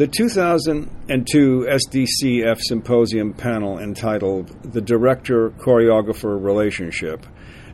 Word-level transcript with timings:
The 0.00 0.06
2002 0.06 1.66
SDCF 1.68 2.58
Symposium 2.58 3.34
panel 3.34 3.78
entitled 3.78 4.48
The 4.72 4.80
Director 4.80 5.50
Choreographer 5.50 6.42
Relationship 6.42 7.26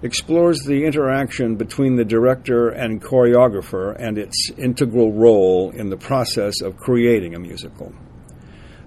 explores 0.02 0.58
the 0.64 0.86
interaction 0.86 1.54
between 1.54 1.94
the 1.94 2.04
director 2.04 2.70
and 2.70 3.00
choreographer 3.00 3.94
and 3.96 4.18
its 4.18 4.50
integral 4.58 5.12
role 5.12 5.70
in 5.70 5.88
the 5.88 5.96
process 5.96 6.62
of 6.62 6.76
creating 6.76 7.36
a 7.36 7.38
musical. 7.38 7.94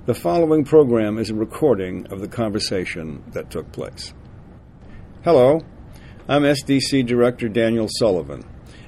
The 0.06 0.16
following 0.16 0.66
program 0.66 1.18
is 1.18 1.30
a 1.30 1.34
recording 1.34 2.08
of 2.08 2.20
the 2.20 2.28
conversation 2.28 3.24
that 3.32 3.50
took 3.50 3.71
place. 3.71 4.14
Hello, 5.24 5.62
I'm 6.28 6.44
SDC 6.44 7.06
Director 7.06 7.48
Daniel 7.48 7.88
Sullivan, 7.90 8.44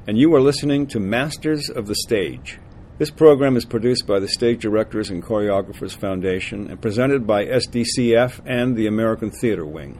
and 0.10 0.18
you 0.18 0.36
are 0.36 0.42
listening 0.42 0.88
to 0.88 1.00
Masters 1.00 1.70
of 1.70 1.88
the 1.88 1.96
Stage. 1.96 2.60
This 3.02 3.10
program 3.10 3.58
is 3.58 3.66
produced 3.66 4.06
by 4.06 4.20
the 4.20 4.28
Stage 4.28 4.62
Directors 4.62 5.10
and 5.10 5.24
Choreographers 5.24 5.96
Foundation 5.98 6.70
and 6.70 6.80
presented 6.80 7.26
by 7.26 7.46
SDCF 7.46 8.42
and 8.46 8.76
the 8.76 8.86
American 8.86 9.32
Theater 9.32 9.66
Wing. 9.66 10.00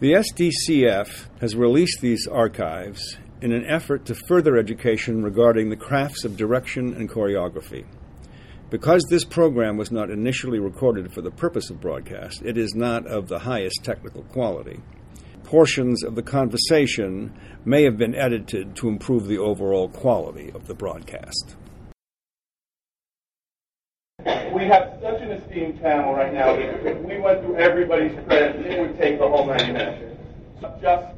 The 0.00 0.14
SDCF 0.14 1.26
has 1.40 1.54
released 1.54 2.00
these 2.00 2.26
archives 2.26 3.18
in 3.40 3.52
an 3.52 3.64
effort 3.66 4.04
to 4.06 4.16
further 4.16 4.56
education 4.56 5.22
regarding 5.22 5.70
the 5.70 5.76
crafts 5.76 6.24
of 6.24 6.36
direction 6.36 6.92
and 6.92 7.08
choreography. 7.08 7.84
Because 8.68 9.04
this 9.08 9.24
program 9.24 9.76
was 9.76 9.92
not 9.92 10.10
initially 10.10 10.58
recorded 10.58 11.14
for 11.14 11.22
the 11.22 11.30
purpose 11.30 11.70
of 11.70 11.80
broadcast, 11.80 12.42
it 12.44 12.58
is 12.58 12.74
not 12.74 13.06
of 13.06 13.28
the 13.28 13.38
highest 13.38 13.84
technical 13.84 14.24
quality. 14.24 14.80
Portions 15.44 16.02
of 16.02 16.14
the 16.14 16.22
conversation 16.22 17.32
may 17.66 17.84
have 17.84 17.98
been 17.98 18.14
edited 18.14 18.74
to 18.76 18.88
improve 18.88 19.26
the 19.26 19.38
overall 19.38 19.88
quality 19.88 20.50
of 20.54 20.66
the 20.66 20.74
broadcast. 20.74 21.56
We 24.24 24.64
have 24.64 24.98
such 25.02 25.20
an 25.20 25.32
esteemed 25.32 25.80
panel 25.82 26.14
right 26.14 26.32
now 26.32 26.56
that 26.56 26.86
if 26.86 26.98
we 27.04 27.18
went 27.18 27.42
through 27.42 27.56
everybody's 27.56 28.12
credits, 28.24 28.66
it 28.66 28.80
would 28.80 28.98
take 28.98 29.18
the 29.18 29.28
whole 29.28 29.46
90 29.46 29.72
minutes. 29.72 30.18
Just 30.80 31.14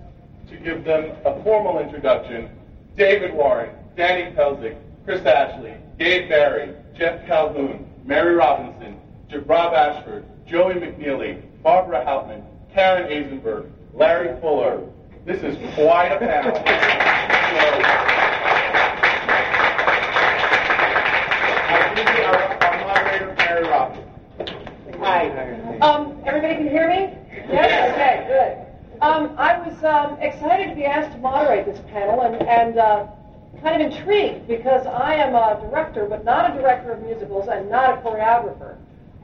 to 0.49 0.57
give 0.57 0.85
them 0.85 1.13
a 1.25 1.43
formal 1.45 1.79
introduction, 1.79 2.51
David 2.97 3.33
Warren, 3.33 3.71
Danny 3.97 4.35
Pelzig, 4.35 4.77
Chris 5.05 5.25
Ashley, 5.25 5.75
Gabe 5.99 6.29
Barry, 6.29 6.75
Jeff 6.99 7.25
Calhoun, 7.27 7.89
Mary 8.05 8.35
Robinson, 8.35 9.01
Rob 9.47 9.75
Ashford, 9.75 10.25
Joey 10.47 10.75
McKneely, 10.75 11.43
Barbara 11.63 12.05
Hauptman, 12.05 12.45
Karen 12.73 13.09
Azenberg, 13.09 13.71
Larry 13.97 14.39
Fuller. 14.43 14.83
This 15.25 15.43
is 15.43 15.57
quite 15.75 16.09
a 16.09 16.19
panel. 16.19 16.63
Hi. 24.99 25.79
Um, 25.81 26.21
everybody 26.27 26.57
can 26.57 26.69
hear 26.69 26.89
me? 26.89 27.17
Yes? 27.49 27.93
Okay, 27.95 28.25
good. 28.29 29.01
Um, 29.01 29.35
I 29.39 29.59
was 29.59 29.83
um, 29.83 30.19
excited 30.21 30.69
to 30.69 30.75
be 30.75 30.85
asked 30.85 31.13
to 31.13 31.19
moderate 31.19 31.65
this 31.65 31.81
panel 31.91 32.21
and, 32.23 32.43
and 32.43 32.79
uh, 32.79 33.07
kind 33.63 33.81
of 33.81 33.93
intrigued 33.93 34.47
because 34.47 34.87
I 34.87 35.15
am 35.15 35.35
a 35.35 35.59
director, 35.61 36.07
but 36.07 36.23
not 36.25 36.51
a 36.51 36.61
director 36.61 36.93
of 36.93 37.03
musicals 37.03 37.49
and 37.49 37.71
not 37.71 37.99
a 37.99 38.03
choreographer. 38.03 38.77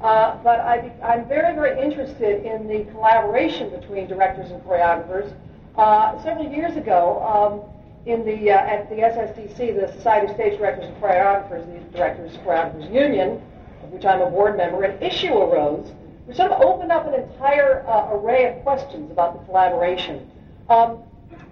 Uh, 0.02 0.36
but 0.42 0.58
I, 0.60 0.92
am 1.14 1.28
very, 1.28 1.54
very 1.54 1.80
interested 1.80 2.44
in 2.44 2.66
the 2.66 2.90
collaboration 2.90 3.70
between 3.70 4.08
directors 4.08 4.50
and 4.50 4.60
choreographers. 4.62 5.32
Uh, 5.76 6.20
several 6.24 6.50
years 6.50 6.76
ago, 6.76 7.22
um, 7.22 7.70
in 8.04 8.24
the 8.24 8.50
uh, 8.50 8.56
at 8.56 8.90
the 8.90 8.96
SSDC, 8.96 9.80
the 9.80 9.92
Society 9.92 10.26
of 10.26 10.34
Stage 10.34 10.58
Directors 10.58 10.86
and 10.86 10.96
Choreographers, 10.96 11.64
the 11.72 11.96
Directors 11.96 12.36
Choreographers 12.38 12.92
Union, 12.92 13.40
of 13.84 13.90
which 13.90 14.04
I'm 14.04 14.20
a 14.20 14.28
board 14.28 14.56
member, 14.56 14.82
an 14.82 15.00
issue 15.00 15.34
arose 15.34 15.92
which 16.26 16.36
sort 16.36 16.52
of 16.52 16.60
opened 16.62 16.92
up 16.92 17.06
an 17.06 17.14
entire 17.14 17.86
uh, 17.86 18.14
array 18.14 18.46
of 18.46 18.62
questions 18.62 19.10
about 19.10 19.38
the 19.38 19.44
collaboration. 19.46 20.30
Um, 20.68 20.98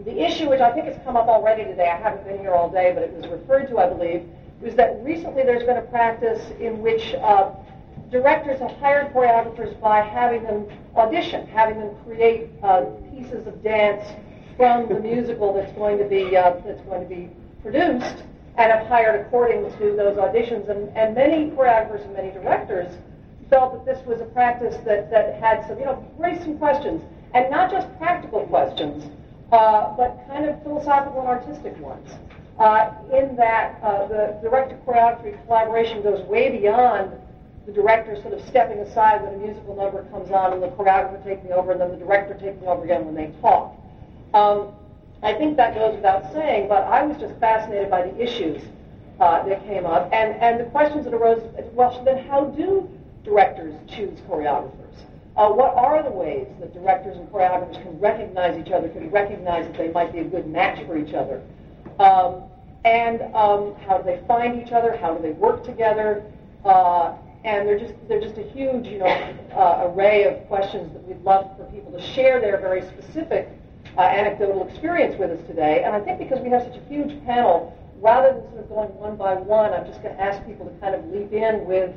the 0.04 0.24
issue, 0.24 0.48
which 0.48 0.60
I 0.60 0.72
think 0.72 0.86
has 0.86 0.96
come 1.04 1.16
up 1.16 1.26
already 1.26 1.64
today, 1.64 1.88
I 1.88 1.96
haven't 1.96 2.24
been 2.24 2.38
here 2.38 2.52
all 2.52 2.70
day, 2.70 2.92
but 2.94 3.02
it 3.02 3.12
was 3.12 3.26
referred 3.26 3.68
to, 3.68 3.78
I 3.78 3.88
believe, 3.88 4.28
was 4.60 4.74
that 4.76 5.02
recently 5.02 5.42
there's 5.42 5.64
been 5.64 5.76
a 5.76 5.82
practice 5.82 6.40
in 6.60 6.80
which 6.80 7.14
uh, 7.14 7.50
directors 8.10 8.58
have 8.60 8.72
hired 8.78 9.12
choreographers 9.12 9.78
by 9.80 10.00
having 10.00 10.42
them 10.42 10.66
audition, 10.96 11.46
having 11.46 11.78
them 11.78 11.94
create 12.04 12.48
uh, 12.62 12.84
pieces 13.14 13.46
of 13.46 13.62
dance 13.62 14.04
from 14.56 14.88
the 14.88 14.98
musical 14.98 15.54
that's 15.54 15.72
going 15.72 15.98
to 15.98 16.04
be 16.04 16.36
uh, 16.36 16.54
that's 16.66 16.80
going 16.82 17.02
to 17.02 17.08
be 17.08 17.30
produced 17.62 18.24
and 18.56 18.72
have 18.72 18.86
hired 18.88 19.20
according 19.26 19.64
to 19.78 19.96
those 19.96 20.16
auditions. 20.16 20.68
And, 20.68 20.94
and 20.96 21.14
many 21.14 21.50
choreographers 21.50 22.04
and 22.04 22.14
many 22.14 22.32
directors 22.32 22.92
felt 23.48 23.72
that 23.72 23.84
this 23.84 24.04
was 24.06 24.20
a 24.20 24.26
practice 24.26 24.76
that, 24.84 25.10
that 25.10 25.40
had 25.40 25.66
some, 25.66 25.78
you 25.78 25.84
know, 25.84 26.04
raised 26.18 26.42
some 26.42 26.58
questions. 26.58 27.02
And 27.32 27.50
not 27.50 27.70
just 27.70 27.86
practical 27.98 28.44
questions, 28.46 29.04
uh, 29.52 29.94
but 29.96 30.20
kind 30.28 30.46
of 30.46 30.60
philosophical 30.62 31.20
and 31.20 31.28
artistic 31.28 31.78
ones. 31.78 32.08
Uh, 32.58 32.92
in 33.14 33.34
that 33.36 33.80
uh, 33.82 34.06
the 34.08 34.38
director 34.42 34.78
choreography 34.86 35.42
collaboration 35.46 36.02
goes 36.02 36.26
way 36.26 36.58
beyond 36.58 37.12
the 37.70 37.82
director 37.82 38.20
sort 38.20 38.34
of 38.34 38.44
stepping 38.48 38.78
aside 38.78 39.22
when 39.22 39.34
a 39.34 39.38
musical 39.38 39.76
number 39.76 40.02
comes 40.10 40.30
on 40.32 40.52
and 40.52 40.62
the 40.62 40.68
choreographer 40.68 41.22
taking 41.24 41.52
over 41.52 41.72
and 41.72 41.80
then 41.80 41.90
the 41.90 41.96
director 41.96 42.34
taking 42.34 42.66
over 42.66 42.82
again 42.82 43.06
when 43.06 43.14
they 43.14 43.32
talk. 43.40 43.76
Um, 44.34 44.72
I 45.22 45.34
think 45.34 45.56
that 45.56 45.74
goes 45.74 45.94
without 45.94 46.32
saying, 46.32 46.68
but 46.68 46.82
I 46.84 47.04
was 47.04 47.16
just 47.18 47.38
fascinated 47.38 47.90
by 47.90 48.02
the 48.02 48.20
issues 48.20 48.62
uh, 49.20 49.46
that 49.46 49.64
came 49.66 49.86
up 49.86 50.10
and, 50.12 50.34
and 50.42 50.58
the 50.58 50.64
questions 50.70 51.04
that 51.04 51.14
arose. 51.14 51.42
Well, 51.72 52.02
then 52.04 52.26
how 52.26 52.46
do 52.46 52.88
directors 53.22 53.74
choose 53.88 54.18
choreographers? 54.28 54.74
Uh, 55.36 55.50
what 55.50 55.74
are 55.74 56.02
the 56.02 56.10
ways 56.10 56.48
that 56.58 56.74
directors 56.74 57.16
and 57.18 57.28
choreographers 57.28 57.80
can 57.82 58.00
recognize 58.00 58.58
each 58.58 58.72
other, 58.72 58.88
can 58.88 59.10
recognize 59.10 59.64
that 59.66 59.78
they 59.78 59.92
might 59.92 60.12
be 60.12 60.20
a 60.20 60.24
good 60.24 60.48
match 60.48 60.84
for 60.86 60.98
each 60.98 61.14
other? 61.14 61.40
Um, 62.00 62.42
and 62.84 63.22
um, 63.34 63.76
how 63.86 63.98
do 63.98 64.04
they 64.04 64.20
find 64.26 64.60
each 64.60 64.72
other? 64.72 64.96
How 64.96 65.14
do 65.14 65.22
they 65.22 65.32
work 65.32 65.64
together? 65.64 66.24
Uh, 66.64 67.14
and 67.44 67.66
they're 67.66 67.78
just 67.78 67.94
they're 68.08 68.20
just 68.20 68.36
a 68.36 68.42
huge 68.42 68.86
you 68.86 68.98
know 68.98 69.06
uh, 69.52 69.88
array 69.88 70.24
of 70.24 70.46
questions 70.48 70.92
that 70.92 71.06
we'd 71.06 71.22
love 71.22 71.56
for 71.56 71.64
people 71.72 71.90
to 71.92 72.00
share 72.00 72.40
their 72.40 72.58
very 72.60 72.82
specific 72.82 73.48
uh, 73.96 74.02
anecdotal 74.02 74.66
experience 74.68 75.18
with 75.18 75.30
us 75.30 75.46
today. 75.46 75.82
And 75.84 75.94
I 75.94 76.00
think 76.00 76.18
because 76.18 76.40
we 76.40 76.50
have 76.50 76.62
such 76.62 76.76
a 76.76 76.84
huge 76.88 77.24
panel, 77.24 77.76
rather 78.00 78.32
than 78.32 78.42
sort 78.50 78.60
of 78.60 78.68
going 78.68 78.94
one 78.96 79.16
by 79.16 79.34
one, 79.34 79.72
I'm 79.72 79.86
just 79.86 80.02
going 80.02 80.14
to 80.14 80.22
ask 80.22 80.44
people 80.46 80.66
to 80.66 80.72
kind 80.80 80.94
of 80.94 81.04
leap 81.06 81.32
in 81.32 81.64
with 81.66 81.94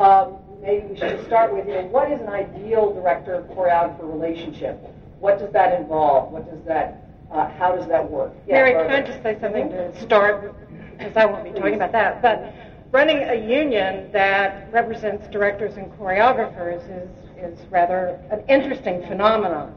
um, 0.00 0.36
maybe 0.60 0.86
we 0.86 0.96
should 0.96 1.24
start 1.26 1.52
with 1.54 1.66
you 1.66 1.74
know, 1.74 1.86
what 1.86 2.10
is 2.10 2.20
an 2.20 2.28
ideal 2.28 2.92
director 2.94 3.44
choreographer 3.50 4.10
relationship? 4.10 4.78
What 5.20 5.38
does 5.38 5.52
that 5.52 5.80
involve? 5.80 6.32
What 6.32 6.50
does 6.50 6.64
that 6.66 7.02
uh, 7.30 7.50
how 7.56 7.74
does 7.74 7.88
that 7.88 8.10
work? 8.10 8.32
Yeah, 8.46 8.56
Mary, 8.56 8.72
can 8.72 8.90
I 8.90 9.06
just 9.06 9.22
say 9.22 9.38
something 9.40 9.70
to 9.70 10.02
start? 10.02 10.54
Because 10.98 11.16
I 11.16 11.24
won't 11.24 11.44
be 11.44 11.50
talking 11.50 11.74
about 11.74 11.92
that. 11.92 12.20
But 12.20 12.52
running 12.92 13.22
a 13.22 13.34
union 13.34 14.12
that 14.12 14.70
represents 14.70 15.26
directors 15.28 15.76
and 15.76 15.90
choreographers 15.92 16.82
is 17.02 17.08
is 17.42 17.58
rather 17.70 18.20
an 18.30 18.40
interesting 18.48 19.02
phenomenon. 19.08 19.74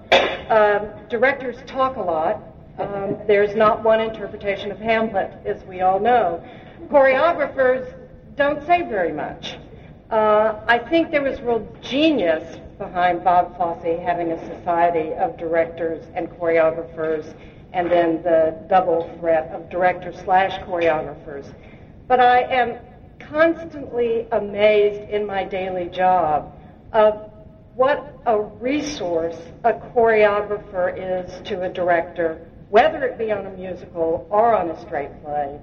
Um, 0.50 0.90
directors 1.09 1.58
talk 1.66 1.96
a 1.96 2.02
lot. 2.02 2.40
Um, 2.78 3.18
there's 3.25 3.56
not 3.56 3.84
one 3.84 4.02
interpretation 4.02 4.72
of 4.72 4.78
Hamlet, 4.78 5.34
as 5.48 5.64
we 5.64 5.81
all 5.81 6.00
know. 6.00 6.44
Choreographers 6.90 7.92
don't 8.36 8.64
say 8.68 8.84
very 8.84 9.12
much. 9.12 9.58
Uh, 10.12 10.59
I 10.68 10.78
think 10.78 11.09
there 11.09 11.24
was 11.24 11.42
real 11.42 11.68
genius 11.81 12.59
behind 12.78 13.24
Bob 13.24 13.58
Fosse 13.58 14.00
having 14.06 14.31
a 14.31 14.58
society 14.58 15.14
of 15.14 15.36
directors 15.36 16.06
and 16.14 16.30
choreographers, 16.30 17.34
and 17.74 17.90
then 17.90 18.22
the 18.22 18.64
double 18.70 19.09
threat 19.20 19.50
of 19.50 19.72
directors 19.72 20.16
slash 20.24 20.62
choreographers. 20.68 21.52
But 22.08 22.20
I 22.20 22.42
am 22.42 22.78
constantly 23.30 24.28
amazed 24.31 25.10
in 25.10 25.25
my 25.25 25.44
daily 25.44 25.89
job 25.89 26.54
of 26.94 27.30
what 27.75 28.18
a 28.25 28.39
resource 28.39 29.38
a 29.63 29.74
choreographer 29.74 30.94
is 30.95 31.45
to 31.48 31.63
a 31.63 31.69
director, 31.69 32.48
whether 32.69 33.04
it 33.04 33.18
be 33.18 33.31
on 33.31 33.45
a 33.45 33.50
musical 33.51 34.25
or 34.30 34.56
on 34.56 34.69
a 34.69 34.81
straight 34.81 35.12
play, 35.24 35.60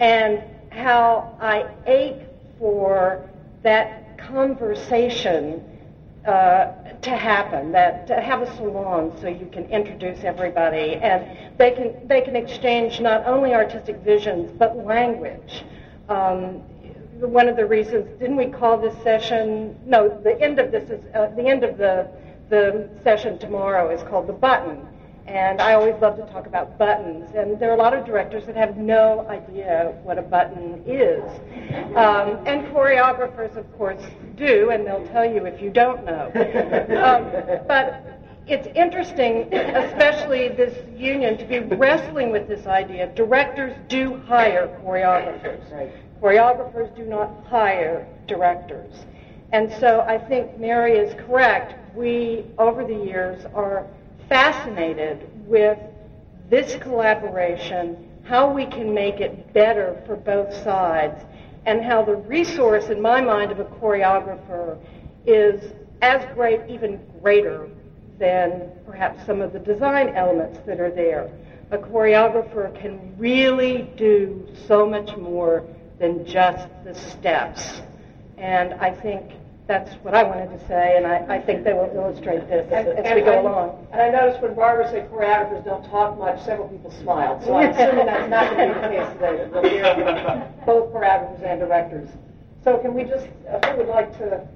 and 0.00 0.42
how 0.70 1.36
I 1.40 1.66
ache 1.86 2.22
for 2.58 3.28
that 3.62 4.18
conversation 4.18 5.62
uh, 6.26 6.72
to 7.02 7.10
happen, 7.10 7.70
that 7.72 8.06
to 8.06 8.20
have 8.20 8.42
a 8.42 8.56
salon 8.56 9.12
so 9.20 9.28
you 9.28 9.48
can 9.52 9.64
introduce 9.66 10.24
everybody, 10.24 10.94
and 10.96 11.58
they 11.58 11.70
can 11.70 12.08
they 12.08 12.22
can 12.22 12.34
exchange 12.34 13.00
not 13.00 13.26
only 13.26 13.54
artistic 13.54 13.98
visions 13.98 14.50
but 14.58 14.76
language. 14.76 15.64
Um, 16.08 16.62
one 17.20 17.48
of 17.48 17.56
the 17.56 17.66
reasons, 17.66 18.06
didn't 18.18 18.36
we 18.36 18.46
call 18.46 18.78
this 18.78 18.94
session? 19.02 19.78
No, 19.86 20.08
the 20.22 20.40
end 20.40 20.58
of 20.58 20.70
this 20.70 20.90
is 20.90 21.04
uh, 21.14 21.28
the 21.36 21.46
end 21.46 21.64
of 21.64 21.78
the 21.78 22.08
the 22.50 22.88
session 23.02 23.38
tomorrow 23.38 23.90
is 23.90 24.02
called 24.02 24.26
the 24.26 24.32
button, 24.32 24.86
And 25.26 25.62
I 25.62 25.72
always 25.72 25.94
love 26.02 26.16
to 26.18 26.26
talk 26.26 26.46
about 26.46 26.78
buttons. 26.78 27.30
And 27.34 27.58
there 27.58 27.70
are 27.70 27.74
a 27.74 27.78
lot 27.78 27.94
of 27.94 28.04
directors 28.04 28.44
that 28.44 28.56
have 28.56 28.76
no 28.76 29.26
idea 29.28 29.94
what 30.02 30.18
a 30.18 30.22
button 30.22 30.82
is. 30.86 31.24
Um, 31.96 32.38
and 32.46 32.66
choreographers, 32.66 33.56
of 33.56 33.70
course, 33.78 34.02
do, 34.36 34.70
and 34.70 34.86
they'll 34.86 35.06
tell 35.08 35.24
you 35.24 35.46
if 35.46 35.62
you 35.62 35.70
don't 35.70 36.04
know. 36.04 36.30
Um, 36.94 37.64
but 37.66 38.20
it's 38.46 38.68
interesting, 38.74 39.52
especially 39.54 40.48
this 40.48 40.76
union, 40.94 41.38
to 41.38 41.44
be 41.46 41.60
wrestling 41.60 42.30
with 42.30 42.46
this 42.46 42.66
idea. 42.66 43.06
Directors 43.14 43.74
do 43.88 44.16
hire 44.26 44.68
choreographers. 44.84 45.90
Choreographers 46.24 46.96
do 46.96 47.04
not 47.04 47.44
hire 47.50 48.06
directors. 48.26 48.94
And 49.52 49.70
so 49.78 50.00
I 50.00 50.16
think 50.16 50.58
Mary 50.58 50.96
is 50.96 51.12
correct. 51.26 51.74
We, 51.94 52.46
over 52.56 52.82
the 52.82 52.94
years, 52.94 53.44
are 53.54 53.86
fascinated 54.26 55.28
with 55.46 55.78
this 56.48 56.76
collaboration, 56.76 58.08
how 58.22 58.50
we 58.50 58.64
can 58.64 58.94
make 58.94 59.20
it 59.20 59.52
better 59.52 60.02
for 60.06 60.16
both 60.16 60.50
sides, 60.64 61.22
and 61.66 61.84
how 61.84 62.02
the 62.02 62.16
resource, 62.16 62.86
in 62.86 63.02
my 63.02 63.20
mind, 63.20 63.52
of 63.52 63.60
a 63.60 63.66
choreographer 63.66 64.78
is 65.26 65.74
as 66.00 66.24
great, 66.34 66.60
even 66.70 66.98
greater 67.20 67.68
than 68.18 68.70
perhaps 68.86 69.26
some 69.26 69.42
of 69.42 69.52
the 69.52 69.58
design 69.58 70.08
elements 70.16 70.58
that 70.64 70.80
are 70.80 70.90
there. 70.90 71.30
A 71.70 71.76
choreographer 71.76 72.74
can 72.80 73.14
really 73.18 73.82
do 73.98 74.48
so 74.66 74.86
much 74.86 75.14
more 75.18 75.66
than 75.98 76.26
just 76.26 76.68
the 76.84 76.94
steps. 76.94 77.82
And 78.36 78.74
I 78.74 78.90
think 78.90 79.32
that's 79.66 79.94
what 80.02 80.14
I 80.14 80.22
wanted 80.22 80.50
to 80.58 80.66
say, 80.66 80.96
and 80.98 81.06
I, 81.06 81.36
I 81.36 81.40
think 81.40 81.64
they 81.64 81.72
will 81.72 81.90
illustrate 81.94 82.46
this 82.48 82.70
as, 82.70 82.86
as 82.86 83.14
we 83.14 83.22
go 83.22 83.40
along. 83.40 83.86
And 83.92 84.02
I 84.02 84.10
noticed 84.10 84.42
when 84.42 84.54
Barbara 84.54 84.90
said 84.90 85.10
choreographers 85.10 85.64
don't 85.64 85.84
talk 85.88 86.18
much, 86.18 86.42
several 86.44 86.68
people 86.68 86.90
smiled. 86.90 87.42
So 87.44 87.54
I'm 87.54 87.70
assuming 87.70 88.06
that's 88.06 88.28
not 88.28 88.54
going 88.54 88.68
to 88.68 88.74
be 88.74 88.80
the 88.80 88.88
case 88.88 89.12
today. 89.14 89.48
We'll 89.50 89.62
hear 89.62 90.52
both 90.66 90.92
choreographers 90.92 91.42
and 91.42 91.60
directors. 91.60 92.10
So 92.62 92.78
can 92.78 92.92
we 92.92 93.04
just, 93.04 93.26
uh, 93.48 93.66
who 93.70 93.78
would 93.78 93.88
like 93.88 94.12
to, 94.18 94.46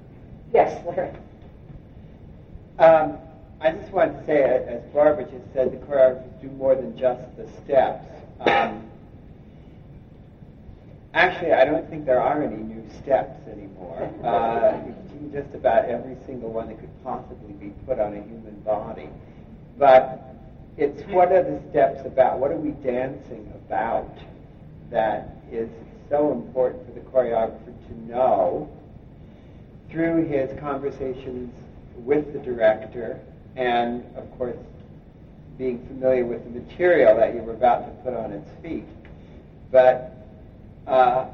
yes, 0.53 0.85
Larry. 0.85 1.11
Um, 2.77 3.17
I 3.61 3.71
just 3.71 3.91
wanted 3.91 4.19
to 4.19 4.25
say, 4.25 4.43
as 4.43 4.83
Barbara 4.93 5.25
just 5.25 5.51
said, 5.53 5.71
the 5.71 5.77
choreographers 5.85 6.41
do 6.41 6.49
more 6.51 6.75
than 6.75 6.95
just 6.97 7.21
the 7.35 7.47
steps. 7.63 8.05
Um, 8.41 8.88
actually, 11.19 11.53
I 11.53 11.65
don't 11.65 11.89
think 11.89 12.05
there 12.05 12.21
are 12.21 12.41
any 12.41 12.57
new 12.57 12.83
steps 13.01 13.39
anymore. 13.47 14.09
Uh, 14.23 14.77
just 15.31 15.53
about 15.53 15.85
every 15.85 16.15
single 16.25 16.51
one 16.51 16.67
that 16.67 16.79
could 16.79 17.03
possibly 17.03 17.53
be 17.53 17.69
put 17.85 17.99
on 17.99 18.13
a 18.13 18.21
human 18.23 18.59
body. 18.65 19.09
But 19.77 20.35
it's 20.77 21.01
what 21.11 21.31
are 21.31 21.43
the 21.43 21.61
steps 21.69 22.05
about? 22.05 22.39
What 22.39 22.51
are 22.51 22.57
we 22.57 22.71
dancing 22.71 23.51
about 23.55 24.17
that 24.91 25.35
is 25.51 25.69
so 26.09 26.31
important 26.31 26.85
for 26.85 26.93
the 26.93 27.01
choreographer 27.01 27.87
to 27.87 28.11
know 28.11 28.69
through 29.91 30.25
his 30.27 30.57
conversations 30.59 31.53
with 31.97 32.33
the 32.33 32.39
director 32.39 33.19
and, 33.55 34.03
of 34.15 34.25
course, 34.37 34.57
being 35.57 35.85
familiar 35.87 36.25
with 36.25 36.43
the 36.45 36.59
material 36.59 37.17
that 37.17 37.35
you 37.35 37.41
were 37.41 37.53
about 37.53 37.85
to 37.85 38.03
put 38.03 38.13
on 38.13 38.31
its 38.31 38.49
feet. 38.61 38.87
But 39.71 40.18
uh, 40.89 41.27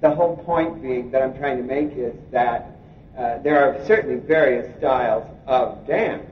the 0.00 0.14
whole 0.14 0.36
point 0.36 0.82
being 0.82 1.10
that 1.10 1.22
I'm 1.22 1.36
trying 1.38 1.56
to 1.56 1.62
make 1.62 1.96
is 1.96 2.14
that 2.30 2.76
uh, 3.16 3.38
there 3.38 3.64
are 3.64 3.82
certainly 3.86 4.16
various 4.16 4.76
styles 4.76 5.24
of 5.46 5.86
dance, 5.86 6.28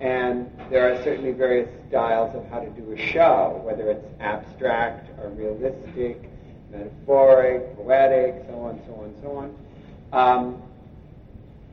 and 0.00 0.50
there 0.70 0.92
are 0.92 1.02
certainly 1.04 1.30
various 1.30 1.68
styles 1.88 2.34
of 2.34 2.44
how 2.48 2.58
to 2.58 2.70
do 2.70 2.92
a 2.92 2.96
show, 2.96 3.60
whether 3.64 3.90
it's 3.90 4.04
abstract 4.18 5.08
or 5.20 5.28
realistic, 5.30 6.28
metaphoric, 6.72 7.76
poetic, 7.76 8.42
so 8.48 8.54
on, 8.62 8.80
so 8.86 8.94
on, 8.94 9.14
so 9.22 9.36
on. 9.36 9.56
Um, 10.12 10.62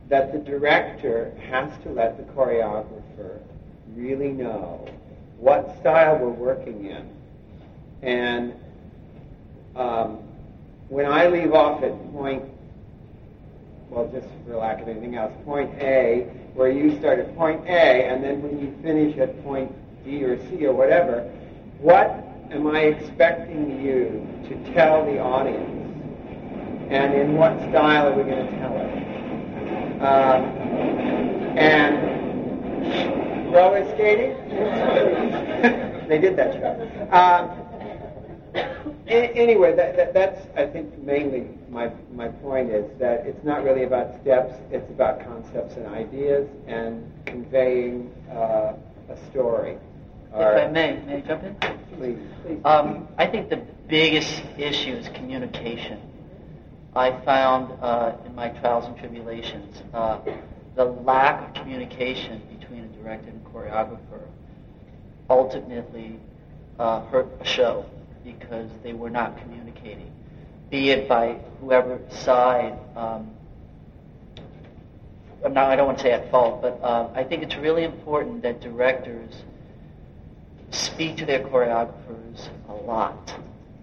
that 0.08 0.32
the 0.32 0.38
director 0.38 1.32
has 1.50 1.70
to 1.82 1.90
let 1.90 2.16
the 2.16 2.22
choreographer 2.32 3.40
really 3.94 4.30
know 4.32 4.88
what 5.38 5.76
style 5.80 6.18
we're 6.18 6.30
working 6.30 6.86
in. 6.86 7.08
And 8.02 8.54
um, 9.78 10.18
when 10.88 11.06
I 11.06 11.28
leave 11.28 11.52
off 11.52 11.82
at 11.82 12.12
point, 12.12 12.44
well, 13.90 14.10
just 14.12 14.26
for 14.46 14.56
lack 14.56 14.82
of 14.82 14.88
anything 14.88 15.14
else, 15.14 15.32
point 15.44 15.70
A, 15.80 16.30
where 16.54 16.70
you 16.70 16.98
start 16.98 17.20
at 17.20 17.34
point 17.36 17.64
A, 17.66 18.08
and 18.08 18.22
then 18.22 18.42
when 18.42 18.58
you 18.58 18.76
finish 18.82 19.16
at 19.18 19.42
point 19.44 19.72
D 20.04 20.24
or 20.24 20.36
C 20.48 20.66
or 20.66 20.72
whatever, 20.74 21.22
what 21.80 22.24
am 22.50 22.66
I 22.66 22.80
expecting 22.80 23.80
you 23.80 24.26
to 24.48 24.74
tell 24.74 25.04
the 25.04 25.20
audience? 25.20 25.74
And 26.90 27.14
in 27.14 27.36
what 27.36 27.56
style 27.70 28.08
are 28.08 28.16
we 28.16 28.24
going 28.24 28.46
to 28.46 28.58
tell 28.58 28.76
it? 28.76 28.92
Um, 30.02 30.44
and 31.56 32.18
roller 33.52 33.84
skating. 33.94 34.34
they 36.08 36.18
did 36.18 36.36
that 36.36 36.54
show. 36.54 37.08
Um, 37.14 37.67
anyway, 39.08 39.74
that, 39.76 39.96
that, 39.96 40.14
that's 40.14 40.46
I 40.56 40.66
think 40.66 40.96
mainly 40.98 41.48
my 41.68 41.90
my 42.12 42.28
point 42.28 42.70
is 42.70 42.86
that 42.98 43.26
it's 43.26 43.42
not 43.44 43.64
really 43.64 43.84
about 43.84 44.20
steps. 44.20 44.54
It's 44.70 44.88
about 44.90 45.24
concepts 45.24 45.76
and 45.76 45.86
ideas 45.86 46.48
and 46.66 47.10
conveying 47.26 48.12
uh, 48.30 48.74
a 49.08 49.16
story. 49.30 49.78
If 50.34 50.68
I 50.68 50.68
may, 50.68 51.00
may 51.06 51.16
I 51.16 51.20
jump 51.22 51.42
in? 51.42 51.54
Please. 51.96 52.18
please. 52.44 52.60
Um, 52.64 53.08
I 53.16 53.26
think 53.26 53.48
the 53.48 53.62
biggest 53.88 54.42
issue 54.58 54.92
is 54.92 55.08
communication. 55.08 56.00
I 56.94 57.12
found 57.24 57.72
uh, 57.80 58.16
in 58.26 58.34
my 58.34 58.48
trials 58.48 58.84
and 58.86 58.96
tribulations 58.98 59.82
uh, 59.94 60.20
the 60.74 60.84
lack 60.84 61.48
of 61.48 61.54
communication 61.54 62.42
between 62.58 62.84
a 62.84 62.88
director 62.88 63.30
and 63.30 63.44
choreographer 63.46 64.26
ultimately 65.30 66.18
uh, 66.78 67.00
hurt 67.06 67.28
a 67.40 67.44
show 67.44 67.84
because 68.38 68.70
they 68.82 68.92
were 68.92 69.10
not 69.10 69.38
communicating, 69.38 70.12
be 70.70 70.90
it 70.90 71.08
by 71.08 71.38
whoever 71.60 71.98
side. 72.10 72.78
Um, 72.96 73.30
now, 75.50 75.66
I 75.66 75.76
don't 75.76 75.86
want 75.86 75.98
to 75.98 76.04
say 76.04 76.12
at 76.12 76.30
fault, 76.30 76.60
but 76.62 76.80
uh, 76.82 77.10
I 77.14 77.22
think 77.24 77.42
it's 77.42 77.56
really 77.56 77.84
important 77.84 78.42
that 78.42 78.60
directors 78.60 79.32
speak 80.70 81.16
to 81.18 81.26
their 81.26 81.40
choreographers 81.40 82.48
a 82.68 82.72
lot 82.72 83.34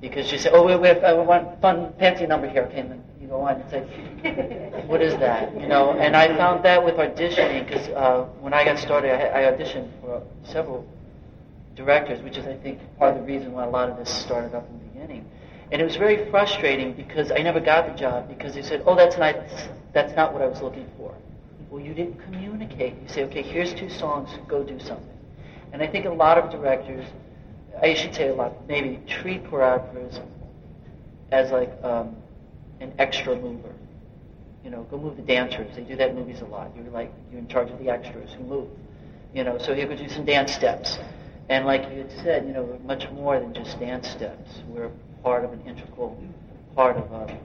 because 0.02 0.32
you 0.32 0.38
say, 0.38 0.50
oh, 0.52 0.66
we, 0.66 0.76
we 0.76 0.88
have 0.88 1.04
uh, 1.04 1.16
one 1.24 1.58
fun, 1.62 1.94
fancy 1.98 2.28
number 2.28 2.48
here. 2.48 2.64
Okay, 2.64 2.82
then 2.82 3.02
you 3.20 3.28
go 3.28 3.42
on 3.42 3.62
and 3.62 3.72
say, 3.72 4.84
what 4.86 5.02
is 5.02 5.14
that? 5.16 5.60
You 5.60 5.68
know, 5.68 5.94
and 5.94 6.16
I 6.16 6.28
found 6.38 6.64
that 6.66 6.84
with 6.84 6.96
auditioning 6.96 7.66
because 7.66 7.88
uh, 7.90 8.26
when 8.42 8.54
I 8.54 8.66
got 8.66 8.78
started, 8.78 9.12
I, 9.12 9.48
I 9.48 9.52
auditioned 9.52 9.90
for 10.02 10.22
several 10.44 10.86
directors, 11.76 12.22
which 12.22 12.38
is, 12.38 12.46
I 12.46 12.56
think, 12.56 12.80
part 12.98 13.16
of 13.16 13.22
the 13.22 13.28
reason 13.28 13.52
why 13.52 13.66
a 13.66 13.70
lot 13.70 13.90
of 13.90 13.98
this 13.98 14.10
started 14.10 14.56
up 14.56 14.68
in 14.70 14.80
the 14.80 14.86
beginning. 14.86 15.30
And 15.72 15.82
it 15.82 15.86
was 15.86 15.96
very 15.96 16.30
frustrating 16.30 16.94
because 16.94 17.32
I 17.32 17.40
never 17.40 17.60
got 17.60 17.88
the 17.88 17.94
job 18.00 18.28
because 18.30 18.54
they 18.54 18.62
said, 18.62 18.84
oh, 18.86 18.96
that's 18.96 19.18
not, 19.18 19.36
that's 19.94 20.16
not 20.16 20.34
what 20.34 20.42
I 20.42 20.48
was 20.48 20.62
looking 20.62 20.90
for. 20.98 21.14
Well, 21.70 21.84
you 21.84 21.94
didn't 21.94 22.22
communicate. 22.22 22.94
You 23.02 23.08
say, 23.10 23.24
okay, 23.26 23.42
here's 23.42 23.74
two 23.74 23.90
songs, 23.90 24.30
go 24.48 24.64
do 24.64 24.80
something. 24.80 25.10
And 25.74 25.82
I 25.82 25.88
think 25.88 26.06
a 26.06 26.10
lot 26.10 26.38
of 26.38 26.52
directors 26.52 27.06
I 27.82 27.94
should 27.94 28.16
say 28.16 28.30
a 28.30 28.34
lot, 28.34 28.68
maybe 28.68 29.00
treat 29.08 29.44
choreographers 29.46 30.22
as 31.32 31.52
like 31.52 31.72
um, 31.84 32.16
an 32.80 32.94
extra 33.00 33.36
mover. 33.36 33.74
You 34.64 34.72
know, 34.72 34.84
go 34.84 34.98
move 34.98 35.18
the 35.18 35.24
dancers. 35.24 35.76
They 35.76 35.84
do 35.84 35.96
that 35.98 36.12
in 36.12 36.16
movies 36.16 36.42
a 36.42 36.46
lot. 36.46 36.72
You're 36.76 36.86
like 36.86 37.12
you're 37.32 37.40
in 37.40 37.48
charge 37.48 37.70
of 37.70 37.80
the 37.80 37.90
extras 37.90 38.32
who 38.34 38.44
move. 38.44 38.70
You 39.34 39.44
know, 39.44 39.58
so 39.58 39.76
here 39.76 39.88
go 39.88 39.96
do 39.96 40.10
some 40.10 40.26
dance 40.26 40.54
steps. 40.54 40.98
And 41.50 41.66
like 41.66 41.84
you 41.92 42.00
had 42.00 42.12
said, 42.24 42.46
you 42.46 42.54
know, 42.54 42.64
we're 42.64 42.80
much 42.80 43.10
more 43.12 43.40
than 43.40 43.54
just 43.54 43.80
dance 43.80 44.08
steps. 44.10 44.50
We're 44.68 44.90
part 45.24 45.44
of 45.44 45.54
an 45.54 45.62
integral 45.66 46.22
part 46.76 46.98
of 46.98 47.12
a, 47.12 47.38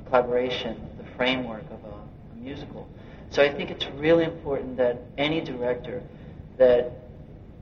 a 0.00 0.04
collaboration, 0.06 0.80
the 0.96 1.04
framework 1.16 1.64
of 1.70 1.84
a, 1.84 1.94
a 1.94 2.36
musical. 2.36 2.88
So 3.30 3.42
I 3.42 3.52
think 3.52 3.70
it's 3.70 3.86
really 3.96 4.24
important 4.24 4.76
that 4.78 4.98
any 5.18 5.40
director 5.42 6.02
that 6.56 6.90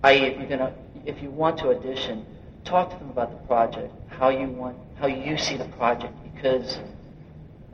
I, 0.05 0.13
if 0.13 0.39
you're 0.39 0.49
gonna 0.49 0.73
if 1.05 1.23
you 1.23 1.31
want 1.31 1.59
to 1.59 1.71
audition, 1.71 2.27
talk 2.65 2.91
to 2.91 2.99
them 2.99 3.11
about 3.11 3.31
the 3.31 3.47
project, 3.47 3.93
how 4.09 4.29
you 4.29 4.49
want, 4.49 4.77
how 4.99 5.07
you 5.07 5.39
see 5.39 5.57
the 5.57 5.65
project, 5.77 6.13
because 6.35 6.79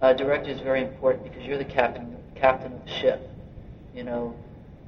uh, 0.02 0.12
director 0.12 0.50
is 0.50 0.60
very 0.60 0.82
important 0.82 1.24
because 1.24 1.42
you're 1.44 1.58
the 1.58 1.64
captain, 1.64 2.16
captain 2.34 2.72
of 2.72 2.84
the 2.84 2.90
ship, 2.90 3.30
you 3.94 4.04
know, 4.04 4.36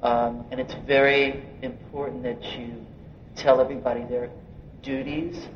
um, 0.03 0.45
and 0.51 0.59
it's 0.59 0.75
very 0.85 1.43
important 1.63 2.21
that 2.23 2.41
you 2.57 2.85
tell 3.35 3.61
everybody 3.61 4.03
their 4.03 4.29
duties, 4.81 5.47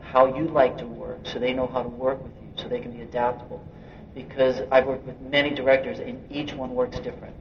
how 0.00 0.26
you 0.36 0.48
like 0.48 0.78
to 0.78 0.86
work, 0.86 1.18
so 1.24 1.38
they 1.38 1.52
know 1.52 1.66
how 1.66 1.82
to 1.82 1.88
work 1.88 2.22
with 2.22 2.32
you, 2.42 2.62
so 2.62 2.68
they 2.68 2.80
can 2.80 2.92
be 2.92 3.02
adaptable. 3.02 3.64
Because 4.14 4.62
I've 4.70 4.86
worked 4.86 5.06
with 5.06 5.20
many 5.20 5.50
directors, 5.54 5.98
and 5.98 6.20
each 6.30 6.52
one 6.54 6.74
works 6.74 6.98
different, 7.00 7.34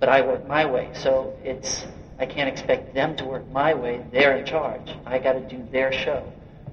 but 0.00 0.08
I 0.08 0.20
work 0.22 0.46
my 0.46 0.64
way, 0.64 0.90
so 0.94 1.36
it's 1.44 1.86
I 2.18 2.26
can't 2.26 2.48
expect 2.48 2.94
them 2.94 3.16
to 3.16 3.24
work 3.24 3.50
my 3.50 3.72
way. 3.72 4.04
They're 4.12 4.36
in 4.36 4.44
charge. 4.44 4.94
I 5.06 5.18
got 5.18 5.32
to 5.32 5.40
do 5.40 5.66
their 5.72 5.90
show, 5.90 6.30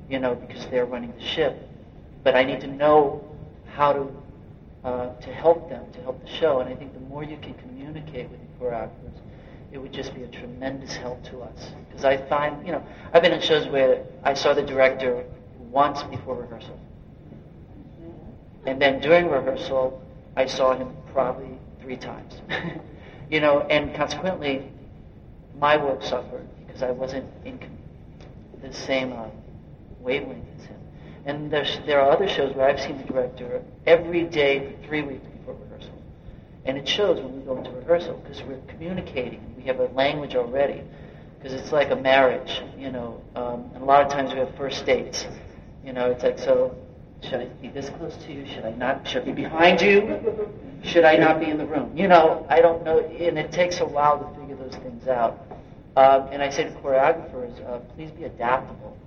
you 0.09 0.19
know, 0.19 0.35
because 0.35 0.65
they're 0.65 0.85
running 0.85 1.13
the 1.13 1.23
ship. 1.23 1.57
But 2.23 2.35
I 2.35 2.43
need 2.43 2.59
to 2.61 2.67
know 2.67 3.23
how 3.73 3.93
to 3.93 4.11
uh, 4.83 5.13
to 5.21 5.33
help 5.33 5.69
them, 5.69 5.85
to 5.93 6.01
help 6.01 6.21
the 6.21 6.29
show. 6.29 6.59
And 6.59 6.69
I 6.69 6.75
think 6.75 6.93
the 6.93 6.99
more 6.99 7.23
you 7.23 7.37
can 7.37 7.53
communicate 7.55 8.29
with 8.29 8.39
the 8.39 8.65
choreographers, 8.65 9.19
it 9.71 9.77
would 9.77 9.91
just 9.91 10.15
be 10.15 10.23
a 10.23 10.27
tremendous 10.27 10.95
help 10.95 11.23
to 11.25 11.41
us. 11.41 11.71
Because 11.87 12.05
I 12.05 12.17
find, 12.17 12.65
you 12.65 12.71
know, 12.71 12.83
I've 13.13 13.21
been 13.21 13.33
in 13.33 13.41
shows 13.41 13.67
where 13.67 14.03
I 14.23 14.33
saw 14.33 14.53
the 14.53 14.61
director 14.61 15.25
once 15.71 16.03
before 16.03 16.35
rehearsal. 16.35 16.79
And 18.65 18.81
then 18.81 18.99
during 18.99 19.29
rehearsal, 19.29 20.01
I 20.35 20.45
saw 20.45 20.75
him 20.75 20.95
probably 21.13 21.57
three 21.81 21.97
times. 21.97 22.41
you 23.29 23.39
know, 23.39 23.61
and 23.61 23.95
consequently, 23.95 24.69
my 25.59 25.77
work 25.77 26.03
suffered 26.03 26.47
because 26.65 26.83
I 26.83 26.91
wasn't 26.91 27.25
in 27.45 27.59
the 28.61 28.73
same 28.73 29.13
uh, 29.13 29.27
wavelength 29.99 30.45
as 30.59 30.65
him. 30.65 30.79
And 31.25 31.51
there 31.51 31.99
are 31.99 32.11
other 32.11 32.27
shows 32.27 32.55
where 32.55 32.69
I've 32.69 32.79
seen 32.79 32.97
the 32.97 33.03
director 33.03 33.63
every 33.85 34.23
day 34.23 34.59
for 34.59 34.87
three 34.87 35.01
weeks. 35.01 35.27
And 36.67 36.77
it 36.77 36.87
shows 36.87 37.21
when 37.21 37.39
we 37.39 37.45
go 37.45 37.57
into 37.57 37.71
rehearsal 37.71 38.15
because 38.17 38.43
we're 38.43 38.59
communicating. 38.67 39.55
We 39.55 39.63
have 39.63 39.79
a 39.79 39.85
language 39.85 40.35
already. 40.35 40.83
Because 41.37 41.53
it's 41.53 41.71
like 41.71 41.91
a 41.91 41.95
marriage, 41.95 42.61
you 42.77 42.91
know. 42.91 43.21
Um, 43.35 43.71
and 43.73 43.81
a 43.81 43.85
lot 43.85 44.05
of 44.05 44.11
times 44.11 44.33
we 44.33 44.39
have 44.39 44.53
first 44.55 44.85
dates. 44.85 45.25
You 45.85 45.93
know, 45.93 46.11
it's 46.11 46.23
like, 46.23 46.37
so 46.37 46.75
should 47.23 47.39
I 47.39 47.45
be 47.45 47.69
this 47.69 47.89
close 47.91 48.17
to 48.17 48.33
you? 48.33 48.45
Should 48.45 48.65
I 48.65 48.71
not? 48.71 49.07
Should 49.07 49.21
I 49.21 49.25
be 49.25 49.31
behind 49.31 49.81
you? 49.81 50.51
Should 50.83 51.05
I 51.05 51.15
not 51.15 51.39
be 51.39 51.45
in 51.45 51.57
the 51.57 51.65
room? 51.65 51.95
You 51.95 52.09
know, 52.09 52.45
I 52.49 52.59
don't 52.59 52.83
know. 52.83 52.99
And 52.99 53.39
it 53.39 53.51
takes 53.53 53.79
a 53.79 53.85
while 53.85 54.19
to 54.19 54.39
figure 54.39 54.57
those 54.57 54.75
things 54.75 55.07
out. 55.07 55.39
Um, 55.95 56.27
and 56.31 56.43
I 56.43 56.49
say 56.49 56.65
to 56.65 56.71
choreographers, 56.71 57.65
uh, 57.67 57.79
please 57.95 58.11
be 58.11 58.25
adaptable. 58.25 58.97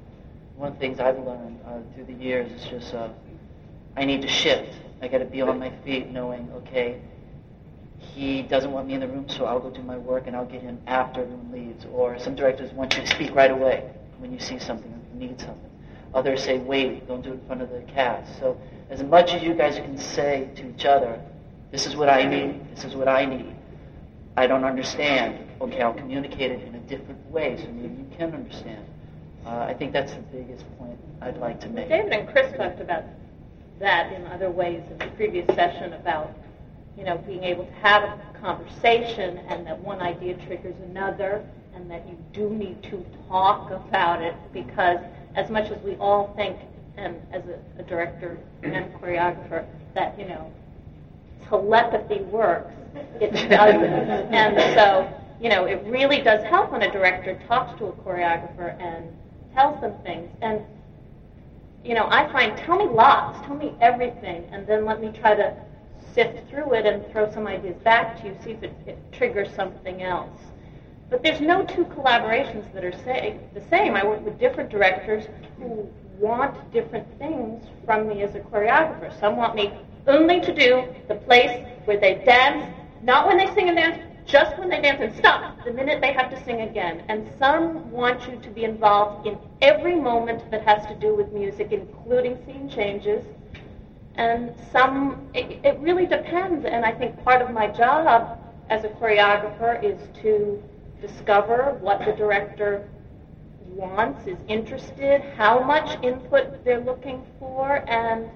One 0.57 0.69
of 0.69 0.75
the 0.75 0.81
things 0.81 0.99
I've 0.99 1.19
learned 1.19 1.61
uh, 1.67 1.79
through 1.95 2.05
the 2.05 2.15
years 2.15 2.51
is 2.51 2.69
just 2.69 2.95
uh, 2.95 3.11
I 3.97 4.05
need 4.05 4.23
to 4.23 4.29
shift. 4.29 4.75
I 5.03 5.09
got 5.09 5.19
to 5.19 5.25
be 5.25 5.41
on 5.43 5.59
my 5.59 5.71
feet, 5.85 6.11
knowing, 6.11 6.51
okay, 6.57 7.01
he 8.01 8.43
doesn't 8.43 8.73
want 8.73 8.89
me 8.89 8.95
in 8.95 9.01
the 9.01 9.09
room, 9.09 9.29
so 9.29 9.45
I'll 9.45 9.61
go 9.61 9.71
do 9.71 9.83
my 9.83 9.97
work 9.97 10.27
and 10.27 10.35
I'll 10.35 10.47
get 10.47 10.63
him 10.63 10.81
after 10.87 11.23
everyone 11.23 11.53
leaves. 11.53 11.85
Or 11.93 12.19
some 12.19 12.35
directors 12.35 12.73
want 12.73 12.97
you 12.97 13.03
to 13.03 13.07
speak 13.07 13.35
right 13.35 13.51
away 13.51 13.91
when 14.19 14.33
you 14.33 14.41
see 14.41 14.59
something 14.59 14.91
or 14.91 15.15
you 15.15 15.29
need 15.29 15.41
something. 15.41 15.71
Others 16.15 16.43
say, 16.43 16.59
wait, 16.59 17.07
don't 17.07 17.23
do 17.23 17.31
it 17.31 17.35
in 17.35 17.47
front 17.47 17.63
of 17.63 17.71
the 17.71 17.83
cast. 17.83 18.39
So 18.41 18.61
as 18.89 19.03
much 19.03 19.33
as 19.33 19.43
you 19.43 19.55
guys 19.55 19.77
can 19.77 19.97
say 19.99 20.51
to 20.57 20.69
each 20.69 20.85
other, 20.85 21.21
this 21.71 21.87
is 21.87 21.95
what 21.95 22.09
I 22.09 22.25
need, 22.25 22.75
this 22.75 22.85
is 22.85 22.97
what 22.97 23.07
I 23.07 23.25
need. 23.25 23.55
I 24.37 24.47
don't 24.47 24.65
understand. 24.65 25.47
Okay, 25.61 25.83
I'll 25.83 25.95
communicate 25.95 26.51
it 26.51 26.63
in 26.63 26.75
a 26.75 26.81
different 26.81 27.25
way 27.31 27.57
so 27.59 27.71
maybe 27.71 27.95
you 27.95 28.07
can 28.17 28.35
understand. 28.35 28.85
Uh, 29.47 29.61
I 29.61 29.75
think 29.75 29.93
that's 29.93 30.13
the 30.13 30.21
biggest 30.21 30.65
point 30.79 30.99
I'd 31.21 31.37
like 31.37 31.61
to 31.61 31.69
make. 31.69 31.89
David 31.89 32.13
and 32.13 32.29
Chris 32.29 32.55
talked 32.57 32.81
about 32.81 33.05
that 33.79 34.13
in 34.13 34.27
other 34.27 34.51
ways 34.51 34.83
in 34.91 34.99
the 34.99 35.07
previous 35.17 35.47
session 35.55 35.93
about, 35.95 36.31
you 37.01 37.07
know, 37.07 37.17
being 37.17 37.43
able 37.43 37.65
to 37.65 37.73
have 37.73 38.03
a 38.03 38.39
conversation 38.43 39.39
and 39.49 39.67
that 39.67 39.79
one 39.81 40.03
idea 40.03 40.35
triggers 40.47 40.75
another 40.85 41.43
and 41.75 41.91
that 41.91 42.07
you 42.07 42.15
do 42.35 42.51
need 42.51 42.83
to 42.83 43.03
talk 43.27 43.71
about 43.71 44.21
it 44.21 44.35
because 44.53 44.99
as 45.35 45.49
much 45.49 45.71
as 45.71 45.83
we 45.83 45.95
all 45.95 46.35
think, 46.37 46.59
and 46.99 47.17
as 47.33 47.43
a, 47.47 47.59
a 47.81 47.85
director 47.85 48.39
and 48.63 48.93
choreographer, 49.01 49.65
that 49.95 50.19
you 50.19 50.27
know 50.27 50.53
telepathy 51.49 52.21
works, 52.25 52.75
it 53.19 53.31
doesn't. 53.49 53.83
and 53.83 54.59
so, 54.79 55.11
you 55.41 55.49
know, 55.49 55.65
it 55.65 55.83
really 55.87 56.21
does 56.21 56.45
help 56.45 56.71
when 56.71 56.83
a 56.83 56.93
director 56.93 57.41
talks 57.49 57.79
to 57.79 57.87
a 57.87 57.93
choreographer 57.93 58.79
and 58.79 59.09
tells 59.55 59.81
them 59.81 59.95
things. 60.03 60.29
And 60.43 60.61
you 61.83 61.95
know, 61.95 62.07
I 62.11 62.31
find 62.31 62.55
tell 62.59 62.77
me 62.77 62.85
lots, 62.85 63.41
tell 63.47 63.57
me 63.57 63.73
everything, 63.81 64.45
and 64.53 64.67
then 64.67 64.85
let 64.85 65.01
me 65.01 65.11
try 65.19 65.35
to 65.35 65.57
sift 66.15 66.49
through 66.51 66.75
it 66.75 66.87
and 66.87 67.11
throw 67.13 67.31
some 67.33 67.47
ideas 67.47 67.77
back 67.83 68.21
to 68.21 68.29
you, 68.29 68.37
see 68.43 68.51
if 68.51 68.63
it, 68.63 68.75
it 68.87 68.99
triggers 69.13 69.49
something 69.55 70.03
else. 70.03 70.39
But 71.11 71.23
there's 71.23 71.41
no 71.41 71.65
two 71.65 71.85
collaborations 71.87 72.73
that 72.73 72.85
are 72.85 72.93
say, 73.05 73.39
the 73.53 73.63
same. 73.69 73.97
I 73.97 74.05
work 74.05 74.21
with 74.25 74.39
different 74.39 74.71
directors 74.71 75.25
who 75.59 75.89
want 76.19 76.73
different 76.73 77.07
things 77.19 77.65
from 77.85 78.09
me 78.09 78.23
as 78.23 78.35
a 78.35 78.41
choreographer. 78.41 79.19
Some 79.19 79.37
want 79.37 79.55
me 79.55 79.73
only 80.07 80.41
to 80.41 80.55
do 80.55 80.87
the 81.09 81.17
place 81.17 81.67
where 81.85 81.99
they 81.99 82.23
dance, 82.25 82.73
not 83.03 83.27
when 83.27 83.39
they 83.39 83.53
sing 83.55 83.69
and 83.69 83.77
dance, 83.77 83.99
just 84.27 84.57
when 84.59 84.69
they 84.69 84.81
dance 84.81 85.01
and 85.01 85.17
stop 85.17 85.65
the 85.65 85.73
minute 85.73 86.01
they 86.01 86.13
have 86.13 86.31
to 86.31 86.45
sing 86.45 86.61
again. 86.61 87.03
And 87.09 87.29
some 87.39 87.91
want 87.91 88.29
you 88.29 88.37
to 88.37 88.51
be 88.51 88.63
involved 88.63 89.27
in 89.27 89.37
every 89.61 89.97
moment 89.97 90.49
that 90.53 90.63
has 90.63 90.87
to 90.87 90.95
do 90.95 91.17
with 91.17 91.33
music, 91.33 91.73
including 91.73 92.39
scene 92.47 92.69
changes. 92.69 93.25
And 94.17 94.53
some, 94.73 95.29
it, 95.35 95.65
it 95.65 95.79
really 95.79 96.07
depends. 96.07 96.65
And 96.65 96.85
I 96.85 96.93
think 96.93 97.23
part 97.25 97.43
of 97.43 97.51
my 97.51 97.69
job 97.69 98.39
as 98.69 98.85
a 98.85 98.89
choreographer 98.89 99.83
is 99.83 99.99
to 100.23 100.63
discover 101.01 101.77
what 101.81 102.05
the 102.05 102.13
director 102.13 102.89
wants, 103.67 104.27
is 104.27 104.37
interested, 104.49 105.23
how 105.37 105.61
much 105.61 106.03
input 106.03 106.65
they're 106.65 106.81
looking 106.81 107.25
for, 107.39 107.89
and 107.89 108.29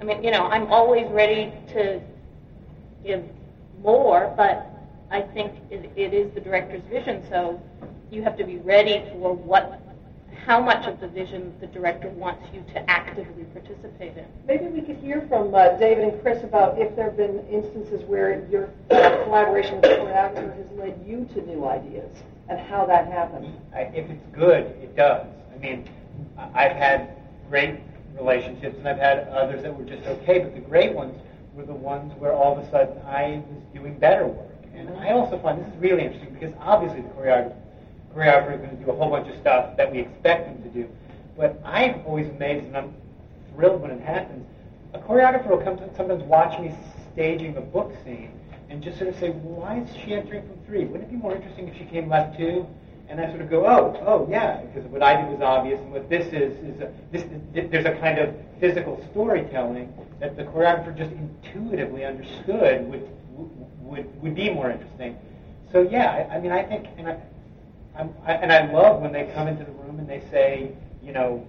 I 0.00 0.04
mean, 0.04 0.22
you 0.22 0.30
know, 0.30 0.46
I'm 0.46 0.66
always 0.68 1.06
ready 1.10 1.52
to 1.68 2.00
give 3.04 3.24
more, 3.82 4.32
but 4.36 4.66
I 5.10 5.22
think 5.22 5.52
it, 5.70 5.90
it 5.96 6.14
is 6.14 6.32
the 6.34 6.40
director's 6.40 6.82
vision, 6.90 7.24
so 7.28 7.60
you 8.10 8.22
have 8.22 8.36
to 8.38 8.44
be 8.44 8.58
ready 8.58 9.04
for 9.12 9.34
what 9.34 9.80
how 10.44 10.60
much 10.60 10.86
of 10.86 11.00
the 11.00 11.08
vision 11.08 11.54
the 11.60 11.66
director 11.66 12.08
wants 12.10 12.44
you 12.52 12.64
to 12.72 12.90
actively 12.90 13.44
participate 13.44 14.16
in. 14.16 14.24
Maybe 14.46 14.66
we 14.66 14.80
could 14.80 14.96
hear 14.96 15.26
from 15.28 15.54
uh, 15.54 15.76
David 15.76 16.04
and 16.04 16.22
Chris 16.22 16.42
about 16.42 16.78
if 16.78 16.94
there 16.96 17.06
have 17.06 17.16
been 17.16 17.46
instances 17.48 18.02
where 18.04 18.46
your 18.50 18.70
collaboration 18.88 19.76
with 19.76 19.82
the 19.82 19.88
choreographer 19.88 20.56
has 20.56 20.70
led 20.78 21.04
you 21.06 21.28
to 21.34 21.46
new 21.46 21.66
ideas 21.66 22.10
and 22.48 22.58
how 22.58 22.86
that 22.86 23.08
happened. 23.08 23.52
If 23.74 24.10
it's 24.10 24.26
good, 24.34 24.64
it 24.82 24.96
does. 24.96 25.26
I 25.54 25.58
mean, 25.58 25.88
I've 26.54 26.72
had 26.72 27.10
great 27.48 27.80
relationships 28.16 28.76
and 28.78 28.88
I've 28.88 28.98
had 28.98 29.28
others 29.28 29.62
that 29.62 29.76
were 29.76 29.84
just 29.84 30.06
okay, 30.06 30.38
but 30.38 30.54
the 30.54 30.60
great 30.60 30.94
ones 30.94 31.14
were 31.54 31.64
the 31.64 31.74
ones 31.74 32.12
where 32.18 32.32
all 32.32 32.58
of 32.58 32.64
a 32.64 32.70
sudden 32.70 32.98
I 33.04 33.42
was 33.50 33.62
doing 33.74 33.98
better 33.98 34.26
work. 34.26 34.46
And 34.74 34.88
I 34.98 35.10
also 35.10 35.38
find 35.38 35.60
this 35.60 35.68
is 35.68 35.78
really 35.80 36.04
interesting 36.04 36.32
because 36.32 36.54
obviously 36.60 37.02
the 37.02 37.08
choreographer 37.08 37.56
choreographer 38.18 38.54
is 38.54 38.60
going 38.60 38.76
to 38.76 38.84
do 38.84 38.90
a 38.90 38.96
whole 38.96 39.10
bunch 39.10 39.28
of 39.28 39.38
stuff 39.40 39.76
that 39.76 39.90
we 39.90 40.00
expect 40.00 40.46
them 40.46 40.62
to 40.62 40.68
do. 40.70 40.88
But 41.36 41.60
I'm 41.64 42.02
always 42.04 42.28
amazed 42.28 42.66
and 42.66 42.76
I'm 42.76 42.94
thrilled 43.54 43.80
when 43.80 43.92
it 43.92 44.00
happens. 44.00 44.44
A 44.94 44.98
choreographer 44.98 45.48
will 45.48 45.62
come 45.62 45.76
to 45.76 45.96
sometimes 45.96 46.24
watch 46.24 46.58
me 46.58 46.74
staging 47.12 47.56
a 47.56 47.60
book 47.60 47.92
scene 48.04 48.32
and 48.70 48.82
just 48.82 48.98
sort 48.98 49.10
of 49.10 49.18
say, 49.20 49.30
well, 49.30 49.60
why 49.60 49.78
is 49.78 49.88
she 50.04 50.14
entering 50.14 50.46
from 50.46 50.58
three? 50.66 50.84
Wouldn't 50.84 51.08
it 51.08 51.12
be 51.12 51.16
more 51.16 51.34
interesting 51.34 51.68
if 51.68 51.76
she 51.78 51.84
came 51.84 52.08
left 52.08 52.36
two? 52.36 52.66
And 53.08 53.20
I 53.20 53.28
sort 53.28 53.40
of 53.40 53.48
go, 53.48 53.64
oh, 53.66 53.96
oh, 54.06 54.28
yeah, 54.30 54.60
because 54.62 54.84
what 54.90 55.02
I 55.02 55.16
did 55.16 55.30
was 55.30 55.40
obvious, 55.40 55.80
and 55.80 55.92
what 55.92 56.10
this 56.10 56.26
is 56.26 56.52
is 56.58 56.80
a, 56.82 56.92
this, 57.10 57.24
there's 57.70 57.86
a 57.86 57.98
kind 58.00 58.18
of 58.18 58.34
physical 58.60 59.02
storytelling 59.10 59.90
that 60.20 60.36
the 60.36 60.44
choreographer 60.44 60.94
just 60.94 61.12
intuitively 61.12 62.04
understood 62.04 62.86
would 62.86 63.08
would 63.80 64.22
would 64.22 64.34
be 64.34 64.50
more 64.50 64.70
interesting. 64.70 65.16
So 65.72 65.88
yeah, 65.90 66.28
I, 66.30 66.34
I 66.36 66.40
mean, 66.40 66.52
I 66.52 66.62
think, 66.62 66.86
and 66.98 67.08
I, 67.08 67.18
I'm, 67.98 68.14
I, 68.24 68.34
and 68.34 68.52
I 68.52 68.72
love 68.72 69.02
when 69.02 69.12
they 69.12 69.24
come 69.34 69.48
into 69.48 69.64
the 69.64 69.72
room 69.72 69.98
and 69.98 70.08
they 70.08 70.22
say, 70.30 70.70
you 71.02 71.12
know, 71.12 71.44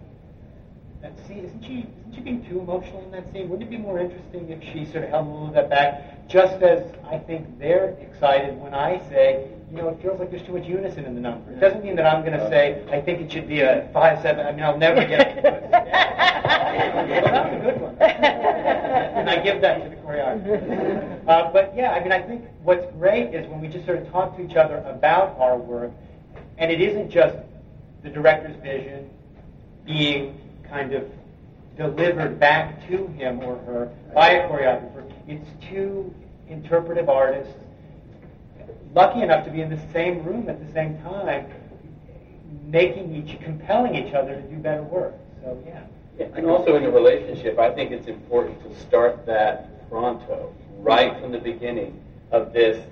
that 1.02 1.14
scene 1.28 1.46
isn't 1.46 1.64
she 1.64 1.80
isn't 1.80 2.16
she 2.16 2.22
being 2.22 2.44
too 2.50 2.60
emotional 2.60 3.04
in 3.04 3.12
that 3.12 3.32
scene? 3.32 3.48
Wouldn't 3.50 3.70
it 3.70 3.72
be 3.72 3.78
more 3.78 4.00
interesting 4.00 4.50
if 4.50 4.62
she 4.64 4.92
sort 4.92 5.04
of 5.04 5.12
held 5.12 5.28
a 5.28 5.30
little 5.30 5.48
bit 5.48 5.70
back? 5.70 6.28
Just 6.28 6.62
as 6.64 6.92
I 7.10 7.20
think 7.20 7.60
they're 7.60 7.90
excited 8.02 8.60
when 8.60 8.74
I 8.74 8.98
say, 9.10 9.48
you 9.72 9.78
know, 9.78 9.90
it 9.90 10.02
feels 10.02 10.20
like 10.20 10.32
there's 10.32 10.42
too 10.42 10.54
much 10.54 10.66
unison 10.66 11.06
in 11.06 11.14
the 11.14 11.22
number. 11.22 11.52
It 11.52 11.60
doesn't 11.60 11.84
mean 11.84 11.96
that 11.98 12.06
I'm 12.08 12.26
going 12.26 12.38
to 12.38 12.50
say 12.50 12.84
I 12.92 13.00
think 13.00 13.22
it 13.22 13.32
should 13.32 13.48
be 13.48 13.62
a 13.62 13.88
five 13.94 14.20
seven. 14.24 14.46
I 14.46 14.52
mean, 14.52 14.64
I'll 14.64 14.78
never 14.78 15.06
get 15.06 15.38
it. 15.38 15.44
well, 15.44 15.54
that 17.08 17.46
was 17.46 17.54
a 17.54 17.72
good 17.72 17.82
one, 17.82 17.96
and 18.02 19.30
I 19.30 19.38
give 19.38 19.62
that 19.62 19.84
to 19.84 19.90
the 19.90 19.96
choreographer. 19.98 21.28
Uh, 21.30 21.52
but 21.52 21.74
yeah, 21.76 21.92
I 21.92 22.02
mean, 22.02 22.12
I 22.12 22.20
think 22.20 22.46
what's 22.64 22.92
great 22.96 23.36
is 23.36 23.48
when 23.48 23.62
we 23.62 23.68
just 23.68 23.86
sort 23.86 24.00
of 24.00 24.10
talk 24.12 24.36
to 24.38 24.44
each 24.44 24.56
other 24.56 24.78
about 24.88 25.38
our 25.40 25.56
work 25.56 25.92
and 26.60 26.72
it 26.72 26.82
isn't 26.82 27.10
just 27.10 27.38
the 28.04 28.10
director's 28.10 28.56
vision 28.58 29.10
being 29.86 30.40
kind 30.70 30.94
of 30.94 31.10
delivered 31.78 32.40
back 32.40 32.86
to 32.88 33.08
him 33.08 33.40
or 33.40 33.58
her 33.60 33.92
by 34.14 34.32
a 34.32 34.50
choreographer. 34.50 35.10
It's 35.28 35.48
two 35.70 36.14
interpretive 36.48 37.10
artists 37.10 37.54
lucky 38.94 39.22
enough 39.22 39.46
to 39.46 39.52
be 39.52 39.62
in 39.62 39.70
the 39.70 39.80
same 39.94 40.24
room 40.24 40.50
at 40.50 40.66
the 40.66 40.72
same 40.74 41.02
time, 41.02 41.48
making 42.66 43.16
each, 43.16 43.40
compelling 43.42 43.96
each 43.96 44.14
other 44.14 44.36
to 44.36 44.42
do 44.42 44.58
better 44.58 44.84
work. 44.84 45.14
So, 45.42 45.62
yeah. 45.66 45.84
yeah 46.18 46.28
and 46.36 46.46
also 46.46 46.76
in 46.76 46.84
a 46.84 46.92
relationship, 46.92 47.58
I 47.60 47.72
think 47.72 47.92
it's 47.92 48.08
important 48.08 48.62
to 48.64 48.80
start 48.82 49.26
that 49.26 49.90
pronto, 49.90 50.54
right 50.80 51.20
from 51.20 51.32
the 51.32 51.40
beginning 51.40 52.02
of 52.32 52.52
this 52.52 52.84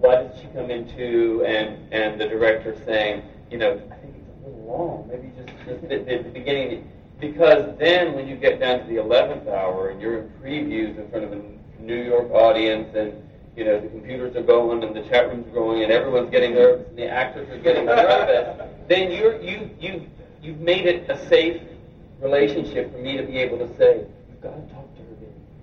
what 0.00 0.32
did 0.32 0.40
she 0.40 0.48
come 0.48 0.70
into, 0.70 1.44
and 1.46 1.92
and 1.92 2.20
the 2.20 2.26
director 2.26 2.76
saying, 2.84 3.22
you 3.50 3.58
know, 3.58 3.72
I 3.90 3.94
think 3.96 4.14
it's 4.16 4.44
a 4.44 4.48
little 4.48 4.64
long. 4.64 5.08
Maybe 5.08 5.30
just 5.36 5.48
just 5.66 5.82
the, 5.82 5.98
the, 5.98 6.22
the 6.24 6.30
beginning, 6.30 6.90
because 7.20 7.76
then 7.78 8.14
when 8.14 8.26
you 8.26 8.36
get 8.36 8.60
down 8.60 8.80
to 8.80 8.86
the 8.86 8.96
eleventh 8.96 9.46
hour 9.48 9.90
and 9.90 10.00
you're 10.00 10.18
in 10.18 10.28
previews 10.42 10.98
in 10.98 11.08
front 11.10 11.24
of 11.24 11.32
a 11.32 11.42
New 11.80 12.02
York 12.02 12.30
audience 12.30 12.94
and 12.94 13.12
you 13.56 13.64
know, 13.64 13.80
the 13.80 13.88
computers 13.88 14.34
are 14.36 14.42
going 14.42 14.82
and 14.82 14.94
the 14.94 15.02
chat 15.02 15.28
rooms 15.28 15.46
are 15.48 15.50
going 15.50 15.82
and 15.82 15.92
everyone's 15.92 16.30
getting 16.30 16.54
nervous 16.54 16.86
and 16.88 16.96
the 16.96 17.06
actors 17.06 17.48
are 17.50 17.58
getting 17.58 17.84
nervous, 17.84 18.68
then 18.88 19.10
you're, 19.10 19.40
you, 19.42 19.68
you, 19.80 20.06
you've 20.42 20.60
made 20.60 20.86
it 20.86 21.08
a 21.10 21.28
safe 21.28 21.60
relationship 22.20 22.92
for 22.92 22.98
me 22.98 23.16
to 23.16 23.22
be 23.22 23.38
able 23.38 23.58
to 23.58 23.68
say, 23.76 24.04
you've 24.28 24.40
got 24.40 24.54
to 24.54 24.74
talk 24.74 24.94
to 24.96 25.02
her. 25.02 25.06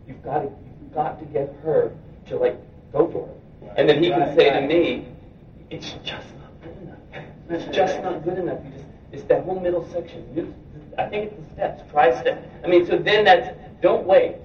You've 0.07 0.23
got 0.23 0.39
to, 0.39 0.49
you've 0.81 0.93
got 0.93 1.19
to 1.19 1.25
get 1.25 1.55
her 1.63 1.91
to 2.27 2.37
like, 2.37 2.57
go 2.91 3.09
for 3.11 3.27
it. 3.29 3.41
And 3.75 3.89
then 3.89 4.01
he 4.01 4.09
can 4.09 4.35
say 4.35 4.49
to 4.49 4.61
me, 4.61 5.07
it's 5.69 5.93
just 6.03 6.27
not 6.39 6.61
good 6.61 6.77
enough. 6.81 6.99
It's 7.49 7.75
just 7.75 8.01
not 8.01 8.23
good 8.23 8.37
enough. 8.37 8.59
You 8.63 8.71
just, 8.71 8.85
it's 9.11 9.23
that 9.23 9.43
whole 9.43 9.59
middle 9.59 9.87
section. 9.91 10.53
I 10.97 11.07
think 11.07 11.31
it's 11.31 11.35
the 11.35 11.53
steps. 11.53 11.83
Try 11.91 12.19
steps. 12.21 12.47
I 12.63 12.67
mean, 12.67 12.85
so 12.85 12.97
then 12.97 13.25
that's, 13.25 13.57
don't 13.81 14.05
wait. 14.05 14.35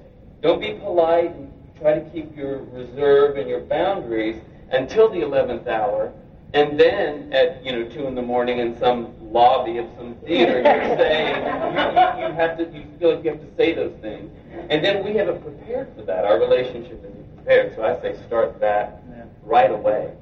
Don't 0.43 0.61
be 0.61 0.75
polite 0.75 1.31
and 1.31 1.52
try 1.81 1.95
to 1.95 2.11
keep 2.11 2.37
your 2.37 2.59
reserve 2.73 3.37
and 3.37 3.49
your 3.49 3.61
boundaries 3.61 4.41
until 4.71 5.09
the 5.09 5.19
11th 5.19 5.67
hour, 5.69 6.12
and 6.55 6.79
then 6.79 7.33
at 7.33 7.64
you 7.64 7.73
know 7.73 7.88
two 7.88 8.07
in 8.07 8.14
the 8.14 8.23
morning 8.23 8.59
in 8.59 8.79
some 8.79 9.14
lobby 9.33 9.79
of 9.79 9.87
some 9.97 10.14
theater, 10.26 10.61
you're 10.61 10.62
saying 10.97 11.37
you, 11.37 12.23
you, 12.23 12.29
you 12.29 12.35
have 12.35 12.59
to 12.59 12.64
you 12.73 12.85
feel 12.99 13.14
like 13.14 13.25
you 13.25 13.31
have 13.31 13.41
to 13.41 13.57
say 13.57 13.75
those 13.75 13.95
things, 14.00 14.31
and 14.71 14.85
then 14.85 15.05
we 15.05 15.14
haven't 15.14 15.43
prepared 15.43 15.95
for 15.95 16.02
that. 16.02 16.25
Our 16.25 16.38
relationship 16.38 17.02
isn't 17.05 17.37
prepared, 17.37 17.75
so 17.75 17.85
I 17.85 18.00
say 18.00 18.17
start 18.26 18.59
that. 18.61 19.01
Right 19.45 19.71
away. 19.71 20.13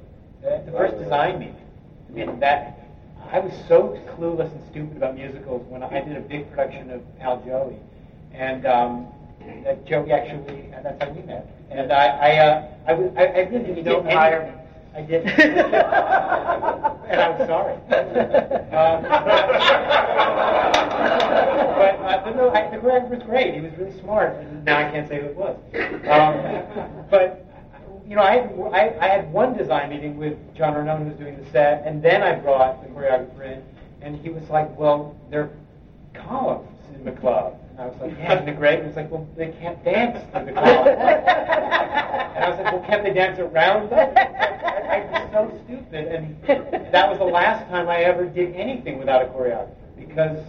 The, 0.42 0.62
the 0.66 0.72
first 0.72 0.98
design 0.98 1.38
meeting. 1.38 1.56
I 2.08 2.12
mean, 2.12 2.40
that 2.40 2.80
I 3.30 3.38
was 3.38 3.52
so 3.68 3.98
clueless 4.16 4.50
and 4.52 4.62
stupid 4.70 4.96
about 4.96 5.14
musicals 5.14 5.64
when 5.68 5.82
I 5.82 6.00
did 6.00 6.16
a 6.16 6.20
big 6.20 6.50
production 6.50 6.90
of 6.90 7.18
Pal 7.18 7.42
Joey, 7.44 7.76
and 8.32 8.66
um, 8.66 9.06
that 9.64 9.86
Joey 9.86 10.10
actually, 10.12 10.70
and 10.72 10.84
that's 10.84 11.02
how 11.02 11.10
we 11.10 11.22
met. 11.22 11.46
And 11.70 11.92
I, 11.92 12.06
I, 12.06 12.36
uh, 12.38 12.68
I, 12.88 12.92
was, 12.94 13.12
I, 13.16 13.26
I 13.26 13.40
really 13.40 13.66
didn't 13.66 13.84
Don't 13.84 14.04
get 14.04 14.12
hire 14.14 14.46
me. 14.46 14.52
I 14.92 15.02
did, 15.02 15.24
and 15.26 17.20
I'm 17.20 17.46
sorry. 17.46 17.74
Um, 18.70 19.02
but, 21.80 21.94
uh, 22.00 22.24
but 22.24 22.36
no, 22.36 22.50
I, 22.50 22.68
the 22.70 22.78
choreographer 22.78 23.10
was 23.10 23.22
great. 23.22 23.54
He 23.54 23.60
was 23.60 23.72
really 23.78 23.96
smart. 24.00 24.34
And 24.36 24.64
now 24.64 24.78
I 24.78 24.90
can't 24.90 25.08
say 25.08 25.20
who 25.20 25.26
it 25.26 25.36
was. 25.36 25.56
Um, 26.08 27.06
but 27.08 27.46
you 28.10 28.16
know, 28.16 28.22
I 28.22 28.38
had, 28.38 28.50
I, 28.72 29.06
I 29.06 29.08
had 29.08 29.32
one 29.32 29.56
design 29.56 29.88
meeting 29.88 30.18
with 30.18 30.36
John 30.56 30.74
Arnone, 30.74 30.98
who 30.98 31.04
was 31.04 31.14
doing 31.14 31.40
the 31.40 31.48
set, 31.52 31.86
and 31.86 32.02
then 32.02 32.24
I 32.24 32.34
brought 32.34 32.82
the 32.82 32.88
choreographer 32.88 33.42
in, 33.42 33.62
and 34.02 34.20
he 34.20 34.30
was 34.30 34.42
like, 34.50 34.76
"Well, 34.76 35.16
they're 35.30 35.48
columns 36.12 36.68
in 36.92 37.04
the 37.04 37.12
club." 37.12 37.56
And 37.70 37.82
I 37.82 37.86
was 37.86 37.96
like, 38.00 38.18
"Yeah, 38.18 38.34
isn't 38.34 38.48
it 38.48 38.56
great?" 38.56 38.80
And 38.80 38.82
he 38.82 38.88
was 38.88 38.96
like, 38.96 39.10
"Well, 39.12 39.28
they 39.36 39.52
can't 39.52 39.82
dance 39.84 40.18
through 40.32 40.46
the 40.46 40.52
columns." 40.52 40.88
and 40.98 42.44
I 42.44 42.50
was 42.50 42.58
like, 42.58 42.72
"Well, 42.72 42.84
can't 42.84 43.04
they 43.04 43.12
dance 43.12 43.38
around 43.38 43.90
them?" 43.90 44.12
I, 44.16 45.02
I 45.36 45.40
was 45.42 45.52
so 45.52 45.60
stupid, 45.66 46.08
and 46.08 46.92
that 46.92 47.08
was 47.08 47.18
the 47.18 47.24
last 47.24 47.70
time 47.70 47.88
I 47.88 47.98
ever 47.98 48.24
did 48.24 48.56
anything 48.56 48.98
without 48.98 49.22
a 49.22 49.26
choreographer 49.26 49.70
because 49.96 50.44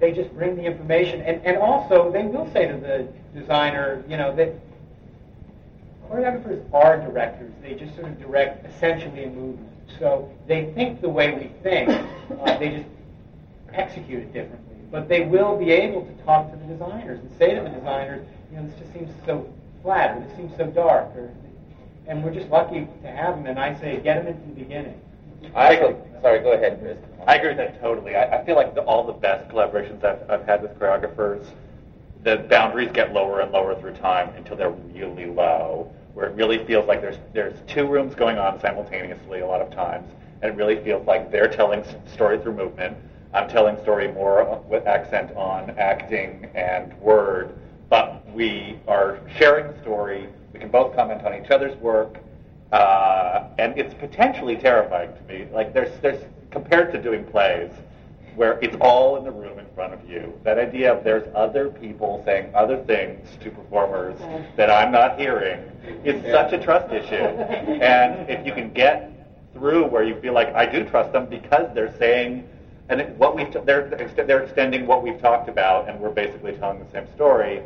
they 0.00 0.10
just 0.10 0.34
bring 0.34 0.56
the 0.56 0.64
information, 0.64 1.20
and, 1.20 1.40
and 1.46 1.56
also 1.56 2.10
they 2.10 2.24
will 2.24 2.50
say 2.52 2.66
to 2.66 2.76
the 2.76 3.06
designer, 3.38 4.02
you 4.08 4.16
know, 4.16 4.34
that 4.34 4.52
choreographers 6.10 6.62
are 6.74 6.98
directors. 6.98 7.52
They 7.62 7.74
just 7.74 7.94
sort 7.94 8.08
of 8.08 8.20
direct 8.20 8.66
essentially 8.66 9.24
a 9.24 9.30
movement. 9.30 9.68
So 9.98 10.30
they 10.46 10.72
think 10.72 11.00
the 11.00 11.08
way 11.08 11.32
we 11.32 11.50
think. 11.62 11.88
Uh, 12.40 12.58
they 12.58 12.70
just 12.70 12.86
execute 13.72 14.22
it 14.22 14.32
differently. 14.32 14.76
But 14.90 15.08
they 15.08 15.20
will 15.22 15.56
be 15.56 15.70
able 15.70 16.04
to 16.04 16.12
talk 16.24 16.50
to 16.50 16.56
the 16.56 16.64
designers 16.64 17.20
and 17.20 17.30
say 17.38 17.54
to 17.54 17.60
the 17.60 17.68
designers, 17.68 18.26
you 18.50 18.56
know, 18.56 18.66
this 18.66 18.78
just 18.78 18.92
seems 18.92 19.10
so 19.24 19.52
flat, 19.82 20.16
or 20.16 20.20
this 20.20 20.36
seems 20.36 20.56
so 20.56 20.66
dark, 20.66 21.06
or, 21.16 21.30
and 22.06 22.24
we're 22.24 22.34
just 22.34 22.48
lucky 22.48 22.88
to 23.02 23.08
have 23.08 23.36
them. 23.36 23.46
And 23.46 23.58
I 23.58 23.78
say, 23.80 24.00
get 24.00 24.16
them 24.16 24.26
into 24.26 24.40
the 24.48 24.54
beginning. 24.54 25.00
I 25.54 25.74
agree. 25.74 25.96
sorry, 26.22 26.40
go 26.40 26.52
ahead, 26.52 26.80
Chris. 26.80 26.98
I 27.26 27.36
agree 27.36 27.48
with 27.48 27.58
that 27.58 27.80
totally. 27.80 28.16
I, 28.16 28.40
I 28.40 28.44
feel 28.44 28.56
like 28.56 28.74
the, 28.74 28.82
all 28.82 29.04
the 29.04 29.12
best 29.12 29.48
collaborations 29.48 30.04
I've, 30.04 30.28
I've 30.30 30.46
had 30.46 30.62
with 30.62 30.78
choreographers, 30.78 31.46
the 32.22 32.36
boundaries 32.36 32.90
get 32.92 33.12
lower 33.12 33.40
and 33.40 33.50
lower 33.52 33.78
through 33.80 33.94
time 33.94 34.34
until 34.36 34.56
they're 34.56 34.70
really 34.70 35.26
low, 35.26 35.92
where 36.14 36.26
it 36.26 36.34
really 36.34 36.64
feels 36.66 36.86
like 36.86 37.00
there's 37.00 37.18
there's 37.32 37.58
two 37.66 37.86
rooms 37.86 38.14
going 38.14 38.38
on 38.38 38.60
simultaneously 38.60 39.40
a 39.40 39.46
lot 39.46 39.60
of 39.60 39.70
times, 39.70 40.10
and 40.42 40.52
it 40.52 40.56
really 40.56 40.82
feels 40.84 41.06
like 41.06 41.30
they're 41.30 41.48
telling 41.48 41.84
story 42.12 42.38
through 42.38 42.54
movement. 42.54 42.96
I'm 43.32 43.48
telling 43.48 43.80
story 43.82 44.10
more 44.12 44.62
with 44.68 44.86
accent 44.86 45.34
on 45.36 45.70
acting 45.78 46.48
and 46.54 46.92
word, 47.00 47.54
but 47.88 48.28
we 48.30 48.78
are 48.88 49.20
sharing 49.36 49.72
the 49.72 49.80
story. 49.80 50.28
We 50.52 50.58
can 50.58 50.68
both 50.68 50.96
comment 50.96 51.24
on 51.24 51.34
each 51.34 51.50
other's 51.50 51.76
work, 51.78 52.18
uh, 52.72 53.44
and 53.58 53.78
it's 53.78 53.94
potentially 53.94 54.56
terrifying 54.56 55.10
to 55.14 55.32
me. 55.32 55.46
Like 55.52 55.72
there's 55.72 55.96
there's 56.00 56.22
compared 56.50 56.92
to 56.92 57.00
doing 57.00 57.24
plays 57.24 57.70
where 58.40 58.58
it's 58.62 58.74
all 58.80 59.18
in 59.18 59.24
the 59.24 59.30
room 59.30 59.58
in 59.58 59.66
front 59.74 59.92
of 59.92 60.08
you. 60.08 60.32
That 60.44 60.58
idea 60.58 60.94
of 60.94 61.04
there's 61.04 61.28
other 61.34 61.68
people 61.68 62.22
saying 62.24 62.50
other 62.54 62.82
things 62.84 63.28
to 63.42 63.50
performers 63.50 64.18
that 64.56 64.70
I'm 64.70 64.90
not 64.90 65.18
hearing 65.18 65.60
is 66.06 66.22
such 66.32 66.54
a 66.54 66.58
trust 66.58 66.90
issue. 66.90 67.14
And 67.82 68.30
if 68.30 68.46
you 68.46 68.52
can 68.54 68.72
get 68.72 69.12
through 69.52 69.84
where 69.88 70.04
you 70.04 70.18
feel 70.22 70.32
like 70.32 70.54
I 70.54 70.64
do 70.64 70.84
trust 70.88 71.12
them 71.12 71.26
because 71.26 71.66
they're 71.74 71.94
saying 71.98 72.48
and 72.88 73.02
it- 73.02 73.10
what 73.18 73.36
we 73.36 73.44
they're 73.66 73.90
they're 74.26 74.42
extending 74.44 74.86
what 74.86 75.02
we've 75.02 75.20
talked 75.20 75.50
about 75.50 75.86
and 75.90 76.00
we're 76.00 76.08
basically 76.24 76.52
telling 76.54 76.78
the 76.82 76.90
same 76.92 77.06
story 77.14 77.60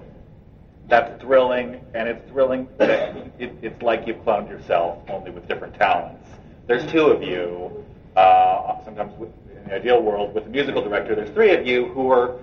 that's 0.89 1.23
thrilling, 1.23 1.81
and 1.95 2.09
it's 2.09 2.29
thrilling 2.31 2.67
that 2.79 3.17
it, 3.39 3.53
it's 3.63 3.81
like 3.81 4.07
you've 4.09 4.23
cloned 4.25 4.49
yourself, 4.51 4.99
only 5.09 5.31
with 5.31 5.47
different 5.49 5.75
talents. 5.75 6.27
There's 6.67 6.85
two 6.91 7.07
of 7.07 7.23
you. 7.23 7.83
Uh, 8.17 8.85
sometimes, 8.85 9.13
with, 9.19 9.31
in 9.65 9.71
the 9.71 9.77
ideal 9.77 10.03
world, 10.03 10.35
with 10.35 10.47
a 10.47 10.51
musical 10.51 10.83
director, 10.83 11.15
there's 11.15 11.31
three 11.31 11.53
of 11.55 11.67
you 11.67 11.87
who 11.89 12.11
are 12.11 12.37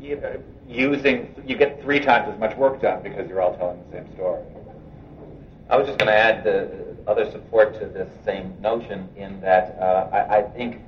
you 0.00 0.16
know, 0.16 0.40
using. 0.68 1.34
You 1.46 1.56
get 1.56 1.82
three 1.82 2.00
times 2.00 2.32
as 2.32 2.38
much 2.38 2.56
work 2.56 2.82
done 2.82 3.02
because 3.02 3.28
you're 3.28 3.40
all 3.40 3.56
telling 3.56 3.82
the 3.90 3.96
same 3.96 4.12
story. 4.14 4.42
I 5.68 5.76
was 5.76 5.86
just 5.86 5.98
going 5.98 6.08
to 6.08 6.16
add 6.16 6.44
the 6.44 6.96
other 7.06 7.30
support 7.30 7.74
to 7.80 7.86
this 7.86 8.08
same 8.24 8.54
notion 8.60 9.08
in 9.16 9.40
that 9.40 9.76
uh, 9.80 10.08
I, 10.12 10.38
I 10.38 10.42
think 10.42 10.80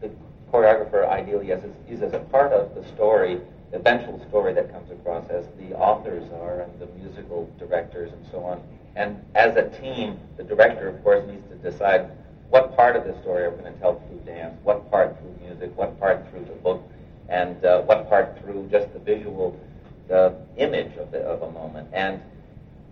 the 0.00 0.10
choreographer 0.52 1.08
ideally 1.08 1.50
is, 1.50 1.62
is 1.88 2.02
as 2.02 2.12
a 2.12 2.18
part 2.18 2.52
of 2.52 2.74
the 2.74 2.86
story, 2.94 3.40
the 3.70 3.78
eventual 3.78 4.22
story 4.28 4.52
that 4.54 4.72
comes 4.72 4.90
across 4.90 5.28
as 5.30 5.44
the 5.58 5.74
authors 5.76 6.30
are 6.32 6.60
and 6.60 6.78
the 6.80 6.86
musical 6.98 7.50
directors 7.58 8.12
and 8.12 8.26
so 8.30 8.42
on. 8.44 8.60
And 8.94 9.22
as 9.34 9.56
a 9.56 9.68
team, 9.80 10.18
the 10.36 10.42
director, 10.42 10.88
of 10.88 11.02
course, 11.02 11.26
needs 11.26 11.46
to 11.48 11.70
decide 11.70 12.10
what 12.50 12.76
part 12.76 12.96
of 12.96 13.04
the 13.04 13.20
story 13.22 13.44
are 13.44 13.50
we 13.50 13.62
going 13.62 13.72
to 13.72 13.80
tell 13.80 14.00
through 14.08 14.20
dance, 14.20 14.56
what 14.62 14.90
part 14.90 15.16
through 15.18 15.46
music, 15.46 15.76
what 15.76 15.98
part 15.98 16.28
through 16.30 16.44
the 16.44 16.52
book, 16.52 16.82
and 17.28 17.64
uh, 17.64 17.80
what 17.82 18.08
part 18.08 18.38
through 18.40 18.68
just 18.70 18.92
the 18.92 18.98
visual 18.98 19.58
uh, 20.12 20.30
image 20.56 20.96
of, 20.96 21.10
the, 21.10 21.18
of 21.18 21.42
a 21.42 21.50
moment. 21.50 21.88
And 21.92 22.20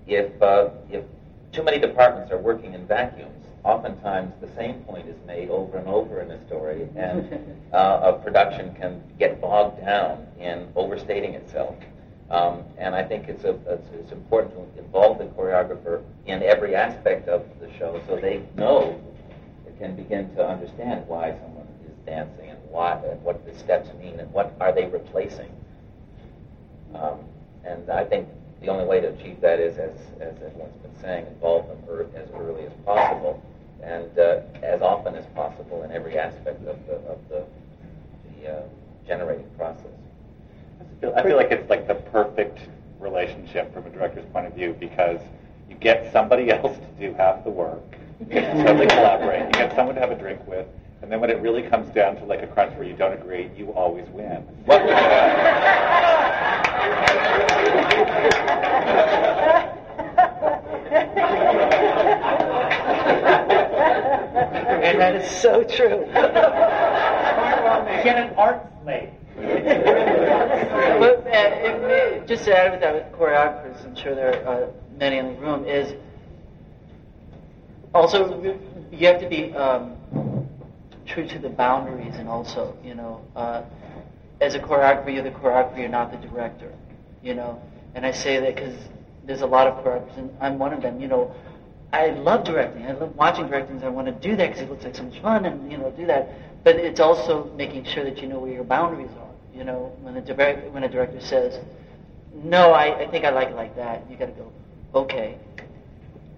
if 0.07 0.43
uh, 0.43 0.71
if 0.91 1.05
too 1.53 1.63
many 1.63 1.79
departments 1.79 2.33
are 2.33 2.39
working 2.39 2.75
in 2.75 2.87
vacuums, 2.87 3.47
oftentimes 3.63 4.33
the 4.41 4.49
same 4.57 4.81
point 4.83 5.09
is 5.09 5.17
made 5.27 5.49
over 5.51 5.79
and 5.79 5.89
over 5.89 6.21
in 6.21 6.31
a 6.31 6.47
story, 6.47 6.89
and 6.97 7.57
uh, 7.73 8.01
a 8.03 8.13
production 8.25 8.75
can 8.75 9.03
get 9.19 9.41
bogged 9.41 9.81
down 9.81 10.27
in 10.39 10.69
overstating 10.75 11.35
itself. 11.35 11.77
Um, 12.31 12.65
and 12.79 12.95
I 12.95 13.05
think 13.05 13.29
it's, 13.29 13.45
a, 13.45 13.51
it's, 13.69 13.89
it's 13.93 14.13
important 14.13 14.55
to 14.75 14.83
involve 14.83 15.19
the 15.19 15.25
choreographer 15.27 16.03
in 16.27 16.43
every 16.43 16.75
aspect 16.75 17.29
of 17.29 17.45
the 17.61 17.71
show 17.79 18.01
so 18.09 18.17
they 18.17 18.43
know, 18.57 19.01
can 19.79 19.97
begin 19.97 20.35
to 20.37 20.47
understand 20.47 21.07
why 21.07 21.33
someone 21.33 21.67
is 21.87 21.97
dancing 22.07 22.51
and 22.51 22.59
and 22.75 23.23
what 23.23 23.47
the 23.47 23.57
steps 23.57 23.89
mean 24.01 24.19
and 24.19 24.31
what 24.33 24.53
are 24.61 24.73
they 24.73 24.87
replacing. 24.87 25.49
Um, 26.93 27.21
and 27.65 27.89
I 27.89 28.05
think 28.05 28.29
the 28.61 28.69
only 28.69 28.85
way 28.85 29.01
to 29.01 29.09
achieve 29.09 29.41
that 29.41 29.61
is, 29.61 29.79
as, 29.79 29.95
as 30.21 30.35
everyone's 30.43 30.77
been 30.83 31.01
saying, 31.01 31.27
involve 31.27 31.69
them 31.69 31.79
as 32.17 32.29
early 32.35 32.67
as 32.67 32.73
possible 32.85 33.43
and 33.83 34.19
uh, 34.19 34.41
as 34.63 34.83
often 34.83 35.15
as 35.15 35.27
possible 35.35 35.83
in 35.83 35.93
every 35.93 36.19
aspect 36.19 36.67
of 36.67 36.85
the, 36.87 36.95
of 36.95 37.19
the, 37.29 37.45
the 38.41 38.49
uh, 38.49 38.63
generating 39.07 39.49
process. 39.57 39.87
I 40.81 41.01
feel, 41.01 41.15
I 41.17 41.23
feel 41.23 41.37
like 41.37 41.51
it's 41.51 41.69
like 41.69 41.87
the 41.87 41.95
perfect 41.95 42.59
relationship 42.99 43.73
from 43.73 43.87
a 43.87 43.91
director's 43.91 44.25
point 44.33 44.47
of 44.47 44.55
view 44.55 44.75
because 44.81 45.21
you 45.69 45.77
get 45.77 46.11
somebody 46.13 46.51
else 46.51 46.77
to 46.77 46.87
do 46.99 47.15
half 47.15 47.45
the 47.45 47.51
work, 47.51 47.97
totally 48.21 48.87
collaborate, 48.87 49.47
you 49.47 49.53
get 49.53 49.75
someone 49.75 49.95
to 49.95 50.01
have 50.01 50.11
a 50.11 50.19
drink 50.19 50.47
with, 50.47 50.67
and 51.03 51.11
then 51.11 51.21
when 51.21 51.31
it 51.31 51.41
really 51.41 51.63
comes 51.63 51.93
down 51.95 52.17
to 52.17 52.25
like 52.25 52.43
a 52.43 52.47
crunch 52.47 52.77
where 52.77 52.87
you 52.87 52.95
don't 52.95 53.13
agree, 53.13 53.51
you 53.57 53.73
always 53.73 54.09
win. 54.11 54.45
And 64.85 65.01
that 65.01 65.17
is 65.17 65.31
so 65.41 65.65
true. 65.65 66.07
Get 68.05 68.17
an 68.17 68.35
art 68.37 68.63
slave. 68.83 69.11
but 69.37 71.27
uh, 71.27 71.31
it, 71.31 72.27
just 72.27 72.45
to 72.45 72.57
add 72.57 72.71
with 72.73 72.81
that 72.81 72.95
with 72.95 73.13
choreographers, 73.19 73.85
I'm 73.85 73.97
sure 73.97 74.15
there 74.15 74.47
are 74.47 74.65
uh, 74.65 74.69
many 74.97 75.19
in 75.19 75.35
the 75.35 75.41
room, 75.41 75.65
is 75.67 75.95
also 77.95 78.43
you 78.91 79.07
have 79.07 79.21
to 79.21 79.29
be 79.29 79.53
um, 79.55 79.97
true 81.07 81.27
to 81.27 81.39
the 81.39 81.49
boundaries 81.49 82.15
and 82.17 82.29
also, 82.29 82.77
you 82.85 82.95
know, 82.95 83.25
uh, 83.37 83.63
as 84.41 84.55
a 84.55 84.59
choreographer, 84.59 85.13
you're 85.13 85.23
the 85.23 85.31
choreographer, 85.31 85.79
you're 85.79 85.89
not 85.89 86.11
the 86.11 86.29
director, 86.29 86.73
you 87.23 87.35
know. 87.35 87.61
And 87.95 88.05
I 88.05 88.11
say 88.11 88.41
that 88.41 88.55
because 88.55 88.75
there's 89.25 89.43
a 89.43 89.47
lot 89.47 89.67
of 89.67 89.83
choreographers, 89.85 90.19
and 90.19 90.31
I'm 90.41 90.59
one 90.59 90.73
of 90.73 90.83
them, 90.83 91.01
you 91.01 91.09
know. 91.09 91.35
I 91.93 92.11
love 92.11 92.45
directing. 92.45 92.87
I 92.87 92.93
love 92.93 93.15
watching 93.15 93.47
directing. 93.47 93.81
I 93.85 93.89
want 93.89 94.09
to 94.09 94.29
do 94.29 94.35
that 94.35 94.49
because 94.49 94.63
it 94.63 94.69
looks 94.69 94.85
like 94.85 94.97
so 94.97 95.05
much 95.05 95.21
fun, 95.21 95.45
and 95.45 95.71
you 95.71 95.79
know, 95.79 95.93
do 95.93 96.07
that. 96.07 96.29
But 96.65 96.77
it's 96.77 96.99
also 96.99 97.53
making 97.57 97.85
sure 97.85 98.03
that 98.03 98.19
you 98.21 98.27
know 98.27 98.41
where 98.41 98.53
your 98.53 98.65
boundaries 98.65 99.11
are. 99.21 99.31
You 99.57 99.63
know, 99.63 99.97
when 100.03 100.17
a 100.17 100.21
direct, 100.21 100.69
when 100.73 100.83
a 100.83 100.89
director 100.89 101.21
says, 101.21 101.61
"No, 102.35 102.73
I, 102.73 102.99
I 102.99 103.11
think 103.13 103.25
I 103.25 103.31
like 103.31 103.49
it 103.51 103.55
like 103.55 103.77
that," 103.77 104.03
you 104.11 104.17
got 104.17 104.27
to 104.27 104.33
go, 104.33 104.53
"Okay," 104.97 105.39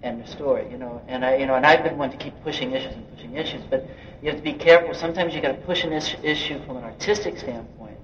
end 0.07 0.21
of 0.21 0.29
story. 0.29 0.69
You 0.71 0.77
know, 0.77 1.01
and 1.07 1.23
I, 1.25 1.35
you 1.35 1.45
know, 1.45 1.55
and 1.55 1.65
I've 1.65 1.83
been 1.83 1.97
one 1.97 2.11
to 2.11 2.17
keep 2.17 2.33
pushing 2.43 2.71
issues 2.71 2.93
and 2.93 3.15
pushing 3.15 3.35
issues, 3.35 3.61
but 3.69 3.85
you 4.21 4.29
have 4.29 4.37
to 4.37 4.43
be 4.43 4.53
careful. 4.53 4.93
Sometimes 4.93 5.35
you 5.35 5.41
got 5.41 5.49
to 5.49 5.61
push 5.65 5.83
an 5.83 5.93
is- 5.93 6.15
issue 6.23 6.63
from 6.65 6.77
an 6.77 6.83
artistic 6.83 7.37
standpoint, 7.37 7.97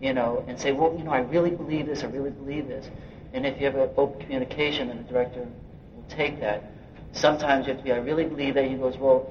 you 0.00 0.12
know, 0.12 0.44
and 0.48 0.58
say, 0.58 0.72
"Well, 0.72 0.94
you 0.96 1.04
know, 1.04 1.10
I 1.12 1.20
really 1.20 1.50
believe 1.50 1.86
this. 1.86 2.04
I 2.04 2.06
really 2.06 2.30
believe 2.30 2.68
this." 2.68 2.88
And 3.32 3.44
if 3.44 3.58
you 3.58 3.66
have 3.66 3.74
an 3.76 3.90
open 3.96 4.20
communication, 4.22 4.88
then 4.88 4.96
the 4.98 5.12
director 5.12 5.40
will 5.40 6.04
take 6.08 6.40
that. 6.40 6.64
Sometimes 7.12 7.66
you 7.66 7.72
have 7.74 7.82
to 7.82 7.84
be, 7.84 7.92
I 7.92 7.98
really 7.98 8.24
believe 8.24 8.54
that. 8.54 8.64
He 8.64 8.76
goes, 8.76 8.96
well, 8.96 9.30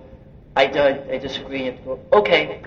I, 0.55 0.67
do, 0.67 0.79
I 0.79 1.17
disagree. 1.17 1.65
You 1.65 1.71
have 1.71 1.79
to 1.79 1.85
go, 1.85 1.99
okay. 2.13 2.61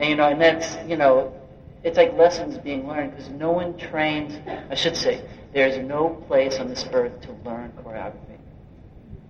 And, 0.00 0.08
you 0.08 0.16
know, 0.16 0.28
and 0.28 0.40
that's, 0.40 0.76
you 0.88 0.96
know, 0.96 1.34
it's 1.82 1.96
like 1.96 2.16
lessons 2.16 2.56
being 2.58 2.86
learned 2.88 3.10
because 3.10 3.28
no 3.30 3.50
one 3.50 3.76
trains, 3.76 4.38
I 4.70 4.74
should 4.74 4.96
say, 4.96 5.22
there's 5.52 5.76
no 5.86 6.10
place 6.28 6.58
on 6.58 6.68
this 6.68 6.86
earth 6.92 7.20
to 7.22 7.32
learn 7.44 7.72
choreography. 7.84 8.31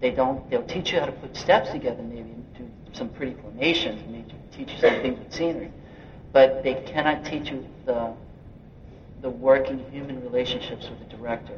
They 0.03 0.11
don't, 0.11 0.51
they'll 0.51 0.65
teach 0.65 0.93
you 0.93 0.99
how 0.99 1.07
to 1.07 1.12
put 1.12 1.37
steps 1.37 1.71
together, 1.71 2.03
maybe 2.03 2.35
do 2.59 2.69
some 2.93 3.09
pretty 3.09 3.35
formations, 3.41 4.03
maybe 4.11 4.35
teach 4.51 4.73
you 4.73 4.81
some 4.81 5.01
things 5.01 5.17
with 5.17 5.33
scenery. 5.33 5.71
But 6.33 6.65
they 6.65 6.75
cannot 6.75 7.25
teach 7.25 7.51
you 7.51 7.65
the, 7.87 8.12
the 9.21 9.31
working 9.31 9.79
human 9.93 10.21
relationships 10.21 10.88
with 10.91 10.99
the 10.99 11.17
director. 11.17 11.57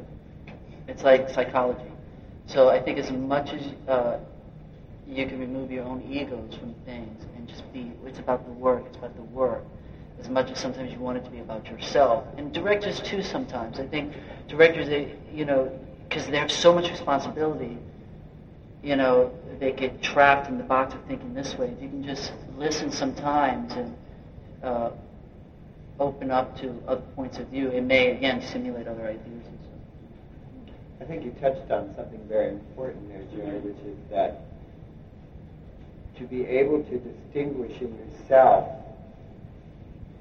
It's 0.87 1.01
like 1.01 1.27
psychology. 1.27 1.91
So 2.45 2.69
I 2.69 2.79
think 2.79 2.99
as 2.99 3.11
much 3.11 3.51
as 3.51 3.63
uh, 3.87 4.19
you 5.07 5.25
can 5.25 5.39
remove 5.39 5.71
your 5.71 5.83
own 5.85 6.03
egos 6.07 6.55
from 6.55 6.75
things 6.85 7.25
and 7.35 7.47
just 7.47 7.73
be, 7.73 7.91
it's 8.05 8.19
about 8.19 8.45
the 8.45 8.51
work, 8.51 8.83
it's 8.85 8.97
about 8.97 9.15
the 9.15 9.23
work. 9.23 9.63
As 10.19 10.29
much 10.29 10.51
as 10.51 10.59
sometimes 10.59 10.91
you 10.91 10.99
want 10.99 11.17
it 11.17 11.23
to 11.25 11.31
be 11.31 11.39
about 11.39 11.65
yourself. 11.65 12.23
And 12.37 12.53
directors 12.53 12.99
too 12.99 13.23
sometimes. 13.23 13.79
I 13.79 13.87
think 13.87 14.13
directors, 14.47 14.87
they, 14.87 15.15
you 15.33 15.45
know, 15.45 15.71
because 16.07 16.27
they 16.27 16.37
have 16.37 16.51
so 16.51 16.71
much 16.71 16.89
responsibility, 16.91 17.79
you 18.85 18.95
know, 18.95 19.31
they 19.59 19.71
get 19.71 20.03
trapped 20.03 20.47
in 20.47 20.59
the 20.59 20.63
box 20.63 20.93
of 20.93 21.03
thinking 21.07 21.33
this 21.33 21.55
way. 21.55 21.69
If 21.69 21.81
you 21.81 21.89
can 21.89 22.03
just 22.03 22.31
listen 22.55 22.91
sometimes 22.91 23.73
and 23.73 23.95
uh, 24.61 24.91
open 25.99 26.29
up 26.29 26.55
to 26.61 26.71
other 26.87 27.01
points 27.15 27.39
of 27.39 27.47
view, 27.47 27.69
it 27.69 27.81
may, 27.81 28.11
again, 28.11 28.43
simulate 28.43 28.87
other 28.87 29.07
ideas. 29.07 29.43
I 31.01 31.05
think 31.05 31.25
you 31.25 31.31
touched 31.41 31.71
on 31.71 31.95
something 31.95 32.21
very 32.29 32.49
important 32.49 33.09
there, 33.09 33.23
Jerry, 33.35 33.59
which 33.59 33.77
is 33.85 33.97
that 34.11 34.41
to 36.19 36.23
be 36.25 36.45
able 36.45 36.83
to 36.83 36.99
distinguish 36.99 37.81
in 37.81 37.97
yourself 37.97 38.69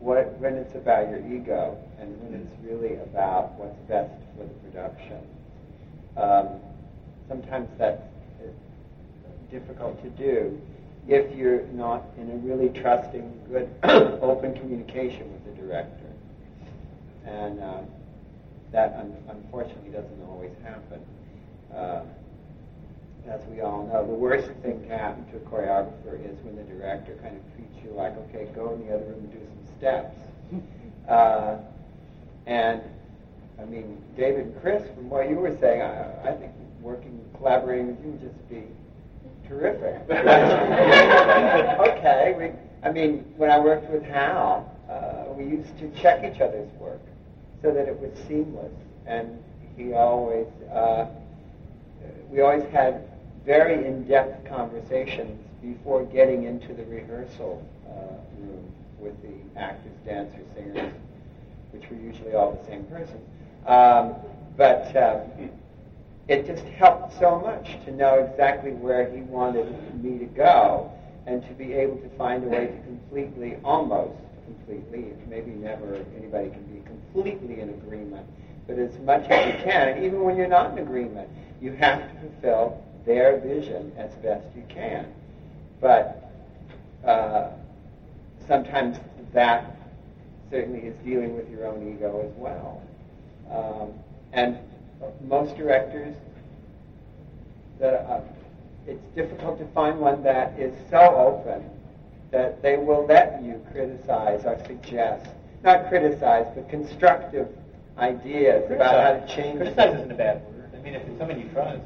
what, 0.00 0.38
when 0.38 0.54
it's 0.54 0.74
about 0.74 1.10
your 1.10 1.20
ego 1.20 1.78
and 2.00 2.18
when 2.22 2.40
it's 2.40 2.52
really 2.64 2.94
about 2.96 3.52
what's 3.58 3.78
best 3.88 4.10
for 4.36 4.44
the 4.44 4.54
production. 4.70 5.20
Um, 6.16 6.60
sometimes 7.28 7.68
that's 7.78 8.02
difficult 9.50 10.02
to 10.02 10.10
do 10.10 10.60
if 11.06 11.34
you're 11.36 11.62
not 11.68 12.02
in 12.16 12.30
a 12.30 12.34
really 12.36 12.68
trusting, 12.80 13.30
good, 13.48 13.68
open 14.22 14.54
communication 14.54 15.30
with 15.32 15.44
the 15.44 15.62
director. 15.62 16.10
And 17.26 17.62
um, 17.62 17.86
that 18.72 18.94
un- 18.94 19.16
unfortunately 19.28 19.90
doesn't 19.90 20.22
always 20.22 20.52
happen. 20.62 21.00
Uh, 21.74 22.02
as 23.28 23.40
we 23.46 23.60
all 23.60 23.86
know, 23.86 24.06
the 24.06 24.12
worst 24.12 24.50
thing 24.62 24.82
to 24.82 24.88
happen 24.88 25.24
to 25.30 25.36
a 25.36 25.40
choreographer 25.40 26.14
is 26.24 26.36
when 26.44 26.56
the 26.56 26.62
director 26.64 27.16
kind 27.22 27.36
of 27.36 27.54
treats 27.54 27.74
you 27.84 27.90
like, 27.92 28.16
okay, 28.28 28.48
go 28.54 28.74
in 28.74 28.86
the 28.86 28.94
other 28.94 29.04
room 29.04 29.20
and 29.20 29.32
do 29.32 29.38
some 29.38 29.78
steps. 29.78 30.16
Uh, 31.08 31.58
and 32.46 32.80
I 33.60 33.66
mean, 33.66 34.02
David 34.16 34.46
and 34.46 34.62
Chris, 34.62 34.82
from 34.94 35.10
what 35.10 35.28
you 35.28 35.36
were 35.36 35.54
saying, 35.60 35.82
I, 35.82 36.30
I 36.30 36.32
think 36.32 36.50
working, 36.80 37.20
collaborating 37.36 37.88
with 37.88 38.04
you 38.04 38.10
would 38.12 38.22
just 38.22 38.48
be 38.48 38.62
terrific. 39.48 40.02
okay, 41.88 42.34
we, 42.38 42.50
I 42.86 42.92
mean, 42.92 43.24
when 43.36 43.50
I 43.50 43.58
worked 43.58 43.90
with 43.90 44.02
Hal, 44.02 44.70
uh, 44.88 45.32
we 45.32 45.44
used 45.44 45.76
to 45.78 45.90
check 46.00 46.24
each 46.24 46.40
other's 46.40 46.70
work 46.78 47.00
so 47.62 47.72
that 47.72 47.88
it 47.88 47.98
was 47.98 48.10
seamless. 48.28 48.72
And 49.06 49.42
he 49.76 49.94
always, 49.94 50.46
uh, 50.72 51.06
we 52.30 52.40
always 52.40 52.64
had 52.72 53.08
very 53.44 53.86
in-depth 53.86 54.48
conversations 54.48 55.40
before 55.62 56.04
getting 56.04 56.44
into 56.44 56.74
the 56.74 56.84
rehearsal 56.84 57.66
uh, 57.88 58.16
room 58.38 58.72
with 58.98 59.14
the 59.22 59.58
actors, 59.58 59.92
dancers, 60.06 60.46
singers, 60.54 60.92
which 61.72 61.88
were 61.90 61.96
usually 61.96 62.34
all 62.34 62.52
the 62.52 62.66
same 62.66 62.84
person. 62.84 63.18
Um, 63.66 64.14
but 64.56 64.94
uh, 64.94 65.20
it 66.28 66.46
just 66.46 66.64
helped 66.64 67.18
so 67.18 67.38
much 67.38 67.84
to 67.84 67.92
know 67.92 68.26
exactly 68.30 68.72
where 68.72 69.10
he 69.10 69.22
wanted 69.22 70.02
me 70.02 70.18
to 70.18 70.24
go 70.24 70.90
and 71.26 71.42
to 71.46 71.54
be 71.54 71.72
able 71.72 71.96
to 71.98 72.08
find 72.16 72.44
a 72.44 72.48
way 72.48 72.66
to 72.66 72.82
completely, 72.82 73.56
almost 73.64 74.14
completely, 74.44 75.12
maybe 75.28 75.50
never 75.52 76.04
anybody 76.16 76.50
can 76.50 76.62
be 76.64 76.82
completely 76.86 77.60
in 77.60 77.70
agreement, 77.70 78.26
but 78.66 78.78
as 78.78 78.98
much 79.00 79.28
as 79.28 79.54
you 79.54 79.64
can, 79.64 80.02
even 80.02 80.22
when 80.22 80.36
you're 80.36 80.48
not 80.48 80.72
in 80.72 80.78
agreement, 80.78 81.28
you 81.60 81.72
have 81.72 82.00
to 82.00 82.20
fulfill 82.20 82.82
their 83.06 83.38
vision 83.40 83.92
as 83.96 84.10
best 84.16 84.46
you 84.56 84.64
can. 84.68 85.06
But 85.80 86.30
uh, 87.04 87.50
sometimes 88.46 88.96
that 89.32 89.76
certainly 90.50 90.80
is 90.80 90.94
dealing 91.04 91.36
with 91.36 91.50
your 91.50 91.66
own 91.66 91.94
ego 91.94 92.26
as 92.26 92.32
well. 92.38 92.82
Um, 93.50 93.92
and 94.32 94.58
most 95.22 95.56
directors 95.56 96.14
that 97.80 97.94
uh, 98.08 98.20
it's 98.86 99.04
difficult 99.14 99.58
to 99.58 99.66
find 99.68 99.98
one 99.98 100.22
that 100.22 100.58
is 100.58 100.72
so 100.90 100.98
open 101.16 101.68
that 102.30 102.60
they 102.62 102.76
will 102.76 103.06
let 103.06 103.42
you 103.42 103.60
criticize 103.72 104.44
or 104.44 104.58
suggest, 104.66 105.30
not 105.62 105.88
criticize, 105.88 106.46
but 106.54 106.68
constructive 106.68 107.48
ideas 107.98 108.64
Criticize. 108.66 108.76
about 108.76 109.20
how 109.20 109.26
to 109.26 109.34
change. 109.36 109.58
Criticize 109.58 109.76
things. 109.76 109.98
isn't 110.00 110.10
a 110.12 110.14
bad 110.14 110.42
word. 110.46 110.70
I 110.74 110.78
mean, 110.80 110.94
if 110.94 111.02
it's 111.06 111.18
someone 111.18 111.40
you 111.40 111.48
trust, 111.50 111.80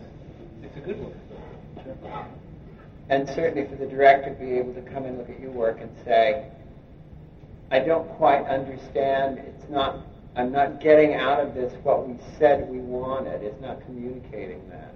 it's 0.63 0.77
a 0.77 0.81
good 0.81 0.99
word. 0.99 1.15
And 3.11 3.27
certainly 3.31 3.67
for 3.69 3.77
the 3.77 3.87
director 3.87 4.35
to 4.35 4.37
be 4.41 4.53
able 4.53 4.75
to 4.75 4.83
come 4.83 5.05
and 5.07 5.17
look 5.17 5.31
at 5.31 5.41
your 5.41 5.51
work 5.51 5.81
and 5.81 5.91
say, 6.05 6.47
I 7.71 7.79
don't 7.81 8.07
quite 8.17 8.45
understand, 8.47 9.39
it's 9.39 9.69
not, 9.71 9.99
I'm 10.39 10.53
not 10.53 10.81
getting 10.81 11.15
out 11.15 11.41
of 11.41 11.53
this 11.55 11.73
what 11.83 12.07
we 12.07 12.17
said 12.39 12.69
we 12.69 12.79
wanted, 12.79 13.43
it's 13.43 13.61
not 13.61 13.85
communicating 13.85 14.63
that. 14.71 14.95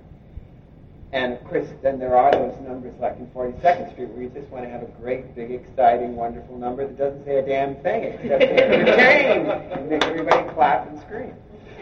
And 1.11 1.33
of 1.33 1.43
course, 1.43 1.67
then 1.83 1.99
there 1.99 2.17
are 2.17 2.31
those 2.31 2.55
numbers 2.61 2.95
like 3.01 3.19
in 3.19 3.27
42nd 3.27 3.93
Street 3.93 4.09
where 4.11 4.23
you 4.23 4.29
just 4.29 4.49
want 4.51 4.65
to 4.65 4.71
have 4.71 4.83
a 4.83 4.91
great, 5.03 5.35
big, 5.35 5.51
exciting, 5.51 6.15
wonderful 6.15 6.57
number 6.57 6.87
that 6.87 6.97
doesn't 6.97 7.25
say 7.25 7.39
a 7.39 7.43
damn 7.43 7.75
thing 7.83 8.05
except 8.05 8.41
entertain 8.41 9.51
and 9.51 9.91
make 9.91 10.05
everybody 10.05 10.49
clap 10.51 10.89
and 10.89 11.01
scream. 11.01 11.35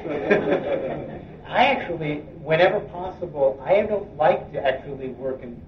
I 1.46 1.66
actually, 1.66 2.20
whenever 2.42 2.81
possible, 2.81 3.62
I 3.62 3.83
don't 3.83 4.16
like 4.16 4.51
to 4.55 4.66
actually 4.66 5.09
work 5.09 5.42
in 5.42 5.61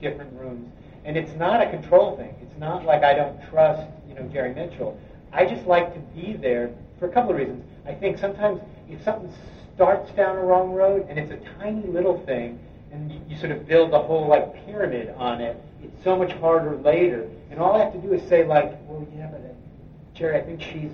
different 0.00 0.32
rooms. 0.40 0.72
And 1.04 1.18
it's 1.18 1.36
not 1.36 1.60
a 1.60 1.68
control 1.68 2.16
thing. 2.16 2.34
It's 2.40 2.58
not 2.58 2.86
like 2.86 3.04
I 3.04 3.12
don't 3.12 3.38
trust, 3.50 3.86
you 4.08 4.14
know, 4.14 4.22
Jerry 4.32 4.54
Mitchell. 4.54 4.98
I 5.30 5.44
just 5.44 5.66
like 5.66 5.92
to 5.92 6.00
be 6.18 6.32
there 6.32 6.72
for 7.04 7.10
a 7.10 7.12
couple 7.12 7.30
of 7.32 7.36
reasons. 7.36 7.62
I 7.86 7.92
think 7.92 8.18
sometimes 8.18 8.60
if 8.88 9.02
something 9.04 9.30
starts 9.74 10.10
down 10.12 10.36
a 10.36 10.40
wrong 10.40 10.72
road 10.72 11.06
and 11.10 11.18
it's 11.18 11.30
a 11.30 11.58
tiny 11.58 11.86
little 11.86 12.24
thing, 12.24 12.58
and 12.92 13.12
you, 13.12 13.20
you 13.28 13.36
sort 13.36 13.50
of 13.52 13.66
build 13.66 13.92
the 13.92 13.98
whole 13.98 14.26
like 14.26 14.64
pyramid 14.64 15.14
on 15.18 15.40
it, 15.40 15.60
it's 15.82 16.02
so 16.02 16.16
much 16.16 16.32
harder 16.32 16.76
later. 16.76 17.28
And 17.50 17.60
all 17.60 17.76
I 17.76 17.84
have 17.84 17.92
to 17.92 17.98
do 17.98 18.14
is 18.14 18.26
say 18.28 18.46
like, 18.46 18.72
well, 18.86 19.06
yeah, 19.14 19.26
but 19.26 19.40
uh, 19.40 19.52
Jerry, 20.14 20.38
I 20.38 20.42
think 20.42 20.62
she's 20.62 20.90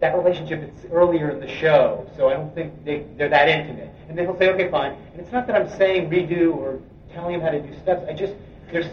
that 0.00 0.16
relationship 0.16 0.62
is 0.62 0.90
earlier 0.92 1.30
in 1.30 1.40
the 1.40 1.48
show, 1.48 2.08
so 2.16 2.28
I 2.28 2.34
don't 2.34 2.54
think 2.54 2.84
they, 2.84 3.04
they're 3.16 3.28
that 3.28 3.48
intimate. 3.48 3.90
And 4.08 4.16
then 4.16 4.26
he'll 4.26 4.38
say, 4.38 4.48
okay, 4.50 4.70
fine. 4.70 4.92
And 4.92 5.20
it's 5.20 5.32
not 5.32 5.48
that 5.48 5.56
I'm 5.56 5.68
saying 5.76 6.08
redo 6.08 6.54
or 6.54 6.78
telling 7.12 7.34
him 7.34 7.40
how 7.40 7.50
to 7.50 7.60
do 7.60 7.76
steps. 7.80 8.06
I 8.08 8.12
just 8.12 8.34
there's 8.70 8.86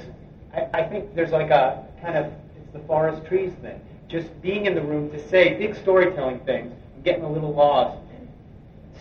I, 0.56 0.68
I 0.74 0.84
think 0.84 1.14
there's 1.14 1.32
like 1.32 1.52
a 1.52 1.86
kind 2.02 2.18
of 2.18 2.34
it's 2.58 2.74
the 2.74 2.80
forest 2.80 3.28
trees 3.28 3.54
thing. 3.62 3.80
Just 4.08 4.40
being 4.42 4.66
in 4.66 4.76
the 4.76 4.82
room 4.82 5.10
to 5.12 5.28
say 5.30 5.56
big 5.56 5.76
storytelling 5.76 6.40
things, 6.42 6.72
I'm 6.96 7.02
getting 7.04 7.24
a 7.24 7.32
little 7.32 7.54
lost. 7.54 7.98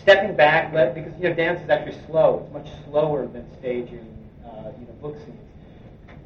Stepping 0.03 0.35
back, 0.37 0.73
let, 0.73 0.95
because 0.95 1.12
you 1.19 1.29
know 1.29 1.35
dance 1.35 1.62
is 1.62 1.71
actually 1.71 1.97
slow. 2.07 2.43
It's 2.45 2.53
much 2.53 2.69
slower 2.88 3.27
than 3.27 3.47
staging, 3.59 4.07
uh, 4.45 4.71
you 4.79 4.87
know, 4.87 4.93
book 5.01 5.17
scenes. 5.19 5.38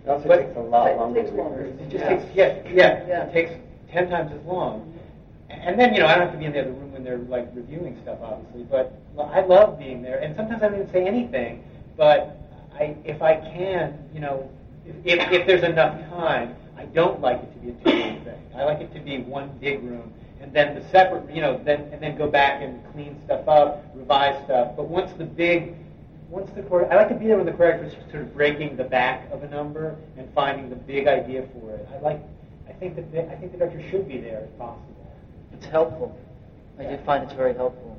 It 0.04 0.08
also 0.10 0.26
But- 0.28 0.38
takes 0.38 0.56
a 0.56 0.60
lot 0.60 0.90
It 0.90 0.96
longer. 0.96 1.22
takes 1.22 1.32
longer. 1.34 1.60
It 1.64 1.88
just 1.88 2.04
Yeah. 2.04 2.08
takes 2.08 2.24
yeah, 2.34 2.54
yeah, 2.72 3.06
Yeah. 3.06 3.24
It 3.24 3.32
takes 3.32 3.52
ten 3.92 4.08
times 4.08 4.32
as 4.32 4.44
long. 4.46 4.92
And 5.50 5.78
then 5.78 5.94
you 5.94 6.00
know 6.00 6.06
I 6.06 6.14
don't 6.14 6.22
have 6.24 6.32
to 6.32 6.38
be 6.38 6.44
in 6.46 6.52
the 6.52 6.60
other 6.60 6.70
room 6.70 6.92
when 6.92 7.04
they're 7.04 7.18
like 7.18 7.48
reviewing 7.54 7.96
stuff, 8.02 8.18
obviously. 8.22 8.64
But 8.70 8.92
well, 9.14 9.30
I 9.32 9.40
love 9.40 9.78
being 9.78 10.02
there, 10.02 10.18
and 10.18 10.34
sometimes 10.36 10.62
I 10.62 10.68
don't 10.68 10.80
even 10.80 10.90
say 10.92 11.06
anything. 11.06 11.62
But 11.96 12.36
I, 12.78 12.94
if 13.04 13.22
I 13.22 13.36
can, 13.36 13.98
you 14.14 14.20
know, 14.20 14.48
if, 14.86 14.94
if, 15.20 15.32
if 15.32 15.46
there's 15.46 15.62
enough 15.64 15.98
time, 16.10 16.54
I 16.67 16.67
don't 16.94 17.20
like 17.20 17.42
it 17.42 17.52
to 17.52 17.58
be 17.58 17.68
a 17.70 17.72
two-room 17.84 18.24
thing. 18.24 18.42
I 18.56 18.64
like 18.64 18.80
it 18.80 18.92
to 18.94 19.00
be 19.00 19.18
one 19.18 19.50
big 19.60 19.82
room, 19.82 20.12
and 20.40 20.52
then 20.52 20.74
the 20.74 20.88
separate, 20.90 21.30
you 21.34 21.40
know, 21.40 21.60
then 21.64 21.88
and 21.92 22.00
then 22.02 22.16
go 22.16 22.28
back 22.28 22.62
and 22.62 22.80
clean 22.92 23.16
stuff 23.24 23.46
up, 23.48 23.84
revise 23.94 24.42
stuff. 24.44 24.76
But 24.76 24.88
once 24.88 25.12
the 25.18 25.24
big 25.24 25.74
once 26.28 26.50
the 26.54 26.62
chore- 26.62 26.92
I 26.92 26.96
like 26.96 27.08
to 27.08 27.14
be 27.14 27.26
there 27.26 27.36
when 27.36 27.46
the 27.46 27.52
choreographer 27.52 27.86
is 27.86 27.92
sort 28.10 28.22
of 28.22 28.34
breaking 28.34 28.76
the 28.76 28.84
back 28.84 29.30
of 29.32 29.42
a 29.42 29.48
number 29.48 29.96
and 30.18 30.28
finding 30.34 30.68
the 30.68 30.76
big 30.76 31.06
idea 31.06 31.46
for 31.54 31.74
it. 31.74 31.88
I 31.94 31.98
like. 32.00 32.20
I 32.68 32.72
think 32.72 32.96
that 32.96 33.10
the, 33.12 33.30
I 33.30 33.36
think 33.36 33.52
the 33.52 33.58
director 33.58 33.82
should 33.90 34.06
be 34.06 34.18
there 34.18 34.40
if 34.40 34.58
possible. 34.58 34.84
It's 35.54 35.66
helpful. 35.66 36.16
I 36.78 36.84
do 36.84 36.98
find 36.98 37.24
it's 37.24 37.32
very 37.32 37.54
helpful. 37.54 37.96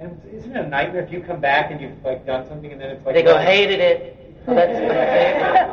And 0.00 0.20
isn't 0.32 0.54
it 0.54 0.64
a 0.64 0.68
nightmare 0.68 1.02
if 1.02 1.12
you 1.12 1.20
come 1.20 1.40
back 1.40 1.70
and 1.70 1.80
you've 1.80 2.04
like 2.04 2.26
done 2.26 2.46
something 2.48 2.70
and 2.70 2.80
then 2.80 2.90
it's 2.90 3.04
like 3.06 3.14
They 3.14 3.22
go, 3.22 3.38
hated 3.38 3.80
it. 3.80 4.17
That's 4.54 4.80
my 4.80 4.88
favorite. 4.88 5.68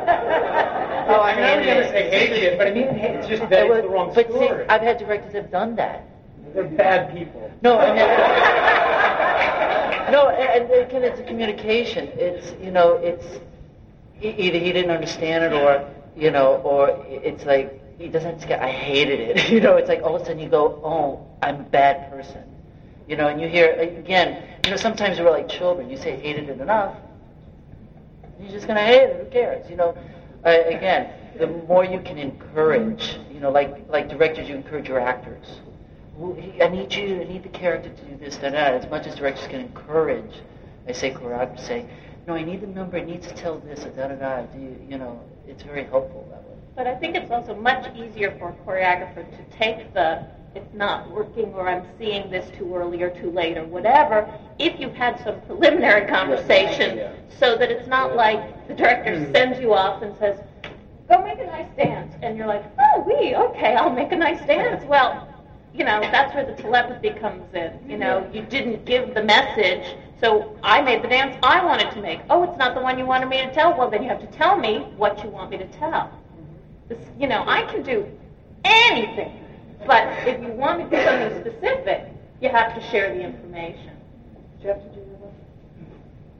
Oh, 1.08 1.20
I 1.20 1.30
I 1.30 1.34
know 1.36 1.46
hated 1.46 1.60
you 1.60 1.66
never 1.74 1.80
it. 1.82 1.90
say 1.90 2.10
hated 2.10 2.42
it, 2.42 2.58
but 2.58 2.66
I 2.66 2.70
mean 2.72 2.84
it's 2.88 3.28
just 3.28 3.48
that 3.50 3.68
was- 3.68 3.78
it's 3.78 3.86
the 3.86 3.92
wrong 3.92 4.12
but 4.14 4.30
see. 4.32 4.48
I've 4.68 4.82
had 4.82 4.98
directors 4.98 5.32
that 5.32 5.42
have 5.42 5.50
done 5.52 5.76
that. 5.76 6.02
They're 6.54 6.64
bad 6.64 7.12
people. 7.14 7.50
No, 7.62 7.78
I 7.78 7.86
mean, 7.88 7.96
no, 10.12 10.28
and, 10.28 10.70
again, 10.70 11.02
it's 11.04 11.18
a 11.20 11.24
communication. 11.24 12.08
It's 12.14 12.52
you 12.62 12.70
know, 12.70 12.94
it's 12.94 13.24
either 14.22 14.58
he 14.58 14.72
didn't 14.72 14.90
understand 14.90 15.44
it, 15.44 15.52
or 15.52 15.84
you 16.16 16.30
know, 16.30 16.56
or 16.64 17.04
it's 17.08 17.44
like 17.44 17.80
he 17.98 18.08
doesn't. 18.08 18.46
Get, 18.46 18.60
I 18.62 18.70
hated 18.70 19.20
it. 19.20 19.50
You 19.52 19.60
know, 19.60 19.76
it's 19.76 19.88
like 19.88 20.02
all 20.02 20.16
of 20.16 20.22
a 20.22 20.24
sudden 20.24 20.38
you 20.40 20.48
go, 20.48 20.80
oh, 20.84 21.26
I'm 21.42 21.60
a 21.60 21.64
bad 21.64 22.10
person. 22.10 22.42
You 23.08 23.16
know, 23.16 23.28
and 23.28 23.40
you 23.40 23.48
hear 23.48 23.72
again. 23.72 24.42
You 24.64 24.70
know, 24.72 24.76
sometimes 24.76 25.18
we're 25.20 25.30
like 25.30 25.48
children. 25.48 25.88
You 25.90 25.96
say 25.96 26.16
hated 26.16 26.48
it 26.48 26.60
enough, 26.60 26.96
you're 28.40 28.50
just 28.50 28.66
gonna 28.66 28.84
hate 28.84 29.02
it. 29.02 29.24
Who 29.24 29.30
cares? 29.30 29.68
You 29.70 29.76
know, 29.76 29.96
uh, 30.44 30.50
again, 30.66 31.10
the 31.38 31.46
more 31.46 31.84
you 31.84 32.00
can 32.00 32.18
encourage, 32.18 33.18
you 33.32 33.40
know, 33.40 33.50
like 33.50 33.88
like 33.88 34.08
directors, 34.08 34.48
you 34.48 34.54
encourage 34.54 34.88
your 34.88 35.00
actors. 35.00 35.46
I 36.18 36.68
need 36.68 36.94
you, 36.94 37.20
I 37.20 37.24
need 37.24 37.42
the 37.42 37.50
character 37.50 37.90
to 37.90 38.02
do 38.02 38.16
this, 38.16 38.36
that, 38.38 38.52
that. 38.52 38.72
As 38.72 38.90
much 38.90 39.06
as 39.06 39.16
directors 39.16 39.46
can 39.48 39.60
encourage, 39.60 40.40
I 40.88 40.92
say 40.92 41.10
choreographers 41.10 41.60
say, 41.60 41.86
no, 42.26 42.34
I 42.34 42.42
need 42.42 42.62
the 42.62 42.66
number, 42.66 42.96
it 42.96 43.06
needs 43.06 43.26
to 43.26 43.34
tell 43.34 43.58
this, 43.58 43.80
da 43.80 44.08
da 44.08 44.14
da. 44.14 44.42
Do 44.46 44.58
you, 44.58 44.76
you 44.88 44.96
know, 44.96 45.20
it's 45.46 45.62
very 45.62 45.84
helpful 45.84 46.26
that 46.30 46.42
way. 46.44 46.56
But 46.74 46.86
I 46.86 46.94
think 46.94 47.16
it's 47.16 47.30
also 47.30 47.54
much 47.54 47.94
easier 47.94 48.34
for 48.38 48.48
a 48.48 48.54
choreographer 48.64 49.28
to 49.30 49.58
take 49.58 49.92
the 49.92 50.26
it's 50.56 50.74
not 50.74 51.10
working 51.10 51.52
or 51.54 51.68
I'm 51.68 51.84
seeing 51.98 52.30
this 52.30 52.50
too 52.56 52.74
early 52.74 53.02
or 53.02 53.10
too 53.10 53.30
late 53.30 53.56
or 53.58 53.64
whatever 53.64 54.28
if 54.58 54.80
you've 54.80 54.94
had 54.94 55.22
some 55.22 55.40
preliminary 55.42 56.08
conversation 56.08 57.10
so 57.38 57.56
that 57.56 57.70
it's 57.70 57.86
not 57.86 58.16
like 58.16 58.66
the 58.68 58.74
director 58.74 59.24
hmm. 59.24 59.32
sends 59.32 59.60
you 59.60 59.74
off 59.74 60.02
and 60.02 60.16
says, 60.18 60.40
go 61.08 61.22
make 61.22 61.38
a 61.38 61.46
nice 61.46 61.68
dance. 61.76 62.14
And 62.22 62.36
you're 62.36 62.46
like, 62.46 62.64
oh, 62.78 63.04
we, 63.06 63.34
okay, 63.34 63.74
I'll 63.74 63.90
make 63.90 64.12
a 64.12 64.16
nice 64.16 64.44
dance. 64.46 64.84
Well, 64.84 65.28
you 65.74 65.84
know, 65.84 66.00
that's 66.00 66.34
where 66.34 66.46
the 66.46 66.60
telepathy 66.60 67.10
comes 67.10 67.52
in. 67.54 67.78
You 67.88 67.98
know, 67.98 68.28
you 68.32 68.42
didn't 68.42 68.84
give 68.84 69.14
the 69.14 69.22
message, 69.22 69.96
so 70.20 70.58
I 70.62 70.80
made 70.80 71.02
the 71.02 71.08
dance 71.08 71.36
I 71.42 71.62
wanted 71.64 71.90
to 71.92 72.00
make. 72.00 72.20
Oh, 72.30 72.42
it's 72.44 72.56
not 72.56 72.74
the 72.74 72.80
one 72.80 72.98
you 72.98 73.04
wanted 73.04 73.28
me 73.28 73.38
to 73.38 73.52
tell. 73.52 73.76
Well, 73.76 73.90
then 73.90 74.02
you 74.02 74.08
have 74.08 74.20
to 74.20 74.26
tell 74.38 74.56
me 74.56 74.78
what 74.96 75.22
you 75.22 75.28
want 75.28 75.50
me 75.50 75.58
to 75.58 75.66
tell. 75.66 75.90
Mm-hmm. 75.90 76.88
This, 76.88 76.98
you 77.18 77.28
know, 77.28 77.44
I 77.46 77.62
can 77.64 77.82
do 77.82 78.06
anything, 78.64 79.44
but 79.86 80.06
if 80.26 80.42
you 80.42 80.52
want 80.52 80.78
to 80.78 80.84
do 80.96 81.04
something 81.04 81.40
specific, 81.40 82.08
you 82.40 82.48
have 82.48 82.74
to 82.74 82.80
share 82.90 83.14
the 83.14 83.22
information. 83.22 83.90
Jeff, 84.62 84.82
did 84.82 84.94
you 84.94 85.02
have 85.02 85.20
one? 85.20 85.34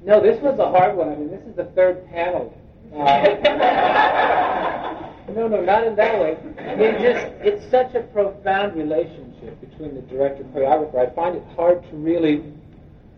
No, 0.04 0.20
this 0.20 0.40
was 0.42 0.58
a 0.58 0.70
hard 0.70 0.96
one. 0.96 1.08
I 1.08 1.16
mean, 1.16 1.30
this 1.30 1.42
is 1.42 1.56
the 1.56 1.64
third 1.76 2.06
panel. 2.08 2.56
Uh, 2.94 2.96
no, 5.34 5.48
no, 5.48 5.62
not 5.62 5.84
in 5.84 5.96
that 5.96 6.20
way. 6.20 6.36
I 6.58 6.76
mean, 6.76 6.92
just, 7.00 7.26
it's 7.40 7.68
such 7.70 7.94
a 7.94 8.00
profound 8.00 8.76
relationship 8.76 9.60
between 9.60 9.94
the 9.94 10.02
director 10.02 10.42
and 10.42 10.54
choreographer. 10.54 10.98
I 10.98 11.14
find 11.14 11.36
it 11.36 11.42
hard 11.56 11.82
to 11.90 11.96
really 11.96 12.44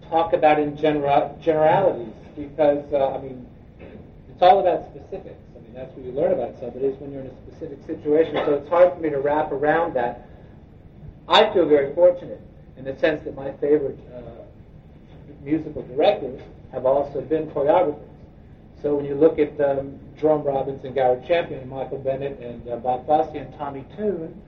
talk 0.08 0.32
about 0.32 0.58
in 0.58 0.76
general, 0.76 1.38
generalities 1.42 2.14
because, 2.36 2.84
uh, 2.92 3.14
I 3.14 3.20
mean, 3.20 3.46
it's 3.80 4.42
all 4.42 4.60
about 4.60 4.88
specifics. 4.94 5.34
Mean, 5.68 5.74
that's 5.74 5.94
what 5.96 6.04
you 6.04 6.12
learn 6.12 6.32
about 6.32 6.58
somebody 6.60 6.86
is 6.86 6.98
when 7.00 7.12
you're 7.12 7.22
in 7.22 7.28
a 7.28 7.46
specific 7.46 7.78
situation. 7.86 8.36
So 8.46 8.54
it's 8.54 8.68
hard 8.68 8.94
for 8.94 9.00
me 9.00 9.10
to 9.10 9.18
wrap 9.18 9.52
around 9.52 9.94
that. 9.94 10.26
I 11.28 11.52
feel 11.52 11.68
very 11.68 11.94
fortunate 11.94 12.40
in 12.76 12.84
the 12.84 12.96
sense 12.98 13.22
that 13.24 13.34
my 13.34 13.52
favorite 13.52 13.98
uh, 14.14 14.20
musical 15.42 15.82
directors 15.82 16.40
have 16.72 16.86
also 16.86 17.20
been 17.20 17.48
choreographers. 17.50 18.00
So 18.82 18.94
when 18.94 19.04
you 19.04 19.14
look 19.14 19.38
at 19.38 19.60
um, 19.60 19.98
Jerome 20.16 20.44
Robbins 20.44 20.84
and 20.84 20.94
Gower 20.94 21.22
Champion 21.26 21.60
and 21.60 21.70
Michael 21.70 21.98
Bennett 21.98 22.38
and 22.40 22.66
uh, 22.68 22.76
Bob 22.76 23.06
Fosse 23.06 23.34
and 23.34 23.52
Tommy 23.58 23.84
Tune, 23.96 24.40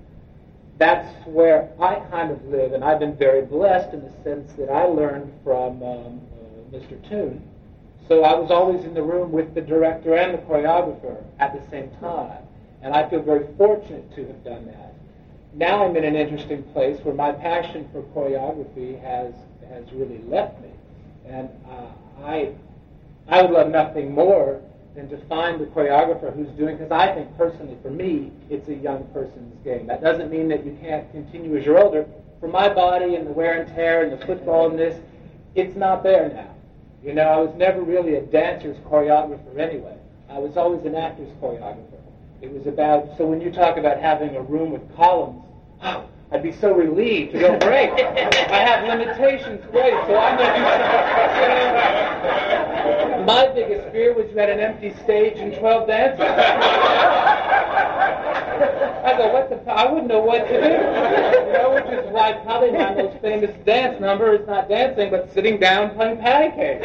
that's 0.78 1.12
where 1.26 1.70
I 1.78 1.96
kind 2.10 2.30
of 2.30 2.42
live, 2.46 2.72
and 2.72 2.82
I've 2.82 3.00
been 3.00 3.16
very 3.16 3.42
blessed 3.42 3.92
in 3.92 4.02
the 4.02 4.12
sense 4.24 4.52
that 4.54 4.70
I 4.70 4.84
learned 4.84 5.30
from 5.44 5.82
um, 5.82 6.20
uh, 6.32 6.74
Mr. 6.74 7.08
Tune. 7.08 7.49
So 8.10 8.24
I 8.24 8.34
was 8.34 8.50
always 8.50 8.84
in 8.84 8.92
the 8.92 9.04
room 9.04 9.30
with 9.30 9.54
the 9.54 9.60
director 9.60 10.16
and 10.16 10.34
the 10.34 10.38
choreographer 10.38 11.22
at 11.38 11.54
the 11.54 11.70
same 11.70 11.92
time, 12.00 12.42
and 12.82 12.92
I 12.92 13.08
feel 13.08 13.22
very 13.22 13.46
fortunate 13.56 14.12
to 14.16 14.26
have 14.26 14.42
done 14.42 14.66
that. 14.66 14.94
Now 15.54 15.86
I'm 15.86 15.96
in 15.96 16.02
an 16.02 16.16
interesting 16.16 16.64
place 16.72 16.98
where 17.04 17.14
my 17.14 17.30
passion 17.30 17.88
for 17.92 18.02
choreography 18.02 19.00
has 19.00 19.32
has 19.68 19.84
really 19.92 20.18
left 20.26 20.60
me, 20.60 20.70
and 21.28 21.48
uh, 21.70 22.24
I 22.24 22.52
I 23.28 23.42
would 23.42 23.52
love 23.52 23.70
nothing 23.70 24.12
more 24.12 24.60
than 24.96 25.08
to 25.10 25.16
find 25.26 25.60
the 25.60 25.66
choreographer 25.66 26.34
who's 26.34 26.50
doing, 26.58 26.78
because 26.78 26.90
I 26.90 27.14
think 27.14 27.38
personally, 27.38 27.78
for 27.80 27.90
me, 27.90 28.32
it's 28.50 28.66
a 28.68 28.74
young 28.74 29.04
person's 29.14 29.54
game. 29.62 29.86
That 29.86 30.02
doesn't 30.02 30.32
mean 30.32 30.48
that 30.48 30.66
you 30.66 30.76
can't 30.80 31.08
continue 31.12 31.56
as 31.56 31.64
you're 31.64 31.78
older. 31.78 32.04
For 32.40 32.48
my 32.48 32.68
body 32.68 33.14
and 33.14 33.24
the 33.24 33.30
wear 33.30 33.62
and 33.62 33.72
tear 33.72 34.02
and 34.02 34.20
the 34.20 34.26
football 34.26 34.68
and 34.68 34.76
this, 34.76 35.00
it's 35.54 35.76
not 35.76 36.02
there 36.02 36.28
now. 36.34 36.56
You 37.02 37.14
know, 37.14 37.22
I 37.22 37.38
was 37.38 37.54
never 37.56 37.80
really 37.80 38.16
a 38.16 38.20
dancer's 38.20 38.76
choreographer 38.78 39.58
anyway. 39.58 39.96
I 40.28 40.38
was 40.38 40.56
always 40.56 40.84
an 40.84 40.94
actor's 40.94 41.30
choreographer. 41.40 41.98
It 42.42 42.52
was 42.52 42.66
about, 42.66 43.16
so 43.16 43.24
when 43.26 43.40
you 43.40 43.50
talk 43.50 43.78
about 43.78 43.98
having 43.98 44.36
a 44.36 44.42
room 44.42 44.70
with 44.70 44.82
columns, 44.96 45.42
oh, 45.82 46.04
I'd 46.30 46.42
be 46.42 46.52
so 46.52 46.72
relieved 46.72 47.32
to 47.32 47.38
go, 47.38 47.58
great, 47.58 47.90
I 47.90 48.58
have 48.64 48.86
limitations, 48.86 49.64
great, 49.70 49.94
so 50.06 50.16
I'm 50.16 50.36
going 50.36 50.52
to 50.52 50.58
do 50.58 50.64
something. 53.08 53.26
My 53.26 53.48
biggest 53.54 53.90
fear 53.92 54.14
was 54.14 54.30
you 54.30 54.38
had 54.38 54.50
an 54.50 54.60
empty 54.60 54.94
stage 55.02 55.38
and 55.38 55.54
12 55.54 55.86
dancers. 55.88 56.20
I 59.04 59.16
go, 59.16 59.32
what 59.32 59.48
the, 59.50 59.70
I 59.70 59.90
wouldn't 59.90 60.08
know 60.08 60.20
what 60.20 60.46
to 60.46 60.52
do. 60.52 60.68
You 60.68 61.52
know, 61.52 61.72
which 61.74 61.98
is 61.98 62.10
why 62.12 62.32
probably 62.44 62.72
my 62.72 62.94
most 62.94 63.18
famous 63.20 63.54
dance 63.64 64.00
number 64.00 64.34
is 64.34 64.46
not 64.46 64.68
dancing, 64.68 65.10
but 65.10 65.32
sitting 65.32 65.58
down 65.58 65.94
playing 65.94 66.18
patty 66.18 66.50
cake. 66.56 66.80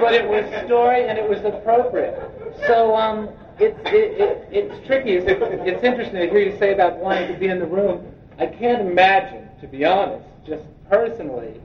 but 0.00 0.14
it 0.14 0.28
was 0.28 0.44
story 0.64 1.08
and 1.08 1.18
it 1.18 1.28
was 1.28 1.44
appropriate. 1.44 2.20
So, 2.66 2.96
um, 2.96 3.28
it's 3.58 3.78
it, 3.86 4.20
it, 4.20 4.48
it's 4.50 4.86
tricky. 4.86 5.12
It's, 5.12 5.26
it's 5.28 5.82
interesting 5.82 6.20
to 6.20 6.28
hear 6.28 6.40
you 6.40 6.58
say 6.58 6.74
about 6.74 6.96
wanting 6.96 7.32
to 7.32 7.38
be 7.38 7.46
in 7.46 7.58
the 7.58 7.66
room. 7.66 8.12
I 8.38 8.46
can't 8.46 8.82
imagine, 8.82 9.48
to 9.60 9.66
be 9.66 9.84
honest, 9.84 10.26
just 10.46 10.64
personally, 10.90 11.60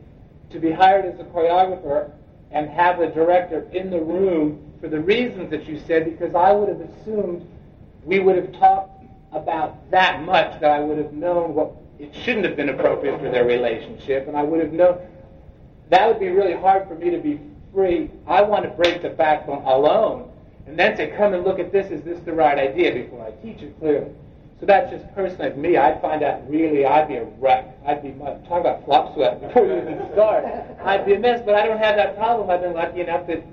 to 0.51 0.59
be 0.59 0.71
hired 0.71 1.05
as 1.05 1.19
a 1.19 1.23
choreographer 1.25 2.11
and 2.51 2.69
have 2.69 2.99
the 2.99 3.07
director 3.07 3.67
in 3.73 3.89
the 3.89 3.99
room 3.99 4.71
for 4.79 4.87
the 4.87 4.99
reasons 4.99 5.49
that 5.51 5.65
you 5.67 5.79
said, 5.85 6.05
because 6.05 6.33
I 6.33 6.51
would 6.51 6.69
have 6.69 6.81
assumed 6.81 7.47
we 8.03 8.19
would 8.19 8.35
have 8.35 8.51
talked 8.53 9.00
about 9.31 9.89
that 9.91 10.23
much 10.23 10.59
that 10.61 10.71
I 10.71 10.79
would 10.79 10.97
have 10.97 11.13
known 11.13 11.53
what 11.53 11.73
it 11.99 12.13
shouldn't 12.15 12.45
have 12.45 12.55
been 12.55 12.69
appropriate 12.69 13.19
for 13.19 13.29
their 13.29 13.45
relationship, 13.45 14.27
and 14.27 14.35
I 14.35 14.43
would 14.43 14.59
have 14.59 14.73
known 14.73 14.99
that 15.89 16.07
would 16.07 16.19
be 16.19 16.29
really 16.29 16.53
hard 16.53 16.87
for 16.87 16.95
me 16.95 17.09
to 17.09 17.17
be 17.17 17.39
free. 17.73 18.09
I 18.25 18.41
want 18.41 18.63
to 18.63 18.69
break 18.69 19.01
the 19.01 19.09
backbone 19.09 19.63
alone 19.63 20.31
and 20.65 20.79
then 20.79 20.95
say, 20.95 21.13
come 21.17 21.33
and 21.33 21.43
look 21.43 21.59
at 21.59 21.71
this. 21.71 21.91
Is 21.91 22.01
this 22.03 22.19
the 22.21 22.31
right 22.31 22.57
idea 22.57 22.93
before 22.93 23.25
I 23.25 23.31
teach 23.43 23.61
it 23.61 23.77
clearly? 23.77 24.11
So 24.61 24.65
that's 24.65 24.91
just 24.91 25.13
personally 25.15 25.53
me. 25.57 25.75
I'd 25.75 26.01
find 26.01 26.23
out 26.23 26.49
really, 26.49 26.85
I'd 26.85 27.07
be 27.07 27.15
a 27.15 27.25
wreck. 27.25 27.75
I'd 27.85 28.03
be 28.03 28.11
talk 28.47 28.61
about 28.61 28.85
flop 28.85 29.15
sweat 29.15 29.41
before 29.47 29.65
you 29.65 29.81
even 29.81 30.07
start. 30.13 30.45
I'd 30.83 31.05
be 31.05 31.15
a 31.15 31.19
mess, 31.19 31.41
but 31.45 31.55
I 31.55 31.65
don't 31.65 31.79
have 31.79 31.97
that 31.97 32.15
problem. 32.15 32.49
I've 32.49 32.61
been 32.61 32.73
lucky 32.73 33.01
enough 33.01 33.27
that 33.27 33.43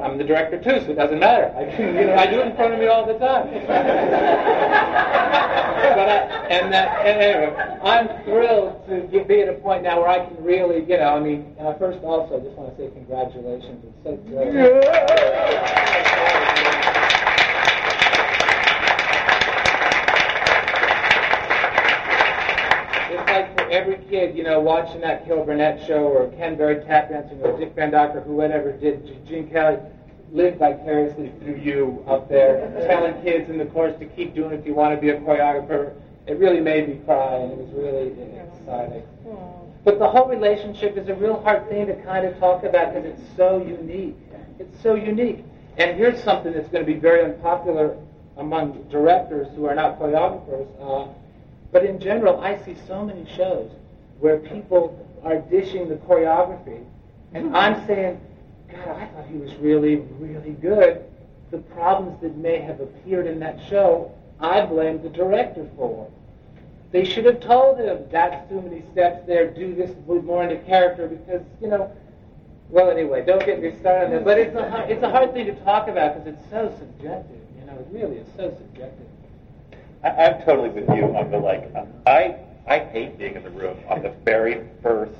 I'm 0.00 0.16
the 0.16 0.24
director 0.24 0.56
too, 0.56 0.80
so 0.84 0.92
it 0.92 0.94
doesn't 0.94 1.18
matter. 1.18 1.52
I, 1.54 1.64
you 1.78 2.06
know, 2.06 2.14
I 2.14 2.26
do 2.26 2.40
it 2.40 2.46
in 2.46 2.56
front 2.56 2.72
of 2.72 2.80
me 2.80 2.86
all 2.86 3.04
the 3.04 3.18
time. 3.18 3.50
but 5.92 6.08
I, 6.08 6.46
and 6.48 6.72
that, 6.72 7.04
and 7.04 7.20
anyway, 7.20 7.54
I'm 7.84 8.08
thrilled 8.24 8.86
to 8.88 9.02
get, 9.12 9.28
be 9.28 9.42
at 9.42 9.50
a 9.50 9.54
point 9.54 9.82
now 9.82 10.00
where 10.00 10.08
I 10.08 10.24
can 10.24 10.42
really, 10.42 10.80
you 10.80 10.96
know, 10.96 11.14
I 11.14 11.20
mean, 11.20 11.54
uh, 11.60 11.74
first 11.74 12.02
also, 12.04 12.40
I 12.40 12.40
just 12.40 12.56
want 12.56 12.74
to 12.74 12.82
say 12.82 12.90
congratulations. 12.94 13.84
It's 13.84 14.02
so 14.02 14.16
great. 14.16 14.48
It's 23.12 23.28
like 23.28 23.58
for 23.58 23.61
every 23.72 23.96
kid, 24.10 24.36
you 24.36 24.44
know, 24.44 24.60
watching 24.60 25.00
that 25.00 25.24
Carol 25.24 25.44
Burnett 25.44 25.84
show 25.86 26.04
or 26.04 26.30
Ken 26.36 26.56
Berry 26.56 26.84
tap 26.84 27.08
dancing 27.08 27.40
or 27.40 27.58
Dick 27.58 27.74
Van 27.74 27.90
Dyke 27.90 28.14
or 28.14 28.20
whoever 28.20 28.72
did, 28.72 29.26
Gene 29.26 29.50
Kelly, 29.50 29.78
live 30.30 30.56
vicariously 30.58 31.32
through 31.40 31.56
you 31.56 32.04
up 32.06 32.28
there, 32.28 32.70
telling 32.86 33.20
kids 33.22 33.48
in 33.50 33.58
the 33.58 33.64
course 33.66 33.98
to 33.98 34.06
keep 34.06 34.34
doing 34.34 34.52
it 34.52 34.60
if 34.60 34.66
you 34.66 34.74
want 34.74 34.94
to 34.94 35.00
be 35.00 35.08
a 35.08 35.18
choreographer. 35.20 35.94
It 36.26 36.38
really 36.38 36.60
made 36.60 36.88
me 36.88 37.00
cry, 37.04 37.34
and 37.36 37.52
it 37.52 37.58
was 37.58 37.70
really 37.72 38.12
exciting. 38.52 39.02
But 39.84 39.98
the 39.98 40.08
whole 40.08 40.28
relationship 40.28 40.96
is 40.96 41.08
a 41.08 41.14
real 41.14 41.42
hard 41.42 41.68
thing 41.68 41.86
to 41.86 41.96
kind 42.04 42.24
of 42.24 42.38
talk 42.38 42.62
about 42.62 42.94
because 42.94 43.10
it's 43.10 43.36
so 43.36 43.60
unique. 43.66 44.16
It's 44.60 44.80
so 44.82 44.94
unique. 44.94 45.44
And 45.78 45.96
here's 45.96 46.22
something 46.22 46.52
that's 46.52 46.68
going 46.68 46.86
to 46.86 46.92
be 46.92 46.98
very 46.98 47.24
unpopular 47.24 47.96
among 48.36 48.84
directors 48.90 49.48
who 49.56 49.66
are 49.66 49.74
not 49.74 49.98
choreographers. 49.98 50.68
Uh, 50.80 51.12
but 51.72 51.84
in 51.84 51.98
general, 51.98 52.40
I 52.40 52.62
see 52.64 52.76
so 52.86 53.04
many 53.04 53.26
shows 53.34 53.70
where 54.20 54.38
people 54.38 55.08
are 55.24 55.38
dishing 55.38 55.88
the 55.88 55.96
choreography, 55.96 56.84
and 57.32 57.56
I'm 57.56 57.86
saying, 57.86 58.20
God, 58.70 58.88
I 58.88 59.06
thought 59.06 59.26
he 59.26 59.38
was 59.38 59.54
really, 59.56 59.96
really 59.96 60.52
good. 60.52 61.04
The 61.50 61.58
problems 61.58 62.20
that 62.22 62.36
may 62.36 62.60
have 62.60 62.80
appeared 62.80 63.26
in 63.26 63.40
that 63.40 63.58
show, 63.68 64.12
I 64.38 64.64
blame 64.66 65.02
the 65.02 65.08
director 65.08 65.68
for. 65.76 66.10
They 66.90 67.04
should 67.04 67.24
have 67.24 67.40
told 67.40 67.78
him, 67.78 68.04
that's 68.10 68.48
too 68.50 68.60
many 68.60 68.82
steps 68.92 69.26
there, 69.26 69.50
do 69.50 69.74
this, 69.74 69.90
more 70.06 70.42
into 70.42 70.56
character, 70.64 71.08
because, 71.08 71.42
you 71.60 71.68
know, 71.68 71.90
well, 72.68 72.90
anyway, 72.90 73.24
don't 73.24 73.44
get 73.44 73.62
me 73.62 73.74
started 73.80 74.06
on 74.06 74.10
that. 74.12 74.24
But 74.24 74.38
it's 74.38 74.56
a, 74.56 74.86
it's 74.90 75.02
a 75.02 75.10
hard 75.10 75.32
thing 75.34 75.46
to 75.46 75.54
talk 75.64 75.88
about 75.88 76.14
because 76.14 76.34
it's 76.34 76.50
so 76.50 76.74
subjective. 76.78 77.40
You 77.58 77.66
know, 77.66 77.78
it 77.78 77.86
really 77.90 78.16
is 78.16 78.26
so 78.36 78.50
subjective. 78.50 79.06
I, 80.02 80.08
I'm 80.10 80.42
totally 80.44 80.70
with 80.70 80.88
you 80.96 81.04
on 81.16 81.30
the 81.30 81.38
like. 81.38 81.70
Um, 81.76 81.88
I 82.06 82.36
I 82.66 82.78
hate 82.78 83.18
being 83.18 83.34
in 83.36 83.42
the 83.42 83.50
room 83.50 83.76
on 83.88 84.02
the 84.02 84.10
very 84.24 84.62
first. 84.82 85.12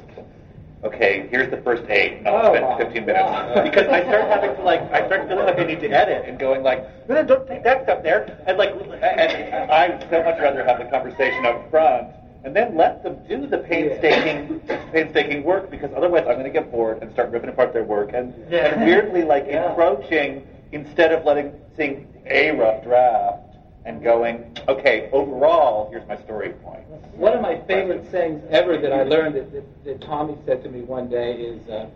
Okay, 0.85 1.29
here's 1.31 1.49
the 1.49 1.59
first 1.63 1.85
eight. 1.89 2.23
No, 2.23 2.35
Oh, 2.37 2.55
spend 2.55 2.65
my 2.67 2.77
15 2.79 3.07
minutes 3.07 3.23
God. 3.23 3.65
because 3.71 3.87
I 3.87 4.03
start 4.03 4.25
having 4.29 4.57
to 4.57 4.63
like. 4.63 4.81
I 4.93 5.07
start 5.07 5.29
feeling 5.29 5.47
like 5.47 5.59
I 5.59 5.65
need 5.65 5.81
to 5.81 5.89
edit 5.91 6.25
and 6.29 6.39
going 6.39 6.63
like, 6.65 6.85
"Eh, 7.09 7.23
don't 7.23 7.47
take 7.47 7.63
that 7.63 7.85
stuff 7.85 8.03
there. 8.03 8.43
And 8.47 8.59
like, 8.59 8.71
and 8.71 9.71
I 9.71 9.91
would 9.91 10.01
so 10.11 10.23
much 10.25 10.41
rather 10.41 10.65
have 10.65 10.79
the 10.79 10.87
conversation 10.87 11.47
up 11.47 11.71
front 11.71 12.09
and 12.45 12.57
then 12.57 12.77
let 12.77 13.05
them 13.05 13.17
do 13.29 13.47
the 13.47 13.59
painstaking, 13.59 14.59
painstaking 14.93 15.45
work 15.45 15.71
because 15.71 15.91
otherwise 15.97 16.23
I'm 16.27 16.35
going 16.35 16.43
to 16.45 16.51
get 16.51 16.73
bored 16.73 17.01
and 17.01 17.13
start 17.13 17.31
ripping 17.31 17.51
apart 17.51 17.73
their 17.73 17.85
work 17.85 18.11
and, 18.15 18.35
Yeah. 18.51 18.75
and 18.75 18.85
weirdly 18.85 19.23
like 19.23 19.47
Yeah. 19.47 19.69
encroaching 19.69 20.45
instead 20.73 21.13
of 21.13 21.25
letting 21.25 21.53
seeing 21.77 22.09
a 22.27 22.51
rough 22.51 22.83
draft 22.83 23.52
and 23.85 24.03
going, 24.03 24.57
okay, 24.69 25.09
overall, 25.13 25.91
here's 25.91 26.07
my 26.07 26.17
story 26.23 26.51
point. 26.51 26.85
One 27.15 27.33
of 27.33 27.41
my 27.41 27.61
favorite 27.63 28.11
sayings 28.11 28.43
ever 28.51 28.79
that 28.79 28.93
I 28.93 29.03
learned 29.03 29.35
that, 29.35 29.53
that, 29.53 29.85
that 29.85 30.01
Tommy 30.01 30.37
said 30.47 30.63
to 30.63 30.71
me 30.71 30.83
one 30.83 31.09
day 31.09 31.35
is, 31.35 31.69
uh, 31.69 31.89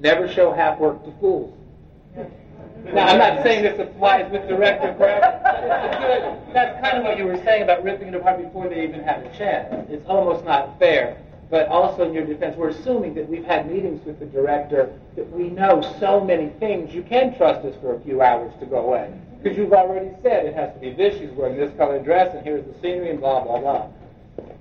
never 0.00 0.28
show 0.28 0.52
half 0.52 0.78
work 0.78 1.04
to 1.04 1.12
fools. 1.20 1.56
Now, 2.84 3.06
I'm 3.06 3.18
not 3.18 3.42
saying 3.42 3.62
this 3.62 3.78
applies 3.80 4.30
with 4.30 4.46
director 4.46 4.94
choreographer, 4.98 5.42
but 5.42 6.52
that's 6.52 6.80
kind 6.80 6.98
of 6.98 7.04
what 7.04 7.18
you 7.18 7.24
were 7.24 7.38
saying 7.38 7.62
about 7.62 7.82
ripping 7.82 8.08
it 8.08 8.14
apart 8.14 8.42
before 8.42 8.68
they 8.68 8.84
even 8.84 9.02
had 9.02 9.24
a 9.24 9.36
chance. 9.36 9.88
It's 9.90 10.06
almost 10.06 10.44
not 10.44 10.78
fair. 10.78 11.16
But 11.50 11.68
also 11.68 12.04
in 12.04 12.14
your 12.14 12.26
defense, 12.26 12.56
we're 12.56 12.70
assuming 12.70 13.14
that 13.14 13.28
we've 13.28 13.44
had 13.44 13.70
meetings 13.70 14.04
with 14.04 14.18
the 14.18 14.26
director, 14.26 14.92
that 15.16 15.30
we 15.30 15.50
know 15.50 15.82
so 16.00 16.20
many 16.20 16.48
things, 16.58 16.94
you 16.94 17.02
can 17.02 17.36
trust 17.36 17.64
us 17.64 17.74
for 17.80 17.94
a 17.94 18.00
few 18.00 18.22
hours 18.22 18.52
to 18.60 18.66
go 18.66 18.78
away. 18.78 19.12
Because 19.44 19.58
you've 19.58 19.74
already 19.74 20.10
said 20.22 20.46
it 20.46 20.54
has 20.54 20.72
to 20.72 20.80
be 20.80 20.90
this, 20.90 21.18
she's 21.18 21.28
wearing 21.32 21.58
this 21.58 21.70
colored 21.76 22.02
dress, 22.02 22.34
and 22.34 22.42
here's 22.42 22.64
the 22.64 22.72
scenery, 22.80 23.10
and 23.10 23.20
blah, 23.20 23.44
blah, 23.44 23.60
blah. 23.60 23.88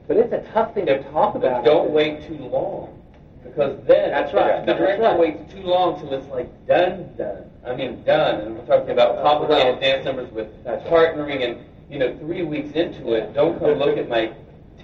But 0.09 0.17
it's 0.17 0.33
a 0.33 0.41
tough 0.51 0.73
thing 0.73 0.87
to 0.87 1.01
talk 1.03 1.35
But 1.35 1.45
about. 1.45 1.63
don't 1.63 1.91
wait 1.91 2.27
too 2.27 2.37
long. 2.37 2.99
Because 3.45 3.79
then 3.87 4.11
That's 4.11 4.33
right. 4.33 4.65
the 4.65 4.73
director 4.73 5.03
right. 5.03 5.17
waits 5.19 5.53
too 5.53 5.61
long 5.61 5.97
till 5.99 6.13
it's 6.13 6.27
like 6.27 6.49
done, 6.67 7.09
done. 7.17 7.49
I 7.65 7.73
mean 7.75 8.03
done. 8.03 8.41
And 8.41 8.57
we're 8.57 8.65
talking 8.65 8.89
about 8.91 9.21
complicated 9.21 9.79
dance 9.79 10.03
numbers 10.03 10.29
with 10.33 10.47
partnering 10.65 11.49
and 11.49 11.59
you 11.89 11.99
know, 11.99 12.17
three 12.17 12.43
weeks 12.43 12.75
into 12.75 13.13
it, 13.13 13.33
don't 13.33 13.59
come 13.59 13.75
look 13.75 13.97
at 13.97 14.09
my 14.09 14.33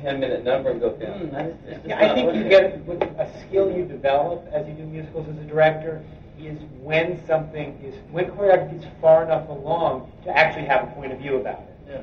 ten 0.01 0.19
minute 0.19 0.45
number 0.45 0.71
and 0.71 0.79
go, 0.79 0.91
hmm, 0.91 1.29
that's, 1.29 1.53
that's 1.65 1.87
Yeah, 1.87 1.99
I 1.99 2.13
think 2.13 2.35
you 2.35 2.43
get 2.47 2.75
a 3.17 3.29
skill 3.47 3.69
you 3.69 3.83
develop 3.85 4.47
as 4.53 4.65
you 4.67 4.75
do 4.75 4.83
musicals 4.83 5.27
as 5.27 5.37
a 5.37 5.47
director 5.47 6.01
is 6.45 6.59
when 6.81 7.25
something 7.27 7.79
is 7.83 7.95
when 8.11 8.25
choreography 8.31 8.79
is 8.79 8.85
far 9.01 9.23
enough 9.23 9.47
along 9.49 10.11
to 10.23 10.29
actually 10.35 10.65
have 10.65 10.83
a 10.83 10.91
point 10.91 11.11
of 11.11 11.19
view 11.19 11.37
about 11.37 11.59
it. 11.59 11.75
Yeah. 11.89 12.01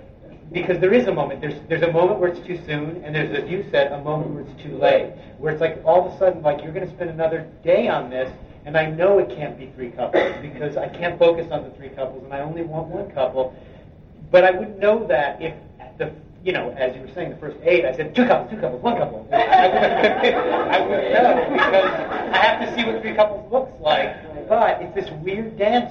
Because 0.52 0.78
there 0.78 0.92
is 0.92 1.06
a 1.06 1.12
moment. 1.12 1.40
There's 1.40 1.60
there's 1.68 1.82
a 1.82 1.92
moment 1.92 2.20
where 2.20 2.30
it's 2.30 2.46
too 2.46 2.60
soon, 2.66 3.02
and 3.04 3.14
there's, 3.14 3.36
as 3.36 3.50
you 3.50 3.64
said, 3.70 3.92
a 3.92 4.02
moment 4.02 4.30
where 4.30 4.44
it's 4.44 4.62
too 4.62 4.76
late. 4.76 5.12
Where 5.38 5.52
it's 5.52 5.60
like 5.60 5.80
all 5.84 6.06
of 6.06 6.12
a 6.12 6.18
sudden, 6.18 6.42
like 6.42 6.62
you're 6.62 6.72
going 6.72 6.86
to 6.86 6.94
spend 6.94 7.10
another 7.10 7.48
day 7.64 7.88
on 7.88 8.10
this, 8.10 8.32
and 8.64 8.76
I 8.76 8.86
know 8.86 9.18
it 9.18 9.28
can't 9.30 9.58
be 9.58 9.70
three 9.74 9.90
couples 9.90 10.34
because 10.42 10.76
I 10.76 10.88
can't 10.88 11.18
focus 11.18 11.50
on 11.50 11.64
the 11.64 11.70
three 11.70 11.88
couples, 11.90 12.24
and 12.24 12.32
I 12.32 12.40
only 12.40 12.62
want 12.62 12.88
one 12.88 13.10
couple. 13.10 13.54
But 14.30 14.44
I 14.44 14.50
wouldn't 14.50 14.78
know 14.78 15.06
that 15.06 15.40
if 15.40 15.54
at 15.80 15.96
the 15.98 16.12
you 16.46 16.52
know, 16.52 16.70
as 16.78 16.94
you 16.94 17.02
were 17.02 17.12
saying, 17.12 17.30
the 17.30 17.36
first 17.38 17.56
eight, 17.64 17.84
I 17.84 17.94
said 17.96 18.14
two 18.14 18.24
couples, 18.24 18.52
two 18.52 18.60
couples, 18.60 18.80
one 18.80 18.96
couple. 18.96 19.28
I 19.32 19.66
would, 19.66 20.22
I 20.54 20.78
would 20.86 21.12
know 21.12 21.50
because 21.50 21.90
I 22.32 22.38
have 22.38 22.60
to 22.60 22.74
see 22.76 22.86
what 22.86 23.02
three 23.02 23.14
couples 23.14 23.50
looks 23.50 23.72
like. 23.80 24.48
But 24.48 24.80
it's 24.80 24.94
this 24.94 25.10
weird 25.22 25.58
dance 25.58 25.90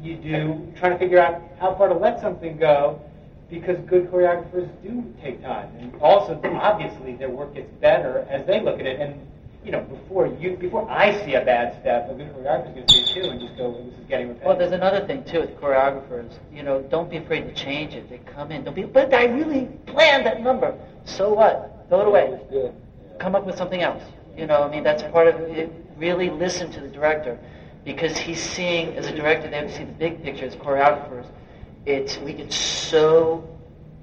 you 0.00 0.14
do, 0.14 0.72
trying 0.76 0.92
to 0.92 0.98
figure 0.98 1.18
out 1.18 1.42
how 1.58 1.74
far 1.74 1.88
to 1.88 1.94
let 1.94 2.20
something 2.20 2.56
go, 2.56 3.02
because 3.50 3.78
good 3.80 4.08
choreographers 4.08 4.70
do 4.84 5.12
take 5.20 5.42
time, 5.42 5.74
and 5.80 5.92
also 6.00 6.40
obviously 6.44 7.16
their 7.16 7.30
work 7.30 7.54
gets 7.54 7.70
better 7.80 8.24
as 8.30 8.46
they 8.46 8.60
look 8.60 8.78
at 8.78 8.86
it. 8.86 9.00
And 9.00 9.26
you 9.66 9.72
know, 9.72 9.80
before 9.80 10.28
you, 10.28 10.56
before 10.56 10.88
I 10.88 11.24
see 11.24 11.34
a 11.34 11.44
bad 11.44 11.80
step, 11.80 12.08
a 12.08 12.14
good 12.14 12.32
choreographer 12.32 12.68
is 12.68 12.74
going 12.74 12.86
to 12.86 12.92
see 12.92 13.00
it 13.00 13.14
too, 13.14 13.30
and 13.30 13.40
just 13.40 13.56
go, 13.56 13.70
well, 13.70 13.82
"This 13.82 13.98
is 13.98 14.06
getting 14.08 14.28
repetitive." 14.28 14.46
Well, 14.46 14.56
there's 14.56 14.72
another 14.72 15.04
thing 15.04 15.24
too 15.24 15.40
with 15.40 15.56
choreographers. 15.60 16.38
You 16.52 16.62
know, 16.62 16.82
don't 16.82 17.10
be 17.10 17.16
afraid 17.16 17.48
to 17.48 17.52
change 17.52 17.94
it. 17.94 18.08
They 18.08 18.18
come 18.18 18.52
in, 18.52 18.62
don't 18.62 18.74
be. 18.74 18.84
But 18.84 19.12
I 19.12 19.24
really 19.24 19.64
planned 19.86 20.24
that 20.24 20.40
number. 20.40 20.72
So 21.04 21.34
what? 21.34 21.84
Throw 21.88 22.02
it 22.02 22.06
away. 22.06 22.40
Good. 22.48 22.74
Come 23.18 23.34
up 23.34 23.44
with 23.44 23.56
something 23.56 23.82
else. 23.82 24.04
You 24.36 24.46
know, 24.46 24.62
I 24.62 24.70
mean, 24.70 24.84
that's 24.84 25.02
part 25.10 25.26
of 25.26 25.34
it. 25.40 25.72
Really 25.96 26.30
listen 26.30 26.70
to 26.70 26.80
the 26.80 26.88
director, 26.88 27.36
because 27.84 28.16
he's 28.16 28.40
seeing 28.40 28.96
as 28.96 29.08
a 29.08 29.16
director. 29.16 29.50
They 29.50 29.56
have 29.56 29.66
to 29.66 29.76
see 29.76 29.84
the 29.84 29.92
big 29.92 30.22
picture 30.22 30.44
as 30.44 30.54
choreographers. 30.54 31.26
It's 31.86 32.18
we 32.18 32.34
get 32.34 32.52
so 32.52 33.48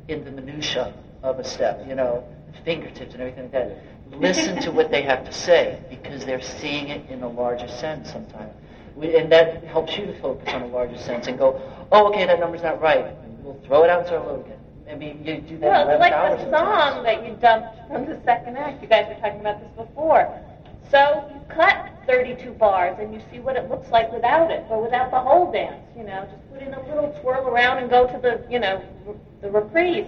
in 0.09 0.25
the 0.25 0.31
minutia 0.31 0.93
of 1.21 1.39
a 1.39 1.43
step. 1.45 1.87
You 1.87 1.95
know, 1.95 2.27
fingertips 2.65 3.13
and 3.13 3.21
everything 3.21 3.43
like 3.43 3.51
that. 3.53 3.92
Listen 4.11 4.59
to 4.61 4.71
what 4.71 4.91
they 4.91 5.01
have 5.01 5.25
to 5.25 5.31
say 5.31 5.79
because 5.89 6.23
they're 6.25 6.41
seeing 6.41 6.89
it 6.89 7.09
in 7.09 7.23
a 7.23 7.27
larger 7.29 7.67
sense 7.67 8.11
sometimes. 8.11 8.53
We, 8.95 9.15
and 9.15 9.31
that 9.31 9.63
helps 9.63 9.97
you 9.97 10.05
to 10.05 10.19
focus 10.21 10.53
on 10.53 10.61
a 10.61 10.67
larger 10.67 10.97
sense 10.97 11.27
and 11.27 11.37
go, 11.37 11.59
oh, 11.91 12.07
okay, 12.09 12.25
that 12.25 12.39
number's 12.39 12.61
not 12.61 12.79
right. 12.79 13.07
We'll 13.41 13.59
throw 13.65 13.83
it 13.83 13.89
out 13.89 13.99
and 13.99 14.07
start 14.07 14.25
over 14.25 14.41
again. 14.41 14.59
I 14.89 14.95
mean, 14.95 15.23
you 15.25 15.37
do 15.37 15.57
that 15.57 15.65
Well, 15.67 15.81
it's 15.89 15.99
11 15.99 15.99
like 15.99 16.13
hours 16.13 16.39
the 16.39 16.51
sometimes. 16.51 16.93
song 16.95 17.03
that 17.03 17.25
you 17.25 17.33
dumped 17.41 17.87
from 17.87 18.05
the 18.05 18.21
second 18.23 18.57
act. 18.57 18.81
You 18.83 18.87
guys 18.87 19.07
were 19.07 19.15
talking 19.19 19.39
about 19.39 19.59
this 19.59 19.69
before. 19.87 20.39
So 20.91 21.27
you 21.33 21.41
cut 21.49 21.89
32 22.05 22.51
bars 22.51 22.97
and 22.99 23.13
you 23.13 23.21
see 23.31 23.39
what 23.39 23.55
it 23.55 23.67
looks 23.69 23.89
like 23.89 24.11
without 24.11 24.51
it, 24.51 24.63
or 24.69 24.79
without 24.83 25.09
the 25.09 25.19
whole 25.19 25.51
dance. 25.51 25.81
You 25.97 26.03
know, 26.03 26.27
just 26.29 26.51
put 26.51 26.61
in 26.61 26.73
a 26.75 26.85
little 26.87 27.17
twirl 27.21 27.47
around 27.47 27.79
and 27.79 27.89
go 27.89 28.05
to 28.05 28.17
the, 28.19 28.45
you 28.47 28.59
know, 28.59 28.83
r- 29.07 29.15
the 29.41 29.49
reprise. 29.49 30.05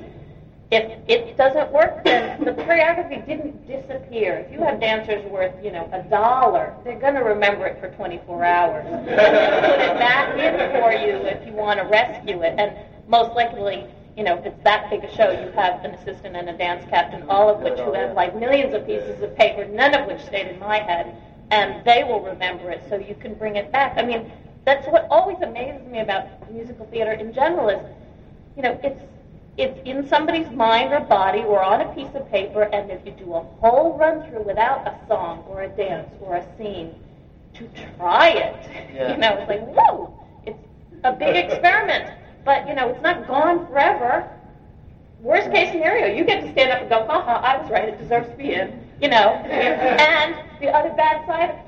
If 0.71 0.99
it 1.07 1.37
doesn't 1.37 1.71
work, 1.71 2.03
then 2.03 2.43
the 2.43 2.51
choreography 2.51 3.25
didn't 3.27 3.67
disappear. 3.67 4.37
If 4.37 4.51
you 4.51 4.59
have 4.61 4.79
dancers 4.79 5.23
worth, 5.25 5.53
you 5.63 5.71
know, 5.71 5.87
a 5.93 6.01
dollar, 6.09 6.75
they're 6.83 6.99
going 6.99 7.13
to 7.13 7.21
remember 7.21 7.67
it 7.67 7.79
for 7.79 7.89
24 7.89 8.43
hours. 8.43 8.85
Put 8.85 9.13
it 9.13 9.99
back 9.99 10.37
in 10.39 10.81
for 10.81 10.91
you 10.91 11.17
if 11.27 11.45
you 11.45 11.53
want 11.53 11.79
to 11.79 11.85
rescue 11.85 12.41
it. 12.41 12.55
And 12.57 12.75
most 13.07 13.35
likely, 13.35 13.85
you 14.17 14.23
know, 14.23 14.37
if 14.37 14.45
it's 14.45 14.63
that 14.63 14.89
big 14.89 15.03
a 15.03 15.15
show, 15.15 15.29
you 15.29 15.51
have 15.51 15.85
an 15.85 15.91
assistant 15.91 16.35
and 16.35 16.49
a 16.49 16.57
dance 16.57 16.83
captain, 16.89 17.29
all 17.29 17.47
of 17.47 17.61
which 17.61 17.77
who 17.79 17.93
have 17.93 18.15
like 18.15 18.35
millions 18.35 18.73
of 18.73 18.87
pieces 18.87 19.21
of 19.21 19.35
paper, 19.35 19.65
none 19.65 19.93
of 19.93 20.07
which 20.07 20.21
stayed 20.25 20.47
in 20.47 20.59
my 20.59 20.79
head, 20.79 21.15
and 21.51 21.85
they 21.85 22.03
will 22.03 22.21
remember 22.21 22.71
it 22.71 22.83
so 22.89 22.95
you 22.95 23.13
can 23.13 23.35
bring 23.35 23.55
it 23.55 23.71
back. 23.71 23.97
I 23.97 24.03
mean, 24.03 24.31
that's 24.65 24.87
what 24.87 25.07
always 25.11 25.37
amazes 25.41 25.85
me 25.87 25.99
about 25.99 26.51
musical 26.51 26.87
theater 26.87 27.11
in 27.11 27.33
general 27.33 27.69
is, 27.69 27.85
you 28.55 28.63
know, 28.63 28.79
it's 28.83 28.99
it's 29.57 29.79
in 29.85 30.07
somebody's 30.07 30.49
mind 30.51 30.91
or 30.91 30.99
body 30.99 31.39
or 31.39 31.63
on 31.63 31.81
a 31.81 31.93
piece 31.93 32.13
of 32.13 32.29
paper, 32.29 32.63
and 32.63 32.91
if 32.91 33.05
you 33.05 33.11
do 33.13 33.35
a 33.35 33.41
whole 33.41 33.97
run 33.97 34.29
through 34.29 34.43
without 34.43 34.85
a 34.85 34.99
song 35.07 35.45
or 35.47 35.63
a 35.63 35.69
dance 35.69 36.09
or 36.21 36.35
a 36.35 36.57
scene, 36.57 36.93
to 37.55 37.67
try 37.97 38.29
it. 38.29 38.69
Yeah. 38.95 39.11
You 39.11 39.17
know, 39.17 39.35
it's 39.35 39.49
like, 39.49 39.59
whoa, 39.59 40.17
it's 40.45 40.57
a 41.03 41.11
big 41.11 41.35
experiment. 41.51 42.17
But, 42.45 42.65
you 42.65 42.73
know, 42.73 42.87
it's 42.87 43.01
not 43.01 43.27
gone 43.27 43.67
forever. 43.67 44.31
Worst 45.19 45.51
case 45.51 45.71
scenario, 45.71 46.15
you 46.15 46.23
get 46.23 46.45
to 46.45 46.51
stand 46.53 46.71
up 46.71 46.79
and 46.81 46.89
go, 46.89 47.05
haha, 47.05 47.45
I 47.45 47.57
was 47.57 47.69
right, 47.69 47.89
it 47.89 47.97
deserves 47.99 48.29
to 48.29 48.35
be 48.37 48.53
in. 48.53 48.79
You 49.01 49.09
know, 49.09 49.33
and 49.49 50.35
the 50.61 50.69
other 50.69 50.93
bad 50.95 51.25
side, 51.27 51.59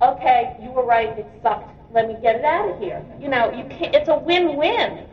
okay, 0.00 0.56
you 0.62 0.70
were 0.70 0.86
right, 0.86 1.18
it 1.18 1.26
sucked. 1.42 1.70
Let 1.92 2.08
me 2.08 2.16
get 2.22 2.36
it 2.36 2.44
out 2.46 2.70
of 2.70 2.78
here. 2.78 3.04
You 3.20 3.28
know, 3.28 3.52
you 3.52 3.64
can't, 3.64 3.94
it's 3.94 4.08
a 4.08 4.16
win-win. 4.16 5.06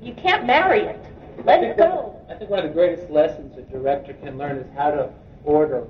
You 0.00 0.14
can't 0.14 0.46
marry 0.46 0.80
it. 0.80 1.04
Let 1.44 1.64
it 1.64 1.76
go. 1.76 2.16
I 2.28 2.34
think 2.34 2.50
one 2.50 2.60
of 2.60 2.66
the 2.66 2.74
greatest 2.74 3.10
lessons 3.10 3.56
a 3.56 3.62
director 3.62 4.12
can 4.14 4.38
learn 4.38 4.56
is 4.56 4.66
how 4.76 4.90
to 4.90 5.10
order 5.44 5.86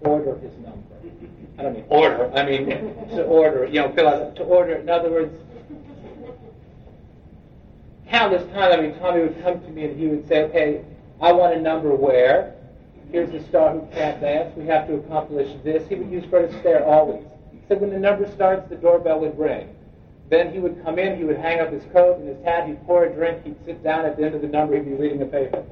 order 0.00 0.36
his 0.38 0.52
number. 0.58 0.78
I 1.58 1.62
don't 1.62 1.74
mean 1.74 1.84
order. 1.88 2.30
I 2.34 2.44
mean 2.44 2.66
to 3.10 3.24
order. 3.24 3.66
You 3.66 3.80
know, 3.80 3.92
to 3.92 4.42
order. 4.42 4.74
In 4.74 4.88
other 4.88 5.10
words, 5.10 5.36
countless 8.08 8.44
times. 8.52 8.74
I 8.74 8.80
mean, 8.80 8.98
Tommy 8.98 9.22
would 9.22 9.42
come 9.42 9.60
to 9.60 9.68
me 9.70 9.84
and 9.84 9.98
he 9.98 10.06
would 10.06 10.26
say, 10.28 10.44
"Okay, 10.44 10.84
I 11.20 11.32
want 11.32 11.54
a 11.54 11.60
number 11.60 11.94
where 11.94 12.54
here's 13.10 13.30
the 13.30 13.42
star 13.48 13.72
who 13.72 13.86
can't 13.92 14.20
dance. 14.20 14.56
We 14.56 14.66
have 14.66 14.86
to 14.88 14.94
accomplish 14.94 15.48
this." 15.64 15.86
He 15.88 15.96
would 15.96 16.10
use 16.10 16.24
Fred 16.26 16.50
Astaire 16.50 16.86
always. 16.86 17.24
He 17.52 17.58
said 17.68 17.80
when 17.80 17.90
the 17.90 17.98
number 17.98 18.30
starts, 18.32 18.68
the 18.68 18.76
doorbell 18.76 19.20
would 19.20 19.38
ring. 19.38 19.74
Then 20.30 20.52
he 20.52 20.58
would 20.58 20.82
come 20.84 20.98
in, 20.98 21.16
he 21.16 21.24
would 21.24 21.38
hang 21.38 21.60
up 21.60 21.72
his 21.72 21.82
coat 21.92 22.18
and 22.18 22.28
his 22.28 22.44
hat, 22.44 22.66
he'd 22.66 22.84
pour 22.86 23.04
a 23.04 23.12
drink, 23.12 23.44
he'd 23.44 23.56
sit 23.64 23.82
down 23.82 24.04
at 24.04 24.16
the 24.16 24.24
end 24.24 24.34
of 24.34 24.42
the 24.42 24.48
number, 24.48 24.74
he'd 24.74 24.84
be 24.84 24.92
reading 24.92 25.22
a 25.22 25.26
paper. 25.26 25.64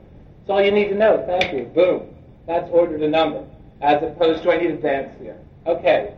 That's 0.47 0.51
all 0.51 0.63
you 0.63 0.71
need 0.71 0.89
to 0.89 0.95
know. 0.95 1.23
Thank 1.27 1.53
you. 1.53 1.65
Boom. 1.67 2.15
That's 2.47 2.71
ordered 2.71 3.03
a 3.03 3.09
number. 3.09 3.45
As 3.83 4.03
opposed 4.03 4.43
to 4.45 4.53
I 4.53 4.57
need 4.57 4.71
a 4.71 4.77
dance 4.77 5.11
here. 5.21 5.37
Okay. 5.67 6.15